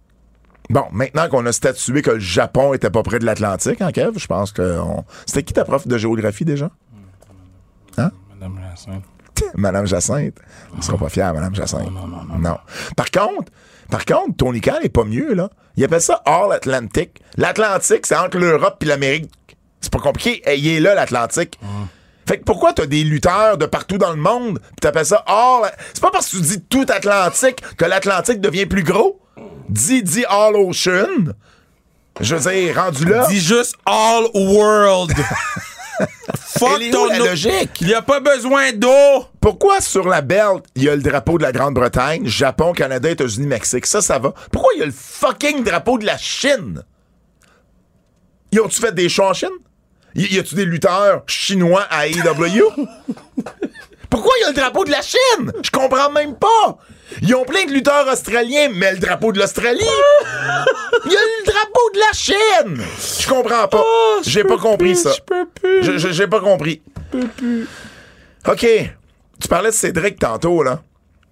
Bon, 0.70 0.84
maintenant 0.90 1.28
qu'on 1.28 1.46
a 1.46 1.52
statué 1.52 2.02
que 2.02 2.10
le 2.12 2.18
Japon 2.18 2.74
était 2.74 2.90
pas 2.90 3.04
près 3.04 3.20
de 3.20 3.24
l'Atlantique, 3.24 3.80
hein, 3.80 3.92
Kev, 3.92 4.18
je 4.18 4.26
pense 4.26 4.50
que. 4.50 4.78
on- 4.80 5.04
C'était 5.26 5.44
qui 5.44 5.52
ta 5.52 5.64
prof 5.64 5.86
de 5.86 5.96
géographie 5.96 6.44
déjà? 6.44 6.70
Madame 7.96 8.58
Jacinthe. 8.70 9.04
Madame 9.54 9.86
Jacinthe. 9.86 10.38
Ils 10.76 10.82
seront 10.82 10.98
pas 10.98 11.08
fiers, 11.08 11.32
Madame 11.34 11.54
Jacinthe. 11.54 11.90
Non, 11.90 12.06
non, 12.06 12.24
non. 12.24 12.38
Non. 12.38 12.58
Par 12.96 13.10
contre, 13.10 13.52
par 13.90 14.04
contre, 14.04 14.36
Tony 14.36 14.60
Khan 14.60 14.78
est 14.82 14.88
pas 14.88 15.04
mieux, 15.04 15.34
là. 15.34 15.50
Il 15.76 15.84
appelle 15.84 16.00
ça 16.00 16.22
All 16.24 16.52
Atlantic. 16.52 17.20
L'Atlantique, 17.36 18.06
c'est 18.06 18.16
entre 18.16 18.38
l'Europe 18.38 18.82
et 18.82 18.86
l'Amérique. 18.86 19.30
C'est 19.80 19.92
pas 19.92 19.98
compliqué. 19.98 20.42
Il 20.56 20.66
est 20.66 20.80
là, 20.80 20.94
l'Atlantique. 20.94 21.58
Fait 22.26 22.38
que 22.38 22.44
pourquoi 22.44 22.72
t'as 22.72 22.86
des 22.86 23.04
lutteurs 23.04 23.56
de 23.56 23.66
partout 23.66 23.98
dans 23.98 24.10
le 24.10 24.16
monde 24.16 24.58
pis 24.58 24.80
t'appelles 24.80 25.06
ça 25.06 25.22
All... 25.28 25.70
C'est 25.94 26.02
pas 26.02 26.10
parce 26.10 26.28
que 26.28 26.36
tu 26.38 26.42
dis 26.42 26.60
tout 26.60 26.86
Atlantique 26.88 27.62
que 27.76 27.84
l'Atlantique 27.84 28.40
devient 28.40 28.66
plus 28.66 28.82
gros? 28.82 29.20
Dis, 29.68 30.02
dis 30.02 30.24
All 30.28 30.56
Ocean. 30.56 31.34
Je 32.20 32.34
veux 32.34 32.50
dire, 32.50 32.82
rendu 32.82 33.04
là... 33.04 33.26
Dis 33.28 33.40
juste 33.40 33.76
All 33.84 34.24
World. 34.34 35.14
Fuck 36.58 36.80
où, 36.80 37.06
la 37.06 37.18
logique? 37.18 37.80
Il 37.80 37.88
y 37.88 37.94
a 37.94 38.02
pas 38.02 38.20
besoin 38.20 38.72
d'eau. 38.72 39.26
Pourquoi 39.40 39.80
sur 39.80 40.08
la 40.08 40.22
belt, 40.22 40.64
il 40.74 40.84
y 40.84 40.88
a 40.88 40.96
le 40.96 41.02
drapeau 41.02 41.38
de 41.38 41.42
la 41.42 41.52
Grande-Bretagne, 41.52 42.26
Japon, 42.26 42.72
Canada, 42.72 43.10
États-Unis, 43.10 43.46
Mexique? 43.46 43.86
Ça, 43.86 44.00
ça 44.00 44.18
va. 44.18 44.32
Pourquoi 44.50 44.70
il 44.74 44.80
y 44.80 44.82
a 44.82 44.86
le 44.86 44.92
fucking 44.92 45.64
drapeau 45.64 45.98
de 45.98 46.06
la 46.06 46.16
Chine? 46.16 46.82
Ils 48.52 48.60
ont-tu 48.60 48.80
fait 48.80 48.94
des 48.94 49.08
shows 49.08 49.24
en 49.24 49.34
Chine? 49.34 49.48
Y, 50.14 50.34
y 50.34 50.38
a-tu 50.38 50.54
des 50.54 50.64
lutteurs 50.64 51.22
chinois 51.26 51.86
à 51.90 52.06
AEW? 52.06 52.72
Pourquoi 54.10 54.32
il 54.38 54.42
y 54.42 54.44
a 54.44 54.48
le 54.48 54.54
drapeau 54.54 54.84
de 54.84 54.90
la 54.90 55.02
Chine? 55.02 55.52
Je 55.62 55.70
comprends 55.70 56.10
même 56.10 56.36
pas. 56.36 56.78
Ils 57.22 57.34
ont 57.34 57.44
plein 57.44 57.64
de 57.66 57.72
lutteurs 57.72 58.06
australiens, 58.08 58.68
mais 58.72 58.92
le 58.92 58.98
drapeau 58.98 59.32
de 59.32 59.38
l'Australie? 59.38 59.80
Il 61.04 61.12
y 61.12 61.16
a 61.16 61.20
le 61.20 61.44
drapeau 61.46 61.90
de 61.94 61.98
la 61.98 62.12
Chine! 62.12 62.84
Je 63.20 63.28
comprends 63.28 63.68
pas. 63.68 63.84
J'ai 64.22 64.44
pas 64.44 64.58
compris 64.58 64.96
ça. 64.96 65.12
Je 65.12 65.44
plus. 65.44 66.12
J'ai 66.12 66.26
pas 66.26 66.40
compris. 66.40 66.82
OK. 68.48 68.66
Tu 69.40 69.48
parlais 69.48 69.70
de 69.70 69.74
Cédric 69.74 70.18
tantôt, 70.18 70.62
là. 70.62 70.82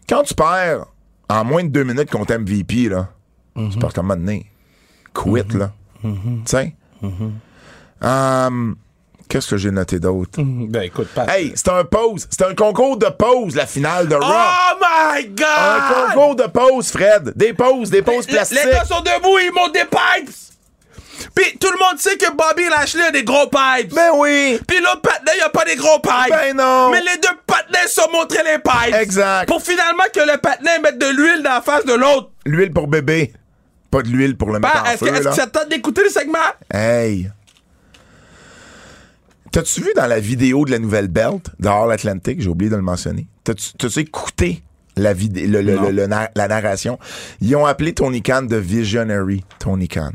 Quand 0.08 0.22
tu 0.22 0.34
perds 0.34 0.86
en 1.28 1.44
moins 1.44 1.64
de 1.64 1.68
deux 1.68 1.84
minutes 1.84 2.10
contre 2.10 2.34
MVP, 2.36 2.88
là, 2.88 3.08
tu 3.56 3.78
perds 3.78 3.94
comme 3.94 4.08
donné. 4.08 4.50
Quit, 5.12 5.54
là. 5.54 5.72
Tu 6.02 6.10
sais? 6.46 6.74
Hum, 8.00 8.76
Qu'est-ce 9.28 9.48
que 9.50 9.56
j'ai 9.56 9.70
noté 9.70 9.98
d'autre? 9.98 10.40
Ben 10.42 10.82
écoute, 10.82 11.08
pas. 11.08 11.26
Hey, 11.26 11.52
c'est 11.56 11.68
un 11.70 11.84
pause. 11.84 12.26
C'est 12.30 12.44
un 12.44 12.54
concours 12.54 12.96
de 12.98 13.06
pause, 13.08 13.56
la 13.56 13.66
finale 13.66 14.06
de 14.06 14.14
Raw. 14.14 14.22
Oh 14.32 14.78
my 14.80 15.24
god! 15.26 15.46
Un 15.48 16.10
concours 16.12 16.36
de 16.36 16.44
pause, 16.44 16.90
Fred. 16.90 17.32
Des 17.34 17.52
pauses, 17.52 17.90
des 17.90 18.02
pauses 18.02 18.26
plastiques. 18.26 18.60
Les 18.64 18.70
gars 18.70 18.84
sont 18.84 19.00
debout, 19.00 19.38
ils 19.38 19.52
montent 19.52 19.72
des 19.74 19.84
pipes! 19.84 20.30
Pis 21.34 21.56
tout 21.58 21.70
le 21.70 21.78
monde 21.78 21.98
sait 21.98 22.16
que 22.16 22.30
Bobby 22.32 22.68
Lashley 22.68 23.02
a 23.04 23.10
des 23.10 23.24
gros 23.24 23.46
pipes! 23.46 23.94
Ben 23.94 24.10
oui. 24.16 24.60
Pis 24.68 24.78
l'autre 24.80 25.00
patinet, 25.00 25.32
il 25.38 25.42
a 25.42 25.48
pas 25.48 25.64
des 25.64 25.76
gros 25.76 25.98
pipes! 26.00 26.30
Ben 26.30 26.56
non. 26.56 26.90
Mais 26.90 27.00
les 27.00 27.16
deux 27.20 27.36
patinets 27.46 27.88
se 27.88 27.94
sont 28.02 28.10
montrés 28.12 28.42
les 28.44 28.58
pipes! 28.58 28.94
Exact. 28.94 29.48
Pour 29.48 29.62
finalement 29.62 30.04
que 30.12 30.20
le 30.20 30.36
patinet 30.38 30.78
mette 30.80 30.98
de 30.98 31.06
l'huile 31.06 31.42
dans 31.42 31.54
la 31.54 31.62
face 31.62 31.84
de 31.86 31.94
l'autre! 31.94 32.30
L'huile 32.44 32.72
pour 32.72 32.86
bébé. 32.88 33.32
Pas 33.90 34.02
de 34.02 34.08
l'huile 34.08 34.36
pour 34.36 34.50
le 34.52 34.58
mettre 34.58 34.74
Ben, 34.74 34.80
en 34.82 34.92
est-ce 34.92 35.00
que, 35.04 35.06
feu, 35.06 35.14
est-ce 35.14 35.24
là. 35.24 35.30
que 35.30 35.36
ça 35.36 35.46
te 35.46 35.58
tente 35.58 35.68
d'écouter 35.70 36.02
le 36.02 36.10
segment? 36.10 36.38
Hey. 36.72 37.30
T'as-tu 39.54 39.82
vu 39.82 39.92
dans 39.94 40.08
la 40.08 40.18
vidéo 40.18 40.64
de 40.64 40.72
la 40.72 40.80
nouvelle 40.80 41.06
belt 41.06 41.48
de 41.60 41.68
All 41.68 41.92
Atlantic, 41.92 42.40
j'ai 42.40 42.48
oublié 42.48 42.70
de 42.70 42.74
le 42.76 42.82
mentionner, 42.82 43.28
t'as-tu, 43.44 44.00
écouté 44.00 44.64
la, 44.96 45.12
vidéo, 45.12 45.46
le, 45.48 45.62
le- 45.62 45.74
Non. 45.76 45.82
le- 45.84 45.90
le 45.92 46.06
na- 46.08 46.28
la 46.34 46.48
narration? 46.48 46.98
Ils 47.40 47.54
ont 47.54 47.64
appelé 47.64 47.94
Tony 47.94 48.20
Khan 48.20 48.42
de 48.42 48.56
Visionary 48.56 49.44
Tony 49.60 49.86
Khan. 49.86 50.10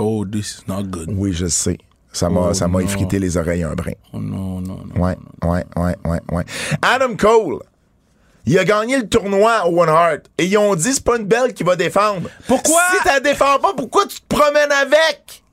Oh, 0.00 0.24
this 0.26 0.58
is 0.58 0.68
not 0.68 0.82
good. 0.90 1.08
Oui, 1.14 1.32
je 1.32 1.46
sais. 1.46 1.78
Ça 2.12 2.28
m'a, 2.28 2.48
Oh, 2.50 2.52
ça 2.54 2.66
m'a 2.66 2.80
non. 2.80 2.84
effrité 2.84 3.20
les 3.20 3.36
oreilles 3.36 3.62
un 3.62 3.74
brin. 3.76 3.92
Oh 4.12 4.18
non, 4.18 4.60
non, 4.60 4.80
non. 4.92 5.00
Ouais, 5.00 5.16
ouais, 5.44 5.64
ouais, 5.76 5.96
ouais, 6.04 6.20
ouais. 6.32 6.44
Adam 6.82 7.14
Cole, 7.16 7.60
il 8.44 8.58
a 8.58 8.64
gagné 8.64 8.96
le 8.98 9.08
tournoi 9.08 9.68
au 9.68 9.80
One 9.82 9.88
Heart. 9.88 10.26
Et 10.38 10.46
ils 10.46 10.58
ont 10.58 10.74
dit, 10.74 10.92
c'est 10.94 11.04
pas 11.04 11.16
une 11.16 11.26
belle 11.26 11.54
qui 11.54 11.62
va 11.62 11.76
défendre. 11.76 12.28
Pourquoi? 12.48 12.80
Si 12.90 12.96
t'as 13.04 13.20
défends 13.20 13.60
pas, 13.62 13.72
pourquoi 13.76 14.04
tu 14.06 14.20
te 14.20 14.26
promènes 14.26 14.72
avec? 14.72 15.43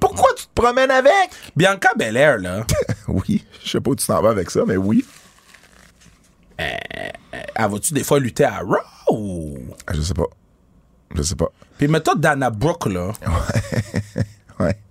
Pourquoi 0.00 0.28
tu 0.36 0.44
te 0.46 0.50
promènes 0.54 0.90
avec? 0.90 1.30
Bianca 1.56 1.90
Belair, 1.96 2.38
là, 2.38 2.64
Oui, 3.08 3.44
je 3.64 3.70
sais 3.70 3.80
pas 3.80 3.90
où 3.90 3.96
tu 3.96 4.06
t'en 4.06 4.20
vas 4.22 4.30
avec 4.30 4.50
ça, 4.50 4.62
mais 4.66 4.76
oui. 4.76 5.04
elle 6.56 7.12
va-tu 7.56 7.94
des 7.94 8.04
fois 8.04 8.18
lutter 8.20 8.44
à 8.44 8.58
Raw? 8.60 8.78
ou- 9.14 9.58
Je 9.92 10.00
sais 10.00 10.14
pas. 10.14 10.26
Je 11.14 11.22
sais 11.22 11.36
pas. 11.36 11.48
Puis 11.78 11.88
mettons 11.88 12.14
Dana 12.14 12.50
Brooke, 12.50 12.86
là. 12.86 13.12
Ouais. 14.60 14.76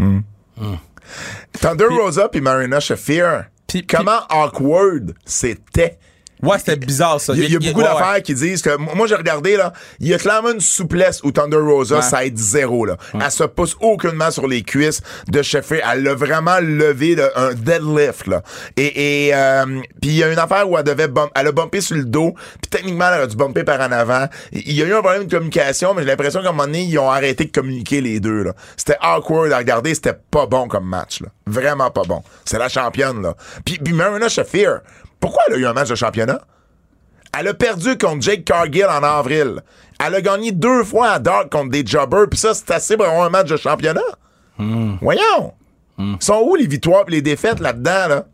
Hmm. 0.00 0.20
Thunder 1.60 1.86
Rosa 1.86 2.28
puis 2.28 2.40
Marina 2.40 2.80
Shafir. 2.80 3.46
Puis- 3.66 3.86
Comment 3.86 4.20
awkward 4.30 5.14
c'était. 5.24 5.98
Ouais, 6.42 6.58
c'était 6.58 6.76
bizarre, 6.76 7.20
ça. 7.20 7.32
Il 7.34 7.40
y, 7.40 7.42
a- 7.42 7.46
il 7.46 7.52
y 7.52 7.56
a 7.56 7.58
beaucoup 7.58 7.80
ouais, 7.80 7.84
d'affaires 7.84 8.12
ouais. 8.14 8.22
qui 8.22 8.34
disent 8.34 8.62
que. 8.62 8.76
Moi, 8.76 9.06
j'ai 9.06 9.14
regardé, 9.16 9.56
là. 9.56 9.72
Il 10.00 10.08
y 10.08 10.14
a 10.14 10.18
clairement 10.18 10.52
une 10.52 10.60
souplesse 10.60 11.22
où 11.24 11.32
Thunder 11.32 11.56
Rosa, 11.58 11.96
Ouais. 11.96 12.02
ça 12.02 12.24
aide 12.24 12.36
zéro, 12.38 12.84
là. 12.86 12.96
Elle 13.14 13.30
se 13.30 13.44
pousse 13.44 13.76
aucunement 13.80 14.30
sur 14.30 14.46
les 14.46 14.62
cuisses 14.62 15.00
de 15.28 15.42
Sheffield. 15.42 15.82
Elle 15.92 16.02
l'a 16.04 16.14
vraiment 16.14 16.58
levé 16.60 17.16
de, 17.16 17.28
un 17.36 17.54
deadlift, 17.54 18.26
là. 18.26 18.42
Et, 18.76 19.26
et 19.28 19.34
euh, 19.34 19.64
puis 20.00 20.10
il 20.10 20.16
y 20.16 20.22
a 20.24 20.32
une 20.32 20.38
affaire 20.38 20.68
où 20.70 20.76
elle 20.78 20.84
devait 20.84 21.08
bump, 21.08 21.30
elle 21.34 21.46
a 21.48 21.52
bumpé 21.52 21.80
sur 21.80 21.96
le 21.96 22.04
dos, 22.04 22.34
puis 22.34 22.70
techniquement, 22.70 23.06
elle 23.08 23.18
aurait 23.18 23.28
dû 23.28 23.36
bumper 23.36 23.64
par 23.64 23.80
en 23.80 23.90
avant. 23.92 24.26
Il 24.52 24.72
y 24.72 24.82
a 24.82 24.86
eu 24.86 24.94
un 24.94 25.00
problème 25.00 25.24
de 25.24 25.30
communication, 25.34 25.94
mais 25.94 26.02
j'ai 26.02 26.08
l'impression 26.08 26.40
qu'à 26.42 26.48
un 26.48 26.52
moment 26.52 26.64
donné, 26.66 26.82
ils 26.82 26.98
ont 26.98 27.10
arrêté 27.10 27.44
de 27.44 27.52
communiquer 27.52 28.00
les 28.00 28.20
deux, 28.20 28.42
là. 28.44 28.52
C'était 28.76 28.96
awkward 29.02 29.50
à 29.52 29.58
regarder, 29.58 29.94
c'était 29.94 30.16
pas 30.30 30.46
bon 30.46 30.68
comme 30.68 30.86
match, 30.86 31.20
là. 31.20 31.28
Vraiment 31.46 31.90
pas 31.90 32.02
bon. 32.02 32.22
C'est 32.44 32.58
la 32.58 32.68
championne, 32.68 33.22
là. 33.22 33.34
Puis, 33.64 33.78
puis 33.82 33.92
Marina 33.94 34.28
Shafir, 34.28 34.80
pourquoi 35.20 35.42
elle 35.48 35.54
a 35.54 35.56
eu 35.58 35.66
un 35.66 35.72
match 35.72 35.88
de 35.88 35.94
championnat? 35.94 36.40
Elle 37.38 37.48
a 37.48 37.54
perdu 37.54 37.98
contre 37.98 38.22
Jake 38.22 38.44
Cargill 38.44 38.86
en 38.86 39.02
avril. 39.02 39.62
Elle 40.04 40.14
a 40.14 40.20
gagné 40.20 40.52
deux 40.52 40.84
fois 40.84 41.10
à 41.10 41.18
Dark 41.18 41.50
contre 41.50 41.70
des 41.70 41.84
jobbers, 41.84 42.28
puis 42.30 42.38
ça, 42.38 42.54
c'est 42.54 42.70
assez 42.70 42.96
pour 42.96 43.06
avoir 43.06 43.26
un 43.26 43.30
match 43.30 43.48
de 43.48 43.56
championnat. 43.56 44.00
Voyons! 45.00 45.54
Sont 46.20 46.42
où 46.46 46.54
les 46.54 46.66
victoires 46.66 47.04
et 47.08 47.10
les 47.10 47.22
défaites 47.22 47.60
là-dedans, 47.60 48.08
là? 48.08 48.24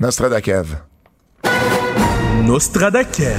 Nostradakev. 0.00 0.76
Nostradakev. 2.48 3.36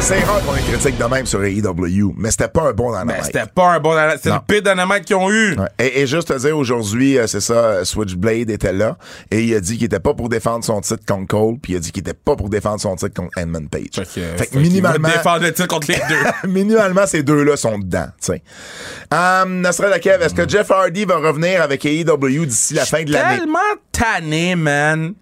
C'est 0.00 0.18
rare 0.24 0.44
qu'on 0.44 0.56
ait 0.56 0.62
critique 0.62 0.98
de 0.98 1.04
même 1.04 1.26
sur 1.26 1.44
AEW, 1.44 2.12
mais 2.16 2.32
c'était 2.32 2.48
pas 2.48 2.62
un 2.62 2.72
bon 2.72 2.90
dynamite. 2.90 3.26
c'était 3.26 3.46
pas 3.46 3.74
un 3.74 3.78
bon 3.78 3.90
dynamite. 3.90 4.18
C'est 4.20 4.30
le 4.30 4.40
pire 4.44 4.62
dynamite 4.62 5.04
qu'ils 5.04 5.14
ont 5.14 5.30
eu. 5.30 5.56
Ouais. 5.56 5.68
Et, 5.78 6.00
et 6.00 6.06
juste 6.08 6.26
te 6.26 6.36
dire, 6.36 6.58
aujourd'hui, 6.58 7.18
euh, 7.18 7.28
c'est 7.28 7.38
ça, 7.40 7.84
Switchblade 7.84 8.50
était 8.50 8.72
là, 8.72 8.98
et 9.30 9.44
il 9.44 9.54
a 9.54 9.60
dit 9.60 9.76
qu'il 9.76 9.84
était 9.86 10.00
pas 10.00 10.12
pour 10.12 10.28
défendre 10.28 10.64
son 10.64 10.80
titre 10.80 11.04
contre 11.06 11.28
Cole, 11.28 11.54
puis 11.62 11.74
il 11.74 11.76
a 11.76 11.78
dit 11.78 11.92
qu'il 11.92 12.00
était 12.00 12.14
pas 12.14 12.34
pour 12.34 12.48
défendre 12.48 12.80
son 12.80 12.96
titre 12.96 13.14
contre 13.14 13.38
Edmund 13.38 13.70
Page. 13.70 13.90
Fait 13.94 14.02
que, 14.02 14.36
Fait 14.36 14.46
que 14.48 14.58
minimalement, 14.58 15.06
défendre 15.06 15.44
le 15.44 15.52
titre 15.52 15.68
contre 15.68 15.92
les 15.92 16.00
deux. 16.08 16.48
minimalement, 16.48 17.06
ces 17.06 17.22
deux-là 17.22 17.56
sont 17.56 17.78
dedans, 17.78 18.08
tu 18.20 18.32
sais. 18.32 18.42
Um, 19.12 19.60
Nostradakev, 19.60 20.20
est-ce 20.20 20.34
que 20.34 20.48
Jeff 20.48 20.68
Hardy 20.68 21.04
va 21.04 21.18
revenir 21.18 21.62
avec 21.62 21.86
AEW 21.86 22.44
d'ici 22.44 22.74
la 22.74 22.84
fin 22.86 23.04
de 23.04 23.12
l'année? 23.12 23.38
tellement 23.38 23.58
tanné, 23.92 24.56
man. 24.56 25.14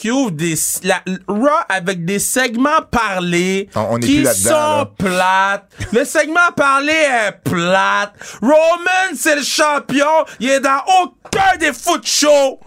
Qui 0.00 0.30
des 0.32 0.54
la, 0.84 1.02
Raw 1.26 1.48
avec 1.68 2.04
des 2.04 2.20
segments 2.20 2.82
parlés 2.90 3.68
On- 3.74 3.86
on 3.90 3.96
est 3.98 4.06
qui 4.06 4.24
sont 4.26 4.50
là. 4.50 4.88
plates. 4.96 5.68
Le 5.92 6.04
segment 6.04 6.52
parlé 6.56 6.92
est 6.92 7.32
plate. 7.42 8.12
Roman, 8.40 9.16
c'est 9.16 9.34
le 9.36 9.42
champion. 9.42 10.06
Il 10.38 10.50
est 10.50 10.60
dans 10.60 10.80
aucun 11.02 11.56
des 11.58 11.72
foot 11.72 12.06
shows. 12.06 12.60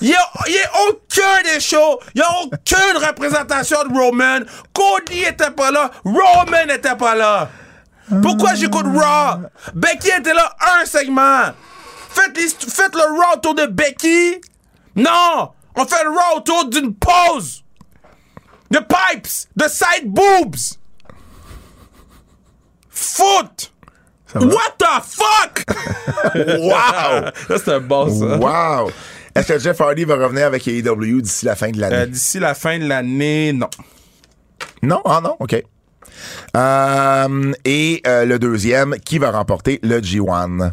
Il 0.00 0.08
y 0.08 0.14
a, 0.14 0.20
a 0.20 0.88
aucun 0.88 1.42
des 1.54 1.60
shows. 1.60 2.00
Il 2.16 2.18
y 2.18 2.22
a 2.22 2.30
aucune 2.42 3.06
représentation 3.06 3.78
de 3.84 3.96
Roman. 3.96 4.40
Cody 4.72 5.20
était 5.22 5.52
pas 5.52 5.70
là. 5.70 5.92
Roman 6.04 6.68
était 6.74 6.96
pas 6.96 7.14
là. 7.14 7.48
Pourquoi 8.20 8.54
j'écoute 8.56 8.86
Raw? 8.86 9.42
Becky 9.74 10.08
était 10.18 10.34
là 10.34 10.52
un 10.80 10.84
segment. 10.86 11.52
Faites, 12.10 12.36
les- 12.36 12.48
faites 12.68 12.94
le 12.96 13.02
Raw 13.16 13.36
autour 13.36 13.54
de 13.54 13.66
Becky. 13.66 14.40
Non! 14.96 15.50
On 15.76 15.84
fait 15.86 16.04
le 16.04 16.10
Raw 16.10 16.38
autour 16.38 16.68
d'une 16.68 16.94
pause. 16.94 17.64
De 18.70 18.78
pipes. 18.78 19.28
De 19.56 19.64
side 19.68 20.06
boobs. 20.06 20.78
Foot. 22.90 23.72
What 24.34 24.76
the 24.78 25.02
fuck? 25.02 25.64
Wow! 26.34 27.30
Ça, 27.48 27.58
c'est 27.58 27.68
un 27.72 27.80
bon, 27.80 28.08
ça. 28.08 28.38
wow! 28.38 28.90
Est-ce 29.34 29.48
que 29.52 29.58
Jeff 29.58 29.80
Hardy 29.80 30.04
va 30.04 30.16
revenir 30.16 30.46
avec 30.46 30.66
AEW 30.66 31.20
d'ici 31.20 31.44
la 31.44 31.56
fin 31.56 31.70
de 31.70 31.78
l'année? 31.80 31.96
Euh, 31.96 32.06
D'ici 32.06 32.38
la 32.38 32.54
fin 32.54 32.78
de 32.78 32.86
l'année, 32.86 33.52
non. 33.52 33.68
Non? 34.82 35.02
Ah 35.04 35.20
non? 35.22 35.36
OK. 35.40 35.62
Euh, 36.56 37.52
et 37.64 38.02
euh, 38.06 38.24
le 38.24 38.38
deuxième, 38.38 38.96
qui 39.04 39.18
va 39.18 39.30
remporter 39.30 39.80
le 39.82 40.00
G1? 40.00 40.72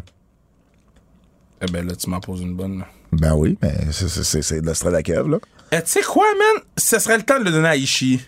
Eh 1.62 1.66
ben 1.70 1.86
là, 1.86 1.94
tu 1.96 2.08
m'en 2.08 2.20
poses 2.20 2.40
une 2.40 2.54
bonne. 2.54 2.84
Ben 3.12 3.34
oui, 3.34 3.58
mais 3.62 3.74
c'est- 3.90 4.42
c'est 4.42 4.60
Nostradakev, 4.60 5.28
là. 5.28 5.38
Eh, 5.72 5.76
tu 5.82 5.82
sais 5.86 6.02
quoi, 6.02 6.26
man? 6.38 6.62
Ce 6.76 6.98
serait 6.98 7.16
le 7.16 7.22
temps 7.22 7.38
de 7.38 7.44
le 7.44 7.50
donner 7.50 7.68
à 7.68 7.76
Ishii. 7.76 8.20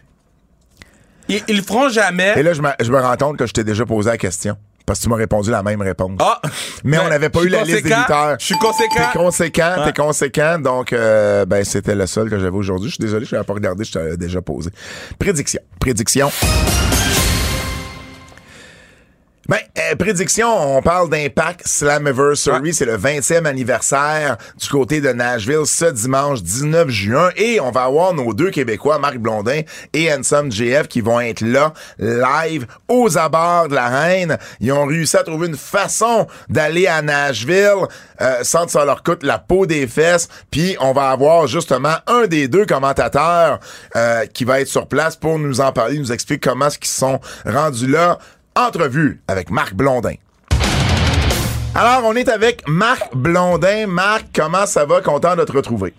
Ils, 1.29 1.41
ils 1.49 1.57
le 1.57 1.63
feront 1.63 1.89
jamais. 1.89 2.35
Et 2.37 2.43
là, 2.43 2.53
je 2.53 2.63
me, 2.63 2.69
je 2.81 2.91
me 2.91 3.01
rends 3.01 3.17
compte 3.17 3.37
que 3.39 3.47
je 3.47 3.53
t'ai 3.53 3.65
déjà 3.65 3.87
posé 3.87 4.11
la 4.11 4.19
question. 4.19 4.57
Parce 4.85 4.99
que 4.99 5.05
tu 5.05 5.11
m'as 5.11 5.17
répondu 5.17 5.49
la 5.51 5.63
même 5.63 5.81
réponse. 5.81 6.19
Ah! 6.19 6.41
Mais 6.83 6.97
Ben, 6.99 7.05
on 7.07 7.09
n'avait 7.09 7.29
pas 7.31 7.43
eu 7.45 7.49
la 7.49 7.63
liste 7.63 7.85
des 7.85 7.95
lutteurs. 7.95 8.37
Je 8.41 8.45
suis 8.47 8.59
conséquent. 8.59 8.95
T'es 9.13 9.19
conséquent, 9.19 9.75
t'es 9.85 9.93
conséquent. 9.93 10.59
Donc, 10.59 10.93
euh, 10.93 11.45
ben, 11.47 11.65
c'était 11.65 11.95
le 11.95 12.07
seul 12.07 12.29
que 12.29 12.37
j'avais 12.39 12.57
aujourd'hui. 12.57 12.89
Je 12.89 12.95
suis 12.97 13.03
désolé, 13.05 13.25
je 13.25 13.33
l'avais 13.37 13.47
pas 13.47 13.55
regardé, 13.55 13.85
je 13.85 13.93
t'avais 13.93 14.17
déjà 14.17 14.43
posé. 14.43 14.71
Prédiction. 15.21 15.61
Prédiction. 15.79 16.31
Ben, 19.49 19.59
euh, 19.77 19.97
prédiction, 19.97 20.77
on 20.77 20.83
parle 20.83 21.11
d'Impact 21.11 21.67
Slammiversary. 21.67 22.61
Ouais. 22.61 22.73
C'est 22.73 22.85
le 22.85 22.97
20e 22.97 23.45
anniversaire 23.45 24.37
du 24.57 24.69
côté 24.69 25.01
de 25.01 25.09
Nashville 25.09 25.67
ce 25.67 25.87
dimanche 25.87 26.43
19 26.43 26.89
juin. 26.89 27.31
Et 27.35 27.59
on 27.59 27.73
va 27.73 27.85
avoir 27.85 28.15
nos 28.15 28.35
deux 28.35 28.51
Québécois, 28.51 29.01
Marc 29.01 29.19
Blondin 29.19 29.63
et 29.93 30.13
Handsome 30.13 30.53
JF, 30.53 30.87
qui 30.87 31.01
vont 31.01 31.19
être 31.19 31.41
là, 31.41 31.73
live, 31.99 32.67
aux 32.87 33.19
abords 33.19 33.67
de 33.69 33.75
la 33.75 33.89
Reine. 33.89 34.39
Ils 34.61 34.71
ont 34.71 34.87
réussi 34.87 35.17
à 35.17 35.25
trouver 35.25 35.49
une 35.49 35.57
façon 35.57 36.29
d'aller 36.49 36.87
à 36.87 37.03
Nashville 37.03 37.89
euh, 38.21 38.45
sans 38.45 38.67
que 38.67 38.71
ça 38.71 38.85
leur 38.85 39.03
coûte 39.03 39.25
la 39.25 39.41
peau 39.41 39.67
des 39.67 39.89
fesses. 39.89 40.29
Puis 40.53 40.77
on 40.79 40.93
va 40.93 41.11
avoir 41.11 41.49
justement 41.49 41.95
un 42.07 42.29
des 42.29 42.47
deux 42.47 42.65
commentateurs 42.65 43.59
euh, 43.97 44.25
qui 44.27 44.45
va 44.45 44.61
être 44.61 44.69
sur 44.69 44.87
place 44.87 45.17
pour 45.17 45.41
nous 45.41 45.61
en 45.61 45.73
parler, 45.73 45.99
nous 45.99 46.13
expliquer 46.13 46.51
comment 46.51 46.69
est-ce 46.69 46.79
qu'ils 46.79 46.89
sont 46.91 47.19
rendus 47.45 47.89
là. 47.89 48.19
Entrevue 48.55 49.23
avec 49.29 49.51
Marc 49.51 49.73
Blondin. 49.75 50.15
Alors, 51.75 52.03
on 52.05 52.15
est 52.15 52.29
avec 52.29 52.63
Marc 52.69 53.15
Blondin. 53.15 53.87
Marc, 53.87 54.27
comment 54.35 54.67
ça 54.67 54.85
va? 54.85 55.01
Content 55.01 55.37
de 55.37 55.45
te 55.45 55.53
retrouver. 55.53 55.95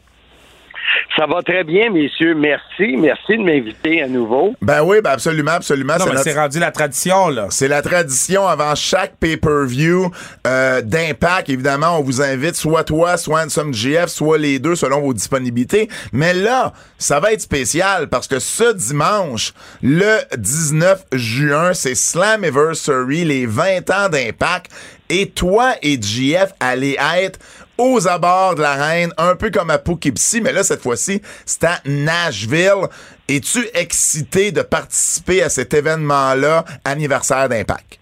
Ça 1.17 1.25
va 1.27 1.41
très 1.41 1.63
bien, 1.63 1.89
messieurs. 1.89 2.33
Merci. 2.35 2.95
Merci 2.97 3.37
de 3.37 3.43
m'inviter 3.43 4.01
à 4.01 4.07
nouveau. 4.07 4.55
Ben 4.61 4.81
oui, 4.83 4.97
ben 5.03 5.11
absolument, 5.11 5.51
absolument. 5.51 5.93
Non, 5.93 5.99
C'est 5.99 6.05
mais 6.05 6.11
notre- 6.15 6.23
c'est 6.23 6.39
rendu 6.39 6.59
la 6.59 6.71
tradition, 6.71 7.27
là. 7.29 7.47
C'est 7.49 7.67
la 7.67 7.81
tradition 7.81 8.47
avant 8.47 8.73
chaque 8.75 9.15
pay-per-view 9.17 10.11
euh, 10.47 10.81
d'impact. 10.81 11.49
Évidemment, 11.49 11.99
on 11.99 12.03
vous 12.03 12.21
invite 12.21 12.55
soit 12.55 12.83
toi, 12.83 13.17
soit 13.17 13.43
Handsome 13.43 13.73
GF, 13.73 14.07
soit 14.07 14.37
les 14.37 14.59
deux 14.59 14.75
selon 14.75 15.01
vos 15.01 15.13
disponibilités. 15.13 15.87
Mais 16.11 16.33
là, 16.33 16.73
ça 16.97 17.19
va 17.19 17.33
être 17.33 17.41
spécial 17.41 18.07
parce 18.09 18.27
que 18.27 18.39
ce 18.39 18.73
dimanche, 18.73 19.53
le 19.81 20.17
19 20.37 21.03
juin, 21.13 21.73
c'est 21.73 21.95
Slammiversary, 21.95 23.25
les 23.25 23.45
20 23.45 23.89
ans 23.91 24.09
d'impact. 24.09 24.71
Et 25.09 25.29
toi 25.29 25.73
et 25.83 26.01
GF 26.01 26.53
allez 26.59 26.97
être 27.21 27.37
aux 27.77 28.07
abords 28.07 28.55
de 28.55 28.61
la 28.61 28.73
reine, 28.73 29.11
un 29.17 29.35
peu 29.35 29.49
comme 29.49 29.69
à 29.69 29.77
Poughkeepsie, 29.77 30.41
mais 30.41 30.53
là, 30.53 30.63
cette 30.63 30.81
fois-ci, 30.81 31.21
c'est 31.45 31.63
à 31.63 31.79
Nashville. 31.85 32.87
Es-tu 33.27 33.59
excité 33.73 34.51
de 34.51 34.61
participer 34.61 35.41
à 35.41 35.49
cet 35.49 35.73
événement-là, 35.73 36.63
anniversaire 36.85 37.49
d'Impact? 37.49 37.99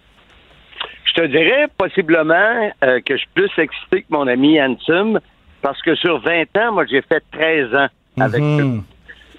Je 1.05 1.21
te 1.21 1.27
dirais 1.27 1.67
possiblement 1.77 2.71
euh, 2.83 2.99
que 3.05 3.15
je 3.15 3.17
suis 3.17 3.29
plus 3.33 3.51
excité 3.57 4.01
que 4.01 4.07
mon 4.09 4.27
ami 4.27 4.61
Handsome 4.61 5.19
parce 5.61 5.81
que 5.81 5.95
sur 5.95 6.19
20 6.19 6.57
ans, 6.57 6.71
moi, 6.73 6.85
j'ai 6.89 7.01
fait 7.01 7.23
13 7.31 7.75
ans 7.75 7.87
avec 8.19 8.41
eux. 8.41 8.79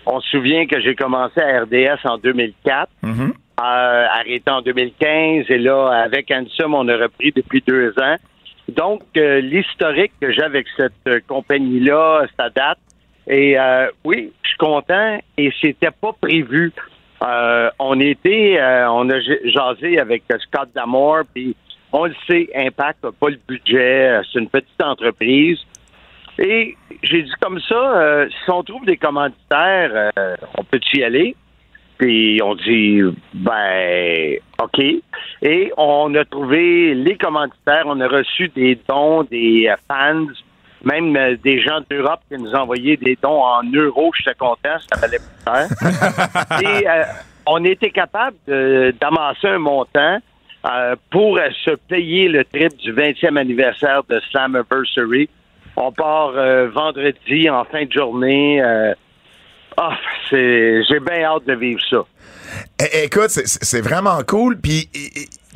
On 0.07 0.21
se 0.21 0.31
souvient 0.31 0.67
que 0.67 0.81
j'ai 0.81 0.95
commencé 0.95 1.41
à 1.41 1.63
RDS 1.63 2.05
en 2.05 2.19
2004, 2.19 2.89
euh, 3.05 3.09
arrêté 3.59 4.51
en 4.51 4.61
2015, 4.63 5.47
et 5.49 5.59
là, 5.59 6.03
avec 6.05 6.31
Handsome, 6.31 6.75
on 6.75 6.89
a 6.89 6.97
repris 6.97 7.33
depuis 7.35 7.63
deux 7.67 7.95
ans. 7.99 8.17
Donc, 8.77 9.03
euh, 9.17 9.41
l'historique 9.41 10.13
que 10.21 10.33
j'ai 10.33 10.43
avec 10.43 10.67
cette 10.77 10.93
euh, 11.07 11.21
compagnie-là, 11.27 12.27
ça 12.39 12.49
date. 12.49 12.79
Et 13.27 13.59
euh, 13.59 13.89
oui, 14.05 14.33
je 14.43 14.49
suis 14.49 14.59
content 14.59 15.19
et 15.37 15.53
c'était 15.61 15.91
pas 15.91 16.13
prévu. 16.21 16.73
On 17.79 18.01
était, 18.01 18.59
on 18.89 19.09
a 19.09 19.21
jasé 19.21 20.01
avec 20.01 20.25
Scott 20.41 20.71
Damore, 20.75 21.23
puis 21.33 21.55
on 21.93 22.07
le 22.07 22.15
sait, 22.29 22.49
Impact 22.53 23.05
n'a 23.05 23.13
pas 23.13 23.29
le 23.29 23.39
budget, 23.47 24.21
c'est 24.25 24.41
une 24.41 24.49
petite 24.49 24.83
entreprise. 24.83 25.61
Et 26.41 26.77
j'ai 27.05 27.23
dit 27.23 27.33
comme 27.41 27.61
ça, 27.61 28.27
si 28.29 28.51
on 28.51 28.65
trouve 28.65 28.85
des 28.87 28.97
commanditaires, 28.97 30.11
on 30.59 30.65
peut 30.65 30.81
y 30.95 31.05
aller. 31.05 31.37
Puis 32.03 32.41
on 32.43 32.57
dit, 32.57 33.01
ben, 33.33 34.37
OK. 34.61 34.83
Et 35.41 35.73
on 35.77 36.13
a 36.17 36.25
trouvé 36.25 36.97
les 36.97 37.17
commanditaires, 37.17 37.85
on 37.87 38.01
a 38.01 38.09
reçu 38.09 38.49
des 38.49 38.77
dons 38.89 39.23
des 39.23 39.73
fans, 39.87 40.27
même 40.83 41.15
euh, 41.17 41.37
des 41.45 41.61
gens 41.61 41.79
d'Europe 41.89 42.19
qui 42.29 42.43
nous 42.43 42.53
envoyaient 42.55 42.97
des 42.97 43.17
dons 43.23 43.41
en 43.41 43.63
euros. 43.73 44.11
J'étais 44.19 44.37
content, 44.37 44.79
ça 44.91 45.01
valait 45.01 45.19
plus 45.19 45.45
cher. 45.47 45.69
Et 46.61 46.89
euh, 46.89 47.05
on 47.47 47.65
était 47.65 47.91
capable 47.91 48.37
d'amasser 48.49 49.47
un 49.47 49.61
montant 49.61 50.19
euh, 50.69 50.97
pour 51.09 51.39
se 51.65 51.71
payer 51.87 52.27
le 52.27 52.45
trip 52.45 52.77
du 52.79 52.93
20e 52.93 53.37
anniversaire 53.37 54.03
de 54.09 54.19
Slammiversary. 54.29 55.29
On 55.77 55.93
part 55.93 56.33
euh, 56.35 56.69
vendredi 56.69 57.49
en 57.49 57.63
fin 57.63 57.85
de 57.85 57.93
journée. 57.93 58.61
Ah, 59.77 59.97
j'ai 60.31 61.01
bien 61.01 61.25
hâte 61.25 61.47
de 61.47 61.55
vivre 61.55 61.81
ça. 61.89 62.05
Écoute, 62.93 63.29
c'est- 63.31 63.81
vraiment 63.81 64.19
cool. 64.27 64.59
Puis 64.59 64.89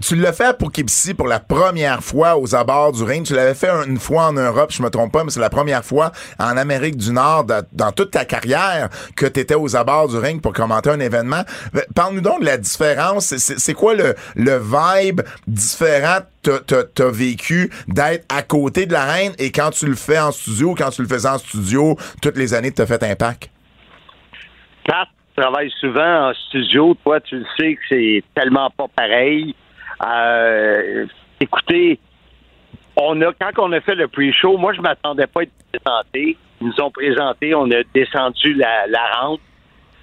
tu 0.01 0.17
l'as 0.17 0.33
fait 0.33 0.57
pour 0.57 0.73
Kipsy 0.73 1.13
pour 1.15 1.27
la 1.27 1.41
première 1.41 2.03
fois 2.03 2.39
aux 2.39 2.55
abords 2.55 2.93
du 2.93 3.03
ring. 3.03 3.27
Tu 3.27 3.35
l'avais 3.35 3.55
fait 3.55 3.69
une 3.87 3.99
fois 3.99 4.29
en 4.29 4.33
Europe, 4.33 4.71
je 4.73 4.83
me 4.83 4.89
trompe 4.89 5.13
pas, 5.13 5.23
mais 5.25 5.31
c'est 5.31 5.41
la 5.41 5.51
première 5.51 5.85
fois 5.85 6.13
en 6.39 6.57
Amérique 6.57 6.97
du 6.97 7.13
Nord 7.13 7.45
dans, 7.73 7.93
toute 7.93 8.13
ta 8.13 8.25
carrière 8.25 8.89
que 9.15 9.27
tu 9.27 9.41
étais 9.41 9.55
aux 9.55 9.77
abords 9.77 10.09
du 10.09 10.17
ring 10.17 10.41
pour 10.41 10.53
commenter 10.55 10.89
un 10.91 11.01
événement. 11.01 11.43
Euh, 11.75 11.81
Parle-nous 11.95 12.23
donc 12.23 12.41
de 12.41 12.47
la 12.47 12.57
différence. 12.57 13.35
C'est- 13.37 13.75
quoi 13.75 13.95
le, 13.95 14.15
vibe 14.37 15.21
différent 15.47 16.19
que 16.43 16.59
t'as- 16.59 17.11
vécu 17.11 17.71
d'être 17.89 18.25
à 18.35 18.43
côté 18.43 18.87
de 18.87 18.93
la 18.93 19.05
reine 19.05 19.33
et 19.39 19.51
quand 19.53 19.71
tu 19.71 19.87
le 19.87 19.97
fais 19.97 20.19
en 20.19 20.33
studio, 20.33 20.75
quand 20.77 20.91
tu 20.91 21.03
le 21.03 21.09
faisais 21.09 21.29
en 21.29 21.39
studio, 21.39 21.97
toutes 22.23 22.37
les 22.39 22.55
années 22.55 22.71
que 22.71 22.77
t'as 22.77 22.87
fait 22.87 23.03
Impact? 23.03 23.51
Pat 24.87 25.09
travaille 25.37 25.71
souvent 25.81 26.31
en 26.31 26.35
studio. 26.35 26.97
Toi, 27.05 27.21
tu 27.21 27.39
le 27.39 27.45
sais 27.59 27.75
que 27.75 27.83
c'est 27.89 28.25
tellement 28.35 28.71
pas 28.71 28.87
pareil. 28.95 29.55
Euh, 30.07 31.07
écoutez, 31.41 31.99
on 32.97 33.21
a, 33.21 33.33
quand 33.33 33.65
on 33.65 33.73
a 33.73 33.81
fait 33.81 33.95
le 33.95 34.09
pre-show, 34.09 34.57
moi, 34.57 34.73
je 34.73 34.81
m'attendais 34.81 35.27
pas 35.27 35.41
à 35.41 35.43
être 35.43 35.53
présenté. 35.73 36.37
Ils 36.61 36.69
nous 36.69 36.81
ont 36.81 36.91
présenté, 36.91 37.55
on 37.55 37.71
a 37.71 37.83
descendu 37.95 38.55
la, 38.55 38.87
la 38.87 39.07
rampe. 39.15 39.41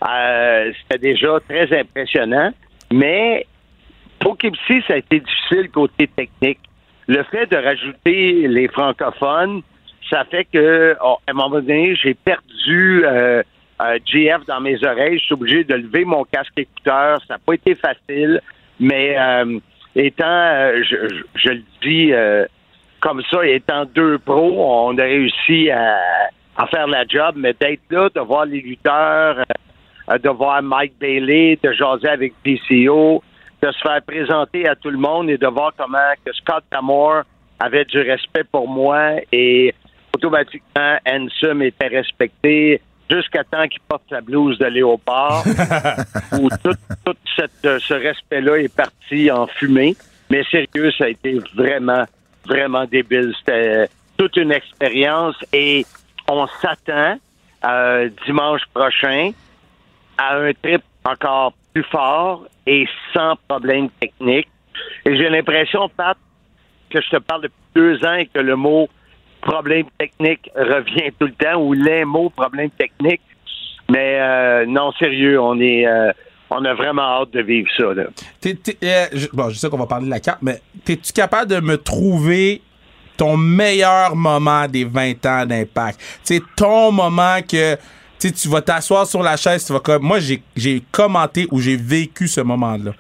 Euh, 0.08 0.72
C'était 0.82 1.14
déjà 1.14 1.40
très 1.48 1.80
impressionnant. 1.80 2.52
Mais 2.92 3.48
pour 4.20 4.38
Kipsy, 4.38 4.84
ça 4.88 4.94
a 4.94 4.98
été 4.98 5.20
difficile 5.20 5.70
côté 5.72 6.08
technique. 6.08 6.60
Le 7.08 7.24
fait 7.24 7.48
de 7.48 7.58
rajouter 7.58 8.48
les 8.48 8.68
francophones, 8.68 9.62
ça 10.10 10.26
fait 10.26 10.46
que, 10.46 10.96
oh, 11.04 11.18
à 11.28 11.32
un 11.32 11.34
moment 11.34 11.50
donné, 11.50 11.96
j'ai 11.96 12.14
perdu 12.14 13.04
euh, 13.06 13.42
euh, 13.82 13.98
GF 14.06 14.46
dans 14.48 14.60
mes 14.62 14.84
oreilles. 14.86 15.20
Je 15.20 15.26
suis 15.26 15.34
obligé 15.34 15.64
de 15.64 15.76
lever 15.76 16.06
mon 16.06 16.24
casque 16.24 16.54
écouteur. 16.58 17.20
Ça 17.28 17.36
n'a 17.36 17.40
pas 17.40 17.54
été 17.54 17.76
facile, 17.76 18.42
mais 18.80 19.16
euh, 19.18 19.60
étant, 19.96 20.26
euh, 20.28 20.82
je, 20.84 20.96
je- 21.16 21.24
je 21.36 21.50
le 21.50 21.64
dis 21.82 22.14
euh, 22.14 22.46
comme 23.00 23.22
ça, 23.30 23.46
étant 23.46 23.86
deux 23.86 24.18
pros, 24.20 24.54
on 24.88 24.98
a 24.98 25.04
réussi 25.04 25.70
à, 25.70 25.98
à 26.58 26.68
faire 26.68 26.88
la 26.88 27.04
job, 27.06 27.36
mais 27.38 27.54
d'être 27.60 27.82
là, 27.90 28.10
de 28.14 28.20
voir 28.22 28.46
les 28.46 28.62
lutteurs, 28.62 29.44
euh, 30.10 30.18
de 30.18 30.30
voir 30.30 30.62
Mike 30.64 30.94
Bailey, 31.00 31.58
de 31.62 31.72
jaser 31.74 32.08
avec 32.10 32.34
PCO, 32.44 33.22
de 33.62 33.72
se 33.72 33.80
faire 33.80 34.02
présenter 34.06 34.68
à 34.68 34.76
tout 34.76 34.90
le 34.90 34.98
monde 34.98 35.30
et 35.30 35.38
de 35.38 35.48
voir 35.48 35.74
comment 35.78 35.98
que 36.26 36.32
Scott 36.34 36.64
Tamore 36.70 37.24
avait 37.60 37.86
du 37.86 38.00
respect 38.00 38.44
pour 38.52 38.68
moi 38.68 39.12
et 39.32 39.74
automatiquement 40.16 40.98
Ansem 41.08 41.62
était 41.62 41.88
respecté 41.88 42.82
jusqu'à 43.14 43.44
temps 43.44 43.68
qu'il 43.68 43.82
porte 43.88 44.04
sa 44.10 44.22
blouse 44.22 44.58
de 44.58 44.66
léopard 44.66 45.44
où 46.40 46.50
tout, 46.64 46.76
tout 47.06 47.16
cette- 47.36 47.52
euh, 47.66 47.80
ce 47.80 47.94
respect-là 47.94 48.58
est 48.58 48.76
parti 48.76 49.30
en 49.32 49.48
fumée. 49.48 49.96
Mais 50.30 50.44
sérieux, 50.46 50.92
ça 50.98 51.06
a 51.06 51.10
été 51.10 51.40
vraiment, 51.56 52.06
vraiment 52.46 52.86
débile. 52.86 53.34
C'était 53.40 53.88
toute 54.18 54.36
une 54.38 54.52
expérience 54.52 55.36
et 55.52 55.86
on 56.28 56.48
s'attend 56.62 57.18
euh, 57.66 58.10
dimanche 58.26 58.62
prochain 58.74 59.32
à 60.18 60.38
un 60.38 60.52
trip 60.54 60.82
encore 61.06 61.54
plus 61.74 61.84
fort 61.84 62.46
et 62.66 62.88
sans 63.14 63.36
problème 63.48 63.90
technique. 64.00 64.48
Et 65.06 65.16
j'ai 65.18 65.30
l'impression, 65.30 65.90
Pat, 65.90 66.18
que 66.90 67.02
je 67.02 67.10
te 67.10 67.18
parle 67.18 67.44
depuis 67.44 67.56
deux 67.76 68.06
ans 68.06 68.14
et 68.16 68.28
que 68.28 68.40
le 68.40 68.56
mot 68.56 68.88
problème 69.44 69.86
technique 69.98 70.50
revient 70.56 71.12
tout 71.20 71.28
le 71.28 71.34
temps 71.34 71.62
ou 71.62 71.74
les 71.74 72.06
mots 72.06 72.30
problème 72.30 72.70
technique. 72.72 73.22
Mais 73.90 74.20
euh, 74.20 74.66
non, 74.66 74.92
sérieux, 74.94 75.40
on 75.40 75.60
est 75.60 75.86
euh, 75.86 76.12
on 76.50 76.64
a 76.66 76.74
vraiment 76.74 77.22
hâte 77.22 77.32
de 77.32 77.42
vivre 77.42 77.70
ça. 77.78 77.94
Là. 77.94 78.04
Euh, 78.46 79.06
bon, 79.34 79.50
je 79.50 79.56
sais 79.56 79.70
qu'on 79.70 79.78
va 79.78 79.88
parler 79.88 80.06
de 80.06 80.12
la 80.12 80.20
carte, 80.20 80.40
mais 80.42 80.62
es-tu 80.88 81.12
capable 81.14 81.50
de 81.50 81.60
me 81.60 81.78
trouver 81.78 82.62
ton 83.18 83.38
meilleur 83.38 84.16
moment 84.16 84.68
des 84.68 84.86
20 84.86 85.26
ans 85.26 85.46
d'impact? 85.46 86.00
C'est 86.24 86.42
ton 86.56 86.92
moment 86.92 87.40
que 87.42 87.76
tu 88.20 88.48
vas 88.48 88.62
t'asseoir 88.62 89.06
sur 89.06 89.22
la 89.22 89.36
chaise, 89.36 89.66
tu 89.66 89.74
vas 89.74 89.80
comme. 89.80 90.04
Moi, 90.04 90.20
j'ai 90.20 90.84
commenté 90.92 91.48
ou 91.52 91.60
j'ai 91.60 91.76
vécu 91.76 92.28
ce 92.28 92.42
moment-là. 92.42 92.92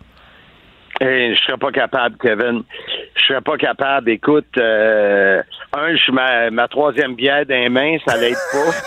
Eh, 1.05 1.35
je 1.35 1.41
serais 1.41 1.57
pas 1.57 1.71
capable, 1.71 2.15
Kevin. 2.17 2.63
Je 3.15 3.25
serais 3.25 3.41
pas 3.41 3.57
capable. 3.57 4.09
Écoute, 4.09 4.57
euh, 4.57 5.41
un, 5.73 5.91
je 5.91 6.01
suis 6.01 6.13
ma, 6.13 6.49
ma 6.49 6.69
troisième 6.69 7.15
bière 7.15 7.45
dans 7.45 7.55
les 7.55 7.67
mains, 7.67 7.97
ça 8.07 8.17
l'aide 8.17 8.37
pas. 8.51 8.71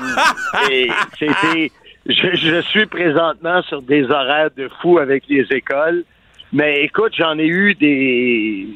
Euh, 0.00 0.70
et 0.70 0.90
c'était, 1.18 1.70
je, 2.06 2.34
je 2.34 2.60
suis 2.62 2.86
présentement 2.86 3.60
sur 3.62 3.82
des 3.82 4.10
horaires 4.10 4.50
de 4.56 4.68
fou 4.80 4.98
avec 4.98 5.24
les 5.28 5.46
écoles. 5.50 6.04
Mais 6.52 6.82
écoute, 6.82 7.12
j'en 7.16 7.38
ai 7.38 7.46
eu 7.46 7.74
des. 7.74 8.66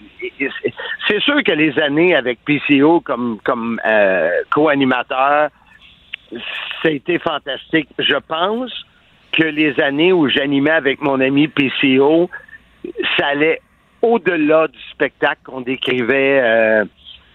C'est 1.09 1.21
sûr 1.23 1.43
que 1.43 1.53
les 1.53 1.79
années 1.79 2.15
avec 2.15 2.41
PCO 2.45 3.01
comme 3.01 3.39
comme 3.43 3.81
euh, 3.87 4.31
co-animateur, 4.51 5.49
ça 6.31 6.89
a 6.89 6.91
été 6.91 7.19
fantastique. 7.19 7.89
Je 7.99 8.17
pense 8.29 8.85
que 9.33 9.45
les 9.45 9.81
années 9.81 10.13
où 10.13 10.29
j'animais 10.29 10.71
avec 10.71 11.01
mon 11.01 11.21
ami 11.21 11.49
PCO, 11.49 12.31
ça 13.17 13.27
allait 13.29 13.61
au-delà 14.03 14.69
du 14.69 14.79
spectacle 14.91 15.41
qu'on 15.45 15.61
décrivait 15.63 16.41
euh, 16.43 16.85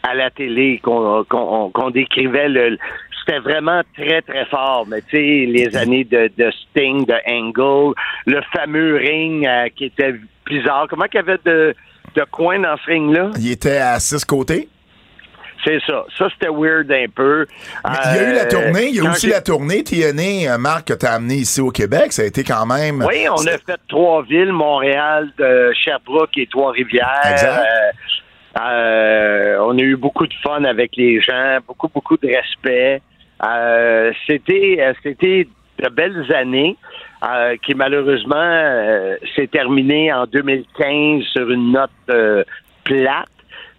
à 0.03 0.13
la 0.13 0.29
télé, 0.29 0.79
qu'on 0.83 1.89
décrivait. 1.91 2.49
Le, 2.49 2.77
c'était 3.19 3.39
vraiment 3.39 3.81
très, 3.95 4.21
très 4.21 4.45
fort. 4.45 4.85
Mais 4.87 5.01
tu 5.01 5.17
sais, 5.17 5.45
les 5.45 5.75
années 5.75 6.03
de, 6.03 6.31
de 6.37 6.51
Sting, 6.51 7.05
de 7.05 7.15
Angle, 7.27 7.95
le 8.25 8.41
fameux 8.55 8.95
ring 8.97 9.45
euh, 9.45 9.67
qui 9.75 9.85
était 9.85 10.15
bizarre. 10.45 10.87
Comment 10.89 11.05
qu'il 11.05 11.19
y 11.19 11.23
avait 11.23 11.39
de, 11.45 11.75
de 12.15 12.23
coins 12.31 12.59
dans 12.59 12.77
ce 12.77 12.85
ring-là? 12.85 13.31
Il 13.37 13.51
était 13.51 13.77
à 13.77 13.99
six 13.99 14.23
côtés? 14.25 14.67
C'est 15.63 15.79
ça. 15.85 16.05
Ça, 16.17 16.27
c'était 16.33 16.51
weird 16.51 16.91
un 16.91 17.07
peu. 17.13 17.45
Mais 17.85 17.95
il 18.05 18.15
y 18.15 18.19
a 18.19 18.31
eu 18.31 18.35
la 18.35 18.43
Euh, 18.43 18.49
tournée, 18.49 18.87
il 18.89 18.95
y 18.95 18.99
a 19.05 19.09
aussi 19.09 19.27
la 19.27 19.41
tournée 19.41 19.83
TNA, 19.83 20.53
euh, 20.53 20.57
Marc, 20.57 20.87
que 20.87 20.93
t'as 20.93 21.13
amené 21.15 21.35
ici 21.35 21.59
au 21.59 21.71
Québec. 21.71 22.13
Ça 22.13 22.21
a 22.21 22.25
été 22.25 22.43
quand 22.43 22.65
même. 22.65 23.05
Oui, 23.07 23.25
on 23.29 23.45
a 23.45 23.57
fait 23.57 23.79
trois 23.89 24.23
villes, 24.23 24.53
Montréal, 24.53 25.29
de 25.37 25.71
Sherbrooke 25.73 26.37
et 26.37 26.47
Trois-Rivières. 26.47 27.21
Exact. 27.29 27.59
Euh, 27.59 27.91
euh, 28.61 29.57
on 29.61 29.77
a 29.77 29.81
eu 29.81 29.95
beaucoup 29.95 30.27
de 30.27 30.33
fun 30.41 30.63
avec 30.63 30.95
les 30.95 31.21
gens, 31.21 31.59
beaucoup, 31.67 31.89
beaucoup 31.93 32.17
de 32.17 32.27
respect. 32.27 33.01
Euh, 33.45 34.11
c'était, 34.27 34.93
c'était 35.03 35.47
de 35.81 35.89
belles 35.89 36.25
années 36.33 36.75
euh, 37.23 37.55
qui 37.63 37.73
malheureusement 37.73 39.15
s'est 39.35 39.47
terminé 39.47 40.11
en 40.11 40.25
2015 40.25 41.23
sur 41.31 41.49
une 41.49 41.71
note 41.71 42.35
plate. 42.83 43.29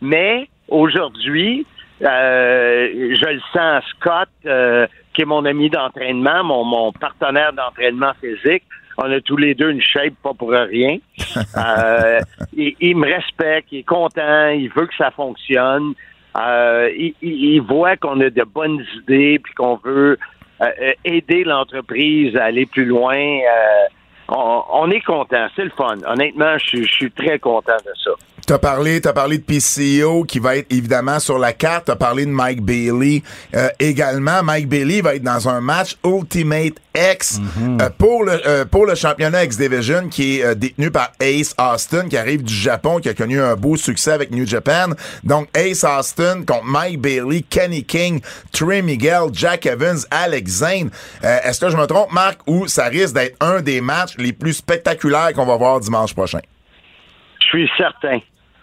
Mais 0.01 0.49
aujourd'hui, 0.71 1.67
euh, 2.03 2.89
je 2.93 3.27
le 3.29 3.41
sens, 3.53 3.85
Scott, 3.99 4.29
euh, 4.47 4.87
qui 5.13 5.23
est 5.23 5.27
mon 5.27 5.45
ami 5.45 5.69
d'entraînement, 5.71 6.43
mon, 6.45 6.65
mon 6.65 6.93
partenaire 6.93 7.53
d'entraînement 7.53 8.13
physique. 8.21 8.63
On 8.97 9.11
a 9.11 9.21
tous 9.21 9.37
les 9.37 9.55
deux 9.55 9.71
une 9.71 9.83
shape 9.83 10.15
pas 10.23 10.33
pour 10.35 10.51
rien. 10.51 10.99
Euh, 11.57 12.21
il, 12.57 12.75
il 12.81 12.97
me 12.97 13.07
respecte, 13.07 13.69
il 13.73 13.79
est 13.81 13.83
content, 13.83 14.49
il 14.49 14.69
veut 14.71 14.87
que 14.87 14.95
ça 14.97 15.11
fonctionne. 15.11 15.93
Il, 16.37 17.15
il- 17.23 17.61
voit 17.61 17.97
qu'on 17.97 18.21
a 18.21 18.31
de 18.31 18.43
bonnes 18.43 18.85
idées 19.03 19.39
puis 19.39 19.53
qu'on 19.55 19.77
veut 19.85 20.19
aider 21.05 21.45
l'entreprise 21.45 22.37
à 22.37 22.45
aller 22.45 22.67
plus 22.67 22.85
loin. 22.85 23.19
On, 24.29 24.63
on 24.73 24.91
est 24.91 25.01
content, 25.03 25.47
c'est 25.57 25.65
le 25.65 25.71
fun. 25.71 25.97
Honnêtement, 26.07 26.57
je 26.59 26.79
je 26.83 26.93
suis 26.93 27.11
très 27.11 27.39
content 27.39 27.77
de 27.85 27.93
ça. 28.03 28.11
T'as 28.51 28.59
parlé, 28.59 29.01
t'as 29.01 29.13
parlé 29.13 29.39
de 29.39 29.45
PCO 29.45 30.25
qui 30.25 30.41
va 30.41 30.57
être 30.57 30.73
évidemment 30.73 31.21
sur 31.21 31.39
la 31.39 31.53
carte. 31.53 31.85
T'as 31.85 31.95
parlé 31.95 32.27
de 32.27 32.33
Mike 32.33 32.63
Bailey 32.63 33.23
euh, 33.55 33.69
également. 33.79 34.43
Mike 34.43 34.69
Bailey 34.69 35.03
va 35.03 35.15
être 35.15 35.23
dans 35.23 35.49
un 35.49 35.61
match 35.61 35.97
Ultimate 36.05 36.73
X 36.97 37.41
euh, 37.61 37.91
pour 37.97 38.25
le 38.25 38.45
euh, 38.45 38.65
pour 38.65 38.87
le 38.87 38.97
championnat 38.97 39.45
X 39.45 39.57
Division 39.57 40.09
qui 40.09 40.41
est 40.41 40.45
euh, 40.45 40.55
détenu 40.57 40.91
par 40.91 41.13
Ace 41.21 41.55
Austin 41.61 42.09
qui 42.09 42.17
arrive 42.17 42.43
du 42.43 42.53
Japon 42.53 42.99
qui 42.99 43.09
a 43.09 43.15
connu 43.15 43.41
un 43.41 43.55
beau 43.55 43.77
succès 43.77 44.11
avec 44.11 44.33
New 44.33 44.45
Japan. 44.45 44.95
Donc 45.23 45.47
Ace 45.57 45.85
Austin 45.85 46.43
contre 46.45 46.65
Mike 46.65 47.01
Bailey, 47.01 47.43
Kenny 47.43 47.85
King, 47.85 48.21
Trey 48.51 48.83
Miguel, 48.83 49.29
Jack 49.33 49.65
Evans, 49.67 50.01
Alex 50.11 50.51
Zane. 50.51 50.91
Euh, 51.23 51.39
Est-ce 51.45 51.61
que 51.61 51.71
je 51.71 51.77
me 51.77 51.87
trompe, 51.87 52.11
Marc, 52.11 52.41
ou 52.49 52.67
ça 52.67 52.87
risque 52.87 53.15
d'être 53.15 53.37
un 53.39 53.61
des 53.61 53.81
matchs 53.81 54.17
les 54.19 54.33
plus 54.33 54.55
spectaculaires 54.55 55.35
qu'on 55.35 55.47
va 55.47 55.57
voir 55.57 55.79
dimanche 55.79 56.15
prochain? 56.15 56.41
Je 57.39 57.47
suis 57.47 57.71
certain. 57.77 58.19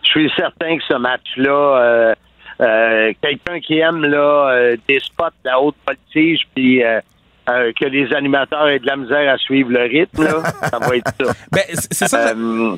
Je 0.08 0.20
suis 0.20 0.32
certain 0.38 0.78
que 0.78 0.84
ce 0.88 0.94
match-là, 0.96 1.52
euh, 1.82 2.16
euh, 2.62 3.14
quelqu'un 3.22 3.60
qui 3.60 3.80
aime 3.80 4.04
là 4.06 4.50
euh, 4.52 4.78
des 4.88 5.00
spots 5.00 5.26
de 5.44 5.50
la 5.50 5.60
haute 5.60 5.76
voltige, 5.88 6.42
puis 6.56 6.84
euh, 6.84 7.00
que 7.48 7.86
les 7.86 8.14
animateurs 8.14 8.68
aient 8.70 8.80
de 8.80 8.86
la 8.88 8.96
misère 8.96 9.34
à 9.34 9.38
suivre 9.38 9.70
le 9.72 9.82
rythme, 9.84 10.24
là, 10.24 10.44
ça 10.72 10.80
va 10.80 10.96
être 10.96 11.12
ça. 11.20 11.34
Ben, 11.52 11.64
c'est 11.74 12.08
ça. 12.08 12.30
Euh, 12.30 12.76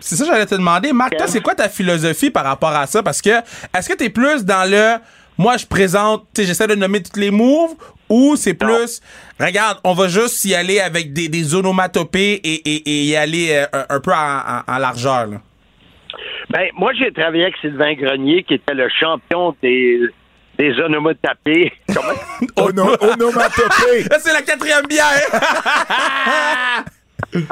C'est 0.00 0.16
ça 0.16 0.24
que 0.24 0.30
j'allais 0.30 0.46
te 0.46 0.54
demander. 0.54 0.92
Marc, 0.92 1.16
toi, 1.16 1.26
c'est 1.26 1.40
quoi 1.40 1.54
ta 1.54 1.68
philosophie 1.68 2.30
par 2.30 2.44
rapport 2.44 2.74
à 2.74 2.86
ça? 2.86 3.02
Parce 3.02 3.22
que, 3.22 3.30
est-ce 3.76 3.88
que 3.88 3.94
t'es 3.94 4.10
plus 4.10 4.44
dans 4.44 4.68
le, 4.70 4.96
moi, 5.38 5.56
je 5.56 5.66
présente, 5.66 6.26
tu 6.34 6.42
sais, 6.42 6.46
j'essaie 6.48 6.66
de 6.66 6.74
nommer 6.74 7.02
tous 7.02 7.18
les 7.18 7.30
moves, 7.30 7.74
ou 8.10 8.36
c'est 8.36 8.54
plus, 8.54 9.00
regarde, 9.40 9.78
on 9.82 9.94
va 9.94 10.08
juste 10.08 10.44
y 10.44 10.54
aller 10.54 10.78
avec 10.78 11.12
des, 11.14 11.28
des 11.28 11.54
onomatopées 11.54 12.34
et, 12.44 12.54
et, 12.70 12.76
et 12.90 13.04
y 13.04 13.16
aller 13.16 13.48
euh, 13.52 13.66
un, 13.72 13.96
un 13.96 14.00
peu 14.00 14.12
en, 14.12 14.16
en- 14.16 14.62
en 14.74 14.78
largeur, 14.78 15.26
là? 15.26 15.36
Ben, 16.50 16.68
moi, 16.74 16.92
j'ai 16.94 17.12
travaillé 17.12 17.44
avec 17.44 17.56
Sylvain 17.58 17.94
Grenier, 17.94 18.42
qui 18.42 18.54
était 18.54 18.74
le 18.74 18.88
champion 18.88 19.54
des, 19.62 20.00
des 20.58 20.78
onomatopées. 20.80 21.72
Comment? 21.94 22.14
Ono- 22.56 22.96
onomatopée. 23.00 24.04
Là, 24.10 24.18
c'est 24.18 24.32
la 24.32 24.42
quatrième 24.42 24.86
bière! 24.86 25.28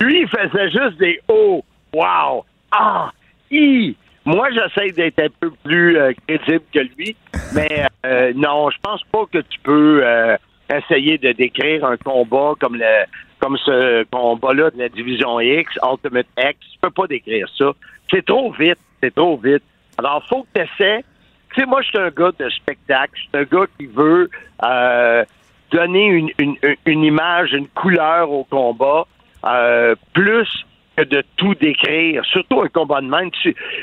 Lui, 0.00 0.20
il 0.22 0.28
faisait 0.28 0.70
juste 0.70 0.98
des 0.98 1.20
oh, 1.28 1.64
wow, 1.94 2.44
ah, 2.72 3.10
i. 3.50 3.96
Moi, 4.26 4.48
j'essaie 4.50 4.90
d'être 4.92 5.18
un 5.20 5.28
peu 5.40 5.50
plus 5.64 5.98
euh, 5.98 6.12
crédible 6.26 6.64
que 6.72 6.80
lui, 6.80 7.14
mais 7.54 7.86
euh, 8.06 8.32
non, 8.34 8.70
je 8.70 8.76
pense 8.82 9.02
pas 9.12 9.24
que 9.30 9.38
tu 9.38 9.58
peux 9.62 10.00
euh, 10.02 10.36
essayer 10.74 11.18
de 11.18 11.32
décrire 11.32 11.84
un 11.84 11.96
combat 11.98 12.52
comme 12.58 12.76
le 12.76 13.04
comme 13.44 13.58
ce 13.58 14.04
combat-là 14.04 14.70
de 14.70 14.78
la 14.78 14.88
division 14.88 15.38
X, 15.38 15.78
Ultimate 15.82 16.26
X. 16.38 16.56
Tu 16.60 16.78
peux 16.80 16.90
pas 16.90 17.06
décrire 17.06 17.46
ça. 17.58 17.72
C'est 18.10 18.24
trop 18.24 18.50
vite. 18.52 18.78
C'est 19.02 19.14
trop 19.14 19.36
vite. 19.36 19.62
Alors, 19.98 20.24
faut 20.26 20.44
que 20.44 20.48
tu 20.54 20.62
essaies. 20.62 21.04
Tu 21.52 21.60
sais, 21.60 21.66
moi, 21.66 21.82
je 21.82 21.88
suis 21.88 21.98
un 21.98 22.08
gars 22.08 22.30
de 22.38 22.48
spectacle. 22.48 23.12
Je 23.16 23.20
suis 23.20 23.28
un 23.34 23.42
gars 23.42 23.66
qui 23.78 23.84
veut 23.84 24.30
euh, 24.64 25.24
donner 25.70 26.24
une, 26.38 27.04
image, 27.04 27.52
une 27.52 27.68
couleur 27.68 28.30
au 28.30 28.44
combat, 28.44 29.06
euh, 29.44 29.94
plus 30.14 30.48
que 30.96 31.02
de 31.04 31.22
tout 31.36 31.54
décrire. 31.54 32.24
Surtout 32.24 32.62
un 32.62 32.68
combat 32.68 33.02
de 33.02 33.08
même. 33.08 33.28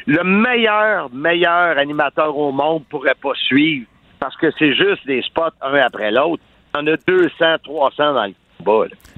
Le 0.08 0.24
meilleur, 0.24 1.14
meilleur 1.14 1.78
animateur 1.78 2.36
au 2.36 2.52
monde 2.52 2.84
pourrait 2.90 3.14
pas 3.22 3.36
suivre 3.36 3.86
parce 4.20 4.36
que 4.38 4.50
c'est 4.58 4.74
juste 4.74 5.06
des 5.06 5.22
spots 5.22 5.54
un 5.62 5.76
après 5.76 6.10
l'autre. 6.10 6.42
En 6.74 6.88
a 6.88 6.96
200, 6.96 7.58
300 7.64 8.14
dans 8.14 8.26
le 8.26 8.34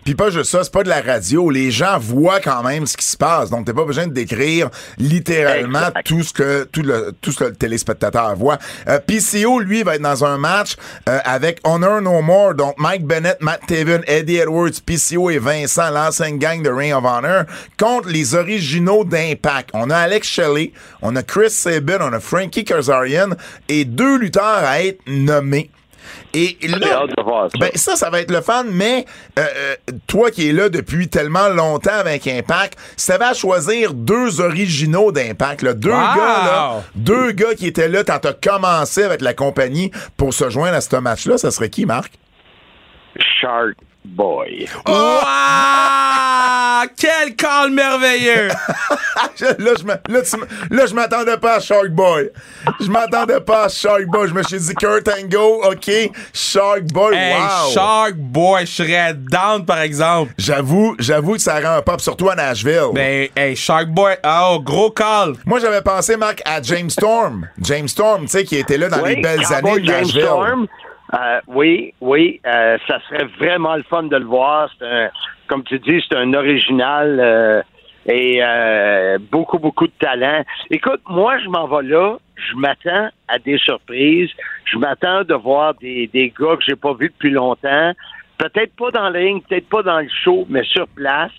puis 0.03 0.15
pas 0.15 0.29
juste 0.29 0.51
ça, 0.51 0.63
c'est 0.63 0.73
pas 0.73 0.83
de 0.83 0.89
la 0.89 1.01
radio. 1.01 1.49
Les 1.49 1.71
gens 1.71 1.97
voient 1.97 2.41
quand 2.41 2.61
même 2.63 2.85
ce 2.85 2.97
qui 2.97 3.05
se 3.05 3.15
passe. 3.15 3.49
Donc, 3.49 3.65
t'as 3.65 3.73
pas 3.73 3.85
besoin 3.85 4.07
de 4.07 4.13
décrire 4.13 4.69
littéralement 4.97 5.91
tout 6.03 6.23
ce 6.23 6.33
que 6.33 6.63
tout 6.65 6.81
le 6.81 7.13
tout 7.21 7.31
ce 7.31 7.39
que 7.39 7.43
le 7.45 7.55
téléspectateur 7.55 8.35
voit. 8.35 8.57
Euh, 8.87 8.99
PCO, 8.99 9.59
lui, 9.59 9.83
va 9.83 9.95
être 9.95 10.01
dans 10.01 10.25
un 10.25 10.37
match 10.37 10.75
euh, 11.07 11.19
avec 11.23 11.59
Honor 11.63 12.01
No 12.01 12.21
More. 12.21 12.53
Donc, 12.53 12.75
Mike 12.77 13.05
Bennett, 13.05 13.41
Matt 13.41 13.61
Taven, 13.65 14.03
Eddie 14.07 14.37
Edwards, 14.37 14.71
PCO 14.85 15.29
et 15.29 15.39
Vincent, 15.39 15.89
l'ancienne 15.89 16.37
gang 16.37 16.61
de 16.61 16.69
Ring 16.69 16.93
of 16.93 17.05
Honor, 17.05 17.45
contre 17.79 18.09
les 18.09 18.35
originaux 18.35 19.05
d'Impact. 19.05 19.69
On 19.73 19.89
a 19.89 19.97
Alex 19.97 20.27
Shelley, 20.27 20.73
on 21.01 21.15
a 21.15 21.23
Chris 21.23 21.51
Sabin, 21.51 21.99
on 22.01 22.11
a 22.11 22.19
Frankie 22.19 22.65
Kazarian 22.65 23.29
et 23.69 23.85
deux 23.85 24.17
lutteurs 24.17 24.43
à 24.43 24.83
être 24.83 24.99
nommés. 25.07 25.69
Et 26.33 26.57
là, 26.67 27.05
ça. 27.15 27.47
Ben, 27.59 27.69
ça, 27.75 27.95
ça 27.95 28.09
va 28.09 28.21
être 28.21 28.31
le 28.31 28.41
fun, 28.41 28.63
mais 28.67 29.05
euh, 29.37 29.43
euh, 29.43 29.75
toi 30.07 30.31
qui 30.31 30.49
es 30.49 30.51
là 30.51 30.69
depuis 30.69 31.07
tellement 31.07 31.49
longtemps 31.49 31.91
avec 31.93 32.27
Impact, 32.27 32.77
ça 32.97 33.17
va 33.17 33.33
choisir 33.33 33.93
deux 33.93 34.41
originaux 34.41 35.11
d'Impact, 35.11 35.63
deux 35.63 35.89
gars, 35.91 36.15
là, 36.15 36.83
deux 36.95 37.31
gars 37.31 37.53
qui 37.53 37.67
étaient 37.67 37.87
là 37.87 38.03
quand 38.03 38.19
t'as 38.19 38.33
commencé 38.33 39.03
avec 39.03 39.21
la 39.21 39.33
compagnie 39.33 39.91
pour 40.17 40.33
se 40.33 40.49
joindre 40.49 40.75
à 40.75 40.81
ce 40.81 40.95
match-là, 40.95 41.37
ça 41.37 41.51
serait 41.51 41.69
qui, 41.69 41.85
Marc? 41.85 42.13
Shark 43.39 43.77
Boy. 44.05 44.67
Oh! 44.85 45.21
Quel 46.97 47.35
call 47.35 47.71
merveilleux! 47.71 48.49
là, 49.59 49.73
je 50.85 50.93
m'attendais 50.93 51.37
pas 51.37 51.55
à 51.55 51.59
Shark 51.59 51.89
Boy. 51.89 52.29
Je 52.79 52.89
m'attendais 52.89 53.39
pas 53.39 53.65
à 53.65 53.69
Shark 53.69 54.05
Boy. 54.07 54.27
Je 54.27 54.33
me 54.33 54.43
suis 54.43 54.59
dit 54.59 54.75
Kurt 54.75 55.07
Angle, 55.07 55.65
OK. 55.65 55.91
Shark 56.33 56.83
Boy, 56.91 57.15
hey, 57.15 57.33
wow. 57.33 57.71
Shark 57.73 58.15
Boy, 58.15 58.65
je 58.65 58.71
serais 58.71 59.13
down, 59.13 59.65
par 59.65 59.79
exemple. 59.79 60.33
J'avoue, 60.37 60.95
j'avoue 60.99 61.33
que 61.33 61.41
ça 61.41 61.59
rend 61.59 61.77
un 61.77 61.81
pop, 61.81 62.01
surtout 62.01 62.29
à 62.29 62.35
Nashville. 62.35 62.91
Ben, 62.93 63.29
hey, 63.35 63.55
Shark 63.55 63.87
Boy, 63.87 64.15
oh, 64.25 64.59
gros 64.61 64.91
call. 64.91 65.35
Moi, 65.45 65.59
j'avais 65.59 65.81
pensé, 65.81 66.17
Marc, 66.17 66.41
à 66.45 66.61
James 66.61 66.89
Storm. 66.89 67.47
James 67.61 67.87
Storm, 67.87 68.23
tu 68.23 68.29
sais, 68.29 68.43
qui 68.43 68.57
était 68.57 68.77
là 68.77 68.89
dans 68.89 69.05
les 69.05 69.15
belles 69.21 69.45
années 69.51 69.79
de 69.79 69.85
Nashville. 69.91 70.23
Storm. 70.23 70.67
Euh, 71.13 71.41
oui, 71.47 71.93
oui, 72.01 72.39
euh, 72.45 72.77
ça 72.87 72.99
serait 73.07 73.25
vraiment 73.37 73.75
le 73.75 73.83
fun 73.83 74.03
de 74.03 74.15
le 74.15 74.25
voir. 74.25 74.69
Un, 74.81 75.09
comme 75.47 75.63
tu 75.63 75.77
dis, 75.79 76.03
c'est 76.07 76.17
un 76.17 76.33
original 76.33 77.19
euh, 77.19 77.61
et 78.07 78.41
beaucoup, 79.31 79.59
beaucoup 79.59 79.87
de 79.87 79.93
talent. 79.99 80.43
Écoute, 80.71 81.01
moi, 81.07 81.37
je 81.39 81.49
m'en 81.49 81.67
vais 81.67 81.87
là. 81.87 82.17
Je 82.35 82.55
m'attends 82.55 83.09
à 83.27 83.39
des 83.39 83.57
surprises. 83.59 84.31
Je 84.65 84.77
m'attends 84.77 85.23
de 85.23 85.35
voir 85.35 85.75
des, 85.75 86.07
des 86.07 86.33
gars 86.37 86.55
que 86.57 86.63
j'ai 86.67 86.75
pas 86.75 86.93
vus 86.93 87.09
depuis 87.09 87.29
longtemps. 87.29 87.93
Peut-être 88.37 88.75
pas 88.75 88.91
dans 88.91 89.09
la 89.09 89.19
ligne, 89.21 89.39
peut-être 89.41 89.69
pas 89.69 89.83
dans 89.83 89.99
le 89.99 90.09
show, 90.09 90.45
mais 90.49 90.63
sur 90.63 90.87
place. 90.87 91.31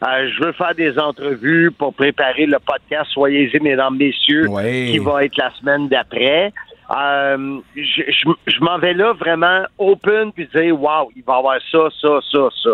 je 0.00 0.44
veux 0.44 0.52
faire 0.52 0.74
des 0.74 0.96
entrevues 0.98 1.72
pour 1.72 1.92
préparer 1.92 2.46
le 2.46 2.58
podcast 2.60 3.10
Soyez-y, 3.12 3.58
mesdames, 3.60 3.96
messieurs, 3.96 4.46
qui 4.62 4.98
va 4.98 5.24
être 5.24 5.36
la 5.36 5.50
semaine 5.50 5.88
d'après. 5.88 6.52
Euh, 6.90 7.58
je, 7.74 8.02
je, 8.46 8.60
m'en 8.60 8.78
vais 8.78 8.94
là 8.94 9.12
vraiment 9.12 9.64
open 9.78 10.32
puis 10.32 10.48
dire 10.54 10.80
wow, 10.80 11.10
il 11.16 11.24
va 11.24 11.34
y 11.34 11.38
avoir 11.38 11.58
ça, 11.70 11.88
ça, 12.00 12.20
ça, 12.30 12.48
ça. 12.62 12.70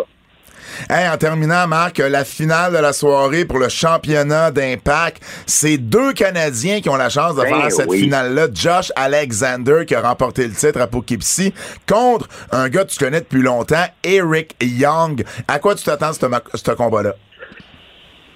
Hey, 0.88 1.08
en 1.08 1.16
terminant, 1.16 1.66
Marc, 1.66 1.98
la 1.98 2.24
finale 2.24 2.72
de 2.72 2.78
la 2.78 2.92
soirée 2.92 3.44
pour 3.44 3.58
le 3.58 3.68
championnat 3.68 4.50
d'Impact, 4.50 5.22
c'est 5.46 5.78
deux 5.78 6.12
Canadiens 6.12 6.80
qui 6.80 6.88
ont 6.88 6.96
la 6.96 7.08
chance 7.08 7.34
de 7.36 7.42
ben 7.42 7.48
faire 7.48 7.72
cette 7.72 7.92
finale-là. 7.92 8.48
Josh 8.52 8.92
Alexander 8.96 9.84
qui 9.86 9.94
a 9.94 10.02
remporté 10.02 10.46
le 10.46 10.52
titre 10.52 10.80
à 10.80 10.86
Poughkeepsie 10.86 11.52
contre 11.88 12.28
un 12.52 12.68
gars 12.68 12.84
que 12.84 12.90
tu 12.90 12.98
connais 12.98 13.20
depuis 13.20 13.42
longtemps, 13.42 13.86
Eric 14.04 14.56
Young. 14.62 15.24
À 15.48 15.58
quoi 15.58 15.74
tu 15.74 15.84
t'attends 15.84 16.12
ce, 16.12 16.20
ce 16.54 16.70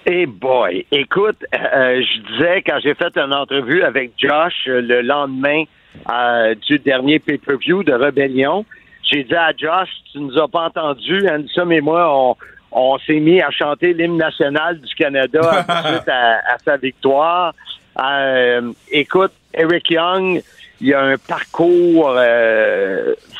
Hey 0.09 0.25
boy, 0.25 0.85
écoute, 0.89 1.43
euh, 1.53 2.01
je 2.01 2.31
disais 2.31 2.61
quand 2.65 2.79
j'ai 2.81 2.93
fait 2.93 3.17
une 3.17 3.33
entrevue 3.33 3.83
avec 3.83 4.11
Josh 4.17 4.53
euh, 4.69 4.79
le 4.79 5.01
lendemain 5.01 5.65
euh, 6.09 6.55
du 6.65 6.79
dernier 6.79 7.19
pay-per-view 7.19 7.83
de 7.83 7.91
Rebellion, 7.91 8.63
j'ai 9.03 9.25
dit 9.25 9.35
à 9.35 9.51
Josh, 9.51 9.89
tu 10.09 10.19
nous 10.19 10.37
as 10.37 10.47
pas 10.47 10.67
entendu, 10.67 11.27
Anselm 11.27 11.73
et 11.73 11.81
moi, 11.81 12.07
on, 12.09 12.37
on 12.71 12.97
s'est 12.99 13.19
mis 13.19 13.41
à 13.41 13.51
chanter 13.51 13.93
l'hymne 13.93 14.15
national 14.15 14.79
du 14.79 14.95
Canada 14.95 15.41
suite 15.85 16.07
à, 16.07 16.53
à, 16.53 16.57
sa 16.63 16.77
victoire. 16.77 17.53
écoute, 18.89 19.33
Eric 19.53 19.91
Young, 19.91 20.41
il 20.79 20.93
a 20.93 21.01
un 21.01 21.17
parcours 21.17 22.13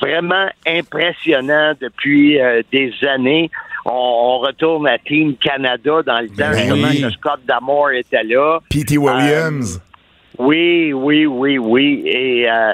vraiment 0.02 0.50
impressionnant 0.68 1.76
depuis 1.80 2.38
des 2.74 2.92
années 3.08 3.50
on, 3.88 4.40
retourne 4.40 4.88
à 4.88 4.98
Team 4.98 5.36
Canada 5.38 6.02
dans 6.06 6.20
le 6.20 6.30
temps, 6.30 6.54
justement, 6.54 6.90
que 6.90 7.14
Scott 7.14 7.40
Damore 7.46 7.92
était 7.92 8.24
là. 8.24 8.60
P.T. 8.70 8.98
Williams. 8.98 9.78
Euh, 9.78 10.44
oui, 10.44 10.94
oui, 10.94 11.26
oui, 11.26 11.58
oui. 11.58 12.04
Et, 12.06 12.50
euh, 12.50 12.74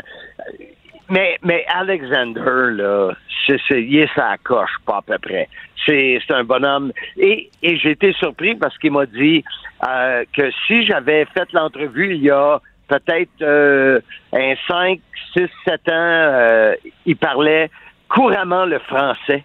mais, 1.09 1.37
mais 1.43 1.65
Alexander, 1.73 2.71
là, 2.71 3.11
c'est, 3.47 3.59
il 3.83 3.99
est 3.99 4.15
sa 4.15 4.37
coche, 4.43 4.71
pas 4.85 4.97
à 4.97 5.01
peu 5.01 5.17
près. 5.19 5.47
C'est, 5.85 6.19
un 6.29 6.43
bonhomme. 6.43 6.91
Et, 7.17 7.49
et 7.61 7.77
j'ai 7.77 7.91
été 7.91 8.13
surpris 8.13 8.55
parce 8.55 8.77
qu'il 8.77 8.91
m'a 8.91 9.05
dit 9.05 9.43
euh, 9.87 10.23
que 10.35 10.49
si 10.65 10.85
j'avais 10.85 11.25
fait 11.33 11.51
l'entrevue 11.51 12.15
il 12.15 12.23
y 12.23 12.31
a 12.31 12.59
peut-être 12.87 14.01
un 14.33 14.53
5, 14.67 14.99
6, 15.33 15.47
7 15.65 15.89
ans, 15.89 16.73
il 17.05 17.17
parlait 17.17 17.69
couramment 18.09 18.65
le 18.65 18.79
français. 18.79 19.43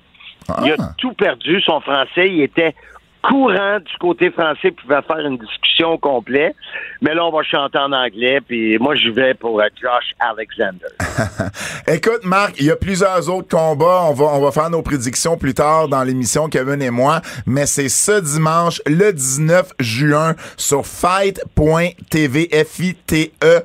Il 0.65 0.73
a 0.73 0.77
ah. 0.79 0.93
tout 0.97 1.12
perdu, 1.12 1.61
son 1.61 1.81
français. 1.81 2.29
Il 2.29 2.43
était 2.43 2.75
courant 3.23 3.79
du 3.81 3.93
côté 4.01 4.31
français, 4.31 4.70
pouvait 4.70 5.03
faire 5.03 5.19
une 5.19 5.39
discussion 5.39 5.99
complète. 5.99 6.55
Mais 7.01 7.15
là, 7.15 7.27
on 7.27 7.31
va 7.31 7.43
chanter 7.43 7.79
en 7.79 7.93
anglais, 7.93 8.41
puis 8.41 8.79
moi, 8.79 8.95
je 8.95 9.11
vais 9.11 9.35
pour 9.35 9.61
euh, 9.61 9.65
Josh 9.81 10.15
Alexander. 10.19 10.87
Écoute, 11.87 12.25
Marc, 12.25 12.55
il 12.59 12.66
y 12.66 12.70
a 12.70 12.77
plusieurs 12.77 13.29
autres 13.29 13.49
combats. 13.49 14.05
On 14.09 14.15
va, 14.15 14.27
on 14.27 14.41
va 14.41 14.53
faire 14.53 14.70
nos 14.70 14.83
prédictions 14.83 15.37
plus 15.37 15.55
tard 15.55 15.89
dans 15.89 16.03
l'émission, 16.03 16.49
Kevin 16.49 16.81
et 16.83 16.91
moi. 16.91 17.20
Mais 17.47 17.66
c'est 17.66 17.89
ce 17.89 18.20
dimanche, 18.20 18.81
le 18.87 19.12
19 19.12 19.73
juin, 19.81 20.35
sur 20.57 20.87
fight.tv, 20.87 22.49
F-I-T-E 22.53 23.62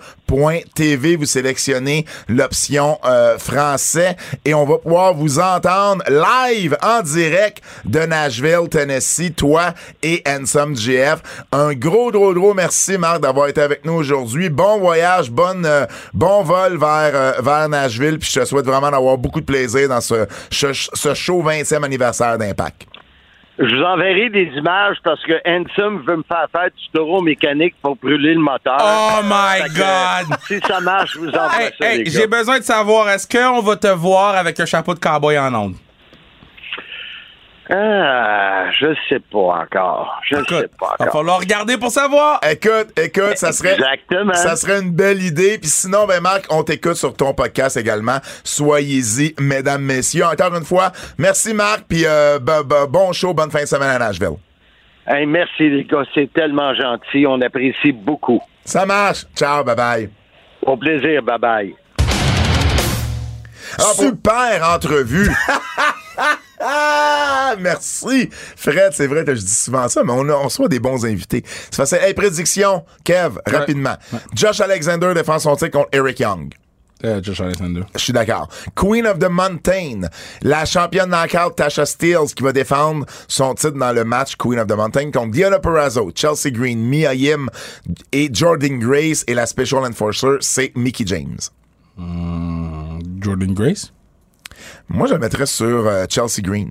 TV, 0.74 1.16
vous 1.16 1.26
sélectionnez 1.26 2.06
l'option 2.28 2.98
euh, 3.06 3.38
français 3.38 4.16
et 4.44 4.54
on 4.54 4.66
va 4.66 4.78
pouvoir 4.80 5.14
vous 5.14 5.38
entendre 5.38 6.04
live 6.10 6.76
en 6.82 7.02
direct 7.02 7.64
de 7.86 8.00
Nashville, 8.00 8.68
Tennessee, 8.70 9.32
toi 9.36 9.74
et 10.02 10.24
Handsome 10.28 10.76
GF. 10.76 11.22
Un 11.52 11.74
gros, 11.74 12.12
gros, 12.12 12.34
gros 12.34 12.54
merci 12.54 12.98
Marc 12.98 13.22
d'avoir 13.22 13.48
été 13.48 13.62
avec 13.62 13.86
nous 13.86 13.94
aujourd'hui. 13.94 14.50
Bon 14.50 14.80
voyage, 14.80 15.30
bonne, 15.30 15.66
euh, 15.66 15.86
bon 16.14 16.42
vol 16.44 16.78
vers, 16.78 17.12
euh, 17.14 17.32
vers 17.42 17.70
Nashville, 17.70 18.18
puis 18.18 18.30
je 18.34 18.40
te 18.40 18.46
souhaite 18.46 18.66
vraiment 18.66 18.90
d'avoir 18.90 19.18
beaucoup 19.18 19.42
de 19.42 19.46
plaisir 19.46 19.88
dans 19.88 20.02
ce, 20.02 20.26
ce 20.50 21.14
show 21.14 21.44
20e 21.44 21.84
anniversaire 21.84 22.38
d'Impact. 22.40 22.93
Je 23.60 23.76
vous 23.76 23.84
enverrai 23.84 24.30
des 24.30 24.50
images 24.56 24.98
parce 25.04 25.22
que 25.24 25.34
Handsome 25.46 26.04
veut 26.08 26.18
me 26.18 26.24
faire 26.24 26.48
faire 26.52 26.70
du 26.76 26.90
taureau 26.92 27.22
mécanique 27.22 27.76
pour 27.82 27.96
brûler 27.96 28.34
le 28.34 28.40
moteur. 28.40 28.78
Oh 28.80 29.22
my 29.24 29.70
God! 29.70 30.38
si 30.48 30.60
ça 30.68 30.80
marche, 30.80 31.14
je 31.14 31.20
vous 31.20 31.28
envoie 31.30 31.50
ça. 31.80 32.04
J'ai 32.04 32.28
besoin 32.28 32.60
de 32.60 32.64
savoir, 32.64 33.10
est-ce 33.10 33.28
qu'on 33.28 33.62
va 33.62 33.76
te 33.76 33.88
voir 33.88 34.36
avec 34.36 34.60
un 34.60 34.66
chapeau 34.66 34.96
de 34.96 35.00
cowboy 35.00 35.38
en 35.38 35.54
ondes? 35.54 35.76
Ah, 37.70 38.66
je 38.78 38.88
sais 39.08 39.20
pas 39.32 39.64
encore. 39.64 40.20
Je 40.30 40.36
ne 40.36 40.44
sais 40.44 40.68
pas 40.78 40.88
encore. 40.88 40.96
Il 41.00 41.06
va 41.06 41.12
falloir 41.12 41.40
regarder 41.40 41.78
pour 41.78 41.92
savoir. 41.92 42.42
Écoute, 42.50 42.88
écoute, 43.00 43.38
ça 43.38 43.54
serait, 43.54 43.78
ça 44.34 44.56
serait 44.58 44.82
une 44.82 44.92
belle 44.92 45.22
idée. 45.24 45.58
Puis 45.58 45.70
sinon, 45.70 46.06
ben 46.06 46.20
Marc, 46.22 46.46
on 46.50 46.64
t'écoute 46.64 46.96
sur 46.96 47.16
ton 47.16 47.34
podcast 47.34 47.78
également. 47.78 48.18
Soyez-y, 48.44 49.34
mesdames, 49.40 49.82
messieurs. 49.82 50.26
Encore 50.26 50.54
une 50.56 50.66
fois, 50.66 50.92
merci 51.18 51.54
Marc. 51.54 51.86
Puis 51.88 52.04
euh, 52.06 52.38
bon 52.90 53.14
show, 53.14 53.34
bonne 53.34 53.52
fin 53.52 53.62
de 53.62 53.68
semaine 53.68 53.90
à 53.92 54.00
Nashville. 54.00 54.38
Hey, 55.08 55.26
merci 55.26 55.70
les 55.70 55.86
gars, 55.86 56.04
c'est 56.14 56.32
tellement 56.34 56.74
gentil. 56.76 57.26
On 57.28 57.40
apprécie 57.42 57.92
beaucoup. 57.94 58.42
Ça 58.66 58.86
marche. 58.86 59.26
Ciao, 59.36 59.64
bye 59.64 59.76
bye. 59.76 60.10
Au 60.66 60.76
plaisir, 60.78 61.22
bye 61.24 61.40
bye. 61.40 61.76
Alors, 63.78 63.96
pour- 63.96 64.04
Super 64.06 64.70
entrevue. 64.76 65.30
Ah, 66.66 67.56
merci. 67.60 68.30
Fred, 68.56 68.94
c'est 68.94 69.08
vrai 69.08 69.26
que 69.26 69.36
je 69.36 69.42
dis 69.42 69.54
souvent 69.54 69.88
ça, 69.90 70.04
mais 70.04 70.14
on, 70.14 70.28
a, 70.30 70.34
on 70.34 70.44
reçoit 70.44 70.68
des 70.70 70.80
bons 70.80 71.06
invités. 71.06 71.44
C'est 71.46 71.76
facile. 71.76 72.00
Hey, 72.02 72.14
prédiction, 72.14 72.86
Kev, 73.04 73.40
rapidement. 73.46 73.96
Josh 74.34 74.62
Alexander 74.62 75.14
défend 75.14 75.40
son 75.40 75.56
titre 75.56 75.72
contre 75.72 75.90
Eric 75.92 76.20
Young. 76.20 76.54
Euh, 77.06 77.22
Josh 77.22 77.42
Alexander. 77.42 77.82
Je 77.96 78.00
suis 78.00 78.14
d'accord. 78.14 78.48
Queen 78.76 79.06
of 79.06 79.20
the 79.20 79.28
Mountain, 79.30 80.08
la 80.42 80.64
championne 80.64 81.10
knockout 81.10 81.54
Tasha 81.58 81.86
Steeles 81.86 82.34
qui 82.34 82.44
va 82.44 82.54
défendre 82.54 83.06
son 83.28 83.54
titre 83.56 83.78
dans 83.78 83.92
le 83.92 84.06
match 84.06 84.38
Queen 84.38 84.58
of 84.58 84.68
the 84.68 84.76
Mountain 84.78 85.12
contre 85.12 85.32
Diana 85.32 85.60
Perrazzo, 85.60 86.12
Chelsea 86.16 86.50
Green, 86.50 86.80
Mia 86.80 87.14
Yim 87.14 87.48
et 88.14 88.30
Jordan 88.34 88.80
Grace 88.80 89.26
et 89.28 89.34
la 89.34 89.46
Special 89.46 89.84
Enforcer, 89.84 90.38
c'est 90.40 90.72
Mickey 90.78 91.04
James. 91.06 91.40
Jordan 93.20 93.54
Grace? 93.54 93.92
Moi, 94.94 95.08
je 95.08 95.14
le 95.14 95.20
mettrais 95.20 95.48
sur 95.48 95.88
euh, 95.88 96.06
Chelsea 96.08 96.44
Green. 96.44 96.70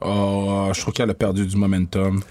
Oh, 0.00 0.70
je 0.72 0.80
trouve 0.80 0.94
qu'elle 0.94 1.10
a 1.10 1.14
perdu 1.14 1.44
du 1.44 1.56
momentum. 1.56 2.22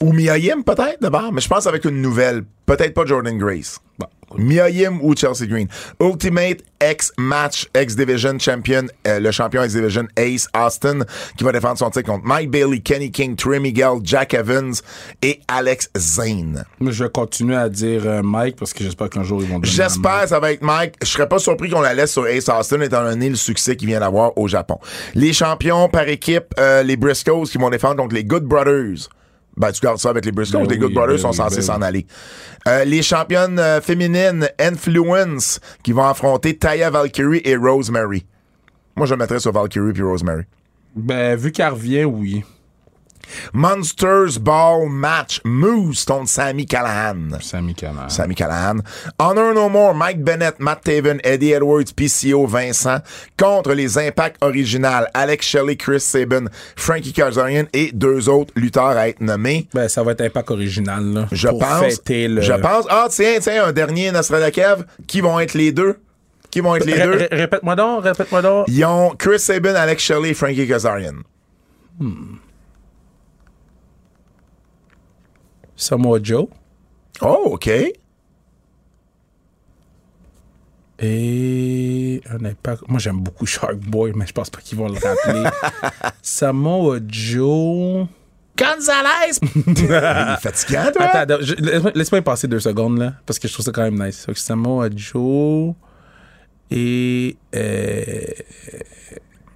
Ou 0.00 0.12
Mia 0.12 0.38
Yim, 0.38 0.62
peut-être, 0.62 1.00
d'abord, 1.00 1.32
mais 1.32 1.40
je 1.40 1.48
pense 1.48 1.66
avec 1.66 1.84
une 1.84 2.02
nouvelle. 2.02 2.44
Peut-être 2.66 2.94
pas 2.94 3.04
Jordan 3.04 3.36
Grace. 3.36 3.78
Bon, 3.98 4.06
Mia 4.36 4.68
Yim 4.70 4.98
ou 5.02 5.14
Chelsea 5.14 5.46
Green. 5.46 5.68
Ultimate 6.00 6.62
X-Match 6.82 7.68
X-Division 7.76 8.38
Champion, 8.38 8.86
euh, 9.06 9.20
le 9.20 9.30
champion 9.30 9.62
X-Division 9.62 10.06
Ace 10.16 10.48
Austin, 10.54 11.00
qui 11.36 11.44
va 11.44 11.52
défendre 11.52 11.78
son 11.78 11.90
titre 11.90 12.10
contre 12.10 12.24
Mike 12.24 12.50
Bailey, 12.50 12.80
Kenny 12.80 13.10
King, 13.10 13.36
Trey 13.36 13.60
Miguel, 13.60 14.00
Jack 14.02 14.34
Evans 14.34 14.74
et 15.22 15.40
Alex 15.46 15.90
Zane. 15.96 16.64
Moi, 16.80 16.92
je 16.92 17.04
vais 17.04 17.10
continuer 17.10 17.56
à 17.56 17.68
dire 17.68 18.02
euh, 18.06 18.22
Mike 18.22 18.56
parce 18.56 18.72
que 18.72 18.82
j'espère 18.82 19.10
qu'un 19.10 19.22
jour 19.22 19.42
ils 19.42 19.48
vont 19.48 19.60
J'espère 19.62 20.22
que 20.22 20.28
ça 20.28 20.40
va 20.40 20.52
être 20.52 20.62
Mike. 20.62 20.94
Je 21.02 21.08
serais 21.08 21.28
pas 21.28 21.38
surpris 21.38 21.70
qu'on 21.70 21.80
la 21.80 21.94
laisse 21.94 22.12
sur 22.12 22.26
Ace 22.26 22.48
Austin 22.48 22.80
étant 22.80 23.04
donné 23.04 23.28
le 23.28 23.36
succès 23.36 23.76
qu'il 23.76 23.88
vient 23.88 24.00
d'avoir 24.00 24.36
au 24.36 24.48
Japon. 24.48 24.78
Les 25.14 25.32
champions 25.32 25.88
par 25.88 26.08
équipe, 26.08 26.46
euh, 26.58 26.82
les 26.82 26.96
Briscoes 26.96 27.44
qui 27.44 27.58
vont 27.58 27.70
défendre 27.70 27.96
donc 27.96 28.12
les 28.12 28.24
Good 28.24 28.44
Brothers. 28.44 29.08
Ben, 29.56 29.70
tu 29.72 29.80
gardes 29.80 29.98
ça 29.98 30.10
avec 30.10 30.24
les 30.24 30.32
Briscoes. 30.32 30.58
Ben 30.58 30.68
les 30.68 30.74
oui, 30.74 30.78
Good 30.78 30.94
Brothers 30.94 31.16
ben 31.16 31.22
sont 31.22 31.30
oui, 31.30 31.36
censés 31.36 31.56
ben 31.56 31.62
s'en 31.62 31.78
oui. 31.78 31.84
aller. 31.84 32.06
Euh, 32.66 32.84
les 32.84 33.02
championnes 33.02 33.58
euh, 33.58 33.80
féminines 33.80 34.48
Influence 34.58 35.60
qui 35.82 35.92
vont 35.92 36.06
affronter 36.06 36.56
Taya 36.56 36.90
Valkyrie 36.90 37.42
et 37.44 37.56
Rosemary. 37.56 38.26
Moi, 38.96 39.06
je 39.06 39.14
mettrais 39.14 39.40
sur 39.40 39.52
Valkyrie 39.52 39.92
puis 39.92 40.02
Rosemary. 40.02 40.44
Ben, 40.96 41.36
vu 41.36 41.52
qu'elle 41.52 41.70
revient, 41.72 42.04
oui. 42.04 42.44
Monsters 43.52 44.38
Ball 44.40 44.88
Match 44.88 45.40
Moose 45.44 46.04
contre 46.04 46.28
Sammy 46.28 46.66
Callahan. 46.66 47.38
Sammy 47.40 47.74
Callahan. 47.74 48.08
Sammy 48.08 48.34
Callahan. 48.34 48.78
Honor 49.18 49.54
No 49.54 49.68
More, 49.68 49.94
Mike 49.94 50.22
Bennett, 50.22 50.58
Matt 50.60 50.82
Taven, 50.84 51.20
Eddie 51.24 51.52
Edwards, 51.52 51.92
PCO, 51.96 52.46
Vincent, 52.46 52.98
contre 53.38 53.72
les 53.74 53.98
Impacts 53.98 54.42
originales, 54.42 55.08
Alex 55.14 55.46
Shelley, 55.46 55.76
Chris 55.76 56.00
Sabin, 56.00 56.46
Frankie 56.76 57.12
Kazarian 57.12 57.64
et 57.72 57.90
deux 57.92 58.28
autres 58.28 58.52
lutteurs 58.56 58.96
à 58.96 59.08
être 59.08 59.20
nommés. 59.20 59.68
Ben, 59.74 59.88
ça 59.88 60.02
va 60.02 60.12
être 60.12 60.20
Impact 60.22 60.50
original, 60.50 61.04
là. 61.04 61.26
Je 61.32 61.48
pour 61.48 61.58
pense. 61.60 61.80
fêter 61.80 62.28
le... 62.28 62.40
Je 62.40 62.52
pense. 62.52 62.86
Ah, 62.88 63.06
tiens, 63.10 63.36
tiens, 63.40 63.66
un 63.66 63.72
dernier 63.72 64.10
Nostradakev. 64.12 64.84
Qui 65.06 65.20
vont 65.20 65.38
être 65.40 65.54
les 65.54 65.72
deux? 65.72 65.98
Qui 66.50 66.60
vont 66.60 66.76
être 66.76 66.84
les 66.86 66.98
deux? 67.00 67.10
ré- 67.16 67.28
Répète-moi 67.32 67.74
donc, 67.76 68.04
répète-moi 68.04 68.40
donc. 68.42 68.66
Ils 68.68 68.84
ont 68.84 69.10
Chris 69.18 69.40
Sabin, 69.40 69.74
Alex 69.74 70.02
Shelley 70.02 70.30
et 70.30 70.34
Frankie 70.34 70.68
Kazarian. 70.68 71.14
Samoa 75.84 76.18
Joe. 76.22 76.46
Oh, 77.20 77.50
OK. 77.52 77.68
Et 80.98 82.22
un 82.30 82.44
impact. 82.44 82.84
Moi, 82.88 82.98
j'aime 82.98 83.20
beaucoup 83.20 83.44
Shark 83.44 83.76
Boy, 83.76 84.12
mais 84.14 84.26
je 84.26 84.32
pense 84.32 84.48
pas 84.48 84.60
qu'ils 84.60 84.78
vont 84.78 84.88
le 84.88 84.94
rappeler. 84.94 85.44
Samoa 86.22 87.00
Joe. 87.06 88.06
Gonzalez! 88.56 89.38
Il 89.66 89.82
est 89.84 90.40
fatigant, 90.40 90.90
toi? 90.94 91.06
Attends, 91.06 91.38
laisse-moi 91.94 92.22
passer 92.22 92.46
deux 92.48 92.60
secondes, 92.60 92.98
là, 92.98 93.14
parce 93.26 93.38
que 93.38 93.46
je 93.48 93.52
trouve 93.52 93.66
ça 93.66 93.72
quand 93.72 93.82
même 93.82 94.02
nice. 94.02 94.26
Donc, 94.26 94.38
Samoa 94.38 94.88
Joe. 94.94 95.74
Et. 96.70 97.36
euh, 97.54 98.24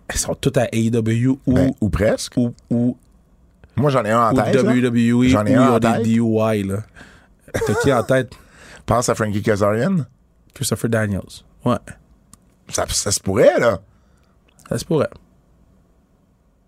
elles 0.08 0.18
sont 0.18 0.34
toutes 0.34 0.58
à 0.58 0.68
AEW 0.72 1.38
ou. 1.46 1.54
Ben, 1.54 1.72
ou 1.80 1.88
presque. 1.88 2.36
ou, 2.36 2.52
ou, 2.70 2.96
Moi, 3.78 3.90
j'en 3.90 4.04
ai 4.04 4.10
un 4.10 4.28
en 4.28 4.32
ou 4.32 4.36
tête. 4.36 4.62
WWE. 4.62 5.24
J'en 5.28 5.46
ai 5.46 5.54
un 5.54 5.70
en 5.70 5.74
ont 5.74 5.78
des 5.78 5.88
tête. 5.88 6.02
DUI, 6.02 6.62
là. 6.64 6.82
T'as 7.52 7.74
qui 7.74 7.92
en 7.92 8.02
tête? 8.02 8.32
Pense 8.86 9.08
à 9.08 9.14
Frankie 9.14 9.42
Kazarian. 9.42 10.06
Christopher 10.54 10.90
Daniels. 10.90 11.22
Ouais. 11.64 11.76
Ça, 12.68 12.84
ça 12.88 13.10
se 13.10 13.20
pourrait, 13.20 13.58
là. 13.58 13.80
Ça 14.68 14.78
se 14.78 14.84
pourrait. 14.84 15.10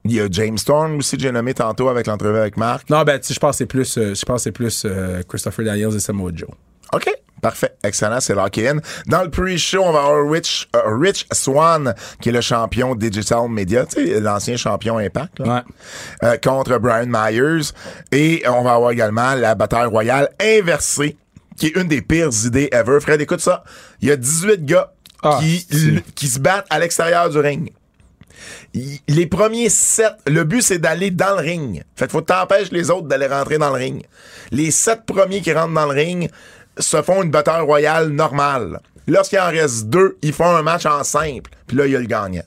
Il 0.05 0.13
y 0.13 0.21
a 0.21 0.29
James 0.31 0.57
Storm 0.57 0.99
aussi, 0.99 1.17
que 1.17 1.23
j'ai 1.23 1.33
nommé 1.33 1.53
tantôt 1.53 1.89
avec 1.89 2.07
l'entrevue 2.07 2.39
avec 2.39 2.57
Marc. 2.57 2.89
Non, 2.89 3.03
ben, 3.03 3.19
tu 3.19 3.29
sais, 3.29 3.35
je 3.35 3.41
pense 3.41 3.53
que 3.53 3.59
c'est 3.59 3.67
plus, 3.67 3.99
euh, 3.99 4.15
je 4.15 4.25
pense 4.25 4.37
que 4.37 4.43
c'est 4.45 4.53
plus 4.53 4.85
euh, 4.87 5.23
Christopher 5.29 5.65
Daniels 5.65 5.95
et 5.95 6.01
Samoa 6.01 6.31
Joe. 6.35 6.49
OK. 6.95 7.11
Parfait. 7.41 7.75
Excellent. 7.83 8.21
C'est 8.21 8.35
lock-in. 8.35 8.79
Dans 9.07 9.23
le 9.23 9.31
pre-show, 9.31 9.83
on 9.83 9.93
va 9.93 10.01
avoir 10.05 10.31
Rich, 10.31 10.69
euh, 10.77 10.81
Rich 10.99 11.27
Swan, 11.33 11.95
qui 12.21 12.29
est 12.29 12.33
le 12.33 12.41
champion 12.41 12.95
Digital 12.95 13.49
Media, 13.49 13.85
l'ancien 14.21 14.57
champion 14.57 14.99
Impact, 14.99 15.39
là, 15.41 15.65
Ouais. 16.23 16.29
euh, 16.29 16.37
contre 16.37 16.79
Brian 16.79 17.07
Myers. 17.09 17.73
Et 18.13 18.43
on 18.49 18.63
va 18.63 18.75
avoir 18.75 18.91
également 18.91 19.35
la 19.35 19.55
bataille 19.55 19.87
royale 19.87 20.29
inversée, 20.41 21.17
qui 21.57 21.67
est 21.69 21.77
une 21.77 21.89
des 21.89 22.03
pires 22.03 22.31
idées 22.45 22.69
ever. 22.73 22.99
Fred, 23.01 23.21
écoute 23.21 23.41
ça. 23.41 23.65
Il 24.03 24.09
y 24.09 24.13
a 24.13 24.17
18 24.17 24.65
gars 24.65 24.93
Ah, 25.23 25.39
qui, 25.41 25.67
qui 26.15 26.29
se 26.29 26.39
battent 26.39 26.67
à 26.71 26.79
l'extérieur 26.79 27.29
du 27.31 27.39
ring. 27.39 27.71
Y- 28.75 29.01
Les 29.09 29.27
premiers 29.27 29.69
sept, 29.69 30.15
le 30.27 30.45
but 30.45 30.63
c'est 30.63 30.79
d'aller 30.79 31.11
dans 31.11 31.35
le 31.37 31.43
ring. 31.43 31.83
Fait 31.97 32.07
qu'il 32.07 32.13
faut 32.13 32.21
que 32.21 32.27
t'empêches 32.33 32.71
les 32.71 32.91
autres 32.91 33.07
d'aller 33.09 33.27
rentrer 33.27 33.59
dans 33.59 33.69
le 33.69 33.75
ring. 33.77 34.03
Les 34.51 34.71
sept 34.71 35.05
premiers 35.05 35.41
qui 35.43 35.53
rentrent 35.53 35.75
dans 35.75 35.87
le 35.87 35.93
ring 35.93 36.31
se 36.81 37.03
font 37.03 37.23
une 37.23 37.31
bataille 37.31 37.63
royale 37.63 38.09
normale. 38.09 38.81
Lorsqu'il 39.07 39.39
en 39.39 39.49
reste 39.49 39.87
deux, 39.87 40.17
ils 40.23 40.33
font 40.33 40.55
un 40.55 40.63
match 40.63 40.87
en 40.87 41.03
simple. 41.05 41.51
Puis 41.67 41.77
là, 41.77 41.87
il 41.87 41.93
y 41.93 41.97
a 41.97 42.01
le 42.01 42.07
gagnant. 42.07 42.43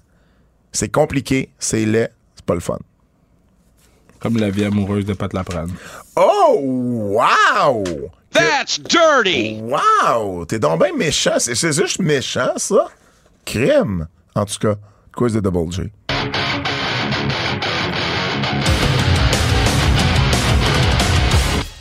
C'est 0.71 0.89
compliqué, 0.89 1.49
c'est 1.59 1.85
laid, 1.85 2.11
c'est 2.35 2.45
pas 2.45 2.53
le 2.55 2.59
fun. 2.59 2.79
Comme 4.19 4.37
la 4.37 4.49
vie 4.49 4.65
amoureuse 4.65 5.05
de 5.05 5.13
Pat 5.13 5.33
Laprade. 5.33 5.69
Oh, 6.15 6.57
wow! 6.61 7.83
That's 8.31 8.79
dirty! 8.79 9.61
Wow! 9.61 10.45
T'es 10.45 10.59
donc 10.59 10.81
bien 10.81 10.95
méchant. 10.95 11.37
C'est 11.39 11.55
c'est 11.55 11.73
juste 11.73 11.99
méchant, 11.99 12.53
ça. 12.55 12.87
Crème. 13.45 14.07
En 14.33 14.45
tout 14.45 14.57
cas, 14.59 14.75
quiz 15.15 15.33
de 15.33 15.41
Double 15.41 15.71
J. 15.71 15.91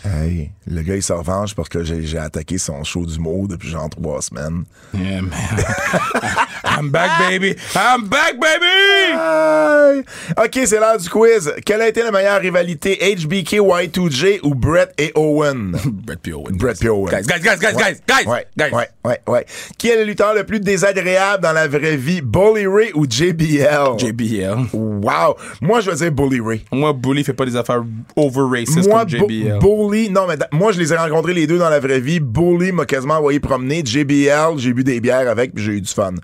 Hey, 0.04 0.50
le 0.72 0.82
gars, 0.82 0.96
il 0.96 1.02
se 1.02 1.12
revanche 1.12 1.54
parce 1.54 1.68
que 1.68 1.82
j'ai 1.84 2.18
attaqué 2.18 2.58
son 2.58 2.82
show 2.84 3.04
d'humour 3.04 3.48
depuis 3.48 3.68
genre 3.68 3.90
trois 3.90 4.22
semaines. 4.22 4.64
Yeah, 4.94 5.22
man. 5.22 5.30
I'm 6.64 6.90
back, 6.90 7.10
baby! 7.18 7.54
I'm 7.74 8.08
back, 8.08 8.38
baby! 8.40 10.04
OK, 10.36 10.60
c'est 10.66 10.80
l'heure 10.80 10.98
du 10.98 11.08
quiz. 11.08 11.52
Quelle 11.64 11.82
a 11.82 11.88
été 11.88 12.02
la 12.02 12.10
meilleure 12.10 12.40
rivalité, 12.40 12.94
HBK, 12.96 13.58
Y2J 13.60 14.40
ou 14.42 14.54
Brett 14.54 14.92
et 14.98 15.12
Owen? 15.14 15.76
Brett 15.84 16.20
P. 16.20 16.32
Owens. 16.32 16.52
Brett 16.56 16.78
P. 16.80 16.88
Owens. 16.88 17.10
Guys, 17.10 17.22
guys, 17.26 17.40
guys, 17.42 17.58
guys, 17.60 17.74
Ouais, 17.74 17.82
guys, 17.82 18.24
guys, 18.24 18.26
ouais, 18.26 18.46
guys. 18.56 18.70
Ouais, 18.74 18.88
ouais, 19.04 19.20
ouais. 19.28 19.46
Qui 19.76 19.88
est 19.88 19.96
le 19.96 20.04
lutteur 20.04 20.34
le 20.34 20.44
plus 20.44 20.60
désagréable 20.60 21.42
dans 21.42 21.52
la 21.52 21.68
vraie 21.68 21.96
vie, 21.96 22.20
Bully 22.22 22.66
Ray 22.66 22.92
ou 22.94 23.04
JBL? 23.08 23.98
JBL. 23.98 24.68
Wow. 24.72 25.36
Moi, 25.60 25.80
je 25.80 25.90
vais 25.90 25.96
dire 25.96 26.12
Bully 26.12 26.40
Ray. 26.40 26.64
Moi, 26.72 26.92
Bully 26.92 27.24
fait 27.24 27.32
pas 27.32 27.44
des 27.44 27.56
affaires 27.56 27.82
over 28.16 28.42
racist 28.60 28.88
Moi, 28.88 29.00
comme 29.00 29.08
JBL. 29.08 29.58
Bu- 29.58 29.66
Bully, 29.88 30.10
non, 30.10 30.26
mais 30.26 30.36
moi, 30.62 30.70
je 30.70 30.78
les 30.78 30.92
ai 30.92 30.96
rencontrés 30.96 31.34
les 31.34 31.48
deux 31.48 31.58
dans 31.58 31.68
la 31.68 31.80
vraie 31.80 31.98
vie. 31.98 32.20
Bully 32.20 32.70
m'a 32.70 32.86
quasiment 32.86 33.14
envoyé 33.14 33.40
promener. 33.40 33.82
JBL, 33.84 34.58
j'ai 34.58 34.72
bu 34.72 34.84
des 34.84 35.00
bières 35.00 35.28
avec, 35.28 35.52
puis 35.52 35.64
j'ai 35.64 35.72
eu 35.72 35.80
du 35.80 35.92
fun. 35.92 36.14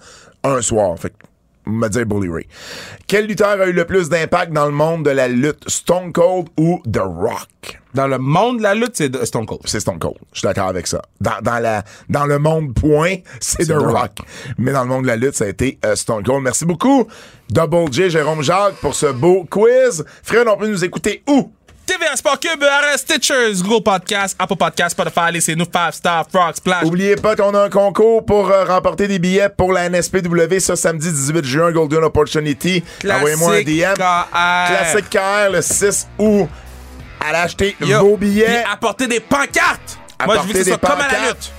Un 0.44 0.62
soir. 0.62 0.97
Fait 0.97 1.10
que, 1.10 1.16
me 1.66 1.89
dire 1.89 2.06
Bully 2.06 2.28
Ray. 2.28 2.47
Quel 3.09 3.27
lutteur 3.27 3.60
a 3.60 3.66
eu 3.66 3.73
le 3.73 3.85
plus 3.85 4.09
d'impact 4.09 4.52
dans 4.52 4.66
le 4.66 4.70
monde 4.70 5.05
de 5.05 5.10
la 5.10 5.27
lutte? 5.27 5.69
Stone 5.69 6.12
Cold 6.12 6.51
ou 6.56 6.81
The 6.89 7.01
Rock? 7.01 7.81
Dans 7.94 8.06
le 8.06 8.19
monde 8.19 8.59
de 8.59 8.62
la 8.62 8.77
lutte, 8.77 8.93
c'est 8.94 9.24
Stone 9.24 9.44
Cold. 9.44 9.62
c'est 9.65 9.81
Stone 9.81 9.98
Cold. 9.98 10.19
Je 10.32 10.39
suis 10.39 10.47
d'accord 10.47 10.69
avec 10.69 10.86
ça. 10.86 11.02
Dans, 11.20 11.40
dans, 11.43 11.59
la, 11.59 11.82
dans 12.09 12.27
le 12.27 12.39
monde 12.39 12.74
point, 12.74 13.16
c'est 13.40 13.65
The 13.65 13.70
The 13.70 13.73
Rock. 13.73 13.97
Rock. 13.97 14.19
Mais 14.56 14.70
dans 14.70 14.82
le 14.82 14.89
monde 14.89 15.02
de 15.02 15.09
la 15.09 15.16
lutte, 15.16 15.35
ça 15.35 15.47
a 15.47 15.48
été 15.48 15.81
euh, 15.85 15.97
Stone 15.97 16.23
Cold. 16.23 16.44
Merci 16.44 16.65
beaucoup, 16.65 17.09
Double 17.51 17.93
J, 17.93 18.09
Jérôme 18.09 18.43
Jacques, 18.43 18.77
pour 18.77 18.94
ce 18.94 19.06
beau 19.06 19.44
quiz. 19.51 20.05
Fred, 20.23 20.47
on 20.47 20.56
peut 20.56 20.69
nous 20.69 20.85
écouter 20.85 21.24
où? 21.28 21.51
TVA 21.89 22.16
Sport 22.16 22.39
Cube, 22.40 22.62
RS 22.62 22.98
Stitchers, 23.01 23.62
Google 23.62 23.82
Podcast, 23.82 24.36
Apple 24.39 24.56
Podcast, 24.56 24.90
Spotify, 24.90 25.32
laissez-nous 25.32 25.65
5 25.73 25.94
Star, 25.94 26.27
Frog, 26.31 26.55
Splash. 26.55 26.85
Oubliez 26.85 27.16
pas 27.16 27.35
qu'on 27.35 27.55
a 27.55 27.62
un 27.65 27.70
concours 27.70 28.27
pour 28.27 28.51
euh, 28.51 28.65
remporter 28.66 29.09
des 29.09 29.19
billets 29.19 29.48
pour 29.48 29.73
la 29.73 29.89
NSPW 29.89 30.59
ce 30.59 30.77
samedi 30.77 31.10
18 31.10 31.44
juin, 31.47 31.73
Golden 31.73 32.05
Opportunity. 32.05 32.85
Envoyez-moi 33.10 33.55
un 33.55 33.62
DM. 33.62 33.94
KR. 33.94 34.66
Classique 34.69 35.09
KR 35.09 35.51
le 35.51 35.62
6 35.62 36.09
août. 36.19 36.48
Allez 37.27 37.39
acheter 37.39 37.74
Yo, 37.81 38.01
vos 38.01 38.16
billets. 38.19 38.44
puis 38.44 38.73
apporter 38.73 39.06
des 39.06 39.20
pancartes. 39.20 39.98
Moi, 40.27 40.36
je 40.47 40.52
que 40.52 40.59
ce 40.59 40.65
des 40.65 40.70
soit 40.73 40.78
comme 40.78 40.90
à 40.90 40.98
la 40.98 41.05
pancartes. 41.05 41.27
lutte. 41.28 41.52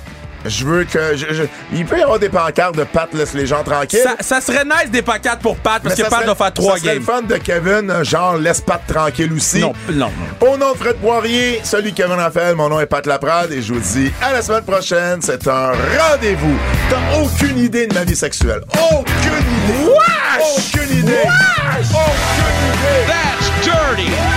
Je 0.45 0.65
veux 0.65 0.83
que. 0.85 1.15
je- 1.15 1.33
je- 1.33 1.43
il 1.73 1.85
peut 1.85 1.99
y 1.99 2.01
avoir 2.03 2.19
des 2.19 2.29
pancartes 2.29 2.75
de 2.75 2.83
Pat 2.83 3.13
laisse 3.13 3.33
les 3.33 3.45
gens 3.45 3.63
tranquilles. 3.63 3.99
Ça, 4.03 4.15
ça 4.19 4.41
serait 4.41 4.63
nice 4.65 4.89
des 4.91 5.01
pancartes 5.01 5.41
pour 5.41 5.55
Pat 5.57 5.81
parce 5.83 5.97
mais 5.97 6.03
que 6.03 6.09
Pat 6.09 6.25
doit 6.25 6.35
faire 6.35 6.53
trois 6.53 6.77
games. 6.79 6.95
le 6.95 7.01
fun 7.01 7.21
de 7.23 7.35
Kevin, 7.37 7.89
euh, 7.91 8.03
genre 8.03 8.37
laisse 8.37 8.61
Pat 8.61 8.81
tranquille 8.87 9.31
aussi. 9.33 9.59
Non, 9.59 9.73
non, 9.91 10.09
non. 10.41 10.47
Au 10.53 10.57
nom 10.57 10.71
de 10.73 10.77
Fred 10.77 10.95
Poirier, 10.97 11.59
celui 11.63 11.93
Kevin 11.93 12.13
Raphaël, 12.13 12.55
mon 12.55 12.69
nom 12.69 12.79
est 12.79 12.85
Pat 12.85 13.05
Laprade 13.05 13.51
et 13.51 13.61
je 13.61 13.73
vous 13.73 13.79
dis 13.79 14.11
à 14.21 14.31
la 14.33 14.41
semaine 14.41 14.63
prochaine. 14.63 15.19
C'est 15.21 15.47
un 15.47 15.71
rendez-vous. 15.97 16.57
T'as 16.89 17.19
aucune 17.19 17.57
idée 17.59 17.87
de 17.87 17.93
ma 17.93 18.03
vie 18.03 18.15
sexuelle. 18.15 18.61
Aucune 18.91 19.05
idée. 19.33 19.89
Wesh! 19.89 20.57
Aucune 20.57 20.97
idée. 20.99 21.11
Wesh! 21.11 21.87
Aucune 21.91 22.69
idée. 22.69 23.07
That's 23.07 23.65
dirty. 23.65 24.28